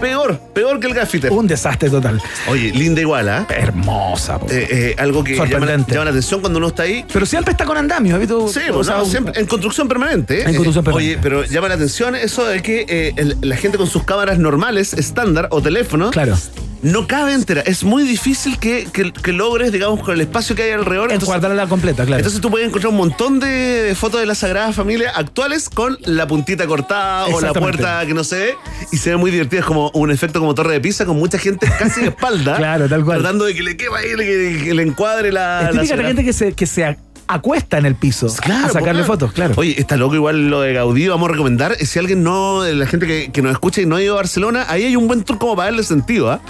Peor, 0.00 0.38
peor 0.52 0.78
que 0.78 0.86
el 0.88 0.94
gaffiter. 0.94 1.32
Un 1.32 1.46
desastre 1.46 1.88
total. 1.88 2.20
Oye, 2.48 2.70
linda 2.72 3.00
igual, 3.00 3.28
¿ah? 3.28 3.46
Hermosa. 3.48 4.38
po. 4.38 4.46
Eh, 4.50 4.66
eh, 4.70 4.94
algo 4.98 5.24
que 5.24 5.34
llama, 5.36 5.66
llama 5.88 6.04
la 6.04 6.10
atención 6.10 6.40
cuando 6.40 6.58
uno 6.58 6.68
está 6.68 6.82
ahí. 6.82 7.04
Pero 7.12 7.24
siempre 7.24 7.52
está 7.52 7.64
con 7.64 7.76
andamio, 7.78 8.18
¿viste? 8.18 8.34
Sí, 8.48 8.60
O 8.72 8.84
sea, 8.84 8.98
no, 8.98 9.04
siempre, 9.06 9.32
en 9.40 9.46
construcción 9.46 9.88
permanente. 9.88 10.40
¿eh? 10.40 10.44
En 10.48 10.54
construcción 10.54 10.82
Eh, 10.82 10.84
permanente. 10.84 11.12
Oye, 11.14 11.18
pero 11.22 11.44
llama 11.44 11.68
la 11.68 11.74
atención 11.74 12.14
eso 12.14 12.44
de 12.44 12.60
que 12.62 12.84
eh, 12.88 13.12
el- 13.16 13.38
la 13.40 13.56
gente 13.56 13.78
con 13.78 13.86
sus 13.86 14.04
cámaras 14.04 14.38
normales, 14.38 14.92
estándar 14.92 15.48
o 15.50 15.62
teléfono, 15.62 16.10
Claro. 16.10 16.36
No 16.82 17.06
cabe 17.06 17.32
entera. 17.32 17.62
Es 17.62 17.82
muy 17.84 18.04
difícil 18.04 18.58
que, 18.58 18.86
que- 18.92 19.12
que 19.12 19.32
logres, 19.32 19.72
digamos, 19.72 20.00
con 20.02 20.14
el 20.14 20.20
espacio 20.20 20.54
que 20.54 20.62
hay 20.64 20.70
alrededor. 20.72 21.10
Entonces, 21.12 21.28
Encuadrarla 21.34 21.66
completa, 21.68 22.04
claro. 22.04 22.18
entonces 22.18 22.40
tú 22.40 22.50
puedes 22.50 22.68
encontrar 22.68 22.90
un 22.90 22.98
montón 22.98 23.40
de 23.40 23.94
fotos 23.98 24.20
de 24.20 24.26
la 24.26 24.34
Sagrada 24.34 24.72
Familia 24.72 25.12
actuales 25.14 25.68
con 25.68 25.96
la 26.04 26.26
puntita 26.26 26.66
cortada 26.66 27.26
o 27.26 27.40
la 27.40 27.52
puerta 27.52 28.04
que 28.06 28.14
no 28.14 28.24
se 28.24 28.36
ve 28.38 28.54
y 28.92 28.96
se 28.98 29.10
ve 29.10 29.16
muy 29.16 29.30
divertida. 29.30 29.60
Es 29.60 29.66
como 29.66 29.90
un 29.94 30.10
efecto 30.10 30.38
como 30.40 30.54
torre 30.54 30.74
de 30.74 30.80
pizza 30.80 31.04
con 31.06 31.16
mucha 31.18 31.38
gente 31.38 31.70
casi 31.78 32.00
de 32.02 32.08
espalda. 32.08 32.56
Claro, 32.66 32.88
tal 32.88 33.04
cual. 33.04 33.20
Tratando 33.20 33.44
de 33.46 33.54
que 33.54 33.62
le 33.62 33.76
quepa 33.76 33.98
ahí, 33.98 34.10
que, 34.16 34.60
que 34.64 34.74
le 34.74 34.82
encuadre 34.82 35.32
la. 35.32 35.58
es 35.60 35.64
la 35.66 35.70
típica 35.72 35.86
Sagrada 35.88 36.08
gente 36.08 36.24
que 36.24 36.32
se, 36.32 36.52
que 36.52 36.66
se 36.66 36.96
acuesta 37.28 37.78
en 37.78 37.86
el 37.86 37.96
piso 37.96 38.28
Claro, 38.40 38.66
a 38.66 38.70
sacarle 38.70 39.02
fotos, 39.02 39.32
claro. 39.32 39.54
Oye, 39.56 39.74
está 39.80 39.96
loco 39.96 40.14
igual 40.14 40.48
lo 40.48 40.60
de 40.60 40.72
Gaudí, 40.72 41.08
vamos 41.08 41.28
a 41.28 41.32
recomendar. 41.32 41.76
Si 41.76 41.98
alguien 41.98 42.22
no, 42.22 42.64
la 42.64 42.86
gente 42.86 43.06
que, 43.06 43.32
que 43.32 43.42
nos 43.42 43.50
escucha 43.52 43.80
y 43.80 43.86
no 43.86 43.96
ha 43.96 44.02
ido 44.02 44.14
a 44.14 44.16
Barcelona, 44.16 44.66
ahí 44.68 44.84
hay 44.84 44.94
un 44.96 45.08
buen 45.08 45.22
tour 45.24 45.38
como 45.38 45.56
para 45.56 45.66
darle 45.70 45.82
sentido, 45.82 46.30
¿ah? 46.30 46.40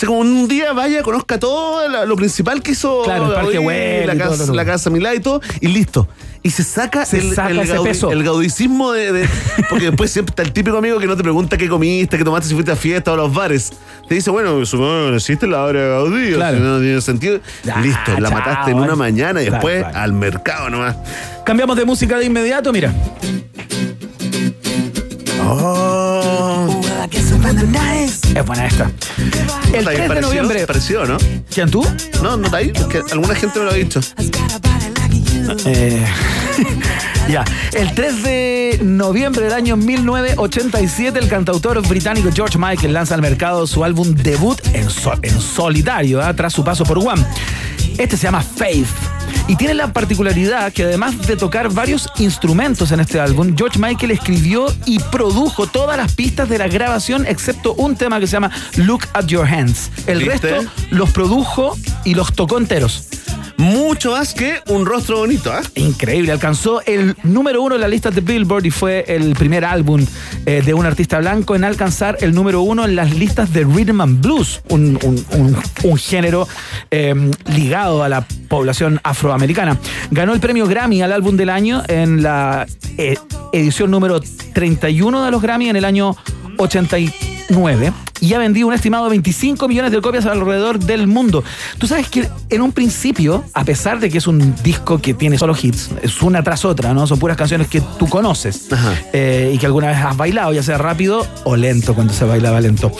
Sea, 0.00 0.06
como 0.06 0.20
un 0.20 0.48
día 0.48 0.72
vaya, 0.72 1.02
conozca 1.02 1.38
todo 1.38 1.88
la- 1.88 2.04
lo 2.06 2.16
principal 2.16 2.62
que 2.62 2.72
hizo 2.72 3.02
Claro, 3.04 3.26
el 3.26 3.32
Parque 3.34 3.52
Gaudí, 3.52 3.64
Güell 3.64 4.06
la, 4.06 4.14
y 4.14 4.18
todo 4.18 4.30
casa, 4.30 4.46
lo 4.46 4.54
la 4.54 4.64
casa 4.64 4.90
Milá 4.90 5.14
y 5.14 5.20
todo, 5.20 5.40
y 5.60 5.68
listo. 5.68 6.08
Y 6.42 6.50
se 6.50 6.64
saca, 6.64 7.04
Se 7.04 7.18
el, 7.18 7.34
saca 7.34 7.50
el 7.50 7.58
ese 7.60 7.74
gaudi- 7.76 7.84
peso. 7.84 8.10
el 8.12 8.22
gaudicismo 8.24 8.92
de, 8.92 9.12
de- 9.12 9.28
Porque 9.68 9.86
después 9.86 10.10
siempre 10.10 10.30
está 10.32 10.42
el 10.42 10.52
típico 10.52 10.78
amigo 10.78 10.98
que 10.98 11.06
no 11.06 11.16
te 11.16 11.22
pregunta 11.22 11.58
qué 11.58 11.68
comiste, 11.68 12.16
qué 12.16 12.24
tomaste 12.24 12.48
si 12.48 12.54
fuiste 12.54 12.72
a 12.72 12.76
fiesta 12.76 13.10
o 13.10 13.14
a 13.14 13.16
los 13.18 13.34
bares. 13.34 13.72
Te 14.08 14.14
dice, 14.14 14.30
bueno, 14.30 14.64
supongo 14.64 15.10
que 15.10 15.16
existe 15.16 15.46
la 15.46 15.64
obra 15.66 15.80
de 15.82 15.88
Gaudí, 15.90 16.32
o 16.32 16.36
Claro. 16.36 16.56
sea, 16.56 16.66
no 16.66 16.80
tiene 16.80 17.00
sentido. 17.02 17.40
Listo, 17.82 18.18
la 18.18 18.30
mataste 18.30 18.70
en 18.70 18.78
una 18.78 18.96
mañana 18.96 19.42
y 19.42 19.46
Claro, 19.46 19.56
después 19.56 19.82
claro. 19.82 19.98
al 19.98 20.12
mercado 20.14 20.70
nomás. 20.70 20.96
Cambiamos 21.44 21.76
de 21.76 21.84
música 21.84 22.18
de 22.18 22.24
inmediato, 22.24 22.72
mira. 22.72 22.92
Oh. 25.46 25.79
Es 28.34 28.46
buena 28.46 28.66
esta. 28.66 28.90
El 29.72 29.78
Está 29.80 29.90
3 29.90 29.96
bien 29.98 30.14
de 30.14 30.20
noviembre. 30.20 30.66
Parecido, 30.66 31.04
¿no? 31.04 31.18
¿Quién 31.52 31.70
tú? 31.70 31.84
No, 32.22 32.36
no 32.36 32.44
está 32.46 32.58
ahí. 32.58 32.72
Que 32.72 33.02
alguna 33.12 33.34
gente 33.34 33.58
me 33.58 33.64
lo 33.64 33.70
ha 33.72 33.74
dicho. 33.74 34.00
Eh, 35.66 36.04
ya. 37.28 37.44
El 37.72 37.92
3 37.94 38.22
de 38.22 38.80
noviembre 38.82 39.44
del 39.44 39.52
año 39.54 39.76
1987, 39.76 41.18
el 41.18 41.28
cantautor 41.28 41.86
británico 41.88 42.30
George 42.32 42.56
Michael 42.58 42.92
lanza 42.92 43.14
al 43.14 43.22
mercado 43.22 43.66
su 43.66 43.82
álbum 43.84 44.14
debut 44.14 44.58
en, 44.72 44.88
sol- 44.90 45.18
en 45.22 45.40
solitario, 45.40 46.22
¿ah? 46.22 46.34
tras 46.34 46.52
su 46.52 46.62
paso 46.62 46.84
por 46.84 46.98
One. 46.98 47.24
Este 47.98 48.16
se 48.16 48.24
llama 48.24 48.42
Faith. 48.42 48.86
Y 49.50 49.56
tiene 49.56 49.74
la 49.74 49.92
particularidad 49.92 50.72
que 50.72 50.84
además 50.84 51.26
de 51.26 51.36
tocar 51.36 51.72
varios 51.72 52.08
instrumentos 52.18 52.92
en 52.92 53.00
este 53.00 53.18
álbum, 53.18 53.56
George 53.58 53.80
Michael 53.80 54.12
escribió 54.12 54.72
y 54.86 55.00
produjo 55.00 55.66
todas 55.66 55.96
las 55.96 56.14
pistas 56.14 56.48
de 56.48 56.56
la 56.56 56.68
grabación, 56.68 57.26
excepto 57.26 57.74
un 57.74 57.96
tema 57.96 58.20
que 58.20 58.28
se 58.28 58.34
llama 58.34 58.52
Look 58.76 59.08
at 59.12 59.26
Your 59.26 59.44
Hands. 59.44 59.90
El 60.06 60.20
¿Viste? 60.20 60.52
resto 60.52 60.70
los 60.90 61.10
produjo 61.10 61.76
y 62.04 62.14
los 62.14 62.32
tocó 62.32 62.58
enteros. 62.58 63.08
Mucho 63.60 64.12
más 64.12 64.32
que 64.32 64.54
un 64.68 64.86
rostro 64.86 65.18
bonito, 65.18 65.52
¿ah? 65.52 65.60
Increíble, 65.74 66.32
alcanzó 66.32 66.80
el 66.86 67.14
número 67.24 67.60
uno 67.62 67.74
en 67.74 67.82
la 67.82 67.88
lista 67.88 68.10
de 68.10 68.22
Billboard 68.22 68.64
y 68.64 68.70
fue 68.70 69.04
el 69.06 69.34
primer 69.34 69.66
álbum 69.66 70.02
eh, 70.46 70.62
de 70.64 70.72
un 70.72 70.86
artista 70.86 71.18
blanco 71.18 71.54
en 71.54 71.64
alcanzar 71.64 72.16
el 72.22 72.32
número 72.34 72.62
uno 72.62 72.86
en 72.86 72.96
las 72.96 73.14
listas 73.14 73.52
de 73.52 73.64
Rhythm 73.64 74.00
and 74.00 74.22
Blues, 74.22 74.62
un, 74.70 74.98
un- 75.84 75.98
género 75.98 76.48
eh, 76.90 77.14
ligado 77.54 78.02
a 78.02 78.08
la 78.08 78.26
población 78.48 78.98
afroamericana. 79.02 79.76
Ganó 80.10 80.32
el 80.32 80.40
premio 80.40 80.66
Grammy 80.66 81.02
al 81.02 81.12
álbum 81.12 81.36
del 81.36 81.50
año 81.50 81.82
en 81.86 82.22
la 82.22 82.66
eh, 82.96 83.16
edición 83.52 83.90
número 83.90 84.20
31 84.54 85.22
de 85.24 85.30
los 85.30 85.42
Grammy 85.42 85.68
en 85.68 85.76
el 85.76 85.84
año 85.84 86.16
89 86.60 87.92
y 88.20 88.34
ha 88.34 88.38
vendido 88.38 88.68
un 88.68 88.74
estimado 88.74 89.08
25 89.08 89.66
millones 89.66 89.92
de 89.92 90.00
copias 90.00 90.26
alrededor 90.26 90.78
del 90.78 91.06
mundo. 91.06 91.42
Tú 91.78 91.86
sabes 91.86 92.08
que 92.08 92.28
en 92.50 92.60
un 92.60 92.72
principio, 92.72 93.44
a 93.54 93.64
pesar 93.64 93.98
de 93.98 94.10
que 94.10 94.18
es 94.18 94.26
un 94.26 94.54
disco 94.62 94.98
que 95.00 95.14
tiene 95.14 95.38
solo 95.38 95.56
hits, 95.60 95.90
es 96.02 96.20
una 96.22 96.42
tras 96.42 96.64
otra, 96.64 96.92
¿no? 96.92 97.06
Son 97.06 97.18
puras 97.18 97.36
canciones 97.36 97.68
que 97.68 97.80
tú 97.80 98.08
conoces 98.08 98.68
eh, 99.12 99.52
y 99.54 99.58
que 99.58 99.66
alguna 99.66 99.88
vez 99.88 99.96
has 99.96 100.16
bailado, 100.16 100.52
ya 100.52 100.62
sea 100.62 100.78
rápido 100.78 101.26
o 101.44 101.56
lento 101.56 101.94
cuando 101.94 102.12
se 102.12 102.24
bailaba 102.24 102.60
lento. 102.60 102.92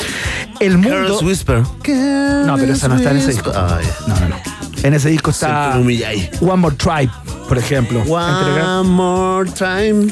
El 0.58 0.78
mundo. 0.78 0.90
Careless 0.90 1.22
Whisper. 1.22 1.58
No, 1.58 2.56
pero 2.56 2.72
esa 2.72 2.88
no 2.88 2.96
está 2.96 3.10
en 3.10 3.16
ese 3.18 3.32
disco. 3.32 3.52
No, 3.52 4.20
no, 4.20 4.28
no. 4.28 4.36
En 4.82 4.94
ese 4.94 5.10
disco 5.10 5.30
está. 5.30 5.76
One 5.76 6.56
More 6.56 6.76
Tribe, 6.76 7.10
por 7.48 7.58
ejemplo. 7.58 8.02
One 8.02 8.88
more 8.88 9.50
time. 9.50 10.08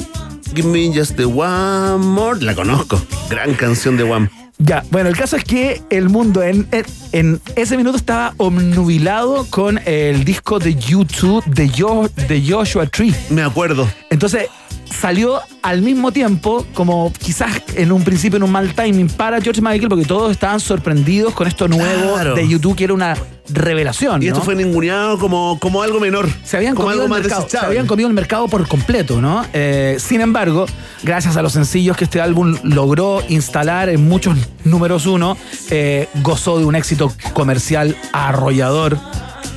Give 0.53 0.67
me 0.67 0.91
just 0.93 1.15
the 1.15 1.25
one 1.25 1.97
more. 2.05 2.39
La 2.41 2.55
conozco. 2.55 3.01
Gran 3.29 3.53
canción 3.53 3.97
de 3.97 4.03
One. 4.03 4.29
Ya, 4.57 4.83
bueno, 4.91 5.07
el 5.09 5.15
caso 5.15 5.37
es 5.37 5.43
que 5.45 5.81
el 5.89 6.09
mundo 6.09 6.43
en, 6.43 6.67
en- 6.71 6.85
en 7.13 7.41
ese 7.55 7.77
minuto 7.77 7.95
estaba 7.97 8.33
omnubilado 8.37 9.45
con 9.49 9.79
el 9.85 10.25
disco 10.25 10.59
de 10.59 10.75
YouTube 10.75 11.45
de, 11.45 11.69
Jo- 11.69 12.09
de 12.27 12.43
Joshua 12.45 12.85
Tree. 12.87 13.15
Me 13.29 13.41
acuerdo. 13.41 13.87
Entonces 14.09 14.47
salió 14.91 15.39
al 15.61 15.81
mismo 15.81 16.11
tiempo, 16.11 16.65
como 16.73 17.11
quizás 17.17 17.61
en 17.75 17.91
un 17.91 18.03
principio 18.03 18.37
en 18.37 18.43
un 18.43 18.51
mal 18.51 18.73
timing 18.73 19.07
para 19.09 19.41
George 19.41 19.61
Michael, 19.61 19.89
porque 19.89 20.05
todos 20.05 20.31
estaban 20.31 20.59
sorprendidos 20.59 21.33
con 21.33 21.47
esto 21.47 21.67
nuevo 21.67 22.13
Claro. 22.13 22.35
de 22.35 22.47
YouTube, 22.47 22.75
que 22.75 22.85
era 22.85 22.93
una 22.93 23.15
revelación. 23.51 24.21
Y 24.21 24.27
esto 24.27 24.39
¿no? 24.39 24.45
fue 24.45 24.55
ninguneado 24.55 25.17
como, 25.17 25.57
como 25.59 25.81
algo 25.81 25.99
menor. 25.99 26.29
se 26.43 26.57
habían, 26.57 26.75
como 26.75 26.87
comido 26.87 27.03
algo 27.03 27.15
el 27.15 27.21
mercado, 27.21 27.47
se 27.49 27.57
habían 27.57 27.87
comido 27.87 28.07
el 28.07 28.13
mercado 28.13 28.47
por 28.47 28.67
completo, 28.67 29.21
¿no? 29.21 29.45
Eh, 29.53 29.97
sin 29.99 30.21
embargo, 30.21 30.65
gracias 31.03 31.35
a 31.35 31.41
los 31.41 31.53
sencillos 31.53 31.97
que 31.97 32.03
este 32.03 32.21
álbum 32.21 32.57
logró 32.63 33.23
instalar 33.29 33.89
en 33.89 34.07
muchos 34.07 34.37
números 34.65 35.05
uno, 35.07 35.37
eh, 35.69 36.07
gozó 36.21 36.59
de 36.59 36.65
un 36.65 36.75
éxito 36.75 37.11
comercial 37.33 37.95
arrollador 38.13 38.97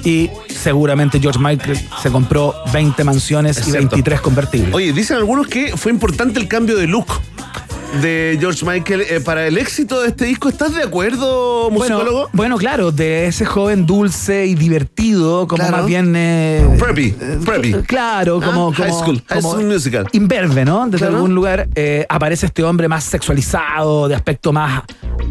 y 0.05 0.31
seguramente 0.49 1.20
George 1.20 1.39
Michael 1.39 1.79
se 2.03 2.11
compró 2.11 2.55
20 2.73 3.05
mansiones 3.05 3.59
Es 3.59 3.69
y 3.69 3.70
cierto. 3.70 3.91
23 3.91 4.20
convertibles. 4.20 4.74
Oye, 4.74 4.93
dicen 4.93 5.16
algunos 5.16 5.47
que 5.47 5.77
fue 5.77 5.93
importante 5.93 6.39
el 6.41 6.49
cambio 6.49 6.77
de 6.77 6.87
look 6.87 7.07
de 8.01 8.36
George 8.40 8.64
Michael 8.64 9.02
eh, 9.02 9.20
para 9.20 9.47
el 9.47 9.59
éxito 9.59 10.01
de 10.01 10.09
este 10.09 10.24
disco. 10.24 10.48
¿Estás 10.48 10.74
de 10.74 10.82
acuerdo, 10.82 11.70
musicólogo? 11.70 12.12
Bueno, 12.12 12.31
bueno, 12.32 12.56
claro, 12.59 12.93
de 12.93 13.27
ese 13.27 13.44
joven 13.44 13.86
dulce 13.86 14.47
y 14.47 14.55
divertido, 14.55 15.47
como 15.47 15.59
Claro. 15.62 15.77
más 15.78 15.86
bien. 15.86 16.14
eh, 16.16 16.77
Preppy, 16.78 17.14
preppy. 17.44 17.73
Claro, 17.86 18.40
Ah, 18.43 18.47
como. 18.47 18.73
high 18.73 18.89
como- 18.90 19.02
school, 19.02 19.23
high 19.28 19.40
como 19.43 19.52
school 19.55 19.66
musical. 19.66 20.06
Imberbe, 20.12 20.64
¿no? 20.64 20.85
Desde 20.86 20.98
Claro. 20.98 21.16
algún 21.16 21.35
lugar 21.35 21.69
eh, 21.74 22.06
aparece 22.09 22.47
este 22.47 22.62
hombre 22.64 22.89
más 22.89 23.05
sexualizado, 23.05 24.09
de 24.09 24.14
aspecto 24.14 24.52
más 24.52 24.82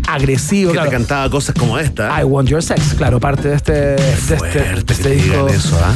agresivo. 0.07 0.71
Que 0.71 0.75
claro. 0.77 0.89
te 0.89 0.95
cantaba 0.97 1.29
cosas 1.29 1.55
como 1.57 1.77
esta. 1.79 2.19
I 2.21 2.23
Want 2.23 2.47
Your 2.49 2.61
Sex, 2.61 2.93
claro, 2.95 3.19
parte 3.19 3.49
de 3.49 3.55
este, 3.55 3.71
de 3.71 4.11
este, 4.13 4.35
de 4.59 4.83
este 4.93 5.09
disco. 5.11 5.47
eso, 5.47 5.79
¿ah? 5.83 5.93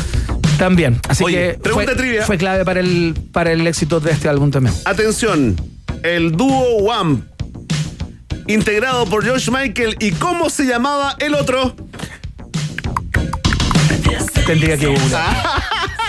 También. 0.58 1.00
Así 1.10 1.24
Oye, 1.24 1.54
que 1.54 1.60
pregunta 1.60 1.92
fue, 1.92 1.96
trivia. 2.02 2.26
fue 2.26 2.38
clave 2.38 2.64
para 2.64 2.80
el, 2.80 3.14
para 3.34 3.52
el 3.52 3.66
éxito 3.68 4.00
de 4.00 4.12
este 4.12 4.30
álbum 4.30 4.52
también. 4.52 4.74
Atención, 4.86 5.56
el 6.04 6.32
dúo 6.32 6.78
One, 6.78 7.24
integrado 8.48 9.06
por 9.06 9.24
George 9.24 9.52
Michael. 9.52 9.96
¿Y 10.00 10.12
cómo 10.12 10.50
se 10.50 10.66
llamaba 10.66 11.16
el 11.20 11.36
otro? 11.36 11.76
Tendría 14.46 14.78
que 14.78 14.88
googlear. 14.88 15.64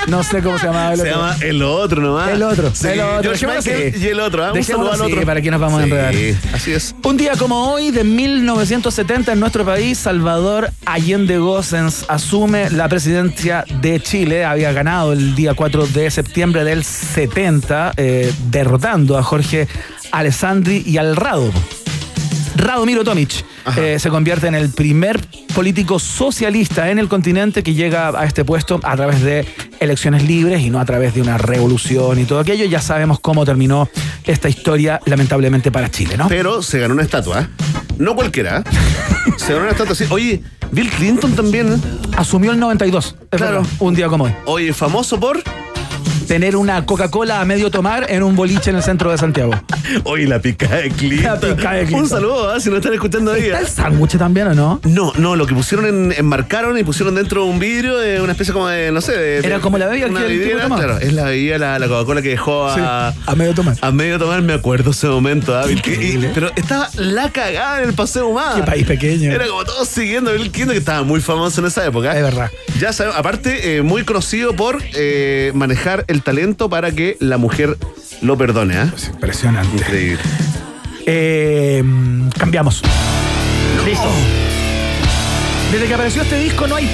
No 0.07 0.23
sé 0.23 0.41
cómo 0.43 0.57
se 0.59 0.67
llamaba 0.67 0.93
el 0.93 1.01
Se 1.01 1.03
otro. 1.11 1.15
llama 1.21 1.37
el 1.41 1.63
otro 1.63 2.01
nomás. 2.03 2.31
El 2.31 2.43
otro, 2.43 2.71
Sí, 2.75 2.89
el 2.89 3.01
otro. 3.01 3.23
George 3.23 3.47
Michael 3.47 3.95
y 4.03 4.07
el 4.07 4.21
otro. 4.21 4.45
¿ah? 4.45 4.53
Un 4.53 4.63
saludo 4.63 4.93
al 4.93 5.01
otro. 5.03 5.23
para 5.27 5.41
que 5.43 5.51
nos 5.51 5.61
vamos 5.61 5.81
a 5.81 5.85
enredar. 5.85 6.15
Así 6.53 6.73
es. 6.73 6.95
Un 7.03 7.17
día 7.17 7.33
como 7.37 7.73
hoy, 7.73 7.91
de 7.91 8.05
1970, 8.05 9.33
en 9.33 9.41
nuestro 9.41 9.65
país, 9.65 9.99
Salvador 9.99 10.71
Allende 10.85 11.39
Gossens 11.39 12.05
asume 12.09 12.71
la 12.71 12.89
presidencia 12.89 13.65
de 13.81 14.01
Chile. 14.01 14.45
Había 14.45 14.73
ganado 14.73 15.13
el 15.13 15.35
día 15.35 15.55
4 15.55 15.87
de 15.89 16.11
septiembre 16.11 16.63
del 16.65 16.85
70, 16.85 17.93
eh, 17.97 18.33
derrotando 18.51 19.19
a 19.19 19.23
Jorge 19.25 19.67
Alessandri 20.13 20.83
y 20.87 20.99
al 20.99 21.17
Rado. 21.17 21.51
Radomiro 22.55 23.05
Tomic 23.05 23.45
eh, 23.77 23.99
se 23.99 24.09
convierte 24.09 24.47
en 24.47 24.55
el 24.55 24.71
primer 24.71 25.21
político 25.55 25.99
socialista 25.99 26.91
en 26.91 26.99
el 26.99 27.07
continente 27.07 27.63
que 27.63 27.75
llega 27.75 28.09
a 28.19 28.25
este 28.25 28.47
puesto 28.47 28.81
a 28.83 28.97
través 28.97 29.21
de 29.23 29.45
elecciones 29.81 30.23
libres 30.25 30.61
y 30.63 30.71
no 30.71 30.81
a 30.81 30.85
través 30.85 31.15
de 31.15 31.21
una 31.23 31.39
revolución 31.39 32.19
y 32.19 32.25
todo 32.25 32.41
aquello. 32.41 32.65
Ya 32.67 32.81
sabemos 32.81 33.21
cómo 33.21 33.45
terminó 33.45 33.89
esta 34.25 34.49
historia, 34.49 35.01
lamentablemente 35.07 35.71
para 35.71 35.91
Chile, 35.91 36.17
¿no? 36.17 36.29
Pero 36.29 36.63
se 36.63 36.79
ganó 36.81 36.95
una 36.95 37.03
estatua. 37.03 37.49
No 37.99 38.15
cualquiera. 38.15 38.63
se 39.37 39.53
ganó 39.53 39.63
una 39.65 39.73
estatua. 39.73 39.95
sí. 39.95 40.05
Oye, 40.11 40.43
Bill 40.73 40.91
Clinton 40.91 41.33
también. 41.33 41.81
Asumió 42.17 42.53
el 42.53 42.59
92. 42.59 43.05
es 43.31 43.39
Claro. 43.39 43.57
verdad, 43.63 43.71
Un 43.81 43.95
día 43.95 44.09
como 44.09 44.25
hoy. 44.25 44.33
Oye, 44.47 44.73
famoso 44.73 45.19
por. 45.21 45.43
Tener 46.27 46.57
una 46.57 46.85
Coca-Cola 46.85 47.41
a 47.41 47.45
medio 47.45 47.71
tomar 47.71 48.07
en 48.11 48.23
un 48.23 48.35
boliche 48.37 48.71
en 48.71 48.77
el 48.77 48.83
centro 48.83 49.11
de 49.11 49.19
Santiago. 49.19 49.53
Oye, 50.05 50.27
la 50.27 50.41
pica 50.41 50.67
de 50.69 50.91
Clinton. 50.91 51.25
La 51.25 51.41
pica 51.41 51.73
de 51.73 51.81
Clinton. 51.85 52.03
Un 52.03 52.09
saludo, 52.09 52.51
¿ah? 52.51 52.61
si 52.61 52.69
nos 52.69 52.79
están 52.79 52.95
escuchando 52.95 53.33
ahí. 53.33 53.45
¿Está 53.45 53.61
el 53.61 53.69
sándwich 53.69 54.19
también 54.19 54.49
o 54.49 54.55
no? 54.55 54.81
No, 54.85 55.13
no, 55.17 55.37
lo 55.37 55.47
que 55.47 55.55
pusieron 55.55 55.87
en, 55.87 56.15
enmarcaron 56.17 56.77
y 56.79 56.85
pusieron 56.85 57.15
dentro 57.15 57.45
de 57.45 57.51
un 57.51 57.59
vidrio 57.59 57.97
de 57.99 58.21
una 58.21 58.33
especie 58.33 58.53
como 58.53 58.69
de, 58.69 58.91
no 58.91 59.01
sé, 59.01 59.13
de, 59.17 59.39
Era 59.39 59.61
como 59.61 59.79
la 59.79 59.87
bebida 59.87 60.09
que 60.09 60.27
vidriera. 60.27 60.67
Claro, 60.67 60.99
es 60.99 61.13
la 61.13 61.25
bebida, 61.25 61.59
la, 61.59 61.79
la 61.79 61.87
Coca-Cola 61.89 62.23
que 62.23 62.31
dejó 62.31 62.67
a, 62.67 63.15
a 63.27 63.35
medio 63.37 63.55
tomar. 63.55 63.77
a 63.81 63.93
medio 63.93 64.19
tomar, 64.19 64.43
me 64.43 64.53
acuerdo 64.55 64.91
ese 64.91 65.07
momento. 65.07 65.55
Y- 65.71 66.27
pero 66.35 66.51
estaba 66.57 66.89
la 66.97 67.31
cagada 67.31 67.83
en 67.83 67.89
el 67.91 67.95
paseo 67.95 68.27
humano. 68.29 68.57
Qué 68.57 68.63
país 68.63 68.87
pequeño. 68.87 69.31
Era 69.31 69.47
como 69.47 69.65
todos 69.65 69.87
siguiendo 69.89 70.31
a 70.31 70.35
Bill 70.35 70.51
Clinton, 70.51 70.73
que 70.73 70.79
estaba 70.79 71.03
muy 71.05 71.21
famoso 71.21 71.61
en 71.61 71.67
esa 71.69 71.85
época. 71.87 72.17
Es 72.17 72.23
verdad. 72.23 72.51
Ya 72.81 72.93
sabemos, 72.93 73.19
aparte, 73.19 73.77
eh, 73.77 73.83
muy 73.83 74.03
conocido 74.05 74.55
por 74.55 74.83
eh, 74.95 75.53
manejar 75.55 76.05
el 76.09 76.16
talento 76.23 76.69
para 76.69 76.93
que 76.93 77.17
la 77.21 77.39
mujer 77.39 77.77
lo 78.23 78.37
perdone, 78.37 78.77
¿ah? 78.77 78.93
Impresionante. 79.13 79.77
Increíble. 79.77 80.23
Eh, 81.07 81.83
cambiamos. 82.39 82.83
Listo. 83.85 84.09
Desde 85.73 85.87
que 85.87 85.95
apareció 85.95 86.23
este 86.23 86.39
disco 86.39 86.67
no 86.67 86.77
hay 86.77 86.89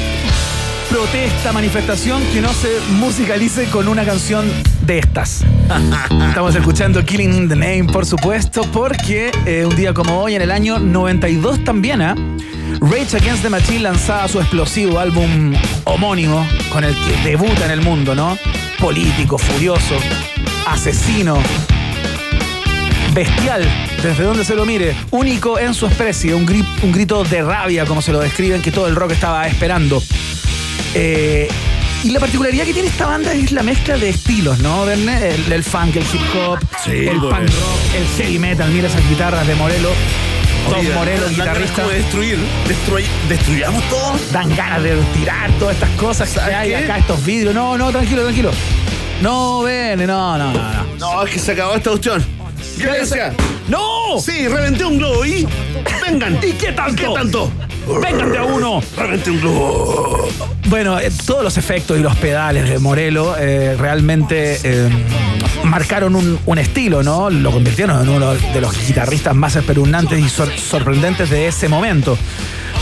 protesta, 0.93 1.53
manifestación 1.53 2.23
que 2.35 2.43
no 2.43 2.53
se 2.53 2.69
musicalice 2.91 3.65
con 3.71 3.89
una 3.89 4.05
canción 4.05 4.45
de 4.83 4.99
estas. 4.99 5.43
Estamos 6.29 6.55
escuchando 6.55 7.03
Killing 7.03 7.33
in 7.33 7.49
the 7.49 7.57
Name, 7.57 7.85
por 7.85 8.05
supuesto, 8.05 8.61
porque 8.71 9.31
eh, 9.47 9.65
un 9.65 9.75
día 9.75 9.95
como 9.95 10.21
hoy, 10.21 10.35
en 10.35 10.43
el 10.43 10.51
año 10.51 10.79
92 10.79 11.65
también, 11.65 12.03
¿ah? 12.03 12.15
Rage 12.81 13.17
Against 13.17 13.43
the 13.43 13.49
Machine 13.49 13.81
lanzaba 13.81 14.29
su 14.29 14.39
explosivo 14.39 14.99
álbum 14.99 15.55
homónimo 15.85 16.47
con 16.71 16.85
el 16.85 16.95
que 16.95 17.31
debuta 17.31 17.65
en 17.65 17.71
el 17.71 17.81
mundo, 17.81 18.15
¿no? 18.15 18.37
Político, 18.79 19.39
furioso, 19.39 19.97
asesino, 20.67 21.39
bestial, 23.15 23.67
desde 24.03 24.25
donde 24.25 24.45
se 24.45 24.55
lo 24.55 24.67
mire, 24.67 24.95
único 25.11 25.59
en 25.59 25.73
su 25.73 25.87
especie, 25.87 26.35
un, 26.35 26.47
un 26.83 26.93
grito 26.93 27.25
de 27.25 27.41
rabia, 27.41 27.87
como 27.87 28.03
se 28.03 28.13
lo 28.13 28.21
describen, 28.21 28.61
que 28.61 28.71
todo 28.71 28.89
el 28.89 28.95
rock 28.95 29.13
estaba 29.13 29.47
esperando. 29.47 30.03
Eh, 30.95 31.49
y 32.05 32.11
la 32.11 32.19
particularidad 32.21 32.65
que 32.65 32.73
tiene 32.75 32.89
esta 32.89 33.07
banda 33.07 33.33
es 33.33 33.53
la 33.53 33.63
mezcla 33.63 33.97
de 33.97 34.09
estilos, 34.11 34.59
¿no? 34.59 34.89
El, 34.91 35.09
el 35.09 35.65
funk, 35.65 35.97
el 35.97 36.03
hip 36.03 36.21
hop, 36.37 36.59
Sí, 36.85 36.91
el 36.91 37.19
pues. 37.21 37.35
punk 37.35 37.49
rock, 37.49 37.95
el 37.97 38.07
heavy 38.17 38.39
metal, 38.39 38.71
mira 38.71 38.89
esas 38.89 39.09
guitarras 39.09 39.47
de 39.47 39.55
Morelo. 39.55 39.91
Tom 40.69 40.85
ganas 40.95 41.31
guitarrista. 41.31 41.87
de 41.89 41.95
destruir. 41.97 42.39
Destruy- 42.69 43.09
destruyamos 43.29 43.83
todo. 43.89 44.17
Dan 44.33 44.55
ganas 44.55 44.83
de 44.83 44.97
tirar 45.15 45.51
todas 45.59 45.75
estas 45.75 45.91
cosas 45.91 46.29
que 46.29 46.39
¿Sabes 46.39 46.55
hay 46.55 46.69
qué? 46.69 46.77
acá, 46.77 46.99
estos 46.99 47.25
vidrios. 47.25 47.53
No, 47.55 47.77
no, 47.77 47.91
tranquilo, 47.91 48.23
tranquilo. 48.23 48.51
No, 49.21 49.63
ven, 49.63 50.07
no, 50.07 50.39
no, 50.39 50.53
no, 50.53 50.53
no. 50.53 50.85
No, 50.99 51.23
es 51.25 51.33
que 51.33 51.39
se 51.41 51.53
acabó 51.53 51.75
esta 51.75 51.91
cuestión. 51.91 52.25
¡No! 53.69 54.19
Sí, 54.21 54.49
reventé 54.49 54.85
un 54.85 54.99
globo 54.99 55.25
y. 55.25 55.47
Vengan. 56.05 56.39
¿Y 56.43 56.53
qué 56.53 56.73
tanto? 56.73 56.97
¿Qué 57.03 57.15
tanto? 57.19 57.51
¡Vengan 58.01 58.33
de 58.33 58.39
a 58.39 58.45
uno! 58.45 58.83
¡Revente 58.97 59.31
un 59.31 59.41
globo! 59.41 60.29
Bueno, 60.67 60.99
eh, 60.99 61.11
todos 61.27 61.43
los 61.45 61.57
efectos 61.59 61.99
y 61.99 62.03
los 62.03 62.17
pedales 62.17 62.69
de 62.69 62.79
Morelo 62.79 63.37
eh, 63.39 63.77
realmente 63.79 64.59
eh, 64.63 64.89
marcaron 65.65 66.17
un, 66.17 66.39
un 66.47 66.59
estilo, 66.59 67.03
¿no? 67.03 67.31
Lo 67.31 67.51
convirtieron 67.51 68.01
en 68.03 68.09
uno 68.09 68.33
de 68.35 68.61
los 68.61 68.87
guitarristas 68.87 69.35
más 69.35 69.57
espeluznantes 69.57 70.19
y 70.19 70.29
sor- 70.29 70.53
sorprendentes 70.59 71.31
de 71.31 71.47
ese 71.49 71.69
momento. 71.69 72.17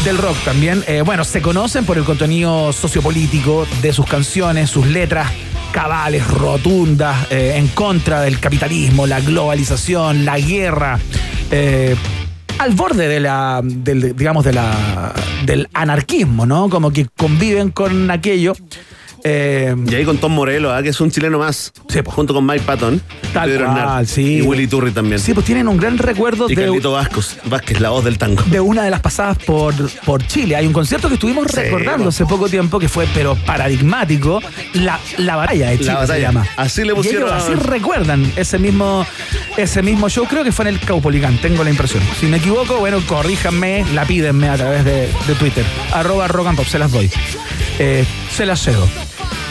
Del 0.05 0.17
rock 0.17 0.37
también. 0.45 0.83
Eh, 0.87 1.03
bueno, 1.05 1.25
se 1.25 1.43
conocen 1.43 1.85
por 1.85 1.99
el 1.99 2.05
contenido 2.05 2.73
sociopolítico 2.73 3.67
de 3.83 3.93
sus 3.93 4.07
canciones, 4.07 4.71
sus 4.71 4.87
letras 4.87 5.31
cabales, 5.71 6.27
rotundas, 6.27 7.31
eh, 7.31 7.55
en 7.57 7.69
contra 7.69 8.21
del 8.21 8.39
capitalismo, 8.39 9.07
la 9.07 9.21
globalización, 9.21 10.25
la 10.25 10.39
guerra. 10.39 10.99
eh, 11.51 11.97
al 12.59 12.73
borde 12.75 13.09
de 13.09 13.21
la, 13.21 13.63
del, 13.65 14.15
digamos, 14.15 14.45
de 14.45 14.53
la, 14.53 15.15
del 15.47 15.67
anarquismo, 15.73 16.45
¿no? 16.45 16.69
Como 16.69 16.93
que 16.93 17.07
conviven 17.17 17.71
con 17.71 18.11
aquello. 18.11 18.53
Eh, 19.25 19.75
Y 19.89 19.95
ahí 19.95 20.05
con 20.05 20.19
Tom 20.19 20.33
Morello, 20.33 20.73
¿ah? 20.73 20.83
que 20.83 20.89
es 20.91 21.01
un 21.01 21.11
chileno 21.11 21.39
más. 21.39 21.73
junto 22.07 22.33
con 22.35 22.47
Mike 22.47 22.63
Patton. 22.65 23.01
Tal 23.35 23.49
Pedro 23.51 23.67
cual, 23.67 23.79
Hernán, 23.79 24.07
sí. 24.07 24.37
Y 24.39 24.43
Willy 24.43 24.67
Turri 24.67 24.91
también. 24.93 25.19
sí, 25.21 25.35
pues 25.35 25.47
tienen 25.47 25.69
un 25.69 25.77
gran 25.77 25.99
recuerdo 25.99 26.47
Y 26.51 26.55
de, 26.55 26.65
Carlito 26.65 26.93
Vázquez, 26.93 27.37
Vázquez, 27.45 27.81
la 27.81 27.91
voz 27.91 28.05
del 28.05 28.19
tango. 28.19 28.43
de 28.47 28.61
una 28.61 28.83
de 28.83 28.91
las 28.91 29.01
pasadas 29.01 29.37
por, 29.39 29.75
por 30.05 30.27
Chile. 30.27 30.57
Hay 30.57 30.67
un 30.67 30.73
concierto 30.73 31.09
que 31.09 31.15
estuvimos 31.15 31.47
Sí, 31.51 31.57
recordando 31.61 32.05
pues. 32.05 32.17
hace 32.17 32.27
poco 32.27 32.49
tiempo 32.49 32.79
que 32.79 32.89
fue, 32.89 33.07
pero 33.15 33.37
paradigmático, 33.47 34.41
la, 34.75 34.99
la 35.19 35.37
batalla 35.37 35.69
de 35.71 35.79
Chile 35.79 35.93
La 35.93 35.95
batalla. 36.01 36.15
se 36.15 36.21
llama. 36.23 36.47
Así 36.57 36.85
le 36.85 36.93
Y 36.93 36.97
pusieron 36.97 37.29
ellos 37.29 37.33
a- 37.33 37.37
así 37.45 37.55
recuerdan 37.55 38.33
ese 38.37 38.59
mismo, 38.59 39.07
ese 39.57 39.83
mismo 39.83 40.09
show. 40.09 40.27
Creo 40.29 40.45
que 40.45 40.53
fue 40.53 40.65
en 40.69 40.75
el 40.75 40.81
Caupolicán, 40.81 41.39
tengo 41.39 41.63
la 41.63 41.71
impresión. 41.71 42.03
Si 42.19 42.27
me 42.27 42.39
equivoco, 42.39 42.77
bueno, 42.79 42.99
corríjanme, 43.07 43.85
la 43.95 44.05
pídenme 44.07 44.49
a 44.49 44.57
través 44.57 44.85
de, 44.85 45.09
de 45.27 45.35
Twitter. 45.39 45.65
Arroba 45.93 46.27
rock 46.29 46.49
and 46.49 46.57
pop, 46.57 46.67
se 46.67 46.79
las 46.79 46.91
doy. 46.91 47.11
Eh, 47.79 48.05
se 48.35 48.45
las 48.47 48.61
cedo. 48.63 48.87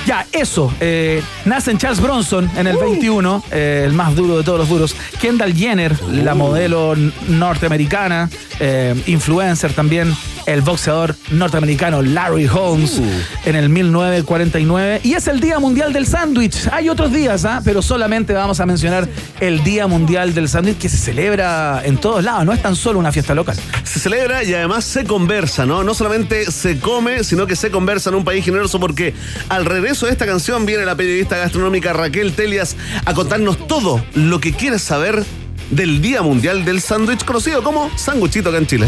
Ya, 0.06 0.26
eso. 0.32 0.74
eh, 0.80 1.22
nace 1.46 1.72
en 1.72 1.78
Charles 1.78 2.00
Bronson 2.02 2.50
en 2.58 2.66
el 2.68 2.78
21, 2.78 3.44
eh, 3.52 3.84
el 3.86 3.94
más 3.94 4.16
duro 4.16 4.38
de 4.38 4.44
todos 4.44 4.60
los 4.60 4.70
duros. 4.70 4.96
Kendall 5.22 5.54
Jenner, 5.54 5.96
la 6.10 6.34
modelo 6.34 6.96
norteamericana, 7.28 8.30
eh, 8.60 8.96
influencer 9.08 9.74
también. 9.74 10.16
El 10.46 10.62
boxeador 10.62 11.16
norteamericano 11.30 12.02
Larry 12.02 12.48
Holmes 12.48 13.00
en 13.46 13.56
el 13.56 13.70
1949. 13.70 15.02
Y 15.04 15.14
es 15.14 15.28
el 15.28 15.40
Día 15.42 15.60
Mundial 15.60 15.94
del 15.94 16.08
Sándwich. 16.08 16.68
Hay 16.72 16.90
otros 16.90 17.12
días, 17.12 17.46
¿ah? 17.46 17.62
pero 17.64 17.84
solamente 17.84 18.34
vamos 18.34 18.60
a 18.60 18.66
mencionar 18.66 19.08
el 19.42 19.64
Día 19.64 19.86
Mundial 19.86 20.34
del 20.34 20.50
Sándwich 20.50 20.80
que 20.80 20.90
se 20.90 20.98
celebra 20.98 21.84
en 21.86 21.98
todos 21.98 22.24
lados. 22.24 22.46
No 22.46 22.54
es 22.54 22.64
tan 22.64 22.76
solo 22.76 22.98
una 22.98 23.12
fiesta 23.12 23.36
local. 23.36 23.58
Se 23.84 24.00
celebra 24.00 24.44
y 24.44 24.52
además 24.56 24.86
se 24.86 25.04
conversa, 25.04 25.68
¿no? 25.68 25.84
No 25.84 25.94
solamente 25.94 26.50
se 26.52 26.80
come, 26.80 27.24
sino 27.24 27.46
que 27.46 27.56
se 27.56 27.70
conversa 27.70 28.10
en 28.10 28.16
un 28.16 28.24
país 28.24 28.44
generoso 28.44 28.80
porque 28.80 29.14
al 29.50 29.66
regreso 29.90 30.06
de 30.06 30.11
esta 30.11 30.28
canción 30.28 30.68
viene 30.68 30.86
la 30.86 30.95
periodista 30.95 31.36
gastronómica 31.36 31.94
Raquel 31.94 32.34
Telias 32.34 32.78
a 33.06 33.16
contarnos 33.16 33.57
todo 33.66 34.06
lo 34.14 34.40
que 34.40 34.53
quieres 34.53 34.84
saber 34.84 35.26
del 35.72 35.99
Día 35.99 36.22
Mundial 36.22 36.64
del 36.64 36.80
Sándwich, 36.80 37.26
conocido 37.26 37.64
como 37.64 37.90
sanguchito 37.98 38.49
acá 38.49 38.60
en 38.60 38.68
Chile. 38.68 38.88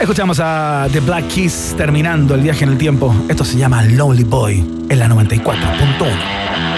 Escuchamos 0.00 0.40
a 0.40 0.88
The 0.90 0.98
Black 0.98 1.28
Keys 1.28 1.74
terminando 1.76 2.34
el 2.34 2.40
viaje 2.40 2.64
en 2.64 2.70
el 2.70 2.78
tiempo. 2.78 3.14
Esto 3.28 3.44
se 3.44 3.56
llama 3.56 3.84
Lonely 3.84 4.24
Boy 4.24 4.66
en 4.88 4.98
la 4.98 5.06
94.1. 5.06 6.71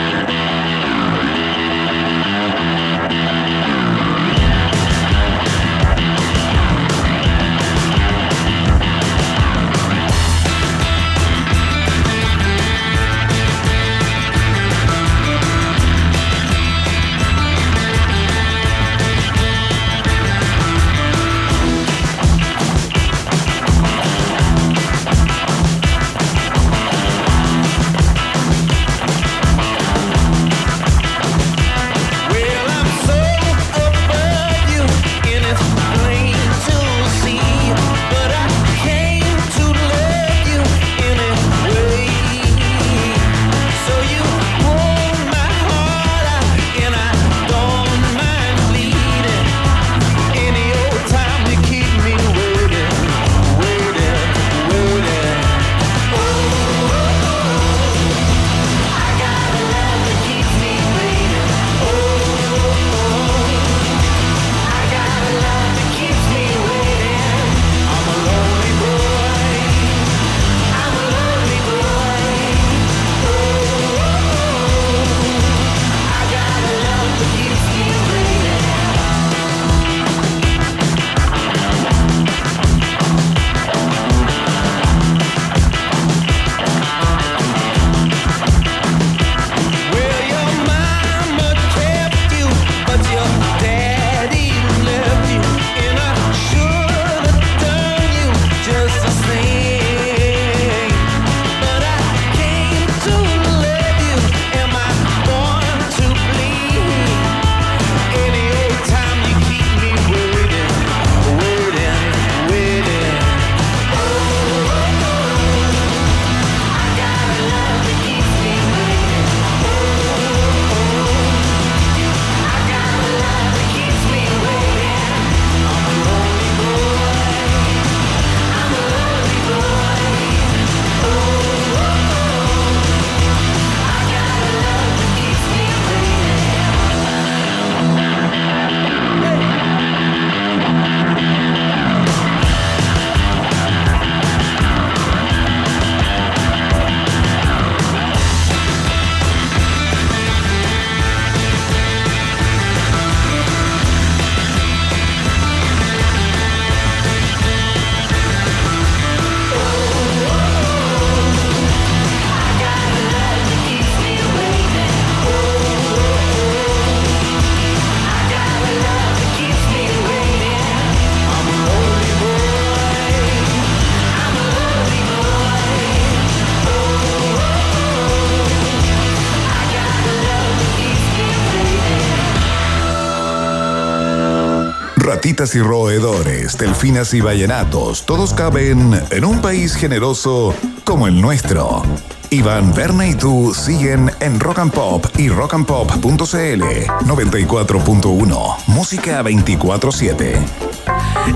y 185.35 185.59
roedores, 185.59 186.56
delfinas 186.56 187.12
y 187.12 187.20
ballenatos, 187.20 188.06
todos 188.06 188.32
caben 188.35 189.01
en 189.11 189.24
un 189.24 189.43
país 189.43 189.74
generoso 189.74 190.55
como 190.85 191.09
el 191.09 191.20
nuestro. 191.20 191.82
Iván, 192.31 192.73
Berna 192.73 193.09
y 193.09 193.15
tú 193.15 193.52
siguen 193.52 194.12
en 194.20 194.39
Rock 194.39 194.61
and 194.61 194.73
Pop 194.73 195.05
y 195.19 195.28
rockandpop.cl 195.28 196.62
94.1. 196.62 198.56
Música 198.69 199.23
24-7. 199.23 200.74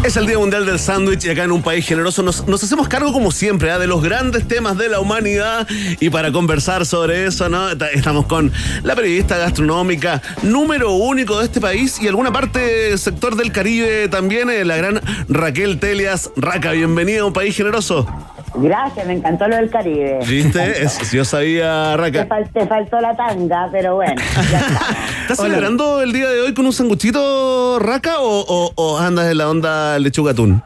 Es 0.05 0.17
el 0.17 0.27
Día 0.27 0.39
Mundial 0.39 0.67
del 0.67 0.79
Sándwich 0.79 1.25
y 1.25 1.31
acá 1.31 1.45
en 1.45 1.53
un 1.53 1.63
país 1.63 1.87
generoso 1.87 2.23
nos, 2.23 2.41
hacemos 2.63 2.89
cargo 2.89 3.13
como 3.13 3.31
siempre 3.31 3.71
¿ah? 3.71 3.79
de 3.79 3.87
los 3.87 4.03
grandes 4.03 4.47
temas 4.47 4.77
de 4.77 4.89
la 4.89 5.01
humanidad 5.01 5.67
y 6.01 6.11
para 6.11 6.33
conversar 6.33 6.85
sobre 6.87 7.27
eso 7.27 7.49
¿no? 7.49 7.77
Ta- 7.77 7.91
estamos 7.91 8.27
con 8.27 8.53
la 8.83 8.95
periodista 8.95 9.39
gastronómica 9.39 10.21
número 10.43 10.93
único 10.93 11.39
de 11.39 11.47
este 11.47 11.61
país 11.61 11.99
y 12.01 12.09
alguna 12.09 12.33
parte 12.33 12.97
sector 12.99 13.37
del 13.37 13.53
Caribe 13.53 14.09
también, 14.09 14.51
eh, 14.51 14.65
la 14.65 14.77
gran 14.77 15.01
Raquel 15.29 15.79
Telias. 15.79 16.31
Raca, 16.37 16.73
bienvenida 16.73 17.21
a 17.23 17.25
un 17.25 17.33
país 17.33 17.57
generoso. 17.57 18.07
Gracias, 18.55 19.07
me 19.07 19.13
encantó 19.15 19.47
lo 19.49 19.57
del 19.57 19.71
Caribe. 19.71 20.19
¿Viste? 20.27 20.83
Es- 20.83 21.13
yo 21.13 21.25
sabía, 21.25 21.93
Te, 21.93 21.97
Raca. 21.97 22.27
fal- 22.29 22.51
te 22.53 22.67
faltó 22.67 23.01
la 23.01 23.15
tanga, 23.17 23.69
pero 23.71 23.97
bueno. 23.97 24.15
¿Estás 25.23 25.39
celebrando 25.39 26.01
el 26.03 26.13
día 26.13 26.29
de 26.29 26.41
hoy 26.41 26.55
con 26.55 26.67
un 26.67 26.73
sanguchito, 26.73 27.79
Raca, 27.79 28.21
o, 28.21 28.41
o- 28.49 28.73
o 28.75 28.99
andas 28.99 29.31
en 29.31 29.39
la 29.39 29.49
onda 29.51 29.99
lechuga 29.99 30.33
atún? 30.33 30.63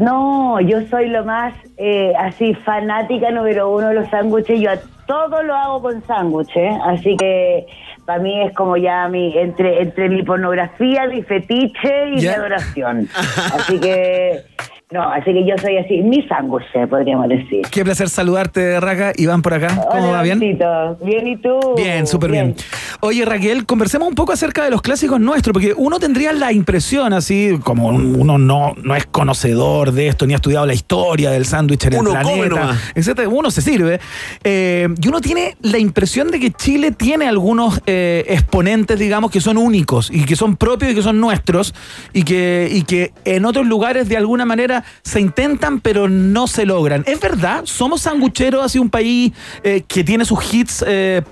No, 0.00 0.60
yo 0.60 0.78
soy 0.88 1.08
lo 1.08 1.24
más 1.24 1.54
eh, 1.76 2.12
así 2.18 2.54
fanática 2.54 3.30
número 3.30 3.70
uno 3.70 3.88
de 3.88 3.94
los 3.94 4.08
sándwiches. 4.10 4.60
Yo 4.60 4.70
a 4.70 4.76
todo 5.06 5.42
lo 5.42 5.54
hago 5.54 5.82
con 5.82 6.04
sándwiches, 6.06 6.74
así 6.86 7.16
que 7.16 7.66
para 8.06 8.18
mí 8.20 8.42
es 8.42 8.54
como 8.54 8.76
ya 8.76 9.06
mi 9.08 9.36
entre 9.38 9.82
entre 9.82 10.08
mi 10.08 10.22
pornografía, 10.22 11.06
mi 11.06 11.22
fetiche 11.22 12.08
y 12.08 12.20
mi 12.22 12.26
adoración. 12.26 13.08
Así 13.54 13.78
que 13.78 14.42
no, 14.90 15.02
así 15.02 15.32
que 15.32 15.46
yo 15.46 15.56
soy 15.60 15.78
así 15.78 16.02
mi 16.02 16.22
sándwich, 16.28 16.64
podríamos 16.88 17.28
decir. 17.28 17.62
Qué 17.70 17.84
placer 17.84 18.08
saludarte, 18.08 18.78
Raca. 18.80 19.12
Iván 19.16 19.42
por 19.42 19.54
acá. 19.54 19.68
¿Cómo 19.90 20.04
Hola, 20.08 20.18
va? 20.18 20.22
¿Bien? 20.22 20.38
Bien, 20.38 21.26
¿y 21.26 21.36
tú? 21.38 21.58
Bien, 21.76 22.06
súper 22.06 22.30
bien. 22.30 22.54
Oye, 23.00 23.24
Raquel, 23.24 23.66
conversemos 23.66 24.06
un 24.08 24.14
poco 24.14 24.32
acerca 24.32 24.62
de 24.64 24.70
los 24.70 24.82
clásicos 24.82 25.18
nuestros, 25.20 25.52
porque 25.52 25.74
uno 25.76 25.98
tendría 25.98 26.32
la 26.32 26.52
impresión, 26.52 27.12
así 27.12 27.58
como 27.64 27.88
uno 27.88 28.38
no, 28.38 28.74
no 28.82 28.94
es 28.94 29.06
conocedor 29.06 29.92
de 29.92 30.08
esto, 30.08 30.26
ni 30.26 30.32
ha 30.34 30.36
estudiado 30.36 30.66
la 30.66 30.74
historia 30.74 31.30
del 31.30 31.46
sándwich 31.46 31.86
en 31.86 31.96
Uno 31.96 32.10
el 32.12 32.20
planeta, 32.20 32.76
etcétera. 32.94 33.28
Uno 33.28 33.50
se 33.50 33.62
sirve. 33.62 34.00
eh, 34.44 34.88
y 35.00 35.08
uno 35.08 35.20
tiene 35.20 35.56
la 35.62 35.78
impresión 35.78 36.30
de 36.30 36.40
que 36.40 36.50
Chile 36.50 36.92
tiene 36.92 37.26
algunos 37.26 37.80
eh, 37.86 38.24
exponentes, 38.28 38.98
digamos, 38.98 39.30
que 39.30 39.40
son 39.40 39.56
únicos 39.56 40.10
y 40.12 40.24
que 40.24 40.36
son 40.36 40.56
propios 40.56 40.92
y 40.92 40.94
que 40.94 41.02
son 41.02 41.20
nuestros, 41.20 41.74
y 42.12 42.22
que, 42.22 42.68
y 42.70 42.82
que 42.82 43.12
en 43.24 43.44
otros 43.44 43.66
lugares 43.66 44.08
de 44.08 44.16
alguna 44.16 44.44
manera 44.44 44.73
se 45.02 45.20
intentan, 45.20 45.80
pero 45.80 46.08
no 46.08 46.46
se 46.46 46.66
logran. 46.66 47.04
¿Es 47.06 47.20
verdad? 47.20 47.62
¿Somos 47.64 48.00
sangucheros, 48.02 48.64
así 48.64 48.78
un 48.78 48.90
país 48.90 49.32
eh, 49.62 49.84
que 49.86 50.02
tiene 50.02 50.24
sus 50.24 50.52
hits 50.52 50.84
eh, 50.86 51.22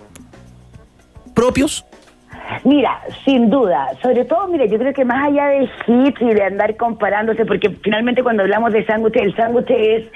propios? 1.34 1.84
Mira, 2.64 3.00
sin 3.24 3.50
duda, 3.50 3.88
sobre 4.02 4.24
todo, 4.24 4.46
mira, 4.48 4.66
yo 4.66 4.78
creo 4.78 4.92
que 4.92 5.04
más 5.04 5.28
allá 5.28 5.46
de 5.46 5.68
hits 5.86 6.20
y 6.20 6.34
de 6.34 6.42
andar 6.44 6.76
comparándose, 6.76 7.44
porque 7.46 7.70
finalmente 7.82 8.22
cuando 8.22 8.42
hablamos 8.42 8.72
de 8.72 8.84
sándwich, 8.84 9.16
el 9.16 9.34
sándwich 9.34 9.70
es 9.70 10.08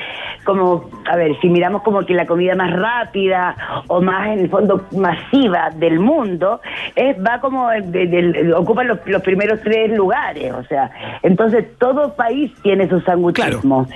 como, 0.44 0.88
a 1.10 1.16
ver, 1.16 1.32
si 1.40 1.48
miramos 1.48 1.82
como 1.82 2.04
que 2.04 2.14
la 2.14 2.26
comida 2.26 2.54
más 2.54 2.72
rápida 2.72 3.56
o 3.88 4.00
más 4.00 4.28
en 4.28 4.40
el 4.40 4.48
fondo 4.50 4.84
masiva 4.92 5.70
del 5.76 5.98
mundo, 5.98 6.60
es 6.94 7.16
va 7.18 7.40
como, 7.40 7.68
de- 7.70 8.52
ocupa 8.56 8.84
los, 8.84 8.98
los 9.06 9.22
primeros 9.22 9.60
tres 9.62 9.90
lugares, 9.92 10.52
o 10.52 10.62
sea, 10.64 10.90
entonces 11.22 11.64
todo 11.78 12.14
país 12.14 12.52
tiene 12.62 12.88
su 12.88 13.00
sándwichismo. 13.00 13.86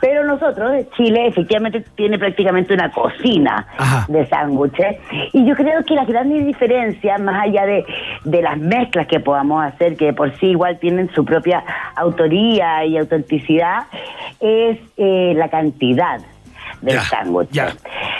Pero 0.00 0.24
nosotros, 0.24 0.72
Chile, 0.96 1.26
efectivamente 1.28 1.82
tiene 1.96 2.18
prácticamente 2.18 2.74
una 2.74 2.90
cocina 2.90 3.66
de 4.08 4.26
sándwiches. 4.26 4.96
Y 5.32 5.46
yo 5.46 5.54
creo 5.54 5.82
que 5.84 5.94
la 5.94 6.04
gran 6.04 6.28
diferencia, 6.28 7.16
más 7.18 7.42
allá 7.44 7.64
de, 7.66 7.85
de 8.24 8.42
las 8.42 8.58
mezclas 8.58 9.06
que 9.06 9.20
podamos 9.20 9.64
hacer, 9.64 9.96
que 9.96 10.12
por 10.12 10.36
sí 10.38 10.48
igual 10.48 10.78
tienen 10.78 11.10
su 11.14 11.24
propia 11.24 11.64
autoría 11.94 12.84
y 12.84 12.96
autenticidad, 12.98 13.84
es 14.40 14.78
eh, 14.96 15.32
la 15.36 15.48
cantidad 15.48 16.20
del 16.82 17.00
sándwich. 17.00 17.48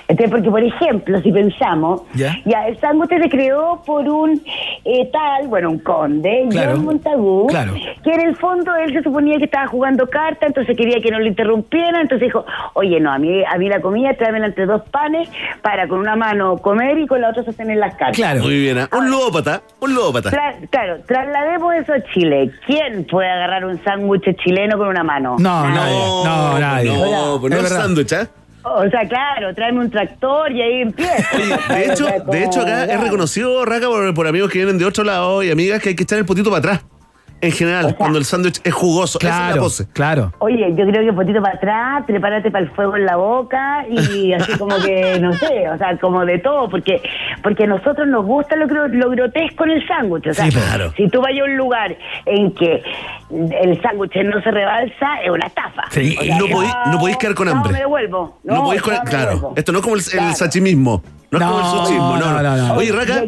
Entonces, 0.08 0.30
porque 0.30 0.50
por 0.50 0.62
ejemplo, 0.62 1.20
si 1.20 1.32
pensamos, 1.32 2.02
Ya. 2.14 2.36
ya 2.44 2.66
el 2.68 2.78
sándwich 2.78 3.10
se 3.10 3.28
creó 3.28 3.82
por 3.84 4.08
un 4.08 4.40
eh, 4.84 5.08
tal, 5.12 5.48
bueno, 5.48 5.70
un 5.70 5.78
conde, 5.80 6.46
Claro. 6.50 6.72
John 6.76 6.84
Montagu, 6.84 7.46
Claro. 7.48 7.74
que 7.74 8.10
en 8.12 8.20
el 8.20 8.36
fondo 8.36 8.74
él 8.76 8.92
se 8.92 9.02
suponía 9.02 9.36
que 9.38 9.44
estaba 9.46 9.66
jugando 9.66 10.06
carta, 10.08 10.46
entonces 10.46 10.76
quería 10.76 11.00
que 11.00 11.10
no 11.10 11.18
lo 11.18 11.26
interrumpieran, 11.26 12.02
entonces 12.02 12.28
dijo, 12.28 12.44
oye, 12.74 13.00
no, 13.00 13.10
a 13.12 13.18
mí, 13.18 13.42
a 13.44 13.58
mí 13.58 13.68
la 13.68 13.80
comida 13.80 14.14
tráemela 14.14 14.46
entre 14.46 14.66
dos 14.66 14.82
panes 14.90 15.28
para 15.62 15.88
con 15.88 15.98
una 15.98 16.14
mano 16.16 16.56
comer 16.58 16.98
y 16.98 17.06
con 17.06 17.20
la 17.20 17.30
otra 17.30 17.42
sostener 17.44 17.76
las 17.78 17.94
cartas. 17.96 18.40
Muy 18.40 18.60
bien, 18.60 18.78
¿ah? 18.78 18.88
un 18.96 19.10
ludópata, 19.10 19.62
un 19.80 19.94
ludópata. 19.94 20.30
Tra- 20.30 20.68
claro, 20.70 20.98
traslademos 21.06 21.74
eso 21.74 21.92
a 21.94 22.00
Chile. 22.12 22.50
¿Quién 22.66 23.04
puede 23.10 23.28
agarrar 23.28 23.64
un 23.64 23.82
sándwich 23.82 24.36
chileno 24.44 24.78
con 24.78 24.88
una 24.88 25.02
mano? 25.02 25.36
No, 25.38 25.68
nadie. 25.68 25.98
No, 26.24 26.58
nadie. 26.58 26.92
No, 26.92 27.38
pues 27.40 27.52
no 27.52 27.60
sándwich, 27.68 28.12
¿ah? 28.12 28.28
O 28.74 28.90
sea, 28.90 29.08
claro, 29.08 29.54
tráeme 29.54 29.80
un 29.80 29.90
tractor 29.90 30.50
y 30.50 30.60
ahí 30.60 30.82
empieza. 30.82 31.38
De 31.68 31.86
hecho, 31.86 32.06
de 32.30 32.44
hecho 32.44 32.60
acá 32.62 32.84
es 32.84 33.00
reconocido, 33.00 33.64
Raca, 33.64 33.86
por, 33.86 34.12
por 34.12 34.26
amigos 34.26 34.50
que 34.50 34.58
vienen 34.58 34.78
de 34.78 34.84
otro 34.84 35.04
lado 35.04 35.42
y 35.42 35.50
amigas 35.50 35.80
que 35.80 35.90
hay 35.90 35.94
que 35.94 36.02
echar 36.02 36.18
el 36.18 36.26
potito 36.26 36.50
para 36.50 36.58
atrás. 36.58 36.95
En 37.42 37.52
general, 37.52 37.94
cuando 37.96 38.18
el 38.18 38.24
sándwich 38.24 38.60
es 38.64 38.72
jugoso. 38.72 39.18
Esa 39.18 39.28
es 39.28 39.34
la 39.34 39.46
Claro, 39.48 39.62
pose. 39.62 39.86
claro. 39.92 40.32
Oye, 40.38 40.74
yo 40.74 40.86
creo 40.86 41.04
que 41.04 41.12
potito 41.12 41.42
para 41.42 41.54
atrás, 41.54 42.04
prepárate 42.06 42.50
para 42.50 42.64
el 42.64 42.70
fuego 42.70 42.96
en 42.96 43.04
la 43.04 43.16
boca 43.16 43.84
y 43.90 44.32
así 44.34 44.56
como 44.58 44.76
que, 44.78 45.18
no 45.20 45.32
sé, 45.34 45.68
o 45.68 45.76
sea, 45.76 45.98
como 45.98 46.24
de 46.24 46.38
todo, 46.38 46.68
porque 46.70 47.02
porque 47.42 47.64
a 47.64 47.66
nosotros 47.66 48.08
nos 48.08 48.24
gusta 48.24 48.56
lo, 48.56 48.66
lo 48.88 49.10
grotesco 49.10 49.64
en 49.64 49.70
el 49.72 49.86
sándwich. 49.86 50.26
O 50.28 50.34
sea, 50.34 50.46
Sí, 50.46 50.50
claro. 50.52 50.92
si 50.96 51.08
tú 51.08 51.20
vayas 51.20 51.42
a 51.42 51.44
un 51.44 51.56
lugar 51.58 51.96
en 52.24 52.52
que 52.52 52.82
el 53.30 53.82
sándwich 53.82 54.16
no 54.24 54.40
se 54.42 54.50
rebalsa, 54.50 55.20
es 55.22 55.30
una 55.30 55.46
estafa. 55.46 55.82
Sí, 55.90 56.16
O 56.18 56.22
sea, 56.24 56.38
no 56.38 56.46
podéis, 56.46 56.72
no 56.90 56.98
podéis 56.98 57.16
quedar 57.18 57.34
con 57.34 57.46
no, 57.48 57.52
hambre. 57.52 57.72
me 57.72 57.78
devuelvo. 57.80 58.38
No, 58.44 58.54
No, 58.54 58.64
podéis 58.64 58.82
con- 58.82 58.94
no, 58.94 59.00
claro. 59.02 59.26
devuelvo. 59.34 59.52
Esto 59.56 59.72
no 59.72 59.78
es 59.78 59.84
como 59.84 59.96
el, 59.96 60.00
el 60.02 60.06
Claro. 60.10 60.34
sachimismo. 60.34 61.02
No, 61.30 61.38
es 61.38 61.44
como 61.44 61.58
el 61.58 61.64
No, 61.64 61.70
sushismo, 61.84 62.16
no, 62.16 62.32
no, 62.32 62.42
no, 62.42 62.56
no. 62.68 62.74
Oye, 62.74 62.92
Raca, 62.92 63.24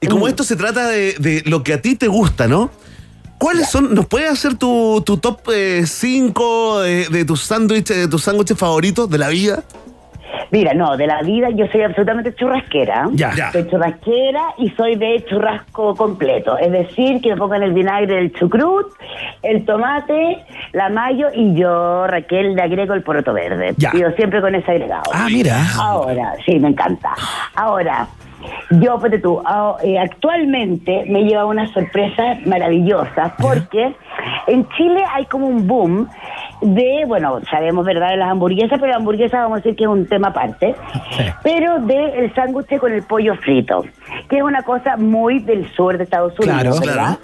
y 0.00 0.06
como 0.06 0.28
esto 0.28 0.44
se 0.44 0.54
trata 0.54 0.86
de, 0.86 1.14
de 1.18 1.42
lo 1.46 1.64
que 1.64 1.72
a 1.74 1.82
ti 1.82 1.96
te 1.96 2.06
gusta, 2.06 2.46
¿no? 2.46 2.70
¿Cuáles 3.38 3.70
son? 3.70 3.94
¿Nos 3.94 4.06
puedes 4.06 4.30
hacer 4.30 4.56
tu, 4.56 5.02
tu 5.04 5.16
top 5.16 5.40
5 5.84 6.80
de, 6.80 7.08
de 7.08 7.24
tus 7.24 7.42
sándwiches, 7.42 7.96
de 7.96 8.08
tus 8.08 8.22
sándwiches 8.22 8.58
favoritos 8.58 9.08
de 9.08 9.18
la 9.18 9.28
vida? 9.28 9.62
Mira, 10.50 10.72
no, 10.72 10.96
de 10.96 11.06
la 11.06 11.22
vida 11.22 11.50
yo 11.50 11.66
soy 11.70 11.82
absolutamente 11.82 12.34
churrasquera. 12.34 13.08
Ya. 13.12 13.34
Ya. 13.34 13.52
Soy 13.52 13.68
churrasquera 13.68 14.54
y 14.58 14.70
soy 14.70 14.96
de 14.96 15.24
churrasco 15.28 15.94
completo. 15.94 16.56
Es 16.58 16.72
decir, 16.72 17.20
que 17.20 17.30
me 17.30 17.36
pongan 17.36 17.62
el 17.62 17.72
vinagre 17.72 18.16
del 18.16 18.32
chucrut, 18.32 18.86
el 19.42 19.64
tomate, 19.64 20.44
la 20.72 20.88
mayo 20.88 21.28
y 21.34 21.54
yo, 21.54 22.06
Raquel, 22.06 22.54
le 22.54 22.62
agrego 22.62 22.94
el 22.94 23.02
poroto 23.02 23.32
verde. 23.32 23.74
Ya. 23.76 23.92
Yo 23.92 24.10
siempre 24.12 24.40
con 24.40 24.54
ese 24.54 24.70
agregado. 24.70 25.10
Ah, 25.12 25.26
mira. 25.30 25.66
Ahora, 25.76 26.34
sí, 26.46 26.58
me 26.58 26.68
encanta. 26.68 27.14
Ahora, 27.54 28.08
yo, 28.70 28.98
pues 28.98 29.20
tú, 29.22 29.40
ah, 29.44 29.76
eh, 29.82 29.98
actualmente 29.98 31.04
me 31.08 31.24
lleva 31.24 31.44
unas 31.46 31.70
sorpresas 31.72 32.44
maravillosas 32.46 33.32
porque 33.40 33.94
en 34.46 34.68
Chile 34.70 35.02
hay 35.12 35.24
como 35.26 35.46
un 35.46 35.66
boom 35.66 36.08
de, 36.60 37.04
bueno, 37.06 37.40
sabemos 37.50 37.86
verdad 37.86 38.10
de 38.10 38.16
las 38.16 38.30
hamburguesas, 38.30 38.78
pero 38.80 38.88
la 38.92 38.96
hamburguesa 38.96 39.40
vamos 39.42 39.58
a 39.58 39.60
decir 39.60 39.76
que 39.76 39.84
es 39.84 39.90
un 39.90 40.06
tema 40.06 40.28
aparte, 40.28 40.74
pero 41.42 41.78
de 41.80 42.18
el 42.18 42.34
sándwich 42.34 42.78
con 42.78 42.92
el 42.92 43.02
pollo 43.04 43.34
frito, 43.36 43.84
que 44.28 44.38
es 44.38 44.42
una 44.42 44.62
cosa 44.62 44.96
muy 44.96 45.38
del 45.38 45.68
sur 45.74 45.96
de 45.96 46.04
Estados 46.04 46.38
Unidos, 46.38 46.80
Claro. 46.80 46.96
¿verdad? 46.98 47.18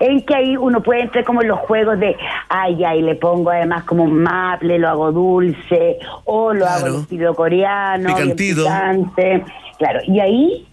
En 0.00 0.24
que 0.24 0.34
ahí 0.34 0.56
uno 0.56 0.82
puede 0.82 1.02
entrar 1.02 1.22
como 1.24 1.42
en 1.42 1.48
los 1.48 1.60
juegos 1.60 1.98
de, 2.00 2.16
ay, 2.48 2.82
ay, 2.82 3.02
le 3.02 3.14
pongo 3.14 3.50
además 3.50 3.84
como 3.84 4.04
un 4.04 4.22
maple, 4.22 4.78
lo 4.78 4.88
hago 4.88 5.12
dulce, 5.12 5.98
o 6.24 6.52
lo 6.52 6.66
hago 6.66 6.86
en 6.88 6.94
estilo 7.02 7.34
coreano, 7.34 8.06
bien 8.06 8.16
Picantito. 8.16 8.62
picante. 8.62 9.44
Claro, 9.78 10.00
y 10.06 10.20
ahí 10.20 10.66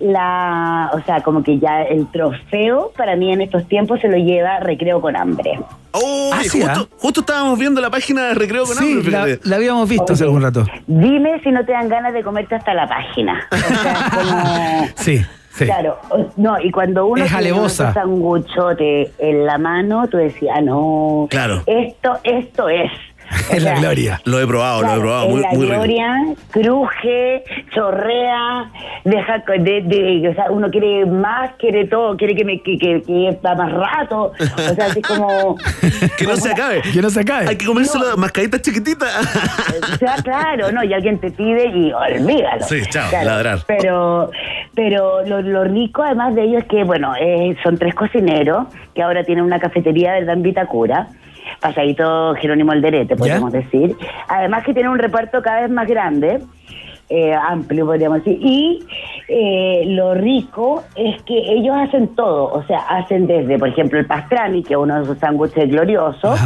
la, 0.00 0.90
o 0.92 1.00
sea, 1.02 1.20
como 1.22 1.42
que 1.42 1.58
ya 1.58 1.82
el 1.82 2.06
trofeo 2.10 2.92
para 2.96 3.16
mí 3.16 3.32
en 3.32 3.40
estos 3.40 3.66
tiempos 3.68 4.00
se 4.00 4.08
lo 4.08 4.16
lleva 4.16 4.60
Recreo 4.60 5.00
con 5.00 5.16
Hambre. 5.16 5.58
Oh, 5.92 6.30
Ah, 6.32 6.40
y 6.44 6.48
sí, 6.48 6.60
justo, 6.62 6.88
justo 6.98 7.20
estábamos 7.20 7.58
viendo 7.58 7.80
la 7.80 7.90
página 7.90 8.28
de 8.28 8.34
Recreo 8.34 8.64
con 8.64 8.76
Sí, 8.76 8.92
Hambre, 8.92 9.10
la, 9.12 9.38
la 9.42 9.56
habíamos 9.56 9.88
visto 9.88 10.12
hace 10.12 10.24
algún 10.24 10.42
rato. 10.42 10.64
Dime 10.86 11.40
si 11.42 11.50
no 11.50 11.64
te 11.64 11.72
dan 11.72 11.88
ganas 11.88 12.12
de 12.14 12.22
comerte 12.22 12.54
hasta 12.54 12.72
la 12.74 12.88
página. 12.88 13.46
O 13.50 13.56
sea, 13.56 14.10
como- 14.10 14.86
Sí, 14.96 15.18
sí. 15.50 15.64
Claro, 15.66 15.98
no, 16.36 16.58
y 16.60 16.70
cuando 16.70 17.06
uno 17.06 17.24
Es 17.24 17.30
tiene 17.30 17.52
un 17.52 17.68
sanguchote 17.68 19.12
en 19.18 19.44
la 19.46 19.58
mano, 19.58 20.08
tú 20.08 20.16
decías, 20.16 20.56
ah, 20.58 20.60
no, 20.62 21.26
Claro. 21.30 21.62
esto, 21.66 22.18
esto 22.24 22.68
es. 22.68 22.90
Es 23.50 23.62
la 23.62 23.74
gloria. 23.78 24.20
Lo 24.24 24.40
he 24.40 24.46
probado, 24.46 24.82
lo 24.82 24.94
he 24.94 25.00
probado. 25.00 25.24
en 25.26 25.30
Muy, 25.32 25.40
la 25.42 25.48
muy 25.50 25.66
rico. 25.66 25.74
gloria 25.76 26.16
cruje, 26.50 27.44
chorrea, 27.74 28.70
deja 29.04 29.38
de, 29.58 29.82
de- 29.82 30.28
o 30.30 30.34
sea, 30.34 30.50
uno 30.50 30.70
quiere 30.70 31.06
más, 31.06 31.50
quiere 31.58 31.86
todo, 31.86 32.16
quiere 32.16 32.34
que 32.34 32.44
me 32.44 32.62
que, 32.62 32.78
que, 32.78 33.02
que 33.02 33.28
está 33.28 33.54
más 33.54 33.72
rato, 33.72 34.32
o 34.38 34.74
sea, 34.74 34.86
así 34.86 35.02
como 35.02 35.56
Que 36.18 36.24
no 36.26 36.36
se 36.36 36.50
acabe. 36.52 36.82
Que 36.82 37.00
no 37.02 37.10
se 37.10 37.20
acabe. 37.20 37.48
Hay 37.48 37.56
que 37.56 37.66
comérselo 37.66 38.16
mascaditas 38.16 38.62
chiquititas. 38.62 39.10
o 39.92 39.96
sea, 39.96 40.16
claro, 40.22 40.70
no, 40.72 40.84
y 40.84 40.92
alguien 40.92 41.18
te 41.18 41.30
pide 41.30 41.66
y 41.66 41.92
olvídalo. 41.92 42.64
Sí, 42.64 42.80
chao, 42.90 43.10
ladrar. 43.24 43.60
Pero, 43.66 44.30
pero 44.74 45.24
lo, 45.26 45.40
lo 45.42 45.64
rico 45.64 46.02
además 46.02 46.34
de 46.34 46.44
ello 46.44 46.58
es 46.58 46.64
que, 46.66 46.84
bueno, 46.84 47.14
eh, 47.20 47.56
son 47.62 47.76
tres 47.78 47.94
cocineros 47.94 48.66
que 48.94 49.02
ahora 49.02 49.24
tienen 49.24 49.44
una 49.44 49.58
cafetería, 49.58 50.12
¿verdad? 50.12 50.34
En 50.34 50.42
Vitacura. 50.42 51.08
Pasadito 51.60 52.34
Jerónimo 52.34 52.72
Alderete, 52.72 53.16
podríamos 53.16 53.52
decir. 53.52 53.96
Además 54.28 54.64
que 54.64 54.74
tienen 54.74 54.92
un 54.92 54.98
reparto 54.98 55.42
cada 55.42 55.62
vez 55.62 55.70
más 55.70 55.86
grande, 55.86 56.40
eh, 57.08 57.34
amplio, 57.34 57.86
podríamos 57.86 58.24
decir. 58.24 58.38
Y 58.40 58.84
eh, 59.28 59.84
lo 59.86 60.14
rico 60.14 60.82
es 60.96 61.22
que 61.22 61.36
ellos 61.36 61.76
hacen 61.76 62.14
todo. 62.14 62.52
O 62.52 62.62
sea, 62.64 62.78
hacen 62.88 63.26
desde, 63.26 63.58
por 63.58 63.68
ejemplo, 63.68 63.98
el 63.98 64.06
pastrami, 64.06 64.62
que 64.62 64.74
es 64.74 64.78
uno 64.78 65.00
de 65.00 65.06
sus 65.06 65.18
sándwiches 65.18 65.68
gloriosos, 65.68 66.40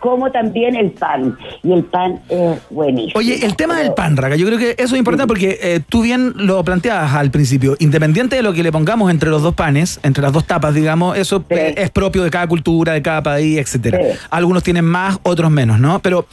como 0.00 0.30
también 0.32 0.74
el 0.74 0.92
pan. 0.92 1.36
Y 1.62 1.72
el 1.72 1.84
pan 1.84 2.20
es 2.28 2.58
buenísimo. 2.70 3.18
Oye, 3.18 3.44
el 3.44 3.54
tema 3.56 3.78
del 3.78 3.92
pan, 3.92 4.16
Raga, 4.16 4.36
yo 4.36 4.46
creo 4.46 4.58
que 4.58 4.70
eso 4.78 4.94
es 4.94 4.98
importante 4.98 5.28
porque 5.28 5.58
eh, 5.62 5.80
tú 5.88 6.02
bien 6.02 6.32
lo 6.36 6.64
planteabas 6.64 7.14
al 7.14 7.30
principio. 7.30 7.76
Independiente 7.78 8.36
de 8.36 8.42
lo 8.42 8.52
que 8.52 8.62
le 8.62 8.72
pongamos 8.72 9.10
entre 9.10 9.30
los 9.30 9.42
dos 9.42 9.54
panes, 9.54 10.00
entre 10.02 10.22
las 10.22 10.32
dos 10.32 10.46
tapas, 10.46 10.74
digamos, 10.74 11.16
eso 11.16 11.44
eh, 11.50 11.74
es 11.76 11.90
propio 11.90 12.24
de 12.24 12.30
cada 12.30 12.46
cultura, 12.46 12.94
de 12.94 13.02
cada 13.02 13.22
país, 13.22 13.58
etcétera. 13.58 14.00
Algunos 14.30 14.62
tienen 14.62 14.84
más, 14.84 15.18
otros 15.22 15.50
menos, 15.50 15.78
¿no? 15.78 16.00
Pero 16.00 16.26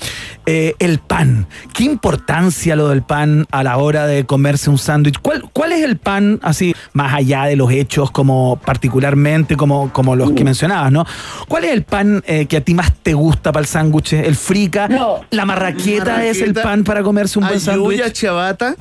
eh, 0.46 0.74
el 0.80 1.00
pan, 1.00 1.48
¿qué 1.74 1.84
importancia 1.84 2.76
lo 2.76 2.90
del 2.90 3.04
pan 3.04 3.46
a 3.52 3.64
la 3.64 3.78
hora 3.78 4.08
de 4.08 4.26
comerse 4.26 4.70
un 4.70 4.78
sándwich? 4.78 5.20
¿Cuál, 5.22 5.44
¿Cuál 5.52 5.74
es 5.74 5.84
el 5.84 5.98
pan, 5.98 6.40
así, 6.42 6.74
más 6.94 7.14
allá 7.14 7.44
de 7.44 7.56
los 7.56 7.72
hechos, 7.72 8.12
como 8.12 8.60
particularmente 8.66 9.56
como, 9.58 9.92
como 9.92 10.16
los 10.16 10.32
que 10.32 10.44
mencionabas, 10.44 10.92
¿no? 10.92 11.06
¿Cuál 11.48 11.66
es 11.66 11.72
el 11.72 11.84
pan 11.84 12.24
eh, 12.28 12.46
que 12.46 12.58
a 12.58 12.62
ti 12.62 12.74
más 12.74 12.94
te 12.94 13.14
gusta 13.14 13.52
para 13.58 13.64
el 13.64 13.68
sándwich? 13.68 14.14
¿El 14.14 14.36
frica? 14.36 14.88
¿La 15.32 15.44
marraqueta, 15.44 16.24
es 16.24 16.42
el 16.42 16.54
pan 16.54 16.84
para 16.84 17.02
comerse 17.02 17.40
un 17.40 17.48
buen 17.48 17.60
sándwich? 17.60 18.02
Ayuya, 18.02 18.14
chabata. 18.14 18.76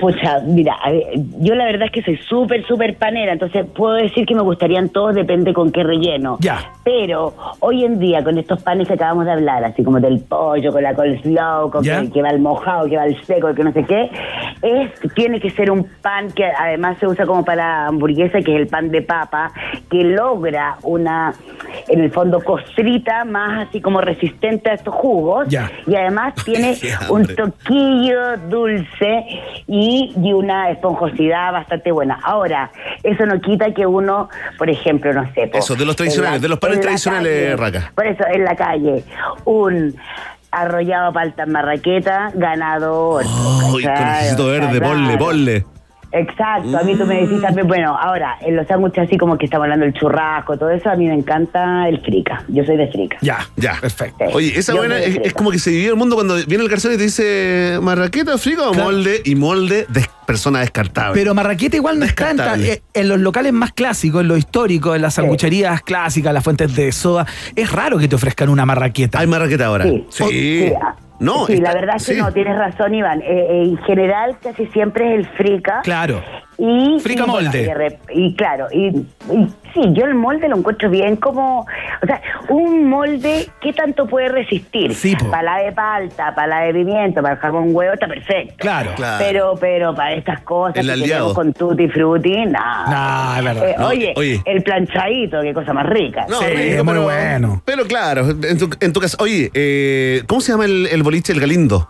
Pucha, 0.00 0.40
mira, 0.46 0.76
yo 1.40 1.54
la 1.54 1.66
verdad 1.66 1.86
es 1.86 1.92
que 1.92 2.02
soy 2.02 2.16
súper, 2.16 2.66
súper 2.66 2.96
panera, 2.96 3.32
entonces 3.32 3.66
puedo 3.76 3.94
decir 3.94 4.24
que 4.24 4.34
me 4.34 4.40
gustarían 4.42 4.88
todos, 4.88 5.14
depende 5.14 5.52
con 5.52 5.70
qué 5.70 5.82
relleno. 5.82 6.38
Ya. 6.40 6.72
Pero 6.84 7.34
hoy 7.60 7.84
en 7.84 7.98
día, 7.98 8.24
con 8.24 8.38
estos 8.38 8.62
panes 8.62 8.88
que 8.88 8.94
acabamos 8.94 9.26
de 9.26 9.32
hablar, 9.32 9.62
así 9.64 9.84
como 9.84 10.00
del 10.00 10.20
pollo, 10.20 10.72
con 10.72 10.82
la 10.82 10.94
coleslaw, 10.94 11.70
con 11.70 11.84
Ya. 11.84 12.02
que, 12.10 12.22
va 12.22 12.30
el 12.30 12.40
mojado, 12.40 12.88
que 12.88 12.96
va 12.96 13.04
el 13.04 13.22
seco, 13.24 13.54
que 13.54 13.62
no 13.62 13.72
sé 13.72 13.84
qué, 13.84 14.10
es, 14.62 14.90
tiene 15.14 15.38
que 15.38 15.50
ser 15.50 15.70
un 15.70 15.86
pan 16.00 16.30
que 16.32 16.44
además 16.46 16.96
se 16.98 17.06
usa 17.06 17.26
como 17.26 17.44
para 17.44 17.86
hamburguesa, 17.86 18.40
que 18.40 18.54
es 18.54 18.60
el 18.62 18.66
pan 18.68 18.90
de 18.90 19.02
papa, 19.02 19.52
que 19.90 20.02
logra 20.02 20.76
una, 20.82 21.34
en 21.88 22.00
el 22.00 22.10
fondo, 22.10 22.42
costrita 22.42 23.24
más 23.24 23.68
así 23.68 23.80
como 23.80 24.00
resistente 24.00 24.70
a 24.70 24.74
estos 24.74 24.94
jugos. 24.94 25.46
Ya. 25.48 25.70
Y 25.86 25.94
además 25.94 26.34
tiene 26.44 26.74
un 27.10 27.26
toquillo 27.26 28.36
dulce 28.48 29.24
y, 29.66 29.89
y 29.90 30.32
una 30.32 30.70
esponjosidad 30.70 31.52
bastante 31.52 31.90
buena. 31.92 32.18
Ahora, 32.22 32.70
eso 33.02 33.26
no 33.26 33.40
quita 33.40 33.72
que 33.72 33.86
uno, 33.86 34.28
por 34.58 34.70
ejemplo, 34.70 35.12
no 35.12 35.24
sé. 35.34 35.48
po, 35.48 35.58
Eso, 35.58 35.74
de 35.74 35.84
los 35.84 35.96
tradicionales, 35.96 36.40
la- 36.40 36.42
de 36.42 36.48
los 36.48 36.58
panes 36.58 36.80
tradicionales, 36.80 37.58
Raca. 37.58 37.92
Por 37.94 38.06
eso, 38.06 38.24
en 38.32 38.44
la 38.44 38.54
calle, 38.56 39.04
un 39.44 39.94
arrollado 40.52 41.12
palta 41.12 41.44
en 41.44 41.52
marraqueta, 41.52 42.30
ganador. 42.34 43.24
Uy, 43.72 43.84
¿cachai? 43.84 44.04
conejito 44.04 44.44
O 44.46 44.50
sea, 44.50 44.60
verde, 44.66 44.80
ponle, 44.80 45.16
ponle. 45.18 45.64
Exacto, 46.12 46.76
a 46.76 46.82
mí 46.82 46.96
tú 46.96 47.06
me 47.06 47.20
decís 47.20 47.40
también, 47.40 47.68
bueno, 47.68 47.96
ahora, 47.96 48.36
en 48.40 48.56
los 48.56 48.66
sándwiches 48.66 49.04
así 49.04 49.16
como 49.16 49.38
que 49.38 49.44
estamos 49.44 49.64
hablando 49.64 49.84
del 49.84 49.94
churrasco, 49.94 50.58
todo 50.58 50.70
eso, 50.70 50.90
a 50.90 50.96
mí 50.96 51.06
me 51.06 51.14
encanta 51.14 51.88
el 51.88 52.00
frica. 52.00 52.44
Yo 52.48 52.64
soy 52.64 52.76
de 52.76 52.88
frica. 52.88 53.16
Ya, 53.20 53.38
ya. 53.56 53.78
Perfecto. 53.80 54.24
Oye, 54.32 54.58
esa 54.58 54.72
Yo 54.72 54.78
buena 54.78 54.98
es, 54.98 55.20
es 55.22 55.34
como 55.34 55.50
que 55.50 55.58
se 55.58 55.70
divide 55.70 55.90
el 55.90 55.96
mundo 55.96 56.16
cuando 56.16 56.34
viene 56.46 56.64
el 56.64 56.68
garzón 56.68 56.92
y 56.94 56.96
te 56.96 57.04
dice 57.04 57.78
marraqueta, 57.80 58.36
frica 58.38 58.68
o 58.68 58.74
molde 58.74 59.22
y 59.24 59.34
molde 59.36 59.86
de 59.88 60.04
persona 60.26 60.60
descartable. 60.60 61.14
Pero 61.14 61.34
marraqueta 61.34 61.76
igual 61.76 61.98
no 61.98 62.04
está 62.04 62.30
en, 62.30 62.64
eh, 62.64 62.82
en 62.94 63.08
los 63.08 63.20
locales 63.20 63.52
más 63.52 63.72
clásicos, 63.72 64.22
en 64.22 64.28
lo 64.28 64.36
histórico, 64.36 64.94
en 64.94 65.02
las 65.02 65.14
sangucherías 65.14 65.82
clásicas, 65.82 66.32
las 66.32 66.42
fuentes 66.42 66.74
de 66.74 66.92
soda. 66.92 67.26
Es 67.54 67.70
raro 67.72 67.98
que 67.98 68.08
te 68.08 68.16
ofrezcan 68.16 68.48
una 68.48 68.66
marraqueta. 68.66 69.18
Hay 69.18 69.26
marraqueta 69.26 69.66
ahora. 69.66 69.84
Sí. 69.84 70.06
Sí, 70.10 70.72
ah, 70.80 70.94
No, 71.20 71.46
sí, 71.46 71.54
está- 71.54 71.72
la 71.72 71.80
verdad 71.80 71.96
es 71.96 72.06
que 72.06 72.14
sí. 72.14 72.18
no, 72.20 72.32
tienes 72.32 72.56
razón, 72.56 72.94
Iván. 72.94 73.20
Eh, 73.22 73.26
eh, 73.28 73.62
en 73.64 73.76
general, 73.84 74.36
casi 74.42 74.66
siempre 74.68 75.12
es 75.14 75.18
el 75.20 75.26
frica. 75.36 75.80
Claro. 75.84 76.22
Y, 76.62 77.00
Frica 77.00 77.24
y, 77.26 77.30
bueno, 77.30 77.48
molde. 77.50 77.98
y 78.12 78.34
claro, 78.34 78.66
y, 78.70 78.88
y 78.88 79.48
sí, 79.72 79.80
yo 79.94 80.04
el 80.04 80.14
molde 80.14 80.46
lo 80.46 80.58
encuentro 80.58 80.90
bien 80.90 81.16
como, 81.16 81.60
o 81.60 82.06
sea, 82.06 82.20
un 82.50 82.86
molde, 82.86 83.48
¿qué 83.62 83.72
tanto 83.72 84.06
puede 84.06 84.28
resistir? 84.28 84.94
Sí. 84.94 85.16
Para 85.30 85.42
la 85.42 85.56
de 85.64 85.72
palta, 85.72 86.34
para 86.34 86.46
la 86.48 86.60
de 86.66 86.74
pimiento, 86.74 87.22
para 87.22 87.36
el 87.36 87.40
jamón 87.40 87.68
huevo, 87.74 87.94
está 87.94 88.06
perfecto. 88.06 88.56
Claro. 88.58 88.90
Claro. 88.94 89.24
Pero, 89.26 89.54
pero 89.58 89.94
para 89.94 90.12
estas 90.12 90.42
cosas 90.42 90.76
El 90.76 90.86
que 90.86 90.92
aliado. 90.92 91.08
tenemos 91.08 91.34
con 91.34 91.52
tutti 91.54 91.88
frutti, 91.88 92.44
nada. 92.44 93.32
No, 93.32 93.38
es 93.38 93.44
verdad. 93.44 93.68
Eh, 93.70 93.74
No, 93.78 93.86
oye, 93.88 94.12
oye. 94.16 94.42
el 94.44 94.62
planchadito, 94.62 95.40
qué 95.40 95.54
cosa 95.54 95.72
más 95.72 95.86
rica. 95.88 96.26
No, 96.28 96.40
Sí, 96.40 96.44
es 96.52 96.84
muy 96.84 96.92
pero- 96.92 97.04
bueno. 97.04 97.62
Pero 97.64 97.84
claro, 97.86 98.28
en 98.28 98.58
tu, 98.58 98.68
en 98.80 98.92
tu 98.92 99.00
caso, 99.00 99.16
oye, 99.20 99.50
eh, 99.54 100.24
¿cómo 100.26 100.42
se 100.42 100.52
llama 100.52 100.66
el, 100.66 100.88
el 100.92 101.02
boliche, 101.02 101.32
el 101.32 101.40
galindo? 101.40 101.88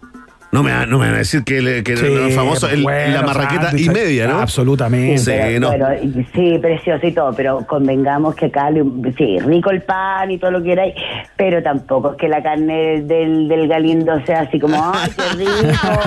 No 0.52 0.64
me, 0.64 0.72
no 0.86 0.98
me 0.98 1.06
van 1.06 1.14
a 1.14 1.18
decir 1.18 1.44
que, 1.44 1.58
el- 1.58 1.84
que 1.84 1.96
Sí, 1.96 2.06
no 2.12 2.26
es 2.26 2.34
famoso, 2.34 2.68
el- 2.68 2.82
bueno, 2.82 3.14
la 3.14 3.22
marraqueta 3.22 3.70
y 3.76 3.88
media, 3.88 4.26
¿no? 4.26 4.40
Absolutamente. 4.40 5.18
Sí, 5.18 5.30
pero, 5.30 5.60
no. 5.60 5.68
bueno, 5.68 5.86
y- 6.02 6.26
sí, 6.34 6.58
precioso 6.60 7.06
y 7.06 7.12
todo, 7.12 7.32
pero 7.34 7.64
convengamos 7.68 8.34
que 8.34 8.46
acá, 8.46 8.68
le- 8.70 8.82
sí, 9.16 9.38
rico 9.38 9.70
el 9.70 9.82
pan 9.82 10.28
y 10.32 10.38
todo 10.38 10.50
lo 10.50 10.58
que 10.62 10.70
queráis, 10.70 10.94
pero 11.36 11.62
tampoco 11.62 12.10
es 12.12 12.16
que 12.16 12.28
la 12.28 12.42
carne 12.42 13.00
del, 13.02 13.46
del 13.46 13.68
galindo 13.68 14.12
sea 14.26 14.40
así 14.40 14.58
como, 14.58 14.74
¡ay, 14.92 15.08
qué 15.16 15.36
rico! 15.44 16.00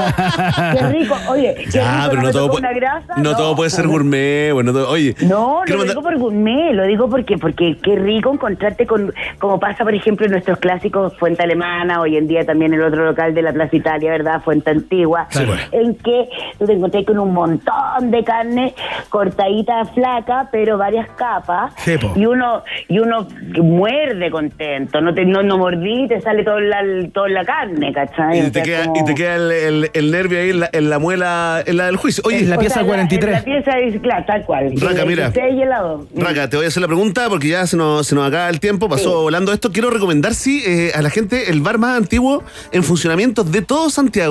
¡Qué 0.77 0.87
rico! 0.99 1.15
Oye, 1.29 1.55
qué 1.63 1.69
Ya, 1.71 1.95
rico, 2.01 2.09
pero 2.09 2.21
no 2.23 2.31
todo, 2.31 2.51
puede, 2.51 2.73
grasa. 2.73 3.13
no 3.17 3.35
todo 3.37 3.55
puede 3.55 3.69
ser 3.69 3.87
gourmet. 3.87 4.51
Bueno, 4.53 4.73
todo- 4.73 4.89
oye, 4.89 5.15
No, 5.21 5.61
quiero 5.65 5.79
lo 5.83 5.85
mandar- 5.85 5.87
digo 5.95 6.01
por 6.03 6.17
gourmet, 6.17 6.73
lo 6.73 6.83
digo 6.85 7.09
porque 7.09 7.37
porque 7.37 7.77
qué 7.81 7.95
rico 7.95 8.33
encontrarte 8.33 8.85
con, 8.85 9.13
como 9.39 9.57
pasa 9.59 9.85
por 9.85 9.93
ejemplo 9.95 10.25
en 10.25 10.33
nuestros 10.33 10.59
clásicos 10.59 11.17
Fuente 11.17 11.43
Alemana, 11.43 12.01
hoy 12.01 12.17
en 12.17 12.27
día 12.27 12.45
también 12.45 12.73
el 12.73 12.81
otro 12.83 13.05
local 13.05 13.33
de 13.33 13.41
la 13.41 13.53
Plaza 13.53 13.75
Italia, 13.75 14.11
¿verdad? 14.11 14.32
Fuente 14.39 14.69
Antigua, 14.71 15.27
Sí, 15.29 15.43
bueno. 15.45 15.61
en 15.71 15.95
que 15.95 16.29
tú 16.59 16.65
te 16.65 16.73
encontrás 16.73 17.05
con 17.05 17.19
un 17.19 17.33
montón 17.33 18.11
de 18.11 18.23
carne 18.23 18.73
cortadita 19.09 19.85
flaca, 19.85 20.49
pero 20.51 20.77
varias 20.77 21.07
capas, 21.11 21.73
Sí, 21.77 21.95
y 22.15 22.25
uno 22.25 22.63
y 22.87 22.99
uno 22.99 23.27
muerde 23.61 24.29
contento, 24.31 25.01
no 25.01 25.13
te 25.13 25.25
no, 25.25 25.43
no 25.43 25.57
mordí 25.57 26.03
y 26.03 26.07
te 26.07 26.21
sale 26.21 26.43
toda 26.43 26.59
la, 26.61 26.81
toda 27.13 27.29
la 27.29 27.45
carne, 27.45 27.93
¿cachai? 27.93 28.39
y 28.39 28.41
O 28.41 28.45
te 28.45 28.51
sea, 28.53 28.63
queda, 28.63 28.85
como- 28.85 28.97
y 29.01 29.05
te 29.05 29.15
queda 29.15 29.35
el, 29.35 29.51
el- 29.51 29.91
el 29.93 30.11
nervio 30.11 30.39
ahí 30.39 30.49
en 30.49 30.59
la, 30.61 30.69
en 30.71 30.89
la 30.89 30.99
muela, 30.99 31.63
en 31.65 31.77
la 31.77 31.85
del 31.85 31.97
juicio. 31.97 32.23
Oye, 32.25 32.37
Es 32.39 32.47
la 32.47 32.55
o 32.55 32.59
pieza 32.59 32.75
sea, 32.79 32.85
43. 32.85 33.31
La, 33.33 33.43
pieza 33.43 33.79
es, 33.79 33.99
claro, 34.01 34.25
tal 34.25 34.43
cual. 34.45 34.73
Raca, 34.79 35.01
El 35.01 35.07
mira. 35.07 35.29
16 35.29 35.55
y 35.57 35.61
el 35.61 35.69
lado. 35.69 36.07
Raca, 36.15 36.49
te 36.49 36.55
voy 36.57 36.65
a 36.65 36.67
hacer 36.69 36.81
la 36.81 36.87
pregunta 36.87 37.27
porque 37.29 37.47
ya 37.49 37.65
se 37.67 37.77
nos, 37.77 38.07
se 38.07 38.15
nos 38.15 38.27
acaba 38.27 38.49
el 38.49 38.59
tiempo, 38.59 38.89
pasó 38.89 39.09
Sí. 39.09 39.23
volando 39.23 39.53
esto. 39.53 39.71
Quiero 39.71 39.89
recomendar, 39.89 40.33
sí, 40.33 40.63
eh, 40.65 40.91
a 40.95 41.01
la 41.01 41.09
gente 41.09 41.49
el 41.51 41.61
bar 41.61 41.77
más 41.77 41.97
antiguo 41.97 42.43
en 42.71 42.83
funcionamiento 42.83 43.43
de 43.43 43.61
todo 43.61 43.89
Santiago. 43.89 44.22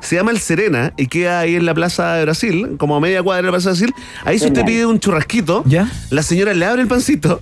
Se 0.00 0.16
llama 0.16 0.30
El 0.30 0.38
Serena 0.40 0.92
y 0.96 1.06
queda 1.06 1.40
ahí 1.40 1.54
en 1.54 1.64
la 1.66 1.74
Plaza 1.74 2.14
de 2.14 2.22
Brasil, 2.24 2.76
como 2.78 2.96
a 2.96 3.00
media 3.00 3.22
cuadra 3.22 3.42
de 3.42 3.46
la 3.46 3.52
Plaza 3.52 3.70
de 3.70 3.76
Brasil. 3.76 3.94
Ahí 4.24 4.38
si 4.38 4.46
usted 4.46 4.64
pide 4.64 4.86
un 4.86 4.98
churrasquito, 4.98 5.62
¿Ya? 5.66 5.90
la 6.10 6.22
señora 6.22 6.54
le 6.54 6.64
abre 6.64 6.82
el 6.82 6.88
pancito. 6.88 7.40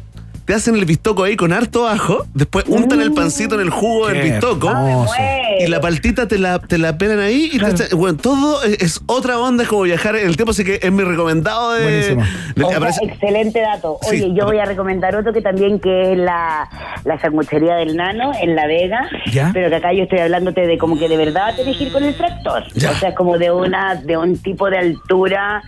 Te 0.50 0.56
hacen 0.56 0.74
el 0.74 0.84
bistoco 0.84 1.22
ahí 1.22 1.36
con 1.36 1.52
harto 1.52 1.86
ajo, 1.86 2.26
después 2.34 2.64
untan 2.66 3.00
el 3.00 3.12
pancito 3.12 3.54
en 3.54 3.60
el 3.60 3.70
jugo 3.70 4.08
del 4.08 4.20
bistoco 4.32 4.68
hermoso. 4.68 5.14
y 5.60 5.68
la 5.68 5.80
paltita 5.80 6.26
te 6.26 6.38
la, 6.38 6.58
te 6.58 6.76
la 6.76 6.98
pelan 6.98 7.20
ahí 7.20 7.50
y 7.52 7.58
te 7.60 7.66
echan- 7.66 7.96
bueno, 7.96 8.18
todo 8.18 8.60
es, 8.64 8.82
es 8.82 9.00
otra 9.06 9.38
onda, 9.38 9.62
es 9.62 9.68
como 9.68 9.82
viajar 9.82 10.16
en 10.16 10.26
el 10.26 10.34
tiempo, 10.34 10.50
así 10.50 10.64
que 10.64 10.80
es 10.82 10.90
mi 10.90 11.04
recomendado 11.04 11.74
de... 11.74 11.82
Buenísimo. 11.84 12.24
de- 12.56 12.64
O 12.64 12.68
sea, 12.68 12.78
aparece- 12.78 13.04
excelente 13.04 13.60
dato. 13.60 14.00
Oye, 14.08 14.18
Sí. 14.18 14.34
yo 14.36 14.44
voy 14.44 14.58
a 14.58 14.64
recomendar 14.64 15.14
otro 15.14 15.32
que 15.32 15.40
también 15.40 15.78
que 15.78 16.14
es 16.14 16.18
la, 16.18 16.68
la 17.04 17.20
sanguchería 17.20 17.76
del 17.76 17.94
Nano 17.96 18.32
en 18.42 18.56
La 18.56 18.66
Vega, 18.66 19.08
¿Ya? 19.30 19.50
pero 19.54 19.70
que 19.70 19.76
acá 19.76 19.92
yo 19.92 20.02
estoy 20.02 20.18
hablándote 20.18 20.66
de 20.66 20.78
como 20.78 20.98
que 20.98 21.08
de 21.08 21.16
verdad 21.16 21.54
tenés 21.54 21.76
que 21.76 21.84
ir 21.84 21.92
con 21.92 22.02
el 22.02 22.16
tractor. 22.16 22.64
Ya. 22.74 22.90
O 22.90 22.94
sea, 22.94 23.14
como 23.14 23.38
de 23.38 23.52
una 23.52 23.94
de 23.94 24.16
un 24.16 24.36
tipo 24.36 24.68
de 24.68 24.78
altura 24.78 25.62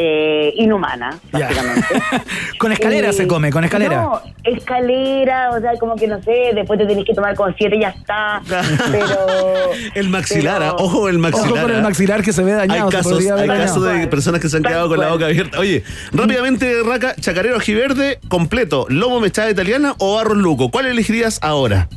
eh, 0.00 0.52
inhumana, 0.56 1.18
básicamente. 1.32 1.86
con 2.58 2.70
escalera 2.70 3.10
Eh, 3.10 3.12
se 3.12 3.26
come, 3.26 3.50
con 3.50 3.64
escalera. 3.64 4.02
No, 4.02 4.20
escalera, 4.44 5.50
o 5.50 5.60
sea, 5.60 5.72
como 5.80 5.96
que 5.96 6.06
no 6.06 6.22
sé, 6.22 6.52
después 6.54 6.78
te 6.78 6.86
tenés 6.86 7.04
que 7.04 7.14
tomar 7.14 7.34
como 7.34 7.52
siete 7.54 7.76
y 7.76 7.80
ya 7.80 7.88
está. 7.88 8.40
pero. 8.92 9.72
El 9.94 10.08
maxilar, 10.08 10.60
pero- 10.60 10.70
ah, 10.70 10.76
ojo 10.78 11.08
el 11.08 11.18
maxilar. 11.18 11.50
Ojo 11.50 11.62
con 11.62 11.70
el 11.72 11.78
ah. 11.78 11.82
maxilar 11.82 12.22
que 12.22 12.32
se 12.32 12.44
ve 12.44 12.52
dañado. 12.52 12.86
Hay 12.86 12.92
casos, 12.92 13.18
hay 13.18 13.98
de 13.98 14.06
personas 14.06 14.40
que 14.40 14.48
se 14.48 14.58
han 14.58 14.62
Tal 14.62 14.72
quedado 14.72 14.88
con 14.88 15.00
la 15.00 15.08
boca 15.10 15.26
abierta. 15.26 15.58
Oye, 15.58 15.82
rápidamente, 16.12 16.72
Raca, 16.84 17.16
chacarero 17.16 17.56
ajiverde 17.56 18.20
completo, 18.28 18.86
lomo 18.88 19.18
mechada 19.18 19.50
italiana 19.50 19.96
o 19.98 20.18
arroz 20.18 20.36
luco. 20.36 20.70
¿Cuál 20.70 20.86
elegirías 20.86 21.40
ahora? 21.42 21.88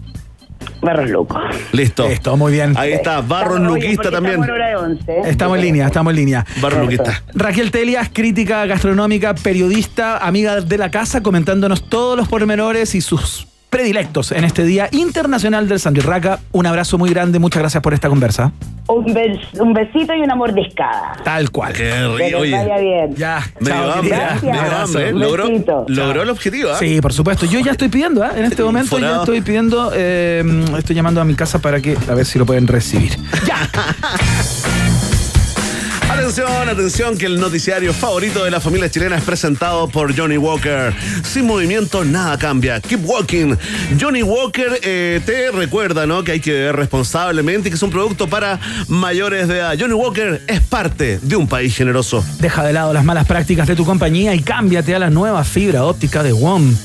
Barros 0.82 1.10
Luco. 1.10 1.40
Listo. 1.72 2.08
Listo, 2.08 2.38
muy 2.38 2.54
bien. 2.54 2.74
Ahí 2.78 2.94
está, 2.94 3.22
Barros 3.22 3.60
Luquista 3.60 4.10
también. 4.10 4.42
Estamos 4.42 4.48
en 4.48 4.54
hora 4.54 4.68
de 4.68 4.76
once. 4.76 5.20
Estamos 5.26 5.58
en 5.58 5.64
línea, 5.64 5.86
estamos 5.88 6.12
en 6.12 6.18
línea. 6.18 6.46
Barros 6.60 6.82
Luquista. 6.82 7.24
Raquel 7.34 7.72
Telias, 7.72 8.10
crítica 8.12 8.66
gastronómica, 8.66 9.36
periodista, 9.36 10.18
amiga 10.18 10.60
de 10.62 10.78
la 10.78 10.90
casa, 10.90 11.22
comentándonos 11.22 11.88
todos 11.88 12.18
los 12.18 12.28
pormenores 12.28 12.96
y 12.96 13.02
sus 13.02 13.51
predilectos 13.72 14.32
en 14.34 14.44
este 14.44 14.66
Día 14.66 14.90
Internacional 14.92 15.68
del 15.68 15.80
Sándwich. 15.80 16.06
Raca, 16.06 16.40
un 16.52 16.68
abrazo 16.68 16.98
muy 17.00 17.10
grande, 17.10 17.40
muchas 17.40 17.62
gracias 17.62 17.82
por 17.82 17.94
esta 17.96 18.10
conversa. 18.10 18.52
Un, 18.88 19.06
bes- 19.06 19.60
un 19.60 19.74
besito 19.74 20.14
y 20.14 20.20
una 20.20 20.36
mordiscada. 20.36 21.14
Tal 21.24 21.50
cual. 21.52 21.72
Qué 21.72 21.84
Que 22.18 22.26
rico, 22.26 22.40
les 22.44 22.52
vaya 22.52 22.78
bien. 22.78 23.16
Ya, 23.16 23.42
chao, 23.66 23.92
hambre, 23.94 24.16
hambre. 24.16 25.10
¿eh? 25.10 25.14
Logró, 25.88 26.22
el 26.24 26.30
objetivo, 26.30 26.70
¿ah? 26.72 26.78
Sí, 26.78 27.00
por 27.00 27.14
supuesto. 27.14 27.46
Yo 27.46 27.60
ya 27.62 27.72
estoy 27.72 27.88
pidiendo, 27.88 28.22
¿ah? 28.24 28.32
en 28.36 28.44
este 28.44 28.62
momento 28.62 29.00
ya 29.00 29.20
estoy 29.20 29.40
pidiendo, 29.42 29.92
eh, 29.96 30.44
estoy 30.78 30.96
llamando 30.96 31.22
a 31.22 31.24
mi 31.26 31.36
casa 31.36 31.60
para 31.60 31.80
que 31.80 31.98
a 32.10 32.14
ver 32.14 32.26
si 32.26 32.38
lo 32.38 32.46
pueden 32.46 32.68
recibir. 32.68 33.14
Atención, 36.12 36.68
atención, 36.68 37.18
que 37.18 37.26
el 37.26 37.40
noticiario 37.40 37.94
favorito 37.94 38.44
de 38.44 38.52
la 38.52 38.60
familia 38.60 38.92
chilena 38.92 39.16
es 39.16 39.24
presentado 39.24 39.88
por 39.88 40.14
Johnny 40.16 40.36
Walker. 40.38 40.94
Sin 41.24 41.46
movimiento 41.46 42.04
nada 42.04 42.38
cambia. 42.38 42.82
Keep 42.82 43.06
walking. 43.06 43.56
Johnny 44.00 44.22
Walker 44.22 44.78
eh, 44.84 45.22
te 45.26 45.52
recuerda, 45.52 46.06
¿no? 46.06 46.22
Que 46.26 46.34
hay 46.34 46.40
que 46.42 46.52
beber 46.52 46.76
responsablemente 46.76 47.70
y 47.70 47.72
que 47.72 47.78
es 47.78 47.82
un 47.84 47.92
producto 47.92 48.28
para 48.28 48.60
mayores 48.90 49.48
de 49.48 49.60
edad. 49.60 49.78
Johnny 49.80 49.94
Walker 49.94 50.42
es 50.48 50.60
parte 50.60 51.20
de 51.22 51.36
un 51.38 51.48
país 51.48 51.74
generoso. 51.78 52.26
Deja 52.40 52.66
de 52.66 52.74
lado 52.74 52.92
las 52.92 53.06
malas 53.06 53.26
prácticas 53.26 53.66
de 53.66 53.78
tu 53.78 53.86
compañía 53.86 54.36
y 54.36 54.42
cámbiate 54.42 54.94
a 54.94 55.00
la 55.00 55.10
nueva 55.10 55.46
fibra 55.46 55.86
óptica 55.86 56.24
de 56.24 56.34
WOM. 56.34 56.76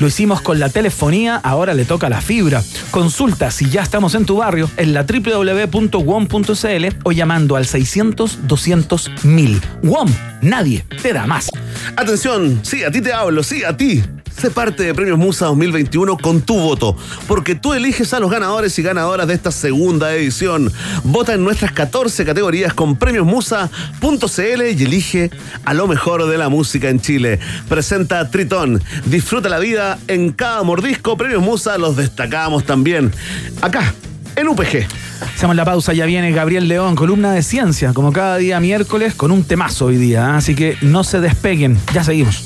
Lo 0.00 0.06
hicimos 0.06 0.40
con 0.40 0.58
la 0.58 0.70
telefonía, 0.70 1.36
ahora 1.36 1.74
le 1.74 1.84
toca 1.84 2.08
la 2.08 2.22
fibra. 2.22 2.64
Consulta 2.90 3.50
si 3.50 3.68
ya 3.68 3.82
estamos 3.82 4.14
en 4.14 4.24
tu 4.24 4.36
barrio 4.36 4.70
en 4.78 4.94
la 4.94 5.04
www.wom.cl 5.04 6.86
o 7.04 7.12
llamando 7.12 7.56
al 7.56 7.66
600 7.66 8.48
200 8.48 9.10
1000. 9.22 9.60
WOM, 9.82 10.08
nadie 10.42 10.84
te 11.02 11.12
da 11.12 11.26
más. 11.26 11.50
Atención, 11.96 12.60
sí, 12.62 12.84
a 12.84 12.90
ti 12.90 13.00
te 13.00 13.12
hablo, 13.12 13.42
sí, 13.42 13.64
a 13.64 13.76
ti. 13.76 14.02
Sé 14.40 14.50
parte 14.50 14.84
de 14.84 14.94
Premios 14.94 15.18
Musa 15.18 15.46
2021 15.46 16.16
con 16.16 16.40
tu 16.40 16.58
voto, 16.58 16.96
porque 17.26 17.54
tú 17.54 17.74
eliges 17.74 18.14
a 18.14 18.20
los 18.20 18.30
ganadores 18.30 18.78
y 18.78 18.82
ganadoras 18.82 19.26
de 19.26 19.34
esta 19.34 19.50
segunda 19.50 20.14
edición. 20.14 20.72
Vota 21.04 21.34
en 21.34 21.44
nuestras 21.44 21.72
14 21.72 22.24
categorías 22.24 22.72
con 22.72 22.96
premiosmusa.cl 22.96 24.62
y 24.62 24.82
elige 24.82 25.30
a 25.66 25.74
lo 25.74 25.86
mejor 25.86 26.26
de 26.26 26.38
la 26.38 26.48
música 26.48 26.88
en 26.88 27.00
Chile. 27.00 27.38
Presenta 27.68 28.30
Tritón. 28.30 28.82
Disfruta 29.04 29.50
la 29.50 29.58
vida 29.58 29.98
en 30.06 30.32
cada 30.32 30.62
mordisco. 30.62 31.18
Premios 31.18 31.42
Musa 31.42 31.76
los 31.76 31.96
destacamos 31.96 32.64
también. 32.64 33.12
Acá, 33.60 33.92
en 34.36 34.48
UPG. 34.48 34.86
Hacemos 35.34 35.56
la 35.56 35.64
pausa, 35.64 35.92
ya 35.92 36.06
viene 36.06 36.32
Gabriel 36.32 36.68
León, 36.68 36.94
columna 36.94 37.32
de 37.32 37.42
ciencia, 37.42 37.92
como 37.92 38.12
cada 38.12 38.36
día 38.36 38.60
miércoles, 38.60 39.14
con 39.14 39.30
un 39.30 39.44
temazo 39.44 39.86
hoy 39.86 39.96
día. 39.96 40.20
¿eh? 40.20 40.32
Así 40.36 40.54
que 40.54 40.76
no 40.82 41.04
se 41.04 41.20
despeguen, 41.20 41.78
ya 41.92 42.04
seguimos. 42.04 42.44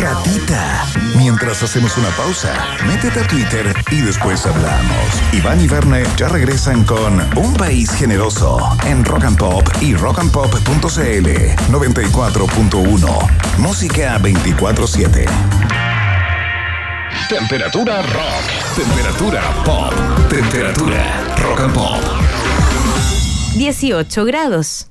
Ratita. 0.00 0.84
Mientras 1.16 1.62
hacemos 1.62 1.96
una 1.96 2.08
pausa, 2.10 2.52
métete 2.86 3.20
a 3.20 3.26
Twitter 3.26 3.74
y 3.90 4.00
después 4.00 4.44
hablamos. 4.46 5.06
Iván 5.32 5.60
y 5.60 5.68
Verne 5.68 6.02
ya 6.16 6.28
regresan 6.28 6.84
con 6.84 7.20
Un 7.36 7.54
País 7.54 7.90
Generoso 7.90 8.58
en 8.84 9.04
Rock 9.04 9.24
and 9.24 9.38
Pop 9.38 9.68
y 9.80 9.94
rockandpop.cl 9.94 11.28
94.1. 11.70 13.58
Música 13.58 14.18
24-7. 14.18 15.91
Temperatura 17.32 18.02
rock. 18.02 18.44
Temperatura 18.74 19.40
pop. 19.64 19.94
Temperatura 20.28 21.02
rock 21.38 21.60
and 21.60 21.72
pop. 21.72 21.98
18 23.56 24.24
grados. 24.26 24.88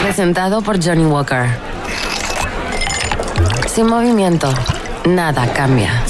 Presentado 0.00 0.62
por 0.62 0.78
Johnny 0.82 1.04
Walker. 1.04 1.50
Sin 3.66 3.86
movimiento, 3.86 4.50
nada 5.04 5.46
cambia. 5.52 6.02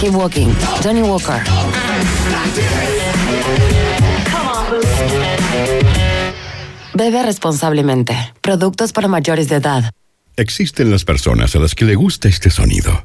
Keep 0.00 0.14
walking. 0.14 0.54
Johnny 0.82 1.02
Walker. 1.02 1.83
Bebe 6.94 7.22
responsablemente. 7.22 8.16
Productos 8.40 8.92
para 8.92 9.08
mayores 9.08 9.48
de 9.48 9.56
edad. 9.56 9.90
Existen 10.36 10.90
las 10.90 11.04
personas 11.04 11.54
a 11.54 11.58
las 11.58 11.74
que 11.74 11.84
le 11.84 11.94
gusta 11.96 12.28
este 12.28 12.50
sonido. 12.50 13.04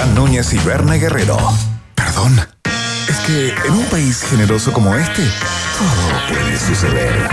Iván 0.00 0.14
Núñez 0.14 0.54
y 0.54 0.58
Berna 0.60 0.94
Guerrero. 0.94 1.36
Perdón. 1.94 2.40
Es 3.06 3.18
que 3.26 3.52
en 3.66 3.72
un 3.74 3.84
país 3.90 4.22
generoso 4.22 4.72
como 4.72 4.94
este, 4.94 5.22
todo 5.76 6.10
puede 6.26 6.58
suceder. 6.58 7.28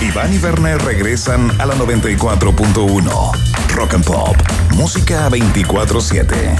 Iván 0.00 0.32
y 0.32 0.38
Berna 0.38 0.78
regresan 0.78 1.50
a 1.60 1.66
la 1.66 1.74
94.1. 1.74 3.32
Rock 3.74 3.94
and 3.94 4.04
Pop. 4.06 4.34
Música 4.76 5.28
24-7. 5.28 6.56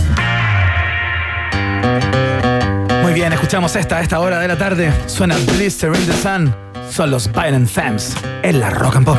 Muy 3.01 3.15
bien, 3.15 3.33
escuchamos 3.33 3.75
esta 3.77 3.97
a 3.97 4.03
esta 4.03 4.21
hora 4.21 4.41
de 4.41 4.49
la 4.49 4.59
tarde. 4.59 4.93
Suena 5.07 5.39
Blister 5.57 5.91
in 5.97 6.05
the 6.07 6.13
Sun. 6.13 6.55
Son 6.91 7.11
los 7.11 7.33
Violent 7.33 7.67
Femmes 7.67 8.15
en 8.43 8.61
la 8.61 8.69
Rock 8.69 8.97
and 8.97 9.07
Pop. 9.07 9.19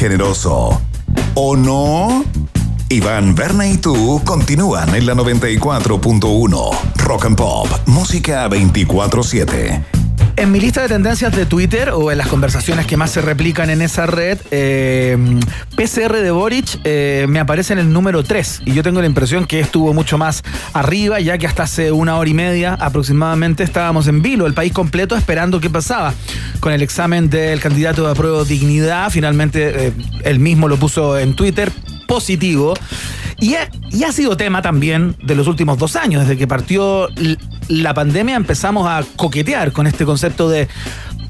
Generoso. 0.00 0.80
¿O 1.34 1.56
no? 1.56 2.24
Iván, 2.88 3.34
Berna 3.34 3.68
y 3.68 3.76
tú 3.76 4.22
continúan 4.24 4.94
en 4.94 5.04
la 5.04 5.14
94.1 5.14 6.70
Rock 6.96 7.26
and 7.26 7.36
Pop, 7.36 7.68
música 7.84 8.48
24-7. 8.48 9.84
En 10.36 10.52
mi 10.52 10.58
lista 10.58 10.80
de 10.80 10.88
tendencias 10.88 11.36
de 11.36 11.44
Twitter 11.44 11.90
o 11.90 12.10
en 12.10 12.16
las 12.16 12.28
conversaciones 12.28 12.86
que 12.86 12.96
más 12.96 13.10
se 13.10 13.20
replican 13.20 13.68
en 13.68 13.82
esa 13.82 14.06
red, 14.06 14.38
eh, 14.50 15.18
PCR 15.76 16.16
de 16.16 16.30
Boric 16.30 16.80
eh, 16.84 17.26
me 17.28 17.38
aparece 17.38 17.74
en 17.74 17.78
el 17.78 17.92
número 17.92 18.24
3 18.24 18.62
y 18.64 18.72
yo 18.72 18.82
tengo 18.82 19.02
la 19.02 19.06
impresión 19.06 19.44
que 19.44 19.60
estuvo 19.60 19.92
mucho 19.92 20.16
más 20.16 20.42
arriba, 20.72 21.20
ya 21.20 21.36
que 21.36 21.46
hasta 21.46 21.64
hace 21.64 21.92
una 21.92 22.16
hora 22.16 22.30
y 22.30 22.32
media 22.32 22.72
aproximadamente 22.72 23.64
estábamos 23.64 24.08
en 24.08 24.22
vilo, 24.22 24.46
el 24.46 24.54
país 24.54 24.72
completo, 24.72 25.14
esperando 25.14 25.60
qué 25.60 25.68
pasaba 25.68 26.14
con 26.60 26.72
el 26.72 26.82
examen 26.82 27.30
del 27.30 27.60
candidato 27.60 28.04
de 28.04 28.12
apruebo 28.12 28.44
dignidad. 28.44 29.10
Finalmente 29.10 29.88
eh, 29.88 29.92
él 30.24 30.38
mismo 30.38 30.68
lo 30.68 30.76
puso 30.76 31.18
en 31.18 31.34
Twitter, 31.34 31.72
positivo. 32.06 32.74
Y 33.40 33.54
ha, 33.54 33.70
y 33.90 34.04
ha 34.04 34.12
sido 34.12 34.36
tema 34.36 34.60
también 34.60 35.16
de 35.22 35.34
los 35.34 35.48
últimos 35.48 35.78
dos 35.78 35.96
años, 35.96 36.22
desde 36.22 36.36
que 36.36 36.46
partió 36.46 37.08
la 37.68 37.94
pandemia 37.94 38.36
empezamos 38.36 38.86
a 38.86 39.02
coquetear 39.16 39.72
con 39.72 39.86
este 39.86 40.04
concepto 40.04 40.50
de 40.50 40.68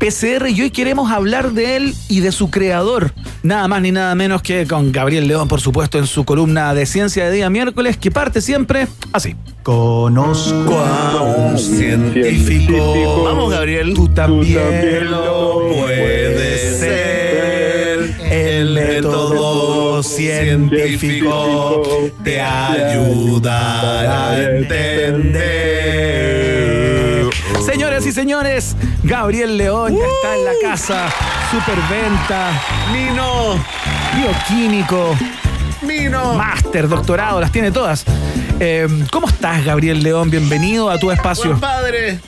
PCR 0.00 0.48
y 0.48 0.62
hoy 0.62 0.70
queremos 0.70 1.12
hablar 1.12 1.52
de 1.52 1.76
él 1.76 1.94
y 2.08 2.20
de 2.20 2.32
su 2.32 2.50
creador, 2.50 3.12
nada 3.42 3.68
más 3.68 3.82
ni 3.82 3.92
nada 3.92 4.14
menos 4.14 4.42
que 4.42 4.66
con 4.66 4.92
Gabriel 4.92 5.26
León, 5.28 5.48
por 5.48 5.60
supuesto, 5.60 5.98
en 5.98 6.06
su 6.06 6.24
columna 6.24 6.74
de 6.74 6.86
Ciencia 6.86 7.24
de 7.26 7.32
Día 7.32 7.50
Miércoles, 7.50 7.96
que 7.96 8.10
parte 8.10 8.40
siempre 8.40 8.86
así. 9.12 9.36
Conozco 9.62 10.78
a 10.78 11.22
un 11.22 11.58
científico. 11.58 13.24
Vamos, 13.24 13.50
Gabriel. 13.50 13.92
Tú 13.94 14.08
también 14.08 15.10
lo 15.10 15.68
puedes 15.68 16.78
ser. 16.78 18.14
El 18.30 18.74
método 18.74 20.02
científico 20.02 21.82
te 22.24 22.40
ayudará 22.40 24.30
a 24.30 24.42
entender. 24.42 25.80
Señoras 27.64 28.06
y 28.06 28.12
señores, 28.12 28.76
Gabriel 29.02 29.56
León 29.56 29.96
ya 29.96 30.04
está 30.04 30.36
en 30.36 30.44
la 30.44 30.52
casa. 30.62 31.08
Superventa. 31.50 32.50
Mino. 32.92 33.56
Bioquímico. 34.16 35.16
Mino. 35.82 36.34
Máster, 36.34 36.88
doctorado, 36.88 37.40
las 37.40 37.50
tiene 37.50 37.70
todas. 37.72 38.04
Eh, 38.60 38.86
¿Cómo 39.10 39.26
estás, 39.28 39.64
Gabriel 39.64 40.02
León? 40.02 40.30
Bienvenido 40.30 40.90
a 40.90 40.98
tu 40.98 41.10
espacio. 41.10 41.46
Buen 41.50 41.60
padre. 41.60 42.20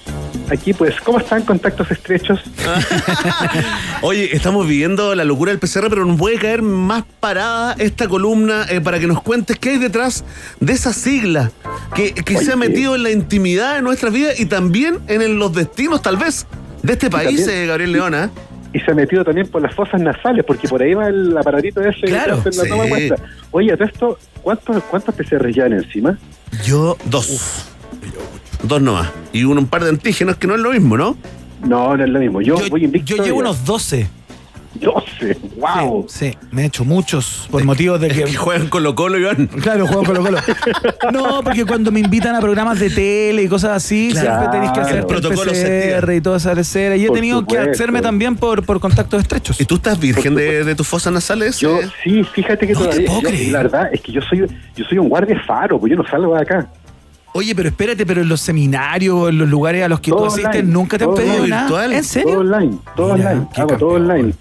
Aquí, 0.51 0.73
pues, 0.74 1.01
¿cómo 1.01 1.19
están 1.19 1.43
contactos 1.43 1.90
estrechos? 1.90 2.40
Oye, 4.03 4.35
estamos 4.35 4.66
viviendo 4.66 5.15
la 5.15 5.24
locura 5.24 5.51
del 5.53 5.59
PCR, 5.59 5.89
pero 5.89 6.05
nos 6.05 6.19
puede 6.19 6.36
caer 6.39 6.62
más 6.62 7.05
parada 7.20 7.74
esta 7.78 8.09
columna 8.09 8.66
eh, 8.69 8.81
para 8.81 8.99
que 8.99 9.07
nos 9.07 9.23
cuentes 9.23 9.59
qué 9.59 9.70
hay 9.70 9.78
detrás 9.78 10.24
de 10.61 10.73
esa 10.73 10.93
sigla 10.93 11.53
que, 11.94 12.12
que 12.12 12.36
se 12.39 12.53
ha 12.53 12.57
metido 12.57 12.94
en 12.97 13.03
la 13.03 13.11
intimidad 13.11 13.77
de 13.77 13.82
nuestras 13.82 14.12
vidas 14.12 14.40
y 14.40 14.47
también 14.47 14.99
en 15.07 15.23
el- 15.23 15.39
los 15.39 15.55
destinos, 15.55 16.03
tal 16.03 16.16
vez, 16.19 16.47
de 16.82 16.92
este 16.92 17.10
país, 17.10 17.44
también- 17.44 17.62
eh, 17.64 17.66
Gabriel 17.66 17.92
Leona. 17.92 18.30
Y 18.74 18.80
se 18.80 18.90
ha 18.90 18.94
metido 18.94 19.22
también 19.22 19.46
por 19.48 19.60
las 19.60 19.74
fosas 19.74 20.00
nasales, 20.00 20.44
porque 20.46 20.66
por 20.66 20.82
ahí 20.82 20.94
va 20.94 21.09
el 21.09 21.36
aparatito 21.36 21.82
ese 21.82 22.00
que 22.00 22.06
Claro, 22.09 22.42
la 22.44 22.50
sí. 22.52 22.68
toma. 22.68 22.84
Oye, 23.50 23.72
¿a 23.72 23.84
esto 23.84 24.18
cuántos, 24.40 24.82
cuántos 24.84 25.14
PCR 25.14 25.52
llevan 25.52 25.74
encima? 25.74 26.16
Yo. 26.64 26.96
Dos. 27.04 27.66
Dos 28.62 28.80
nomás. 28.80 29.10
Y 29.32 29.44
un, 29.44 29.59
un 29.59 29.66
par 29.66 29.84
de 29.84 29.90
antígenos 29.90 30.36
que 30.36 30.46
no 30.46 30.54
es 30.54 30.60
lo 30.60 30.70
mismo, 30.70 30.96
¿no? 30.96 31.16
No, 31.66 31.96
no 31.96 32.02
es 32.04 32.10
lo 32.10 32.18
mismo. 32.18 32.40
Yo, 32.40 32.56
voy 32.70 32.84
invicto. 32.84 33.14
Yo 33.14 33.22
llevo 33.22 33.36
ya. 33.38 33.42
unos 33.42 33.64
12. 33.66 34.09
12, 34.74 35.36
wow. 35.57 36.07
Sí, 36.09 36.36
me 36.51 36.62
he 36.62 36.66
hecho 36.66 36.85
muchos 36.85 37.47
por 37.51 37.62
motivos 37.65 38.01
de 38.01 38.09
que. 38.09 38.35
juegan 38.35 38.69
Colo 38.69 38.94
Colo, 38.94 39.19
Iván. 39.19 39.47
Claro, 39.47 39.86
juegan 39.86 40.05
Colo 40.05 40.23
Colo. 40.23 40.39
No, 41.12 41.43
porque 41.43 41.65
cuando 41.65 41.90
me 41.93 42.01
invitan 42.01 42.35
a 42.35 42.40
programas 42.40 42.78
de 42.81 42.89
tele 42.90 43.43
y 43.43 43.49
cosas 43.49 43.73
así, 43.73 44.09
Claro. 44.12 44.28
siempre 44.28 44.49
tenéis 44.51 44.73
que 44.73 44.81
hacer 44.81 44.97
El 44.99 45.07
protocolo 45.07 45.53
PCR 45.53 46.12
y 46.15 46.20
toda 46.20 46.36
esa 46.39 46.55
lecera. 46.55 46.97
Y 46.97 47.05
he 47.05 47.09
Por 47.09 47.16
tenido 47.16 47.47
que 47.47 47.59
hacerme 47.59 48.01
también 48.01 48.36
por, 48.36 48.65
por 48.65 48.81
contactos 48.81 49.20
estrechos. 49.20 49.61
¿Y 49.61 49.65
tú 49.65 49.77
estás 49.77 49.99
virgen 50.01 50.35
de, 50.35 50.65
de 50.65 50.74
tus 50.74 50.89
fosas 50.89 51.12
nasales? 51.12 51.59
Yo, 51.59 51.78
eh? 51.81 51.90
sí, 52.03 52.24
fíjate 52.24 52.66
que 52.66 52.73
No 52.73 52.81
te 52.81 52.85
todavía. 52.86 53.07
puedo 53.09 53.20
yo- 53.23 53.28
creer. 53.28 53.53
la 53.53 53.59
verdad 53.62 53.89
es 53.93 54.01
que 54.01 54.12
yo 54.12 54.20
soy, 54.23 54.47
yo 54.77 54.85
soy 54.85 54.99
un 54.99 55.09
guardia 55.09 55.40
faro, 55.47 55.78
pues 55.78 55.90
yo 55.90 55.97
no 55.97 56.07
salgo 56.09 56.35
de 56.35 56.43
acá. 56.43 56.66
Oye, 57.35 57.55
pero 57.55 57.70
espérate, 57.70 58.05
pero 58.05 58.20
en 58.20 58.28
los 58.28 58.40
seminarios, 58.43 59.31
en 59.31 59.39
los 59.39 59.49
lugares 59.49 59.82
a 59.82 59.89
los 59.89 60.01
que 60.01 60.11
tú 60.11 60.19
Todo 60.19 60.27
asistes, 60.27 60.49
online, 60.57 60.73
nunca 60.73 60.99
te 60.99 61.05
han 61.05 61.15
pedido 61.15 61.32
online, 61.36 61.49
nada. 61.49 61.62
virtual. 61.62 61.93
¿En 61.94 62.05
serio? 62.05 62.31
Todo 62.32 62.40
online, 62.40 62.78
todo 62.94 63.15
Mira, 63.15 63.31
online, 63.31 63.47
todo 63.78 63.89
online. 63.89 64.35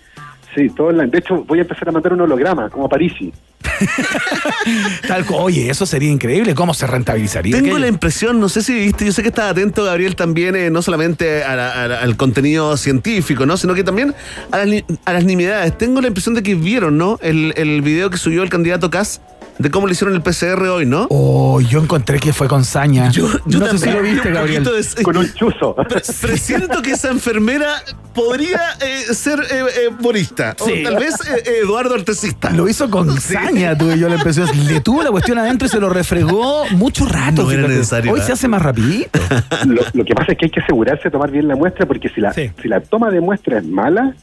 Sí, 0.55 0.69
todo 0.69 0.87
online. 0.87 1.07
De 1.09 1.19
hecho, 1.19 1.43
voy 1.45 1.59
a 1.59 1.61
empezar 1.61 1.87
a 1.87 1.91
mandar 1.93 2.11
un 2.13 2.21
holograma, 2.21 2.69
como 2.69 2.85
a 2.85 2.89
Parisi. 2.89 3.31
Tal 5.07 5.25
Oye, 5.33 5.69
eso 5.69 5.85
sería 5.85 6.11
increíble. 6.11 6.53
¿Cómo 6.53 6.73
se 6.73 6.85
rentabilizaría? 6.87 7.53
Tengo 7.55 7.67
aquello? 7.67 7.79
la 7.79 7.87
impresión, 7.87 8.39
no 8.39 8.49
sé 8.49 8.61
si 8.61 8.73
viste, 8.73 9.05
yo 9.05 9.11
sé 9.11 9.21
que 9.21 9.29
estás 9.29 9.51
atento, 9.51 9.83
Gabriel, 9.83 10.15
también, 10.15 10.55
eh, 10.55 10.69
no 10.69 10.81
solamente 10.81 11.43
a 11.43 11.55
la- 11.55 11.83
a 11.83 11.87
la- 11.87 11.99
al 12.01 12.17
contenido 12.17 12.75
científico, 12.77 13.45
¿no? 13.45 13.55
Sino 13.57 13.73
que 13.73 13.83
también 13.83 14.13
a 14.51 14.57
las, 14.57 14.83
a 15.05 15.13
las 15.13 15.23
nimiedades. 15.25 15.77
Tengo 15.77 16.01
la 16.01 16.07
impresión 16.07 16.35
de 16.35 16.43
que 16.43 16.55
vieron, 16.55 16.97
¿no? 16.97 17.17
El, 17.21 17.53
el 17.57 17.81
video 17.81 18.09
que 18.09 18.17
subió 18.17 18.43
el 18.43 18.49
candidato 18.49 18.89
Kass 18.89 19.21
de 19.61 19.69
cómo 19.71 19.87
le 19.87 19.93
hicieron 19.93 20.15
el 20.15 20.21
PCR 20.21 20.61
hoy, 20.67 20.85
¿no? 20.85 21.07
Oh, 21.09 21.61
yo 21.61 21.81
encontré 21.81 22.19
que 22.19 22.33
fue 22.33 22.47
con 22.47 22.63
saña. 22.65 23.09
Yo, 23.11 23.27
yo 23.45 23.59
no 23.59 23.67
sé 23.67 23.77
si 23.77 23.89
lo 23.91 24.01
vi 24.01 24.11
viste, 24.13 24.27
un 24.29 24.33
Gabriel. 24.33 24.63
de- 24.63 25.03
Con 25.03 25.17
un 25.17 25.33
chuzo. 25.33 25.75
Pre- 25.89 26.01
Presiento 26.21 26.81
que 26.81 26.91
esa 26.91 27.09
enfermera 27.09 27.67
podría 28.13 28.59
eh, 28.81 29.13
ser 29.13 29.39
eh, 29.39 29.45
eh, 29.85 29.89
borista. 29.99 30.55
Sí. 30.63 30.81
O 30.81 30.89
tal 30.89 30.95
vez 30.97 31.13
eh, 31.29 31.43
eh, 31.45 31.51
Eduardo 31.63 31.95
Artesista. 31.95 32.49
Lo 32.51 32.67
hizo 32.67 32.89
con 32.89 33.19
saña, 33.21 33.77
tuve 33.77 33.97
yo 33.97 34.09
la 34.09 34.15
impresión. 34.15 34.49
Le 34.67 34.81
tuvo 34.81 35.03
la 35.03 35.11
cuestión 35.11 35.37
adentro 35.37 35.65
y 35.67 35.69
se 35.69 35.79
lo 35.79 35.89
refregó 35.89 36.65
mucho 36.71 37.05
rato. 37.05 37.43
No 37.43 37.51
era 37.51 37.67
necesario, 37.67 38.11
Hoy 38.11 38.19
¿eh? 38.19 38.23
se 38.23 38.33
hace 38.33 38.47
más 38.47 38.61
rapidito. 38.61 39.19
Lo, 39.65 39.81
lo 39.93 40.05
que 40.05 40.13
pasa 40.15 40.31
es 40.33 40.37
que 40.37 40.45
hay 40.45 40.51
que 40.51 40.59
asegurarse 40.61 41.03
de 41.05 41.11
tomar 41.11 41.31
bien 41.31 41.47
la 41.47 41.55
muestra, 41.55 41.85
porque 41.85 42.09
si 42.09 42.19
la, 42.21 42.33
Sí. 42.33 42.51
si 42.61 42.67
la 42.67 42.81
toma 42.81 43.09
de 43.11 43.21
muestra 43.21 43.59
es 43.59 43.65
mala, 43.65 44.15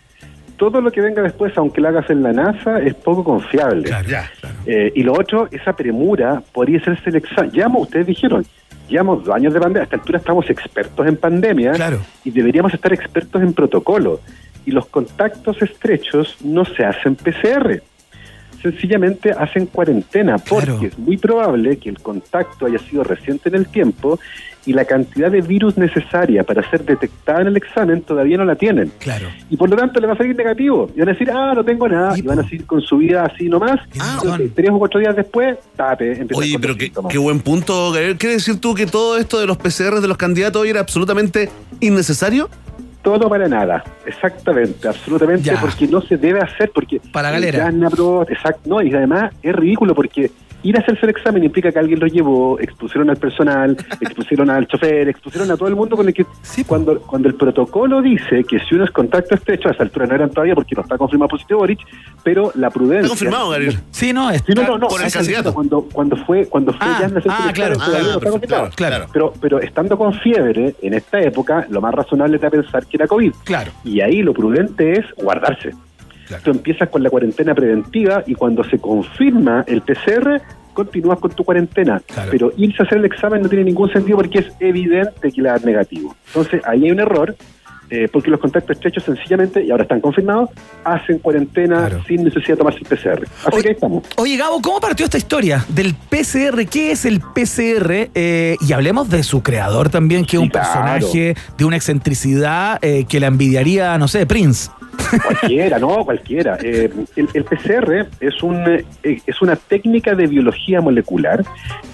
todo 0.58 0.80
lo 0.82 0.90
que 0.90 1.00
venga 1.00 1.22
después, 1.22 1.56
aunque 1.56 1.80
lo 1.80 1.88
hagas 1.88 2.10
en 2.10 2.22
la 2.22 2.32
NASA, 2.32 2.80
es 2.80 2.94
poco 2.94 3.24
confiable. 3.24 3.88
Ya. 4.06 4.30
Eh, 4.66 4.92
y 4.94 5.02
lo 5.02 5.14
otro, 5.14 5.48
esa 5.50 5.72
premura 5.72 6.42
podría 6.52 6.84
ser 6.84 6.98
el 7.06 7.16
examen. 7.16 7.50
Llevamos, 7.52 7.82
ustedes 7.82 8.06
dijeron, 8.08 8.44
llevamos 8.88 9.24
dos 9.24 9.34
años 9.34 9.54
de 9.54 9.60
pandemia. 9.60 9.82
A 9.82 9.84
esta 9.84 9.96
altura 9.96 10.18
estamos 10.18 10.50
expertos 10.50 11.06
en 11.06 11.16
pandemia 11.16 11.72
Claro. 11.72 12.00
y 12.24 12.30
deberíamos 12.30 12.74
estar 12.74 12.92
expertos 12.92 13.40
en 13.40 13.54
protocolo. 13.54 14.20
Y 14.66 14.72
los 14.72 14.86
contactos 14.86 15.62
estrechos 15.62 16.36
no 16.44 16.64
se 16.66 16.84
hacen 16.84 17.14
PCR. 17.16 17.80
Sencillamente 18.62 19.30
hacen 19.30 19.66
cuarentena 19.66 20.38
porque 20.38 20.66
Claro. 20.66 20.82
es 20.86 20.98
muy 20.98 21.16
probable 21.16 21.76
que 21.78 21.88
el 21.90 21.98
contacto 22.00 22.66
haya 22.66 22.78
sido 22.78 23.04
reciente 23.04 23.48
en 23.48 23.54
el 23.56 23.66
tiempo 23.68 24.18
y 24.66 24.72
la 24.74 24.84
cantidad 24.84 25.30
de 25.30 25.40
virus 25.40 25.78
necesaria 25.78 26.42
para 26.44 26.68
ser 26.68 26.84
detectada 26.84 27.40
en 27.40 27.46
el 27.46 27.56
examen 27.56 28.02
todavía 28.02 28.36
no 28.36 28.44
la 28.44 28.54
tienen. 28.56 28.92
Claro. 28.98 29.28
Y 29.48 29.56
por 29.56 29.70
lo 29.70 29.76
tanto 29.76 29.98
le 29.98 30.06
va 30.06 30.12
a 30.12 30.16
salir 30.16 30.36
negativo. 30.36 30.90
Y 30.94 30.98
van 30.98 31.08
a 31.08 31.12
decir, 31.12 31.30
ah, 31.30 31.52
no 31.54 31.64
tengo 31.64 31.88
nada. 31.88 32.18
Y 32.18 32.22
van 32.22 32.40
a 32.40 32.42
seguir 32.42 32.66
con 32.66 32.82
su 32.82 32.98
vida 32.98 33.24
así 33.24 33.48
nomás. 33.48 33.80
Ah, 33.98 34.36
Y 34.38 34.48
tres 34.48 34.68
o 34.70 34.78
cuatro 34.78 35.00
días 35.00 35.16
después, 35.16 35.56
tape. 35.74 36.26
Oye, 36.34 36.58
pero 36.58 36.76
qué, 36.76 37.18
buen 37.18 37.40
punto, 37.40 37.92
Gabriel. 37.92 38.18
¿Quiere 38.18 38.34
decir 38.34 38.60
tú 38.60 38.74
que 38.74 38.84
todo 38.84 39.16
esto 39.16 39.40
de 39.40 39.46
los 39.46 39.56
PCR 39.56 40.00
de 40.02 40.08
los 40.08 40.18
candidatos 40.18 40.60
hoy 40.60 40.68
era 40.70 40.80
absolutamente 40.80 41.48
innecesario? 41.80 42.50
Todo 43.02 43.28
para 43.28 43.48
nada, 43.48 43.84
exactamente, 44.06 44.88
absolutamente, 44.88 45.44
Ya. 45.44 45.60
porque 45.60 45.86
no 45.86 46.00
se 46.00 46.16
debe 46.16 46.40
hacer, 46.40 46.70
porque 46.74 47.00
Para 47.12 47.30
galera. 47.30 47.70
exacto, 48.28 48.60
no, 48.68 48.82
y 48.82 48.92
además 48.92 49.32
es 49.42 49.54
ridículo 49.54 49.94
porque 49.94 50.30
ir 50.62 50.76
a 50.76 50.80
hacerse 50.80 51.06
el 51.06 51.10
examen 51.10 51.44
implica 51.44 51.70
que 51.72 51.78
alguien 51.78 52.00
lo 52.00 52.06
llevó, 52.06 52.58
expusieron 52.60 53.10
al 53.10 53.16
personal, 53.16 53.76
expusieron 54.00 54.50
al 54.50 54.66
chofer, 54.66 55.08
expusieron 55.08 55.50
a 55.50 55.56
todo 55.56 55.68
el 55.68 55.76
mundo 55.76 55.96
con 55.96 56.06
el 56.06 56.14
que 56.14 56.26
cuando 56.66 57.00
cuando 57.00 57.28
el 57.28 57.34
protocolo 57.34 58.02
dice 58.02 58.44
que 58.44 58.58
si 58.60 58.74
uno 58.74 58.84
es 58.84 58.90
contacto 58.90 59.34
estrecho, 59.34 59.68
a 59.68 59.72
esa 59.72 59.82
altura 59.82 60.06
no 60.06 60.14
eran 60.14 60.30
todavía 60.30 60.54
porque 60.54 60.74
no 60.74 60.82
está 60.82 60.98
confirmado 60.98 61.28
positivo 61.28 61.60
Boric, 61.60 61.80
pero 62.22 62.52
la 62.54 62.70
prudencia. 62.70 63.00
Está 63.00 63.08
confirmado, 63.08 63.50
Gabriel. 63.50 63.78
Sí, 63.90 64.12
no, 64.12 64.30
está... 64.30 64.46
Sí, 64.46 64.52
no, 64.54 64.66
no, 64.66 64.78
no, 64.78 64.88
Por 64.88 65.02
el 65.02 65.12
candidato. 65.12 65.54
Cuando, 65.54 65.82
cuando 65.82 66.16
fue, 66.16 66.46
cuando 66.46 66.72
fue 66.72 66.86
Ah, 66.86 66.96
ya 67.00 67.06
en 67.06 67.14
la 67.14 67.20
ah, 67.28 67.50
claro. 67.52 67.76
Ah, 67.80 67.86
no 67.88 67.96
está 67.96 68.02
perfecto, 68.02 68.30
confirmado. 68.30 68.70
claro. 68.74 69.06
Pero, 69.12 69.32
pero 69.40 69.60
estando 69.60 69.96
con 69.96 70.14
fiebre, 70.14 70.74
en 70.82 70.94
esta 70.94 71.20
época, 71.20 71.66
lo 71.70 71.80
más 71.80 71.94
razonable 71.94 72.36
era 72.36 72.50
pensar 72.50 72.86
que 72.86 72.96
era 72.96 73.06
COVID. 73.06 73.32
Claro. 73.44 73.72
Y 73.84 74.00
ahí 74.00 74.22
lo 74.22 74.32
prudente 74.32 74.92
es 74.92 75.04
guardarse. 75.16 75.72
Claro. 76.28 76.42
Tú 76.44 76.50
empiezas 76.52 76.88
con 76.90 77.02
la 77.02 77.10
cuarentena 77.10 77.54
preventiva 77.54 78.22
y 78.26 78.34
cuando 78.34 78.62
se 78.64 78.78
confirma 78.78 79.64
el 79.66 79.82
PCR, 79.82 80.40
continúas 80.74 81.18
con 81.18 81.30
tu 81.32 81.42
cuarentena. 81.42 82.00
Claro. 82.06 82.30
Pero 82.30 82.52
irse 82.56 82.82
a 82.82 82.86
hacer 82.86 82.98
el 82.98 83.04
examen 83.06 83.42
no 83.42 83.48
tiene 83.48 83.64
ningún 83.64 83.90
sentido 83.92 84.16
porque 84.18 84.38
es 84.40 84.46
evidente 84.60 85.32
que 85.32 85.42
le 85.42 85.48
da 85.48 85.58
negativo. 85.58 86.14
Entonces 86.28 86.60
ahí 86.64 86.84
hay 86.84 86.90
un 86.92 87.00
error. 87.00 87.34
eh, 87.90 88.06
porque 88.12 88.28
los 88.30 88.38
contactos 88.38 88.76
estrechos 88.76 89.02
sencillamente, 89.02 89.64
y 89.64 89.70
ahora 89.70 89.84
están 89.84 90.02
confirmados, 90.02 90.50
hacen 90.84 91.20
cuarentena 91.20 91.86
Claro. 91.88 92.04
sin 92.06 92.22
necesidad 92.22 92.48
de 92.52 92.56
tomarse 92.58 92.80
el 92.80 92.84
PCR. 92.84 93.24
Así 93.24 93.48
Oye, 93.50 93.62
que 93.62 93.68
ahí 93.68 93.74
estamos. 93.74 94.04
Oye, 94.18 94.36
Gabo, 94.36 94.60
¿cómo 94.60 94.78
partió 94.78 95.06
esta 95.06 95.16
historia 95.16 95.64
del 95.70 95.94
PCR? 95.94 96.66
¿Qué 96.66 96.90
es 96.92 97.06
el 97.06 97.20
PCR? 97.22 98.10
Eh, 98.14 98.56
y 98.60 98.72
hablemos 98.74 99.08
de 99.08 99.22
su 99.22 99.42
creador 99.42 99.88
también, 99.88 100.26
que 100.26 100.36
es 100.36 100.40
Sí, 100.40 100.44
un 100.44 100.50
claro. 100.50 100.66
personaje 100.68 101.34
de 101.56 101.64
una 101.64 101.76
excentricidad 101.76 102.78
eh, 102.82 103.06
que 103.08 103.20
la 103.20 103.28
envidiaría, 103.28 103.96
no 103.96 104.06
sé, 104.06 104.26
Prince. 104.26 104.70
Cualquiera, 105.24 105.78
no, 105.78 106.04
cualquiera. 106.04 106.58
Eh, 106.62 106.90
el, 107.16 107.28
el 107.32 107.44
PCR 107.44 108.06
es, 108.20 108.42
un, 108.42 108.64
eh, 109.02 109.20
es 109.26 109.42
una 109.42 109.56
técnica 109.56 110.14
de 110.14 110.26
biología 110.26 110.80
molecular 110.80 111.44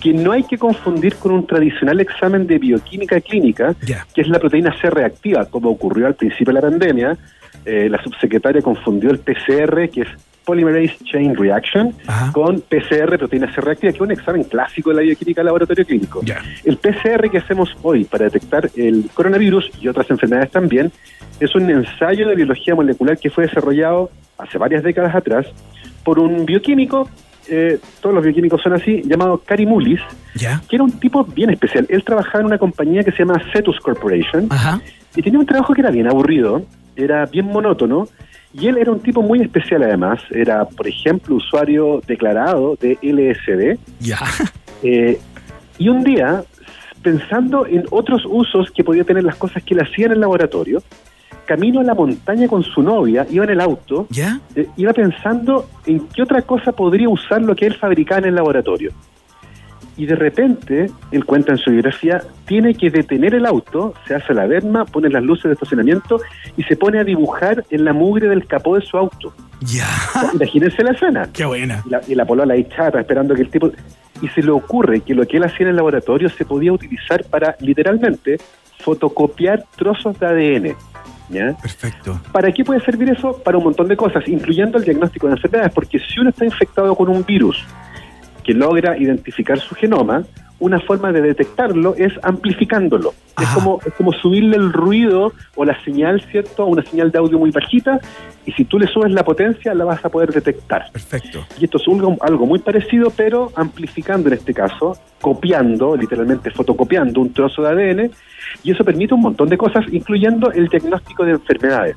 que 0.01 0.13
no 0.13 0.33
hay 0.33 0.45
que 0.45 0.59
confundir 0.59 1.17
con 1.17 1.33
un 1.33 1.47
tradicional 1.47 2.01
examen 2.01 2.47
de 2.47 2.59
bioquímica 2.59 3.21
clínica, 3.21 3.75
que 4.15 4.21
es 4.21 4.29
la 4.29 4.39
proteína 4.39 4.75
C 4.81 4.91
reactiva, 4.91 5.47
como 5.47 5.71
ocurrió 5.71 6.07
al 6.07 6.15
principio 6.15 6.53
de 6.53 6.61
la 6.61 6.69
pandemia. 6.69 7.17
Eh, 7.65 7.89
la 7.89 8.03
subsecretaria 8.03 8.61
confundió 8.61 9.11
el 9.11 9.21
PCR, 9.21 9.89
que 9.89 10.03
es 10.03 10.09
Polymerase 10.45 10.97
Chain 11.05 11.35
Reaction, 11.37 11.95
Ajá. 12.07 12.33
con 12.33 12.61
PCR, 12.61 13.19
proteína 13.19 13.53
C 13.55 13.61
reactiva, 13.61 13.93
que 13.93 13.97
es 13.97 14.01
un 14.01 14.11
examen 14.11 14.45
clásico 14.45 14.91
de 14.91 14.97
la 14.97 15.03
bioquímica 15.03 15.43
laboratorio 15.43 15.85
clínico. 15.85 16.21
El 16.65 16.77
PCR 16.77 17.31
que 17.31 17.39
hacemos 17.39 17.75
hoy 17.83 18.05
para 18.05 18.25
detectar 18.27 18.71
el 18.77 19.09
coronavirus 19.15 19.71
y 19.81 19.89
otras 19.89 20.11
enfermedades 20.11 20.51
también 20.51 20.93
es 21.41 21.55
un 21.55 21.69
ensayo 21.71 22.29
de 22.29 22.35
biología 22.35 22.75
molecular 22.75 23.19
que 23.19 23.31
fue 23.31 23.47
desarrollado 23.47 24.11
hace 24.39 24.59
varias 24.59 24.83
décadas 24.83 25.15
atrás 25.15 25.47
por 26.05 26.19
un 26.19 26.45
bioquímico, 26.45 27.09
eh, 27.49 27.79
todos 28.01 28.15
los 28.15 28.25
bioquímicos 28.25 28.61
son 28.63 28.75
así, 28.75 29.03
llamado 29.05 29.39
Cary 29.39 29.67
Mullis, 29.67 30.01
que 30.69 30.77
era 30.77 30.85
un 30.85 30.93
tipo 30.93 31.25
bien 31.25 31.51
especial. 31.51 31.87
Él 31.89 32.05
trabajaba 32.05 32.41
en 32.41 32.47
una 32.47 32.59
compañía 32.59 33.03
que 33.03 33.11
se 33.13 33.19
llama 33.19 33.41
Cetus 33.53 33.79
Corporation 33.81 34.47
Ajá. 34.51 34.81
y 35.17 35.23
tenía 35.23 35.39
un 35.39 35.47
trabajo 35.47 35.75
que 35.75 35.81
era 35.81 35.91
bien 35.91 36.07
aburrido, 36.07 36.65
era 36.97 37.27
bien 37.27 37.47
monótono, 37.47 38.09
y 38.55 38.69
él 38.69 38.79
era 38.79 38.93
un 38.93 39.01
tipo 39.01 39.21
muy 39.21 39.41
especial 39.41 39.83
además, 39.83 40.21
era, 40.31 40.65
por 40.65 40.87
ejemplo, 40.87 41.37
usuario 41.37 42.01
declarado 42.07 42.77
de 42.81 42.97
LSD, 43.03 43.79
Ya. 44.01 44.19
eh, 44.83 45.19
y 45.77 45.89
un 45.89 46.05
día, 46.05 46.45
pensando 47.03 47.67
en 47.67 47.85
otros 47.91 48.23
usos 48.29 48.71
que 48.71 48.85
podía 48.85 49.03
tener 49.05 49.25
las 49.25 49.37
cosas 49.37 49.63
que 49.65 49.75
él 49.75 49.81
hacía 49.81 50.07
en 50.07 50.13
el 50.13 50.21
laboratorio, 50.21 50.83
camino 51.47 51.81
a 51.81 51.85
la 51.85 51.95
montaña 51.95 52.49
con 52.49 52.63
su 52.63 52.83
novia, 52.83 53.27
iba 53.29 53.45
en 53.45 53.51
el 53.51 53.61
auto, 53.61 54.07
¿Ya? 54.09 54.41
eh, 54.55 54.67
iba 54.77 54.93
pensando 54.93 55.69
en 55.85 56.07
qué 56.09 56.23
otra 56.23 56.41
cosa 56.43 56.73
podría 56.73 57.09
usar 57.09 57.43
lo 57.43 57.55
que 57.55 57.67
él 57.67 57.75
fabricaba 57.75 58.21
en 58.21 58.27
el 58.27 58.35
laboratorio. 58.37 58.93
Y 59.97 60.07
de 60.07 60.17
repente, 60.17 60.91
él 61.13 61.25
cuenta 61.25 61.53
en 61.53 61.59
su 61.59 61.71
biografía, 61.71 62.23
tiene 62.47 62.75
que 62.75 62.91
detener 62.91 63.35
el 63.35 63.47
auto, 63.47 63.95
se 64.07 64.15
hace 64.15 64.35
la 64.35 64.47
verma, 64.47 64.85
pone 64.85 65.09
las 65.09 65.23
luces 65.23 65.45
de 65.45 65.53
estacionamiento 65.53 66.21
y 66.57 66.65
se 66.65 66.77
pone 66.77 66.99
a 66.99 67.05
dibujar 67.05 67.65
en 67.71 67.85
la 67.85 67.93
mugre 67.93 68.29
del 68.29 68.47
capó 68.47 68.77
de 68.77 68.85
su 68.85 68.97
auto. 68.97 69.33
Ya. 69.61 69.87
Imagínense 70.35 70.83
la 70.83 70.93
escena. 70.93 71.29
Qué 71.33 71.45
buena. 71.45 71.83
Y 71.87 71.91
la, 71.91 72.01
y 72.09 72.15
la 72.15 72.25
polola 72.25 72.55
ahí 72.55 72.65
chata, 72.65 73.01
esperando 73.01 73.35
que 73.35 73.43
el 73.43 73.51
tipo... 73.51 73.71
Y 74.21 74.29
se 74.29 74.43
le 74.43 74.51
ocurre 74.51 75.01
que 75.01 75.15
lo 75.15 75.27
que 75.27 75.37
él 75.37 75.45
hacía 75.45 75.65
en 75.65 75.71
el 75.71 75.77
laboratorio 75.77 76.29
se 76.29 76.45
podía 76.45 76.73
utilizar 76.73 77.25
para, 77.25 77.57
literalmente, 77.61 78.39
fotocopiar 78.79 79.65
trozos 79.77 80.19
de 80.19 80.27
ADN. 80.27 80.77
¿ya? 81.29 81.57
Perfecto. 81.61 82.21
¿Para 82.33 82.53
qué 82.53 82.65
puede 82.65 82.81
servir 82.81 83.11
eso? 83.11 83.37
Para 83.43 83.59
un 83.59 83.65
montón 83.65 83.89
de 83.89 83.97
cosas, 83.97 84.27
incluyendo 84.27 84.79
el 84.79 84.85
diagnóstico 84.85 85.27
de 85.27 85.35
enfermedades, 85.35 85.73
porque 85.73 85.99
si 85.99 86.21
uno 86.21 86.31
está 86.31 86.45
infectado 86.45 86.95
con 86.95 87.09
un 87.09 87.25
virus 87.25 87.65
que 88.45 88.53
logra 88.55 88.97
identificar 88.97 89.59
su 89.59 89.75
genoma, 89.75 90.23
una 90.61 90.79
forma 90.79 91.11
de 91.13 91.21
detectarlo 91.21 91.95
es 91.97 92.13
amplificándolo. 92.23 93.13
Es 93.41 93.49
como, 93.49 93.81
es 93.85 93.93
como 93.95 94.13
subirle 94.13 94.57
el 94.57 94.73
ruido 94.73 95.33
o 95.57 95.65
la 95.65 95.83
señal, 95.83 96.23
¿cierto? 96.31 96.63
A 96.63 96.67
una 96.67 96.83
señal 96.85 97.11
de 97.11 97.19
audio 97.19 97.39
muy 97.39 97.51
bajita, 97.51 97.99
y 98.47 98.53
si 98.53 98.65
tú 98.65 98.79
le 98.79 98.87
subes 98.87 99.11
la 99.11 99.25
potencia, 99.25 99.75
la 99.75 99.85
vas 99.85 100.05
a 100.05 100.09
poder 100.09 100.31
detectar. 100.33 100.91
Perfecto. 100.93 101.45
Y 101.59 101.65
esto 101.65 101.79
es 101.79 101.89
algo, 101.89 102.17
algo 102.21 102.47
muy 102.47 102.61
parecido, 102.61 103.11
pero 103.11 103.51
amplificando 103.57 104.29
en 104.29 104.35
este 104.35 104.55
caso, 104.55 104.97
copiando, 105.21 105.97
literalmente 105.97 106.51
fotocopiando 106.51 107.21
un 107.21 107.33
trozo 107.33 107.63
de 107.63 107.69
ADN, 107.71 108.11
y 108.63 108.71
eso 108.71 108.85
permite 108.85 109.15
un 109.15 109.23
montón 109.23 109.49
de 109.49 109.59
cosas, 109.59 109.85
incluyendo 109.91 110.53
el 110.53 110.69
diagnóstico 110.69 111.25
de 111.25 111.33
enfermedades. 111.33 111.97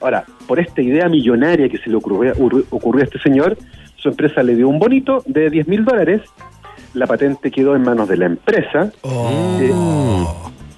Ahora, 0.00 0.24
por 0.48 0.58
esta 0.58 0.82
idea 0.82 1.08
millonaria 1.08 1.68
que 1.68 1.78
se 1.78 1.88
le 1.88 1.94
ocurrió, 1.96 2.34
ur- 2.34 2.64
ocurrió 2.70 3.02
a 3.02 3.04
este 3.04 3.20
señor, 3.20 3.56
su 4.02 4.08
empresa 4.08 4.42
le 4.42 4.56
dio 4.56 4.68
un 4.68 4.78
bonito 4.78 5.22
de 5.26 5.48
10 5.50 5.68
mil 5.68 5.84
dólares, 5.84 6.22
la 6.94 7.06
patente 7.06 7.50
quedó 7.50 7.76
en 7.76 7.82
manos 7.82 8.08
de 8.08 8.16
la 8.16 8.26
empresa, 8.26 8.90
eh, 9.04 9.72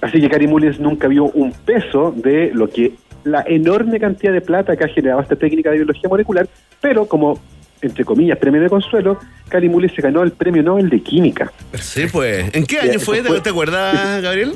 así 0.01 0.21
que 0.21 0.29
Cary 0.29 0.47
Mullis 0.47 0.79
nunca 0.79 1.07
vio 1.07 1.25
un 1.25 1.51
peso 1.51 2.13
de 2.15 2.51
lo 2.53 2.69
que 2.69 2.93
la 3.23 3.43
enorme 3.47 3.99
cantidad 3.99 4.31
de 4.31 4.41
plata 4.41 4.75
que 4.77 4.83
ha 4.83 4.87
generado 4.87 5.21
esta 5.21 5.35
técnica 5.35 5.71
de 5.71 5.77
biología 5.77 6.07
molecular, 6.07 6.47
pero 6.79 7.07
como, 7.07 7.39
entre 7.81 8.05
comillas, 8.05 8.37
premio 8.37 8.61
de 8.61 8.69
consuelo, 8.69 9.17
Cary 9.49 9.67
Mullis 9.67 9.93
se 9.95 10.01
ganó 10.03 10.21
el 10.21 10.31
premio 10.31 10.61
Nobel 10.61 10.89
de 10.89 10.99
Química. 11.01 11.51
Sí, 11.73 12.03
pues. 12.11 12.45
¿En 12.53 12.65
qué 12.65 12.79
año 12.79 12.99
fue? 12.99 13.21
¿Te, 13.23 13.27
fue- 13.29 13.41
te 13.41 13.49
acuerdas, 13.49 14.21
Gabriel? 14.21 14.53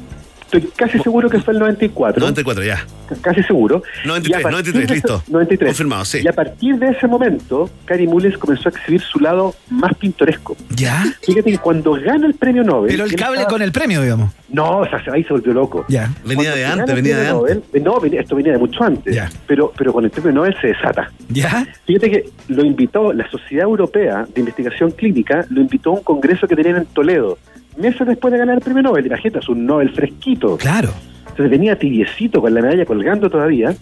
Estoy 0.52 0.68
casi 0.76 0.98
seguro 1.00 1.30
que 1.30 1.40
fue 1.40 1.54
el 1.54 1.60
94. 1.60 2.20
94, 2.20 2.64
ya. 2.64 2.84
Casi 3.22 3.44
seguro. 3.44 3.84
93, 4.06 4.30
Y 4.30 4.34
a 4.34 4.44
partir 4.44 4.74
93, 4.74 4.88
de 4.88 4.94
listo. 4.96 5.16
ese- 5.24 5.32
93. 5.32 5.70
Confirmado, 5.70 6.06
sí. 6.06 6.20
Y 6.24 6.28
a 6.28 6.34
partir 6.34 6.76
de 6.78 6.90
ese 6.90 7.08
momento, 7.08 7.70
Cary 7.86 8.08
Mullins 8.08 8.38
comenzó 8.38 8.70
a 8.70 8.72
exhibir 8.72 9.02
su 9.02 9.20
lado 9.20 9.54
más 9.70 9.94
pintoresco. 9.96 10.58
¿Ya? 10.76 11.04
Fíjate 11.22 11.52
que 11.52 11.58
cuando 11.60 11.94
gana 11.94 12.26
el 12.26 12.34
premio 12.34 12.64
Nobel. 12.64 12.92
Pero 12.92 13.04
el 13.06 13.16
cable 13.16 13.38
estaba- 13.38 13.50
con 13.52 13.62
el 13.62 13.72
premio, 13.72 14.02
digamos. 14.02 14.32
No, 14.50 14.80
o 14.80 14.86
sea, 14.90 15.02
ahí 15.14 15.24
se 15.24 15.34
volvió 15.34 15.54
loco. 15.54 15.86
Ya. 15.88 16.12
Venía 16.26 16.54
de 16.56 16.66
antes, 16.66 16.96
venía 16.96 17.18
de 17.18 17.28
antes. 17.28 17.34
Nobel- 17.58 17.64
eh, 17.74 17.80
no, 17.80 18.00
venía- 18.00 18.22
esto 18.22 18.36
venía 18.36 18.54
de 18.54 18.58
mucho 18.58 18.84
antes. 18.84 19.14
Ya. 19.16 19.30
Pero, 19.46 19.72
pero 19.78 19.94
con 19.94 20.04
el 20.04 20.10
premio 20.10 20.32
Nobel 20.32 20.56
se 20.60 20.68
desata. 20.68 21.12
¿Ya? 21.30 21.68
Fíjate 21.86 22.10
que 22.10 22.30
lo 22.48 22.66
invitó 22.66 23.14
la 23.14 23.30
Sociedad 23.30 23.66
Europea 23.66 24.26
de 24.34 24.40
Investigación 24.40 24.90
Clínica, 24.92 25.46
lo 25.50 25.62
invitó 25.62 25.92
a 25.92 25.94
un 25.94 26.04
congreso 26.04 26.48
que 26.48 26.56
tenían 26.56 26.78
en 26.78 26.86
Toledo, 26.88 27.38
meses 27.80 28.06
después 28.08 28.32
de 28.32 28.38
ganar 28.38 28.56
el 28.56 28.62
premio 28.62 28.84
Nobel. 28.84 29.06
Imagínate, 29.06 29.40
es 29.40 29.50
un 29.50 29.66
Nobel 29.66 29.90
fresquito. 29.92 30.58
Claro. 30.58 30.90
Entonces 31.22 31.50
venía 31.50 31.78
tibiecito 31.78 32.42
con 32.42 32.54
la 32.54 32.62
medalla 32.62 32.86
colgando 32.86 33.30
todavía, 33.30 33.74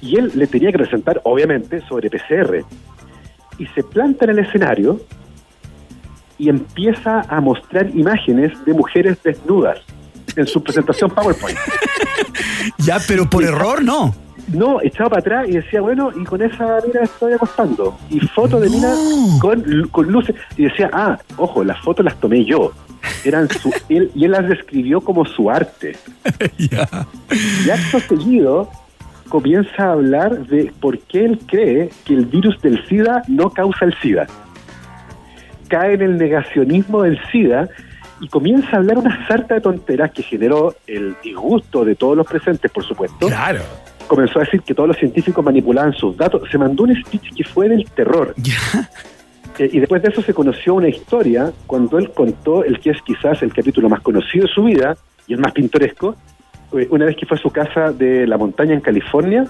y 0.00 0.16
él 0.16 0.32
le 0.34 0.46
tenía 0.46 0.70
que 0.70 0.78
presentar, 0.78 1.20
obviamente, 1.24 1.80
sobre 1.88 2.10
PCR. 2.10 2.64
Y 3.58 3.66
se 3.66 3.82
planta 3.82 4.24
en 4.24 4.32
el 4.32 4.38
escenario 4.40 5.00
y 6.38 6.48
empieza 6.48 7.22
a 7.28 7.40
mostrar 7.40 7.90
imágenes 7.94 8.52
de 8.64 8.72
mujeres 8.72 9.20
desnudas 9.22 9.80
en 10.36 10.46
su 10.46 10.62
presentación 10.62 11.10
PowerPoint. 11.14 11.58
Ya, 12.78 12.98
pero 13.06 13.28
por 13.28 13.44
error 13.44 13.82
no. 13.82 14.14
No, 14.52 14.80
echaba 14.82 15.10
para 15.10 15.20
atrás 15.20 15.48
y 15.48 15.52
decía, 15.52 15.80
bueno, 15.80 16.10
y 16.18 16.24
con 16.24 16.40
esa 16.42 16.78
mina 16.86 17.02
estoy 17.02 17.34
acostando. 17.34 17.98
Y 18.10 18.20
fotos 18.20 18.60
de 18.62 18.70
mina 18.70 18.92
con, 19.40 19.88
con 19.90 20.10
luces. 20.10 20.34
Y 20.56 20.64
decía, 20.64 20.90
ah, 20.92 21.18
ojo, 21.36 21.64
las 21.64 21.78
fotos 21.80 22.04
las 22.04 22.18
tomé 22.18 22.44
yo. 22.44 22.72
Eran 23.24 23.48
su, 23.48 23.70
él, 23.88 24.10
y 24.14 24.24
él 24.24 24.32
las 24.32 24.48
describió 24.48 25.00
como 25.00 25.24
su 25.24 25.50
arte. 25.50 25.96
Y 26.58 27.70
acto 27.70 28.00
seguido 28.00 28.70
comienza 29.28 29.84
a 29.84 29.92
hablar 29.92 30.46
de 30.46 30.72
por 30.80 30.98
qué 31.00 31.24
él 31.24 31.38
cree 31.46 31.90
que 32.04 32.14
el 32.14 32.26
virus 32.26 32.60
del 32.62 32.84
SIDA 32.86 33.22
no 33.28 33.50
causa 33.50 33.84
el 33.84 33.94
SIDA. 34.00 34.26
Cae 35.68 35.94
en 35.94 36.02
el 36.02 36.18
negacionismo 36.18 37.02
del 37.02 37.20
SIDA 37.30 37.68
y 38.20 38.28
comienza 38.28 38.68
a 38.72 38.76
hablar 38.78 38.98
una 38.98 39.26
sarta 39.28 39.54
de 39.54 39.60
tonteras 39.60 40.10
que 40.12 40.22
generó 40.22 40.74
el 40.86 41.14
disgusto 41.22 41.84
de 41.84 41.94
todos 41.94 42.16
los 42.16 42.26
presentes, 42.26 42.70
por 42.70 42.84
supuesto. 42.84 43.26
Claro. 43.26 43.62
Comenzó 44.08 44.40
a 44.40 44.42
decir 44.42 44.62
que 44.62 44.74
todos 44.74 44.88
los 44.88 44.96
científicos 44.96 45.44
manipulaban 45.44 45.92
sus 45.92 46.16
datos. 46.16 46.42
Se 46.50 46.58
mandó 46.58 46.82
un 46.84 46.94
speech 46.96 47.34
que 47.36 47.44
fue 47.44 47.68
del 47.68 47.84
terror. 47.90 48.34
Eh, 49.58 49.70
y 49.72 49.80
después 49.80 50.00
de 50.02 50.08
eso 50.08 50.22
se 50.22 50.32
conoció 50.32 50.74
una 50.74 50.88
historia 50.88 51.52
cuando 51.66 51.98
él 51.98 52.10
contó 52.12 52.64
el 52.64 52.78
que 52.80 52.90
es 52.90 53.02
quizás 53.02 53.42
el 53.42 53.52
capítulo 53.52 53.88
más 53.88 54.00
conocido 54.00 54.46
de 54.46 54.52
su 54.52 54.62
vida 54.64 54.96
y 55.26 55.34
el 55.34 55.40
más 55.40 55.52
pintoresco. 55.52 56.16
eh, 56.72 56.86
Una 56.90 57.04
vez 57.06 57.16
que 57.16 57.26
fue 57.26 57.36
a 57.36 57.40
su 57.40 57.50
casa 57.50 57.92
de 57.92 58.26
la 58.26 58.38
montaña 58.38 58.74
en 58.74 58.80
California 58.80 59.44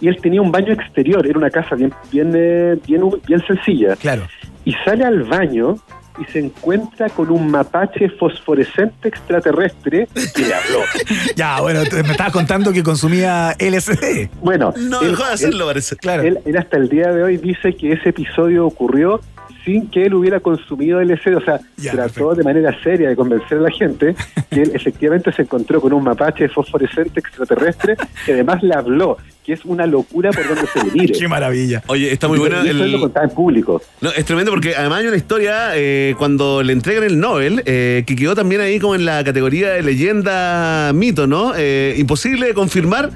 y 0.00 0.08
él 0.08 0.16
tenía 0.20 0.40
un 0.40 0.50
baño 0.50 0.72
exterior, 0.72 1.26
era 1.26 1.38
una 1.38 1.50
casa 1.50 1.74
bien, 1.74 1.92
bien, 2.10 2.32
eh, 2.34 2.78
bien, 2.86 3.02
bien 3.26 3.44
sencilla. 3.46 3.96
Claro. 3.96 4.22
Y 4.64 4.72
sale 4.84 5.04
al 5.04 5.24
baño 5.24 5.74
y 6.20 6.24
se 6.32 6.38
encuentra 6.40 7.08
con 7.08 7.30
un 7.30 7.50
mapache 7.50 8.08
fosforescente 8.10 9.08
extraterrestre 9.08 10.08
que 10.34 10.42
le 10.42 10.54
habló. 10.54 10.80
Ya, 11.36 11.60
bueno, 11.60 11.82
te- 11.84 12.02
me 12.02 12.10
estabas 12.12 12.32
contando 12.32 12.72
que 12.72 12.82
consumía 12.82 13.56
LSD. 13.58 14.28
Bueno, 14.42 14.72
No 14.76 15.00
él- 15.02 15.10
dejó 15.10 15.24
de 15.26 15.32
hacerlo, 15.32 15.66
parece. 15.66 15.96
Claro. 15.96 16.22
Él, 16.22 16.38
él 16.44 16.56
hasta 16.56 16.76
el 16.76 16.88
día 16.88 17.10
de 17.12 17.22
hoy 17.22 17.36
dice 17.38 17.74
que 17.74 17.92
ese 17.92 18.10
episodio 18.10 18.66
ocurrió 18.66 19.20
sin 19.64 19.88
que 19.90 20.06
él 20.06 20.14
hubiera 20.14 20.40
consumido 20.40 21.00
LSD, 21.02 21.36
o 21.36 21.40
sea, 21.40 21.60
Ya, 21.76 21.92
trató 21.92 22.34
de 22.34 22.42
manera 22.42 22.74
seria 22.82 23.08
de 23.08 23.16
convencer 23.16 23.58
a 23.58 23.62
la 23.62 23.70
gente 23.70 24.14
que 24.50 24.62
él 24.62 24.70
efectivamente 24.74 25.32
se 25.32 25.42
encontró 25.42 25.80
con 25.80 25.92
un 25.92 26.02
mapache 26.02 26.48
fosforescente 26.48 27.20
extraterrestre 27.20 27.96
que 28.24 28.32
además 28.32 28.62
le 28.62 28.74
habló, 28.74 29.18
que 29.44 29.52
es 29.54 29.64
una 29.64 29.86
locura 29.86 30.30
por 30.30 30.46
donde 30.46 30.66
se 30.66 30.84
le 30.84 30.92
mire. 30.92 31.14
Qué 31.18 31.28
maravilla. 31.28 31.82
Oye, 31.88 32.12
está 32.12 32.28
muy 32.28 32.36
Y 32.36 32.40
buena 32.40 32.62
eso 32.62 32.70
él 32.70 32.78
lo 32.78 32.84
el... 32.96 33.00
contaba 33.00 33.26
en 33.26 33.32
público. 33.32 33.82
No, 34.00 34.10
es 34.10 34.24
tremendo 34.24 34.50
porque 34.50 34.74
además 34.74 35.00
hay 35.00 35.06
una 35.06 35.16
historia 35.16 35.70
eh, 35.74 36.14
cuando 36.18 36.62
le 36.62 36.72
entregan 36.72 37.04
el 37.04 37.18
Nobel 37.20 37.62
eh, 37.66 38.04
que 38.06 38.16
quedó 38.16 38.34
también 38.34 38.60
ahí 38.60 38.78
como 38.78 38.94
en 38.94 39.04
la 39.04 39.22
categoría 39.24 39.70
de 39.70 39.82
leyenda 39.82 40.92
mito, 40.94 41.26
¿no? 41.26 41.52
Eh, 41.56 41.94
imposible 41.98 42.46
de 42.46 42.54
confirmar 42.54 43.10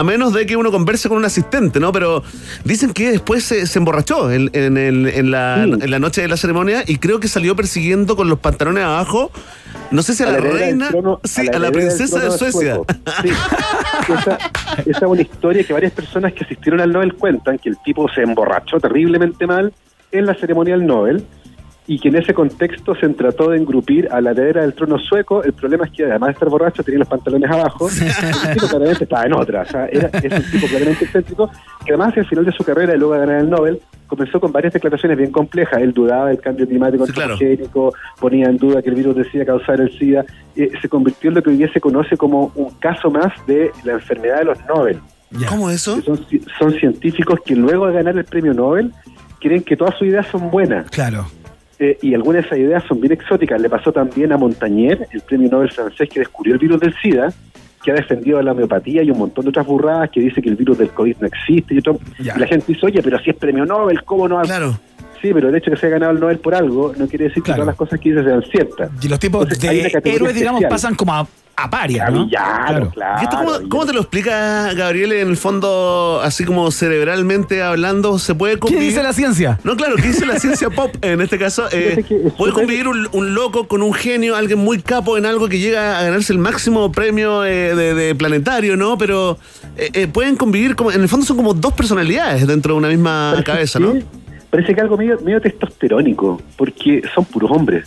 a 0.00 0.04
menos 0.04 0.32
de 0.32 0.46
que 0.46 0.56
uno 0.56 0.70
converse 0.70 1.08
con 1.08 1.18
un 1.18 1.24
asistente, 1.24 1.78
¿no? 1.78 1.92
Pero 1.92 2.22
dicen 2.64 2.92
que 2.92 3.10
después 3.12 3.44
se, 3.44 3.66
se 3.66 3.78
emborrachó 3.78 4.30
en, 4.30 4.50
en 4.54 4.76
el- 4.78 5.06
en 5.08 5.30
la, 5.30 5.64
Sí. 5.64 5.72
en 5.82 5.90
la 5.90 5.98
noche 5.98 6.22
de 6.22 6.28
la 6.28 6.36
ceremonia 6.36 6.82
y 6.86 6.96
creo 6.96 7.20
que 7.20 7.28
salió 7.28 7.54
persiguiendo 7.54 8.16
con 8.16 8.28
los 8.28 8.38
pantalones 8.38 8.82
abajo, 8.84 9.30
no 9.90 10.02
sé 10.02 10.14
si 10.14 10.22
a 10.22 10.26
la, 10.32 10.38
reina, 10.38 10.88
trono- 10.90 11.20
sí, 11.24 11.44
la 11.46 11.56
a 11.56 11.60
la 11.60 11.70
princesa 11.72 12.18
de 12.18 12.30
Suecia. 12.30 12.74
sueco. 12.76 12.86
Sí. 13.22 13.28
Esa, 14.12 14.38
esa 14.86 14.98
es 14.98 15.02
una 15.02 15.20
historia 15.22 15.62
que 15.62 15.72
varias 15.72 15.92
personas 15.92 16.32
que 16.32 16.42
asistieron 16.44 16.80
al 16.80 16.90
Nobel 16.92 17.14
cuentan, 17.14 17.58
que 17.58 17.68
el 17.68 17.76
tipo 17.84 18.08
se 18.08 18.22
emborrachó 18.22 18.80
terriblemente 18.80 19.46
mal 19.46 19.72
en 20.10 20.26
la 20.26 20.34
ceremonia 20.34 20.74
del 20.76 20.86
Nobel 20.86 21.24
y 21.90 21.98
que 21.98 22.06
en 22.06 22.14
ese 22.14 22.32
contexto 22.32 22.94
se 22.94 23.08
trató 23.08 23.50
de 23.50 23.58
engrupir 23.58 24.06
a 24.12 24.20
la 24.20 24.30
heredera 24.30 24.62
del 24.62 24.74
trono 24.74 24.96
sueco. 24.96 25.42
El 25.42 25.54
problema 25.54 25.86
es 25.86 25.90
que 25.90 26.04
además 26.04 26.28
de 26.28 26.32
estar 26.34 26.48
borracho 26.48 26.84
tenía 26.84 27.00
los 27.00 27.08
pantalones 27.08 27.50
abajo. 27.50 27.88
El 28.46 28.52
tipo 28.52 28.68
claramente 28.68 29.02
estaba 29.02 29.24
en 29.24 29.32
otra. 29.34 29.62
O 29.62 29.64
sea, 29.64 29.86
era, 29.86 30.06
es 30.06 30.32
un 30.32 30.52
tipo 30.52 30.68
claramente 30.68 31.04
excéntrico 31.04 31.50
que 31.84 31.92
además 31.92 32.16
al 32.16 32.26
final 32.26 32.44
de 32.44 32.52
su 32.52 32.62
carrera 32.62 32.94
y 32.94 32.96
luego 32.96 33.14
de 33.14 33.18
ganar 33.18 33.40
el 33.40 33.50
Nobel 33.50 33.80
comenzó 34.06 34.38
con 34.38 34.52
varias 34.52 34.72
declaraciones 34.72 35.18
bien 35.18 35.32
complejas. 35.32 35.82
Él 35.82 35.92
dudaba 35.92 36.28
del 36.28 36.38
cambio 36.38 36.64
climático 36.68 37.06
claro. 37.06 37.32
antropogénico, 37.32 37.92
ponía 38.20 38.46
en 38.46 38.56
duda 38.56 38.82
que 38.82 38.90
el 38.90 38.94
virus 38.94 39.16
decía 39.16 39.44
causar 39.44 39.80
el 39.80 39.90
SIDA. 39.98 40.24
Eh, 40.54 40.70
se 40.80 40.88
convirtió 40.88 41.30
en 41.30 41.34
lo 41.34 41.42
que 41.42 41.50
hoy 41.50 41.56
día 41.56 41.72
se 41.72 41.80
conoce 41.80 42.16
como 42.16 42.52
un 42.54 42.70
caso 42.74 43.10
más 43.10 43.32
de 43.48 43.72
la 43.82 43.94
enfermedad 43.94 44.38
de 44.38 44.44
los 44.44 44.58
Nobel. 44.68 45.00
¿Cómo 45.48 45.68
eso? 45.68 46.00
Son, 46.02 46.24
son 46.56 46.72
científicos 46.72 47.40
que 47.44 47.56
luego 47.56 47.88
de 47.88 47.94
ganar 47.94 48.16
el 48.16 48.24
premio 48.24 48.54
Nobel 48.54 48.92
creen 49.40 49.64
que 49.64 49.76
todas 49.76 49.98
sus 49.98 50.06
ideas 50.06 50.28
son 50.30 50.52
buenas. 50.52 50.88
Claro. 50.90 51.26
Eh, 51.82 51.96
y 52.02 52.14
algunas 52.14 52.42
de 52.42 52.46
esas 52.48 52.58
ideas 52.58 52.84
son 52.86 53.00
bien 53.00 53.12
exóticas. 53.14 53.58
Le 53.60 53.70
pasó 53.70 53.90
también 53.90 54.30
a 54.32 54.36
Montagnier, 54.36 55.08
el 55.12 55.20
premio 55.22 55.48
Nobel 55.50 55.70
francés 55.72 56.10
que 56.10 56.20
descubrió 56.20 56.52
el 56.52 56.60
virus 56.60 56.78
del 56.78 56.94
SIDA, 57.00 57.32
que 57.82 57.90
ha 57.90 57.94
defendido 57.94 58.42
la 58.42 58.52
homeopatía 58.52 59.02
y 59.02 59.10
un 59.10 59.18
montón 59.18 59.44
de 59.44 59.48
otras 59.48 59.66
burradas, 59.66 60.10
que 60.10 60.20
dice 60.20 60.42
que 60.42 60.50
el 60.50 60.56
virus 60.56 60.76
del 60.76 60.90
COVID 60.90 61.16
no 61.20 61.26
existe. 61.26 61.72
Y, 61.74 61.78
otro- 61.78 61.98
y 62.18 62.24
la 62.24 62.46
gente 62.46 62.66
dice, 62.68 62.84
oye, 62.84 63.00
pero 63.02 63.18
si 63.20 63.30
es 63.30 63.36
premio 63.36 63.64
Nobel, 63.64 64.02
¿cómo 64.04 64.28
no? 64.28 64.42
Claro. 64.42 64.78
Sí, 65.22 65.30
pero 65.32 65.48
el 65.48 65.54
hecho 65.54 65.70
de 65.70 65.76
que 65.76 65.80
se 65.80 65.86
haya 65.86 65.94
ganado 65.94 66.12
el 66.12 66.20
Nobel 66.20 66.38
por 66.38 66.54
algo 66.54 66.92
no 66.98 67.06
quiere 67.06 67.24
decir 67.28 67.42
que 67.42 67.52
todas 67.52 67.66
las 67.66 67.76
cosas 67.76 67.98
que 67.98 68.10
dice 68.10 68.24
sean 68.24 68.42
ciertas. 68.42 68.90
Y 69.02 69.08
los 69.08 69.18
tipos 69.18 69.42
Entonces, 69.42 69.60
de 70.02 70.10
héroes, 70.14 70.34
digamos, 70.34 70.60
especial. 70.62 70.68
pasan 70.68 70.94
como 70.94 71.14
a, 71.14 71.26
a 71.64 71.70
parias, 71.70 72.12
¿no? 72.12 72.24
villano, 72.24 72.90
claro. 72.90 73.16
¿Y 73.20 73.24
esto 73.24 73.36
cómo, 73.36 73.68
cómo 73.68 73.86
te 73.86 73.92
lo 73.92 74.00
explica 74.00 74.72
Gabriel 74.74 75.12
en 75.12 75.28
el 75.28 75.36
fondo, 75.36 76.20
así 76.22 76.44
como 76.44 76.70
cerebralmente 76.70 77.62
hablando, 77.62 78.18
se 78.18 78.34
puede 78.34 78.54
¿Qué 78.54 78.60
convivir? 78.60 78.88
dice 78.88 79.02
la 79.02 79.12
ciencia? 79.12 79.58
No, 79.64 79.76
claro, 79.76 79.96
¿qué 79.96 80.08
dice 80.08 80.26
la 80.26 80.38
ciencia 80.40 80.70
pop 80.70 80.94
en 81.02 81.20
este 81.20 81.38
caso? 81.38 81.66
Eh, 81.72 82.04
puede 82.36 82.52
convivir 82.52 82.88
un, 82.88 83.08
un 83.12 83.34
loco 83.34 83.66
con 83.68 83.82
un 83.82 83.92
genio, 83.94 84.36
alguien 84.36 84.58
muy 84.58 84.80
capo 84.82 85.16
en 85.18 85.26
algo 85.26 85.48
que 85.48 85.58
llega 85.58 85.98
a 85.98 86.02
ganarse 86.02 86.32
el 86.32 86.38
máximo 86.38 86.92
premio 86.92 87.44
eh, 87.44 87.74
de, 87.74 87.94
de 87.94 88.14
planetario, 88.14 88.76
¿no? 88.76 88.96
Pero 88.98 89.38
eh, 89.76 89.90
eh, 89.94 90.06
pueden 90.06 90.36
convivir, 90.36 90.76
como, 90.76 90.92
en 90.92 91.00
el 91.00 91.08
fondo 91.08 91.24
son 91.26 91.36
como 91.36 91.54
dos 91.54 91.72
personalidades 91.72 92.46
dentro 92.46 92.74
de 92.74 92.78
una 92.78 92.88
misma 92.88 93.30
Parece 93.32 93.44
cabeza, 93.44 93.78
que- 93.78 93.84
¿no? 93.84 93.94
Parece 94.50 94.74
que 94.74 94.80
algo 94.80 94.96
medio, 94.96 95.16
medio 95.20 95.40
testosterónico, 95.40 96.40
porque 96.56 97.02
son 97.14 97.24
puros 97.24 97.50
hombres. 97.52 97.86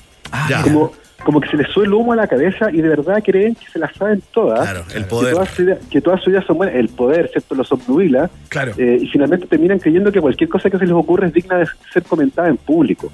Ya. 0.49 0.61
Como, 0.61 0.93
como 1.23 1.39
que 1.41 1.49
se 1.49 1.57
les 1.57 1.67
sube 1.69 1.85
el 1.85 1.93
humo 1.93 2.13
a 2.13 2.15
la 2.15 2.27
cabeza 2.27 2.69
y 2.71 2.81
de 2.81 2.89
verdad 2.89 3.21
creen 3.23 3.55
que 3.55 3.65
se 3.71 3.79
las 3.79 3.93
saben 3.95 4.21
todas. 4.33 4.59
Claro, 4.61 4.85
el 4.93 5.03
Que 5.03 5.09
poder. 5.09 5.33
todas, 5.33 5.49
sus 5.49 5.59
ideas, 5.61 5.79
que 5.89 6.01
todas 6.01 6.19
sus 6.21 6.29
ideas 6.29 6.45
son 6.45 6.57
buenas. 6.57 6.75
El 6.75 6.89
poder, 6.89 7.29
¿cierto? 7.29 7.55
Los 7.55 7.71
obnubila. 7.71 8.29
Claro. 8.49 8.73
eh, 8.77 8.99
y 9.01 9.07
finalmente 9.07 9.47
terminan 9.47 9.79
creyendo 9.79 10.11
que 10.11 10.21
cualquier 10.21 10.49
cosa 10.49 10.69
que 10.69 10.77
se 10.77 10.85
les 10.85 10.93
ocurre 10.93 11.27
es 11.27 11.33
digna 11.33 11.57
de 11.57 11.67
ser 11.91 12.03
comentada 12.03 12.49
en 12.49 12.57
público. 12.57 13.11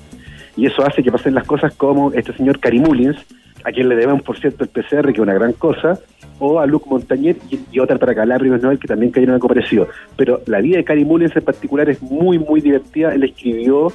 Y 0.57 0.65
eso 0.65 0.86
hace 0.86 1.02
que 1.03 1.11
pasen 1.11 1.34
las 1.36 1.45
cosas 1.45 1.73
como 1.76 2.11
este 2.11 2.34
señor 2.34 2.60
Karimulins, 2.60 3.18
a 3.64 3.72
quien 3.72 3.88
le 3.90 3.95
debemos, 3.95 4.22
por 4.23 4.38
cierto, 4.40 4.64
el 4.64 4.69
PCR, 4.69 5.06
que 5.07 5.14
es 5.14 5.19
una 5.19 5.34
gran 5.34 5.53
cosa, 5.53 5.99
o 6.40 6.60
a 6.60 6.65
Luc 6.65 6.86
Montagnier 6.88 7.36
y, 7.49 7.60
y 7.72 7.80
otra 7.80 7.98
para 7.98 8.15
Calá, 8.15 8.38
premios 8.40 8.61
Nobel, 8.61 8.80
que 8.80 8.88
también 8.88 9.11
cayeron 9.11 9.34
en 9.34 9.36
algo 9.36 9.48
parecido. 9.49 9.88
Pero 10.18 10.41
la 10.48 10.60
vida 10.61 10.77
de 10.77 10.84
Cary 10.84 11.06
Mullins 11.06 11.36
en 11.36 11.44
particular 11.44 11.90
es 11.90 12.02
muy, 12.02 12.40
muy 12.40 12.61
divertida. 12.61 13.14
Él 13.14 13.23
escribió 13.23 13.91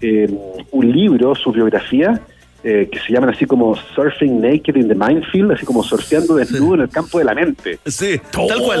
eh, 0.00 0.28
un 0.70 0.92
libro, 0.92 1.34
su 1.34 1.50
biografía, 1.52 2.20
eh, 2.64 2.88
que 2.90 2.98
se 2.98 3.12
llaman 3.12 3.30
así 3.30 3.46
como 3.46 3.76
Surfing 3.94 4.40
Naked 4.40 4.76
in 4.76 4.88
the 4.88 4.94
Minefield, 4.94 5.52
así 5.52 5.64
como 5.64 5.82
surfeando 5.82 6.34
desnudo 6.34 6.74
en 6.74 6.80
el 6.82 6.88
campo 6.88 7.18
de 7.18 7.24
la 7.24 7.34
mente. 7.34 7.78
Sí, 7.86 8.20
tal 8.32 8.60
cual. 8.60 8.80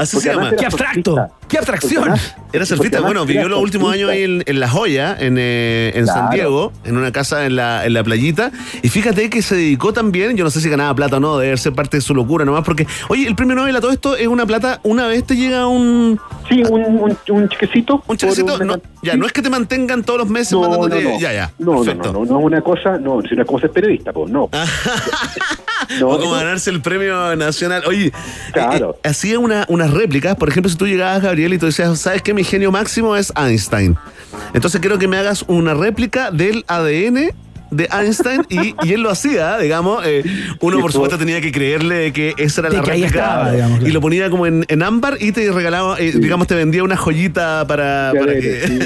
Así 0.00 0.16
Porque 0.16 0.28
se 0.30 0.34
llama. 0.34 0.50
¡Qué 0.56 0.66
abstracto! 0.66 1.14
surfista. 1.14 1.36
¡Qué 1.48 1.58
abstracción! 1.58 2.02
Además- 2.04 2.36
Era 2.52 2.64
surfista, 2.66 3.00
bueno, 3.00 3.24
vivió 3.26 3.48
los 3.48 3.60
últimos 3.60 3.92
años 3.92 4.10
ahí 4.10 4.22
en, 4.22 4.42
en 4.46 4.60
La 4.60 4.68
Joya, 4.68 5.16
en, 5.18 5.36
eh, 5.38 5.92
en 5.94 6.04
Claro. 6.04 6.20
San 6.20 6.30
Diego, 6.30 6.72
en 6.84 6.96
una 6.96 7.12
casa 7.12 7.44
en 7.46 7.56
la, 7.56 7.84
en 7.86 7.92
la 7.92 8.02
playita. 8.04 8.50
Y 8.82 8.88
fíjate 8.88 9.28
que 9.30 9.42
se 9.42 9.56
dedicó 9.56 9.92
también, 9.92 10.36
yo 10.36 10.44
no 10.44 10.50
sé 10.50 10.60
si 10.60 10.68
ganaba 10.68 10.94
plata 10.94 11.16
o 11.18 11.20
no, 11.20 11.38
debe 11.38 11.56
ser 11.56 11.72
parte 11.74 11.96
de 11.98 12.00
su 12.00 12.14
locura 12.14 12.44
nomás, 12.44 12.64
porque, 12.64 12.86
oye, 13.08 13.26
el 13.26 13.34
premio 13.36 13.54
Nobel 13.56 13.74
a 13.76 13.80
todo 13.80 13.90
esto 13.92 14.16
es 14.16 14.26
una 14.28 14.46
plata, 14.46 14.80
una 14.84 15.06
vez 15.06 15.24
te 15.24 15.36
llega 15.36 15.66
un... 15.66 16.18
Sí, 16.48 16.62
un, 16.68 16.82
un, 16.82 17.16
un 17.28 17.48
chequecito. 17.48 18.02
Un 18.06 18.16
chequecito, 18.16 18.58
no, 18.64 18.76
ya, 19.02 19.16
no 19.16 19.26
es 19.26 19.32
que 19.32 19.42
te 19.42 19.50
mantengan 19.50 20.02
todos 20.02 20.18
los 20.20 20.28
meses 20.28 20.52
No, 20.52 20.62
no, 20.62 20.70
mandándote... 20.70 21.04
no. 21.04 21.20
Ya, 21.20 21.32
ya, 21.32 21.50
No, 21.58 21.74
no, 21.74 21.82
perfecto. 21.84 22.12
no, 22.12 22.24
no, 22.24 22.32
no 22.32 22.38
es 22.40 22.44
una 22.46 22.60
cosa, 22.62 22.98
no, 22.98 23.20
si 23.22 23.34
una 23.34 23.44
cosa 23.44 23.66
es 23.66 23.72
periodista, 23.72 24.12
pues 24.12 24.30
no. 24.30 24.48
o 26.04 26.18
como 26.18 26.32
ganarse 26.32 26.70
el 26.70 26.80
premio 26.80 27.34
nacional. 27.36 27.82
Oye, 27.86 28.12
Claro. 28.52 28.92
eh, 28.94 29.00
eh, 29.04 29.08
hacía 29.08 29.38
una, 29.38 29.64
unas 29.68 29.89
réplicas. 29.92 30.36
Por 30.36 30.48
ejemplo, 30.48 30.70
si 30.70 30.76
tú 30.76 30.86
llegabas, 30.86 31.22
Gabriel, 31.22 31.54
y 31.54 31.58
tú 31.58 31.66
decías, 31.66 31.98
¿sabes 31.98 32.22
qué? 32.22 32.34
Mi 32.34 32.44
genio 32.44 32.70
máximo 32.72 33.16
es 33.16 33.32
Einstein. 33.36 33.96
Entonces 34.54 34.80
quiero 34.80 34.98
que 34.98 35.08
me 35.08 35.16
hagas 35.16 35.44
una 35.48 35.74
réplica 35.74 36.30
del 36.30 36.64
ADN 36.68 37.32
de 37.70 37.88
Einstein 37.92 38.42
y, 38.48 38.74
y 38.82 38.92
él 38.94 39.02
lo 39.02 39.10
hacía, 39.10 39.58
digamos. 39.58 40.04
eh, 40.06 40.22
uno, 40.60 40.76
Sí, 40.76 40.82
por 40.82 40.92
supuesto, 40.92 41.18
tenía 41.18 41.40
que 41.40 41.52
creerle 41.52 42.12
que 42.12 42.34
esa 42.38 42.62
era 42.62 42.70
la 42.70 42.82
que 42.82 42.90
ahí 42.90 43.02
réplica. 43.02 43.20
estaba, 43.24 43.52
digamos, 43.52 43.80
Y 43.82 43.90
lo 43.92 44.00
ponía 44.00 44.30
como 44.30 44.46
en, 44.46 44.64
en 44.68 44.82
ámbar 44.82 45.16
y 45.20 45.32
te 45.32 45.50
regalaba, 45.52 45.98
eh, 45.98 46.12
digamos, 46.14 46.46
te 46.46 46.54
vendía 46.54 46.82
una 46.82 46.96
joyita 46.96 47.64
para, 47.66 48.12
para 48.18 48.32
que... 48.34 48.60
Sí, 48.66 48.78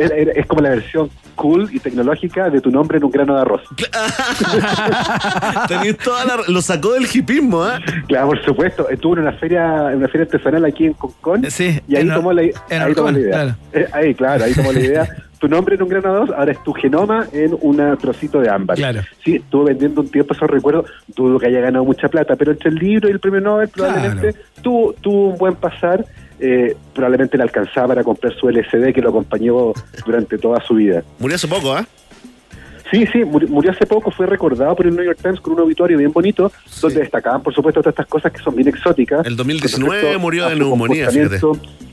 era- 0.00 0.16
era- 0.16 0.32
es 0.32 0.46
como 0.46 0.62
la 0.62 0.70
versión 0.70 1.10
cool 1.34 1.68
y 1.72 1.80
tecnológica 1.80 2.48
de 2.50 2.60
tu 2.60 2.70
nombre 2.70 2.98
en 2.98 3.04
un 3.04 3.10
grano 3.10 3.34
de 3.34 3.40
arroz. 3.42 3.62
Tenís 5.68 5.96
toda 5.98 6.24
la- 6.24 6.40
Lo 6.48 6.62
sacó 6.62 6.92
del 6.92 7.06
hipismo, 7.12 7.66
¿eh? 7.66 7.78
Claro, 8.08 8.28
por 8.28 8.44
supuesto. 8.44 8.88
Estuvo 8.88 9.14
en 9.14 9.20
una 9.22 9.32
feria, 9.32 9.90
en 9.90 9.98
una 9.98 10.08
feria 10.08 10.26
artesanal 10.26 10.64
aquí 10.64 10.86
en 10.86 10.92
Concón. 10.94 11.50
Sí, 11.50 11.80
y 11.88 11.96
ahí 11.96 12.02
en 12.02 12.14
tomó 12.14 12.32
la, 12.32 12.42
en 12.42 12.52
ahí 12.82 12.94
tomó 12.94 13.10
la 13.10 13.18
idea. 13.18 13.32
claro. 13.32 13.56
Eh, 13.72 13.86
ahí, 13.92 14.14
claro, 14.14 14.44
ahí 14.44 14.54
tomó 14.54 14.72
la 14.72 14.80
idea. 14.80 15.08
Tu 15.44 15.48
nombre 15.50 15.74
en 15.74 15.82
un 15.82 15.90
grano 15.90 16.08
de 16.10 16.16
arroz, 16.16 16.30
ahora 16.38 16.52
es 16.52 16.62
tu 16.64 16.72
genoma 16.72 17.26
en 17.30 17.54
un 17.60 17.98
trocito 17.98 18.40
de 18.40 18.48
ámbar. 18.48 18.78
Claro. 18.78 19.02
Sí, 19.22 19.36
estuvo 19.36 19.64
vendiendo 19.64 20.00
un 20.00 20.08
tiempo, 20.08 20.32
eso 20.32 20.46
recuerdo, 20.46 20.86
dudo 21.14 21.38
que 21.38 21.48
haya 21.48 21.60
ganado 21.60 21.84
mucha 21.84 22.08
plata, 22.08 22.34
pero 22.34 22.52
entre 22.52 22.70
el 22.70 22.76
libro 22.76 23.10
y 23.10 23.12
el 23.12 23.20
premio 23.20 23.42
Nobel 23.42 23.68
probablemente 23.68 24.34
tuvo, 24.62 24.94
tuvo 25.02 25.28
un 25.32 25.36
buen 25.36 25.54
pasar. 25.56 26.02
eh, 26.40 26.74
probablemente 26.94 27.36
le 27.36 27.42
alcanzaba 27.42 27.88
para 27.88 28.02
comprar 28.04 28.32
su 28.34 28.48
LCD 28.48 28.94
que 28.94 29.02
lo 29.02 29.10
acompañó 29.10 29.74
durante 30.06 30.38
toda 30.38 30.62
su 30.62 30.76
vida. 30.76 31.02
Murió 31.18 31.36
hace 31.36 31.46
poco, 31.46 31.74
¿ah? 31.74 31.86
Sí, 32.90 33.06
sí, 33.12 33.18
muri- 33.22 33.46
murió 33.46 33.72
hace 33.72 33.84
poco, 33.84 34.10
fue 34.10 34.24
recordado 34.24 34.74
por 34.74 34.86
el 34.86 34.96
New 34.96 35.04
York 35.04 35.18
Times 35.20 35.40
con 35.42 35.52
un 35.52 35.60
obituario 35.60 35.98
bien 35.98 36.10
bonito, 36.12 36.50
donde 36.80 37.00
destacaban, 37.00 37.42
por 37.42 37.52
supuesto, 37.54 37.82
todas 37.82 37.92
estas 37.92 38.06
cosas 38.06 38.32
que 38.32 38.38
son 38.42 38.56
bien 38.56 38.68
exóticas. 38.68 39.26
El 39.26 39.36
2019 39.36 39.86
Con 39.88 39.92
respecto 40.00 40.20
murió 40.20 40.48
de 40.48 40.56
neumonía, 40.56 41.06
comportamiento, 41.06 41.52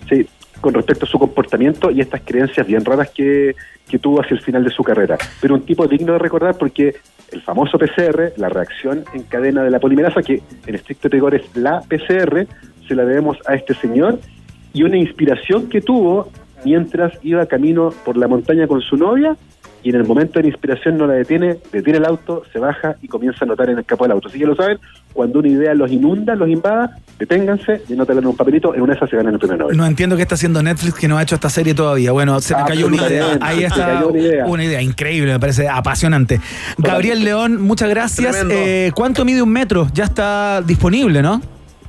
Sí, 0.10 0.26
con 0.62 0.74
respecto 0.74 1.06
a 1.06 1.10
su 1.10 1.20
comportamiento 1.20 1.92
y 1.92 2.00
estas 2.00 2.22
creencias 2.22 2.66
bien 2.66 2.86
raras 2.86 3.10
que, 3.10 3.56
que 3.90 4.00
tuvo 4.00 4.22
hacia 4.22 4.36
el 4.36 4.42
final 4.42 4.64
de 4.64 4.70
su 4.70 4.84
carrera. 4.84 5.18
Pero 5.42 5.56
un 5.56 5.62
tipo 5.62 5.88
digno 5.88 6.14
de 6.14 6.20
recordar 6.20 6.58
porque 6.58 6.96
el 7.32 7.42
famoso 7.42 7.78
PCR, 7.78 8.34
la 8.38 8.50
reacción 8.50 9.04
en 9.14 9.24
cadena 9.24 9.64
de 9.64 9.72
la 9.72 9.80
polimerasa, 9.80 10.22
que 10.22 10.42
en 10.66 10.76
estricto 10.76 11.10
rigor 11.10 11.36
es 11.36 11.44
la 11.56 11.82
PCR, 11.82 12.48
se 12.88 12.96
la 12.96 13.06
debemos 13.06 13.38
a 13.48 13.56
este 13.56 13.74
señor 13.74 14.20
y 14.74 14.84
una 14.84 14.98
inspiración 14.98 15.68
que 15.68 15.82
tuvo 15.82 16.30
mientras 16.64 17.14
iba 17.24 17.46
camino 17.46 17.92
por 18.06 18.18
la 18.18 18.28
montaña 18.28 18.68
con 18.68 18.82
su 18.82 18.98
novia 18.98 19.36
y 19.84 19.90
en 19.90 19.96
el 19.96 20.06
momento 20.06 20.34
de 20.34 20.44
la 20.44 20.50
inspiración 20.50 20.98
no 20.98 21.08
la 21.08 21.14
detiene, 21.14 21.58
detiene 21.72 21.98
el 21.98 22.06
auto, 22.06 22.44
se 22.54 22.60
baja 22.60 22.96
y 23.02 23.08
comienza 23.08 23.46
a 23.46 23.48
notar 23.48 23.70
en 23.70 23.80
el 23.80 23.86
capó 23.86 24.04
del 24.04 24.12
auto. 24.12 24.28
Así 24.28 24.38
que 24.38 24.46
lo 24.46 24.56
saben, 24.56 24.78
cuando 25.14 25.40
una 25.40 25.50
idea 25.50 25.74
los 25.74 25.92
inunda, 25.92 26.36
los 26.36 26.50
invada, 26.50 26.98
deténganse 27.20 27.84
y 27.88 27.94
anótala 27.94 28.20
en 28.20 28.28
un 28.28 28.36
papelito, 28.36 28.74
en 28.74 28.82
una 28.82 28.94
de 28.94 28.98
esas 28.98 29.10
se 29.10 29.18
ganan 29.18 29.34
el 29.34 29.40
primer 29.40 29.60
Nobel. 29.60 29.78
No 29.78 29.86
entiendo 29.86 30.16
qué 30.16 30.22
está 30.24 30.36
haciendo 30.36 30.64
Netflix 30.64 30.96
que 30.96 31.08
no 31.08 31.18
ha 31.18 31.24
hecho 31.24 31.36
esta 31.36 31.50
serie 31.50 31.74
todavía. 31.74 32.12
Bueno, 32.12 32.40
se 32.42 32.56
me 32.56 32.64
cayó 32.64 32.88
una 32.88 33.08
idea. 33.08 33.38
Ahí 33.42 33.60
se 33.60 33.66
está 33.66 33.94
cayó 33.94 34.10
una 34.10 34.20
idea. 34.20 34.46
una 34.46 34.64
idea 34.64 34.82
increíble, 34.82 35.34
me 35.34 35.40
parece 35.40 35.68
apasionante. 35.68 36.40
Gabriel 36.78 37.24
León, 37.24 37.62
muchas 37.62 37.90
gracias. 37.90 38.36
Eh, 38.50 38.92
¿Cuánto 38.96 39.26
mide 39.26 39.42
un 39.42 39.50
metro? 39.50 39.88
Ya 39.94 40.06
está 40.06 40.62
disponible, 40.62 41.22
¿no? 41.22 41.42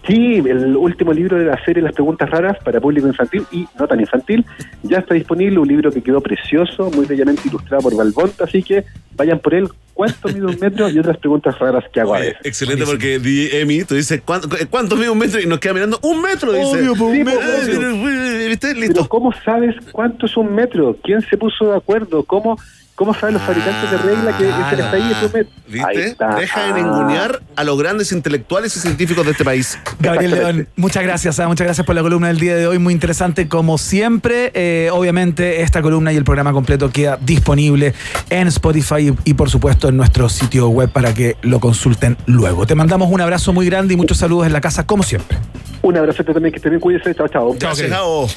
Sí, 0.07 0.43
el 0.45 0.77
último 0.77 1.13
libro 1.13 1.39
de 1.39 1.45
la 1.45 1.65
serie 1.65 1.83
Las 1.83 1.93
Preguntas 1.93 2.29
Raras 2.29 2.59
para 2.65 2.81
público 2.81 3.07
infantil 3.07 3.45
y 3.53 3.67
no 3.79 3.87
tan 3.87 4.01
infantil 4.01 4.45
ya 4.83 4.99
está 4.99 5.15
disponible, 5.15 5.61
un 5.61 5.69
libro 5.69 5.93
que 5.93 6.03
quedó 6.03 6.21
precioso, 6.21 6.91
muy 6.91 7.07
bellamente 7.07 7.43
ilustrado 7.47 7.85
por 7.85 7.97
Valbonta, 7.97 8.45
así 8.45 8.63
que 8.63 8.85
vayan 9.17 9.39
por 9.39 9.55
él. 9.55 9.69
¿Cuánto 9.95 10.29
mide 10.35 10.47
un 10.47 10.59
metro? 10.59 10.89
Y 10.89 10.99
otras 10.99 11.19
preguntas 11.19 11.57
raras 11.59 11.85
que 11.93 12.01
hago 12.01 12.15
a 12.15 12.21
veces. 12.21 12.39
Excelente, 12.43 12.85
porque 12.85 13.21
Emi, 13.61 13.85
tú 13.85 13.95
dices, 13.95 14.23
¿cuánto, 14.25 14.49
¿cuánto 14.71 14.97
mide 14.97 15.11
un 15.11 15.19
metro? 15.19 15.41
Y 15.41 15.47
nos 15.47 15.61
queda 15.61 15.75
mirando, 15.75 16.01
¡un 16.03 16.21
metro! 16.21 16.53
Dice. 16.53 16.65
Obvio, 16.65 16.95
pues, 16.97 17.01
un 17.03 17.25
metro, 17.25 17.41
pues, 17.41 17.77
obvio. 17.79 18.49
¿Viste? 18.49 18.75
Listo. 18.75 18.95
Pero 18.95 19.09
¿cómo 19.09 19.33
sabes 19.45 19.77
cuánto 19.93 20.27
es 20.27 20.37
un 20.37 20.53
metro? 20.53 20.97
¿Quién 21.05 21.21
se 21.21 21.37
puso 21.37 21.71
de 21.71 21.77
acuerdo? 21.77 22.25
¿Cómo, 22.25 22.59
cómo 22.95 23.15
saben 23.15 23.35
los 23.35 23.43
fabricantes 23.43 23.91
de 23.91 23.97
regla 23.99 24.37
que 24.37 24.49
ese 24.49 24.59
que 24.77 24.83
está 24.83 24.93
ahí? 24.93 25.03
Ahí 25.03 25.97
¿Viste? 25.97 26.05
está. 26.09 26.35
Deja 26.37 26.65
de 26.65 26.71
Ah. 26.71 26.77
ningunear 26.77 27.43
a 27.57 27.65
los 27.65 27.79
grandes 27.79 28.13
intelectuales 28.13 28.77
y 28.77 28.81
científicos 28.81 29.25
de 29.25 29.33
este 29.33 29.45
país. 29.45 29.79
Gabriel 29.99 30.31
León, 30.33 30.69
muchas 30.77 31.03
gracias, 31.03 31.41
ah, 31.41 31.49
muchas 31.49 31.65
gracias 31.67 31.87
por 31.87 31.95
la 31.95 32.03
columna 32.03 32.29
del 32.29 32.39
día 32.39 32.55
de 32.57 32.67
hoy, 32.67 32.79
muy 32.79 32.93
interesante 32.95 33.49
como 33.49 33.79
siempre. 33.79 34.51
Eh, 34.55 34.91
obviamente 34.93 35.63
esta 35.63 35.83
columna 35.83 36.13
y 36.13 36.17
el 36.17 36.25
programa 36.25 36.53
completo 36.53 36.91
queda 36.91 37.19
disponible 37.21 37.95
en 38.31 38.49
Spotify 38.49 39.09
y, 39.25 39.31
y, 39.31 39.35
por 39.35 39.51
supuesto 39.51 39.89
en 39.89 39.97
nuestro 39.97 40.29
sitio 40.29 40.69
web 40.69 40.91
para 40.91 41.15
que 41.15 41.37
lo 41.43 41.61
consulten 41.61 42.17
luego. 42.27 42.67
Te 42.67 42.75
mandamos 42.75 43.11
un 43.11 43.21
abrazo 43.21 43.53
muy 43.53 43.67
grande 43.67 43.95
y 43.95 43.97
muchos 43.97 44.19
saludos 44.19 44.47
en 44.47 44.53
la 44.53 44.61
casa 44.61 44.87
como 44.87 45.03
siempre. 45.03 45.39
Un 45.83 45.97
abrazo 45.97 46.23
también, 46.25 46.53
que 46.53 46.57
estén 46.59 46.71
bien, 46.71 46.81
cuídense, 46.81 47.15
chao, 47.15 47.27
chao. 47.29 47.55
Gracias, 47.59 47.91
Gabo. 47.91 48.29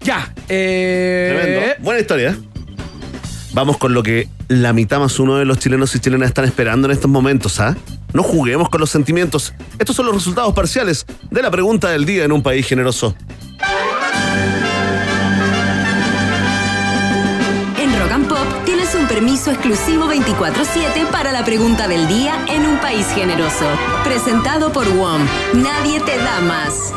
Ya, 0.00 0.32
eh... 0.48 1.34
Tremendo. 1.38 1.74
Buena 1.82 2.00
historia. 2.00 2.36
Vamos 3.56 3.78
con 3.78 3.94
lo 3.94 4.02
que 4.02 4.28
la 4.48 4.74
mitad 4.74 4.98
más 4.98 5.18
uno 5.18 5.36
de 5.38 5.46
los 5.46 5.58
chilenos 5.58 5.94
y 5.94 5.98
chilenas 5.98 6.28
están 6.28 6.44
esperando 6.44 6.88
en 6.88 6.92
estos 6.92 7.10
momentos, 7.10 7.58
¿ah? 7.58 7.74
No 8.12 8.22
juguemos 8.22 8.68
con 8.68 8.82
los 8.82 8.90
sentimientos. 8.90 9.54
Estos 9.78 9.96
son 9.96 10.04
los 10.04 10.14
resultados 10.14 10.52
parciales 10.52 11.06
de 11.30 11.40
la 11.40 11.50
pregunta 11.50 11.88
del 11.88 12.04
día 12.04 12.24
en 12.24 12.32
un 12.32 12.42
país 12.42 12.66
generoso. 12.66 13.16
En 17.78 17.98
Rock 17.98 18.12
and 18.12 18.28
Pop 18.28 18.64
tienes 18.66 18.94
un 18.94 19.06
permiso 19.06 19.50
exclusivo 19.50 20.04
24-7 20.04 21.06
para 21.10 21.32
la 21.32 21.42
pregunta 21.42 21.88
del 21.88 22.06
día 22.08 22.34
en 22.50 22.66
un 22.66 22.76
país 22.76 23.06
generoso. 23.14 23.64
Presentado 24.04 24.70
por 24.70 24.86
WOM. 24.86 25.22
Nadie 25.54 26.00
te 26.00 26.18
da 26.18 26.42
más. 26.42 26.92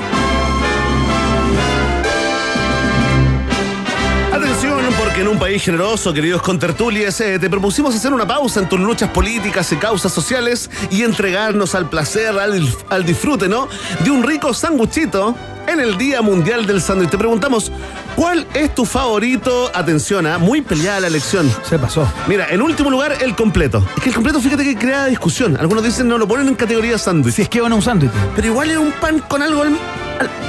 Porque 5.09 5.21
en 5.21 5.27
un 5.27 5.39
país 5.39 5.63
generoso, 5.63 6.13
queridos 6.13 6.43
contertulies, 6.43 7.19
eh, 7.21 7.39
te 7.39 7.49
propusimos 7.49 7.95
hacer 7.95 8.13
una 8.13 8.27
pausa 8.27 8.59
en 8.59 8.69
tus 8.69 8.79
luchas 8.79 9.09
políticas 9.09 9.71
y 9.71 9.77
causas 9.77 10.13
sociales 10.13 10.69
y 10.91 11.01
entregarnos 11.01 11.73
al 11.73 11.89
placer, 11.89 12.37
al, 12.37 12.67
al 12.89 13.05
disfrute, 13.05 13.47
¿no? 13.47 13.67
De 14.03 14.11
un 14.11 14.21
rico 14.21 14.53
sanguchito 14.53 15.35
en 15.71 15.79
el 15.79 15.97
Día 15.97 16.21
Mundial 16.21 16.65
del 16.65 16.81
Sándwich. 16.81 17.09
Te 17.09 17.17
preguntamos, 17.17 17.71
¿cuál 18.15 18.45
es 18.53 18.73
tu 18.75 18.85
favorito? 18.85 19.71
Atención, 19.73 20.25
¿ah? 20.27 20.37
muy 20.37 20.61
peleada 20.61 20.99
la 21.01 21.07
elección. 21.07 21.51
Se 21.67 21.77
pasó. 21.79 22.11
Mira, 22.27 22.47
en 22.49 22.61
último 22.61 22.89
lugar, 22.89 23.15
el 23.21 23.35
completo. 23.35 23.83
Es 23.97 24.03
que 24.03 24.09
el 24.09 24.15
completo, 24.15 24.39
fíjate 24.41 24.63
que 24.63 24.75
crea 24.75 25.05
discusión. 25.05 25.57
Algunos 25.59 25.83
dicen 25.83 26.07
no 26.07 26.17
lo 26.17 26.27
ponen 26.27 26.47
en 26.47 26.55
categoría 26.55 26.97
sándwich. 26.97 27.35
Si 27.35 27.41
es 27.43 27.49
que 27.49 27.61
van 27.61 27.71
a 27.71 27.75
un 27.75 27.81
sándwich. 27.81 28.11
Pero 28.35 28.47
igual 28.47 28.71
es 28.71 28.77
un 28.77 28.91
pan 28.93 29.19
con 29.19 29.41
algo 29.41 29.61
al- 29.63 29.77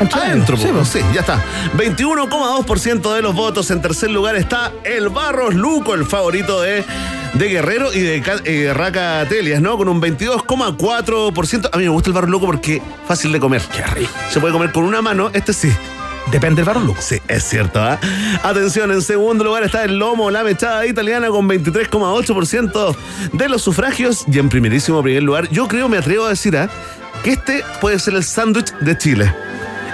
al- 0.01 0.09
adentro. 0.23 0.57
Sí, 0.57 0.69
pues. 0.73 0.89
Sí, 0.89 1.01
ya 1.15 1.21
está. 1.21 1.43
21,2% 1.77 3.15
de 3.15 3.23
los 3.23 3.35
votos. 3.35 3.71
En 3.71 3.81
tercer 3.83 4.11
lugar 4.11 4.37
está 4.37 4.73
el 4.85 5.09
Barros 5.09 5.55
Luco, 5.55 5.95
el 5.95 6.05
favorito 6.07 6.61
de, 6.61 6.85
de 7.35 7.49
Guerrero 7.49 7.93
y 7.93 8.01
de, 8.01 8.23
eh, 8.45 8.73
Raca 8.75 9.25
Telias, 9.29 9.61
¿no? 9.61 9.77
Con 9.77 9.89
un 9.89 10.01
22,4%. 10.01 11.69
A 11.73 11.77
mí 11.77 11.85
me 11.85 11.89
gusta 11.91 12.09
el 12.11 12.15
Barros 12.15 12.31
Luco 12.31 12.47
porque 12.47 12.83
fácil 13.07 13.33
de 13.33 13.41
comer. 13.41 13.63
Qué 13.75 13.83
rico. 13.85 14.11
Se 14.31 14.41
puede 14.41 14.53
comer 14.53 14.73
con 14.73 14.85
una 14.85 15.03
mano, 15.03 15.10
este 15.33 15.53
sí. 15.53 15.73
Depende 16.31 16.57
del 16.57 16.67
Barros 16.67 16.85
Luco. 16.85 17.03
Sí, 17.03 17.21
es 17.27 17.43
cierto. 17.43 17.81
¿ah? 17.83 17.99
Atención, 18.45 18.93
en 18.93 19.03
segundo 19.03 19.43
lugar 19.43 19.65
está 19.65 19.83
el 19.85 19.99
lomo, 19.99 20.31
la 20.31 20.45
mechada 20.45 20.87
italiana 20.87 21.29
con 21.29 21.49
23,8% 21.49 22.97
de 23.33 23.49
los 23.49 23.63
sufragios. 23.63 24.25
Y 24.31 24.39
en 24.39 24.49
primerísimo 24.49 25.03
primer 25.03 25.25
lugar, 25.25 25.49
yo 25.51 25.67
creo, 25.67 25.89
me 25.89 25.99
atrevo 25.99 26.27
a 26.27 26.29
decir, 26.29 26.57
¿ah? 26.57 26.69
que 27.25 27.33
este 27.33 27.65
puede 27.81 27.99
ser 27.99 28.15
el 28.15 28.23
sándwich 28.23 28.73
de 28.81 28.97
Chile. 28.97 29.35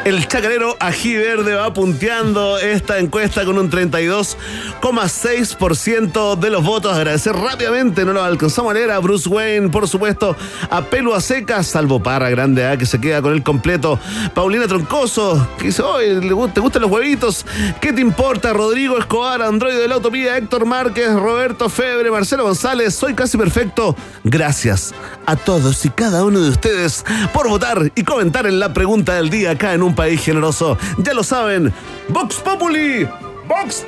El 0.07 0.28
chacarero 0.28 0.77
ají 0.78 1.16
verde 1.16 1.57
va 1.57 1.73
punteando 1.74 2.59
esta 2.59 3.01
encuesta 3.01 3.45
con 3.45 3.59
un 3.59 3.69
32,6% 3.69 6.37
de 6.39 6.51
los 6.51 6.62
votos. 6.62 6.97
Agradecer 6.97 7.35
rápidamente, 7.35 8.05
no 8.05 8.12
lo 8.12 8.23
alcanzamos 8.23 8.70
a 8.70 8.74
leer, 8.74 8.93
a 8.93 9.01
Bruce 9.01 9.28
Wayne, 9.28 9.69
por 9.69 9.89
supuesto, 9.89 10.37
a 10.70 10.85
Pelo 10.85 11.12
a 11.12 11.20
Seca, 11.20 11.65
salvo 11.65 12.01
Parra 12.01 12.31
Grande 12.31 12.65
A, 12.69 12.77
que 12.77 12.87
se 12.87 13.01
queda 13.01 13.20
con 13.20 13.33
el 13.33 13.43
completo. 13.43 13.99
Paulina 14.33 14.69
Troncoso, 14.69 15.45
que 15.59 15.66
dice, 15.66 15.83
¿le 15.83 16.33
gu- 16.33 16.53
¿te 16.53 16.61
gustan 16.61 16.83
los 16.83 16.91
huevitos? 16.93 17.45
¿Qué 17.81 17.93
te 17.93 18.01
importa? 18.01 18.53
Rodrigo 18.53 18.99
Escobar, 18.99 19.43
Android 19.43 19.74
de 19.74 19.89
la 19.89 19.97
Utopía, 19.97 20.37
Héctor 20.37 20.66
Márquez, 20.66 21.12
Roberto 21.15 21.69
Febre, 21.69 22.12
Marcelo 22.12 22.45
González, 22.45 22.95
soy 22.95 23.15
casi 23.15 23.37
perfecto. 23.37 23.97
Gracias 24.23 24.95
a 25.27 25.35
todos 25.35 25.85
y 25.85 25.91
cada 25.91 26.24
uno 26.24 26.41
de 26.41 26.51
ustedes 26.51 27.05
por 27.33 27.49
votar 27.49 27.91
y 27.97 28.05
comentar 28.05 28.47
en 28.47 28.61
la 28.61 28.73
pregunta 28.73 29.15
del 29.15 29.31
día 29.31 29.51
acá 29.51 29.74
en 29.74 29.83
un 29.83 29.95
país 29.97 30.23
generoso. 30.23 30.78
Ya 30.98 31.12
lo 31.12 31.24
saben, 31.24 31.73
Vox 32.09 32.36
Populi, 32.36 33.09
Vox 33.48 33.85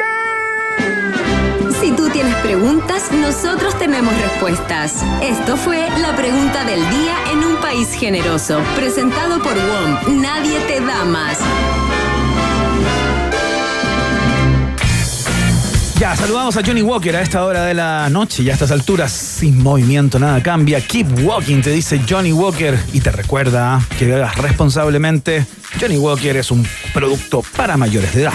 Si 1.81 1.93
tú 1.93 2.09
tienes 2.11 2.35
preguntas, 2.37 3.13
nosotros 3.13 3.79
tenemos 3.79 4.13
respuestas. 4.21 5.05
Esto 5.23 5.57
fue 5.57 5.89
la 6.01 6.17
pregunta 6.17 6.65
del 6.65 6.81
día 6.91 7.15
en 7.33 7.45
un 7.45 7.57
país 7.61 7.93
generoso, 7.93 8.61
presentado 8.75 9.41
por 9.41 9.55
WOM. 9.55 10.21
Nadie 10.21 10.59
te 10.67 10.81
da 10.81 11.05
más. 11.05 11.39
Ya, 15.99 16.15
saludamos 16.15 16.57
a 16.57 16.63
Johnny 16.65 16.81
Walker 16.81 17.17
a 17.17 17.23
esta 17.23 17.45
hora 17.45 17.65
de 17.65 17.75
la 17.75 18.09
noche 18.09 18.45
y 18.45 18.51
a 18.51 18.53
estas 18.53 18.71
alturas, 18.71 19.11
sin 19.11 19.61
movimiento, 19.61 20.21
nada 20.21 20.41
cambia. 20.41 20.81
Keep 20.81 21.25
walking, 21.25 21.61
te 21.61 21.71
dice 21.71 22.01
Johnny 22.09 22.33
Walker 22.33 22.79
y 22.93 23.01
te 23.01 23.11
recuerda 23.11 23.85
que 23.99 24.25
responsablemente. 24.37 25.45
Johnny 25.81 25.99
Walker 25.99 26.37
es 26.37 26.53
un 26.53 26.65
producto 26.95 27.43
para 27.57 27.77
mayores 27.77 28.15
de 28.15 28.23
edad. 28.23 28.33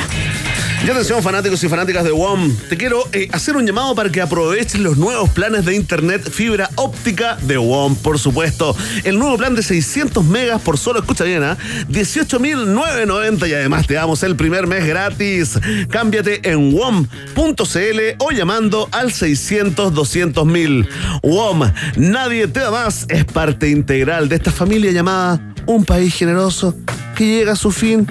Y 0.86 0.90
atención 0.90 1.24
fanáticos 1.24 1.64
y 1.64 1.70
fanáticas 1.70 2.04
de 2.04 2.12
WOM, 2.12 2.54
te 2.68 2.76
quiero 2.76 3.08
eh, 3.14 3.30
hacer 3.32 3.56
un 3.56 3.66
llamado 3.66 3.96
para 3.96 4.12
que 4.12 4.20
aproveches 4.20 4.82
los 4.82 4.98
nuevos 4.98 5.30
planes 5.30 5.64
de 5.64 5.76
internet 5.76 6.30
fibra 6.30 6.70
óptica 6.76 7.38
de 7.44 7.58
WOM, 7.58 7.96
por 7.96 8.20
supuesto. 8.20 8.76
El 9.06 9.18
nuevo 9.18 9.38
plan 9.38 9.56
de 9.56 9.64
600 9.64 10.26
megas 10.26 10.62
por 10.62 10.78
solo, 10.78 11.00
escucha 11.00 11.24
bien, 11.24 11.42
¿ah? 11.42 11.58
18.990 11.90 13.48
y 13.48 13.54
además 13.54 13.88
te 13.88 13.94
damos 13.94 14.24
el 14.24 14.36
primer 14.36 14.68
mes 14.68 14.86
gratis. 14.86 15.58
Cámbiate 15.90 16.50
en 16.50 16.74
WOM.cl 16.74 18.00
o 18.20 18.32
llamando 18.32 18.90
al 18.92 19.14
600 19.14 19.94
200 19.94 20.46
mil. 20.46 20.90
WOM, 21.22 21.62
nadie 21.96 22.48
te 22.48 22.60
da 22.60 22.72
más, 22.72 23.06
es 23.08 23.24
parte 23.24 23.70
integral 23.70 24.28
de 24.28 24.36
esta 24.36 24.52
familia 24.52 24.92
llamada 24.92 25.40
Un 25.66 25.86
País 25.86 26.14
Generoso 26.14 26.76
que 27.16 27.26
llega 27.26 27.54
a 27.54 27.56
su 27.56 27.72
fin. 27.72 28.06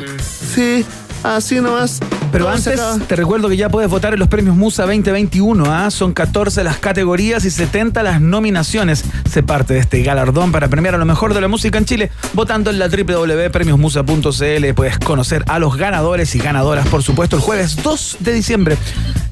Sí, 0.55 0.87
así 1.23 1.61
nomás. 1.61 2.01
Pero 2.31 2.49
antes, 2.49 2.81
te 3.07 3.17
recuerdo 3.17 3.49
que 3.49 3.57
ya 3.57 3.69
puedes 3.69 3.91
votar 3.91 4.15
en 4.15 4.19
los 4.19 4.29
premios 4.29 4.57
Musa 4.57 4.85
2021. 4.85 5.65
¿ah? 5.67 5.91
Son 5.91 6.13
14 6.13 6.65
las 6.65 6.79
categorías 6.79 7.45
y 7.45 7.51
70 7.51 8.03
las 8.03 8.21
nominaciones. 8.21 9.05
Se 9.31 9.43
parte 9.43 9.75
de 9.75 9.81
este 9.81 10.03
galardón 10.03 10.51
para 10.51 10.69
premiar 10.69 10.95
a 10.95 10.99
lo 10.99 11.05
mejor 11.05 11.35
de 11.35 11.41
la 11.41 11.49
música 11.49 11.77
en 11.79 11.85
Chile. 11.85 12.11
Votando 12.33 12.71
en 12.71 12.79
la 12.79 12.89
www.premiosmusa.cl 12.89 14.75
puedes 14.75 14.99
conocer 14.99 15.45
a 15.49 15.59
los 15.59 15.77
ganadores 15.77 16.35
y 16.35 16.39
ganadoras, 16.39 16.89
por 16.89 17.03
supuesto, 17.03 17.37
el 17.37 17.43
jueves 17.43 17.83
2 17.83 18.17
de 18.21 18.33
diciembre 18.33 18.79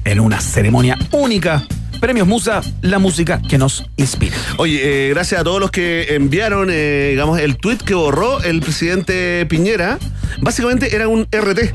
en 0.05 0.19
una 0.19 0.39
ceremonia 0.39 0.97
única. 1.11 1.63
Premios 2.01 2.27
Musa, 2.27 2.61
la 2.81 2.97
música 2.97 3.39
que 3.47 3.59
nos 3.59 3.85
inspira. 3.95 4.35
Oye, 4.57 5.05
eh, 5.05 5.09
gracias 5.09 5.39
a 5.39 5.43
todos 5.43 5.59
los 5.59 5.69
que 5.69 6.15
enviaron, 6.15 6.69
eh, 6.71 7.09
digamos, 7.11 7.39
el 7.39 7.57
tweet 7.57 7.77
que 7.77 7.93
borró 7.93 8.41
el 8.41 8.59
presidente 8.59 9.45
Piñera. 9.45 9.99
Básicamente 10.41 10.95
era 10.95 11.07
un 11.07 11.27
RT. 11.31 11.73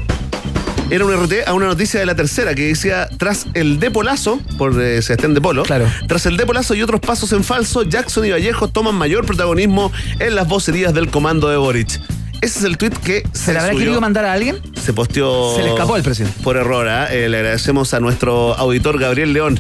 Era 0.91 1.05
un 1.05 1.13
RT 1.13 1.47
a 1.47 1.55
una 1.55 1.67
noticia 1.67 2.01
de 2.01 2.07
la 2.07 2.17
tercera 2.17 2.57
que 2.57 2.67
decía, 2.67 3.09
tras 3.19 3.47
el 3.55 3.79
depolazo, 3.79 4.41
por 4.59 4.81
eh, 4.83 5.01
Sebastián 5.01 5.33
de 5.35 5.41
Polo, 5.41 5.63
tras 6.09 6.27
el 6.27 6.37
depolazo 6.37 6.75
y 6.75 6.83
otros 6.83 7.01
pasos 7.01 7.33
en 7.33 7.45
falso, 7.45 7.85
Jackson 7.85 8.25
y 8.25 8.31
Vallejo 8.33 8.67
toman 8.67 8.97
mayor 8.97 9.25
protagonismo 9.27 9.93
en 10.19 10.35
las 10.35 10.49
vocerías 10.49 10.93
del 10.93 11.09
comando 11.09 11.49
de 11.49 11.57
Boric. 11.57 12.01
Ese 12.43 12.59
es 12.61 12.65
el 12.65 12.77
tweet 12.77 12.91
que 12.91 13.23
se, 13.33 13.47
¿Se 13.47 13.53
le 13.53 13.59
habrá 13.59 13.73
subió. 13.73 13.85
querido 13.85 14.01
mandar 14.01 14.25
a 14.27 14.33
alguien? 14.33 14.61
Se 14.81 14.93
posteó. 14.93 15.57
Se 15.57 15.63
le 15.63 15.71
escapó 15.71 15.95
al 15.95 16.03
presidente. 16.03 16.37
Por 16.45 16.57
error, 16.57 16.87
¿ah? 16.89 17.13
Eh, 17.13 17.29
le 17.29 17.39
agradecemos 17.39 17.93
a 17.95 18.01
nuestro 18.01 18.55
auditor 18.55 18.99
Gabriel 19.01 19.33
León, 19.33 19.59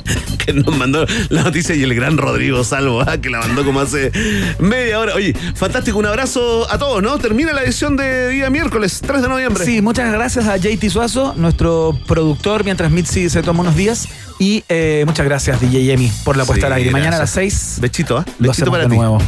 que 0.46 0.52
nos 0.52 0.76
mandó 0.76 1.06
la 1.30 1.42
noticia, 1.42 1.74
y 1.74 1.82
el 1.82 1.94
gran 1.94 2.16
Rodrigo 2.18 2.62
Salvo, 2.64 3.00
¿ah? 3.00 3.18
que 3.18 3.30
la 3.30 3.40
mandó 3.40 3.64
como 3.64 3.80
hace 3.80 4.12
media 4.58 5.00
hora. 5.00 5.14
Oye, 5.14 5.34
fantástico, 5.54 5.98
un 5.98 6.06
abrazo 6.06 6.70
a 6.70 6.78
todos, 6.78 7.02
¿no? 7.02 7.18
Termina 7.18 7.52
la 7.52 7.62
edición 7.62 7.96
de 7.96 8.28
día 8.28 8.50
miércoles, 8.50 9.00
3 9.04 9.22
de 9.22 9.28
noviembre. 9.28 9.64
Sí, 9.64 9.80
muchas 9.82 10.12
gracias 10.12 10.46
a 10.46 10.56
JT 10.58 10.90
Suazo, 10.90 11.34
nuestro 11.36 11.98
productor, 12.06 12.62
mientras 12.64 12.90
Mitzi 12.92 13.30
se 13.30 13.42
toma 13.42 13.62
unos 13.62 13.74
días. 13.74 14.06
Y 14.38 14.62
eh, 14.68 15.02
muchas 15.06 15.24
gracias, 15.26 15.60
DJ 15.60 15.92
Emi, 15.94 16.12
por 16.24 16.36
la 16.36 16.44
puesta 16.44 16.66
Sí, 16.66 16.72
al 16.72 16.78
aire. 16.78 16.90
Mañana 16.92 17.16
a 17.16 17.20
las 17.20 17.34
gracias. 17.34 17.54
6 17.76 17.80
Bechito, 17.80 18.18
¿ah? 18.18 18.24
lo 18.38 18.50
Bechito 18.50 18.70
para 18.70 18.84
de 18.84 18.90
ti. 18.90 18.96
nuevo. 18.96 19.18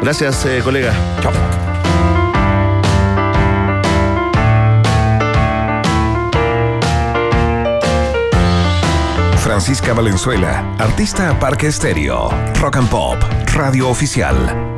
Gracias, 0.00 0.46
eh, 0.46 0.60
colega. 0.64 0.94
Chao. 1.20 1.67
Francisca 9.58 9.92
Valenzuela, 9.92 10.60
artista 10.78 11.36
Parque 11.40 11.66
Estéreo, 11.66 12.28
Rock 12.60 12.76
and 12.76 12.88
Pop, 12.88 13.18
Radio 13.54 13.88
Oficial. 13.88 14.77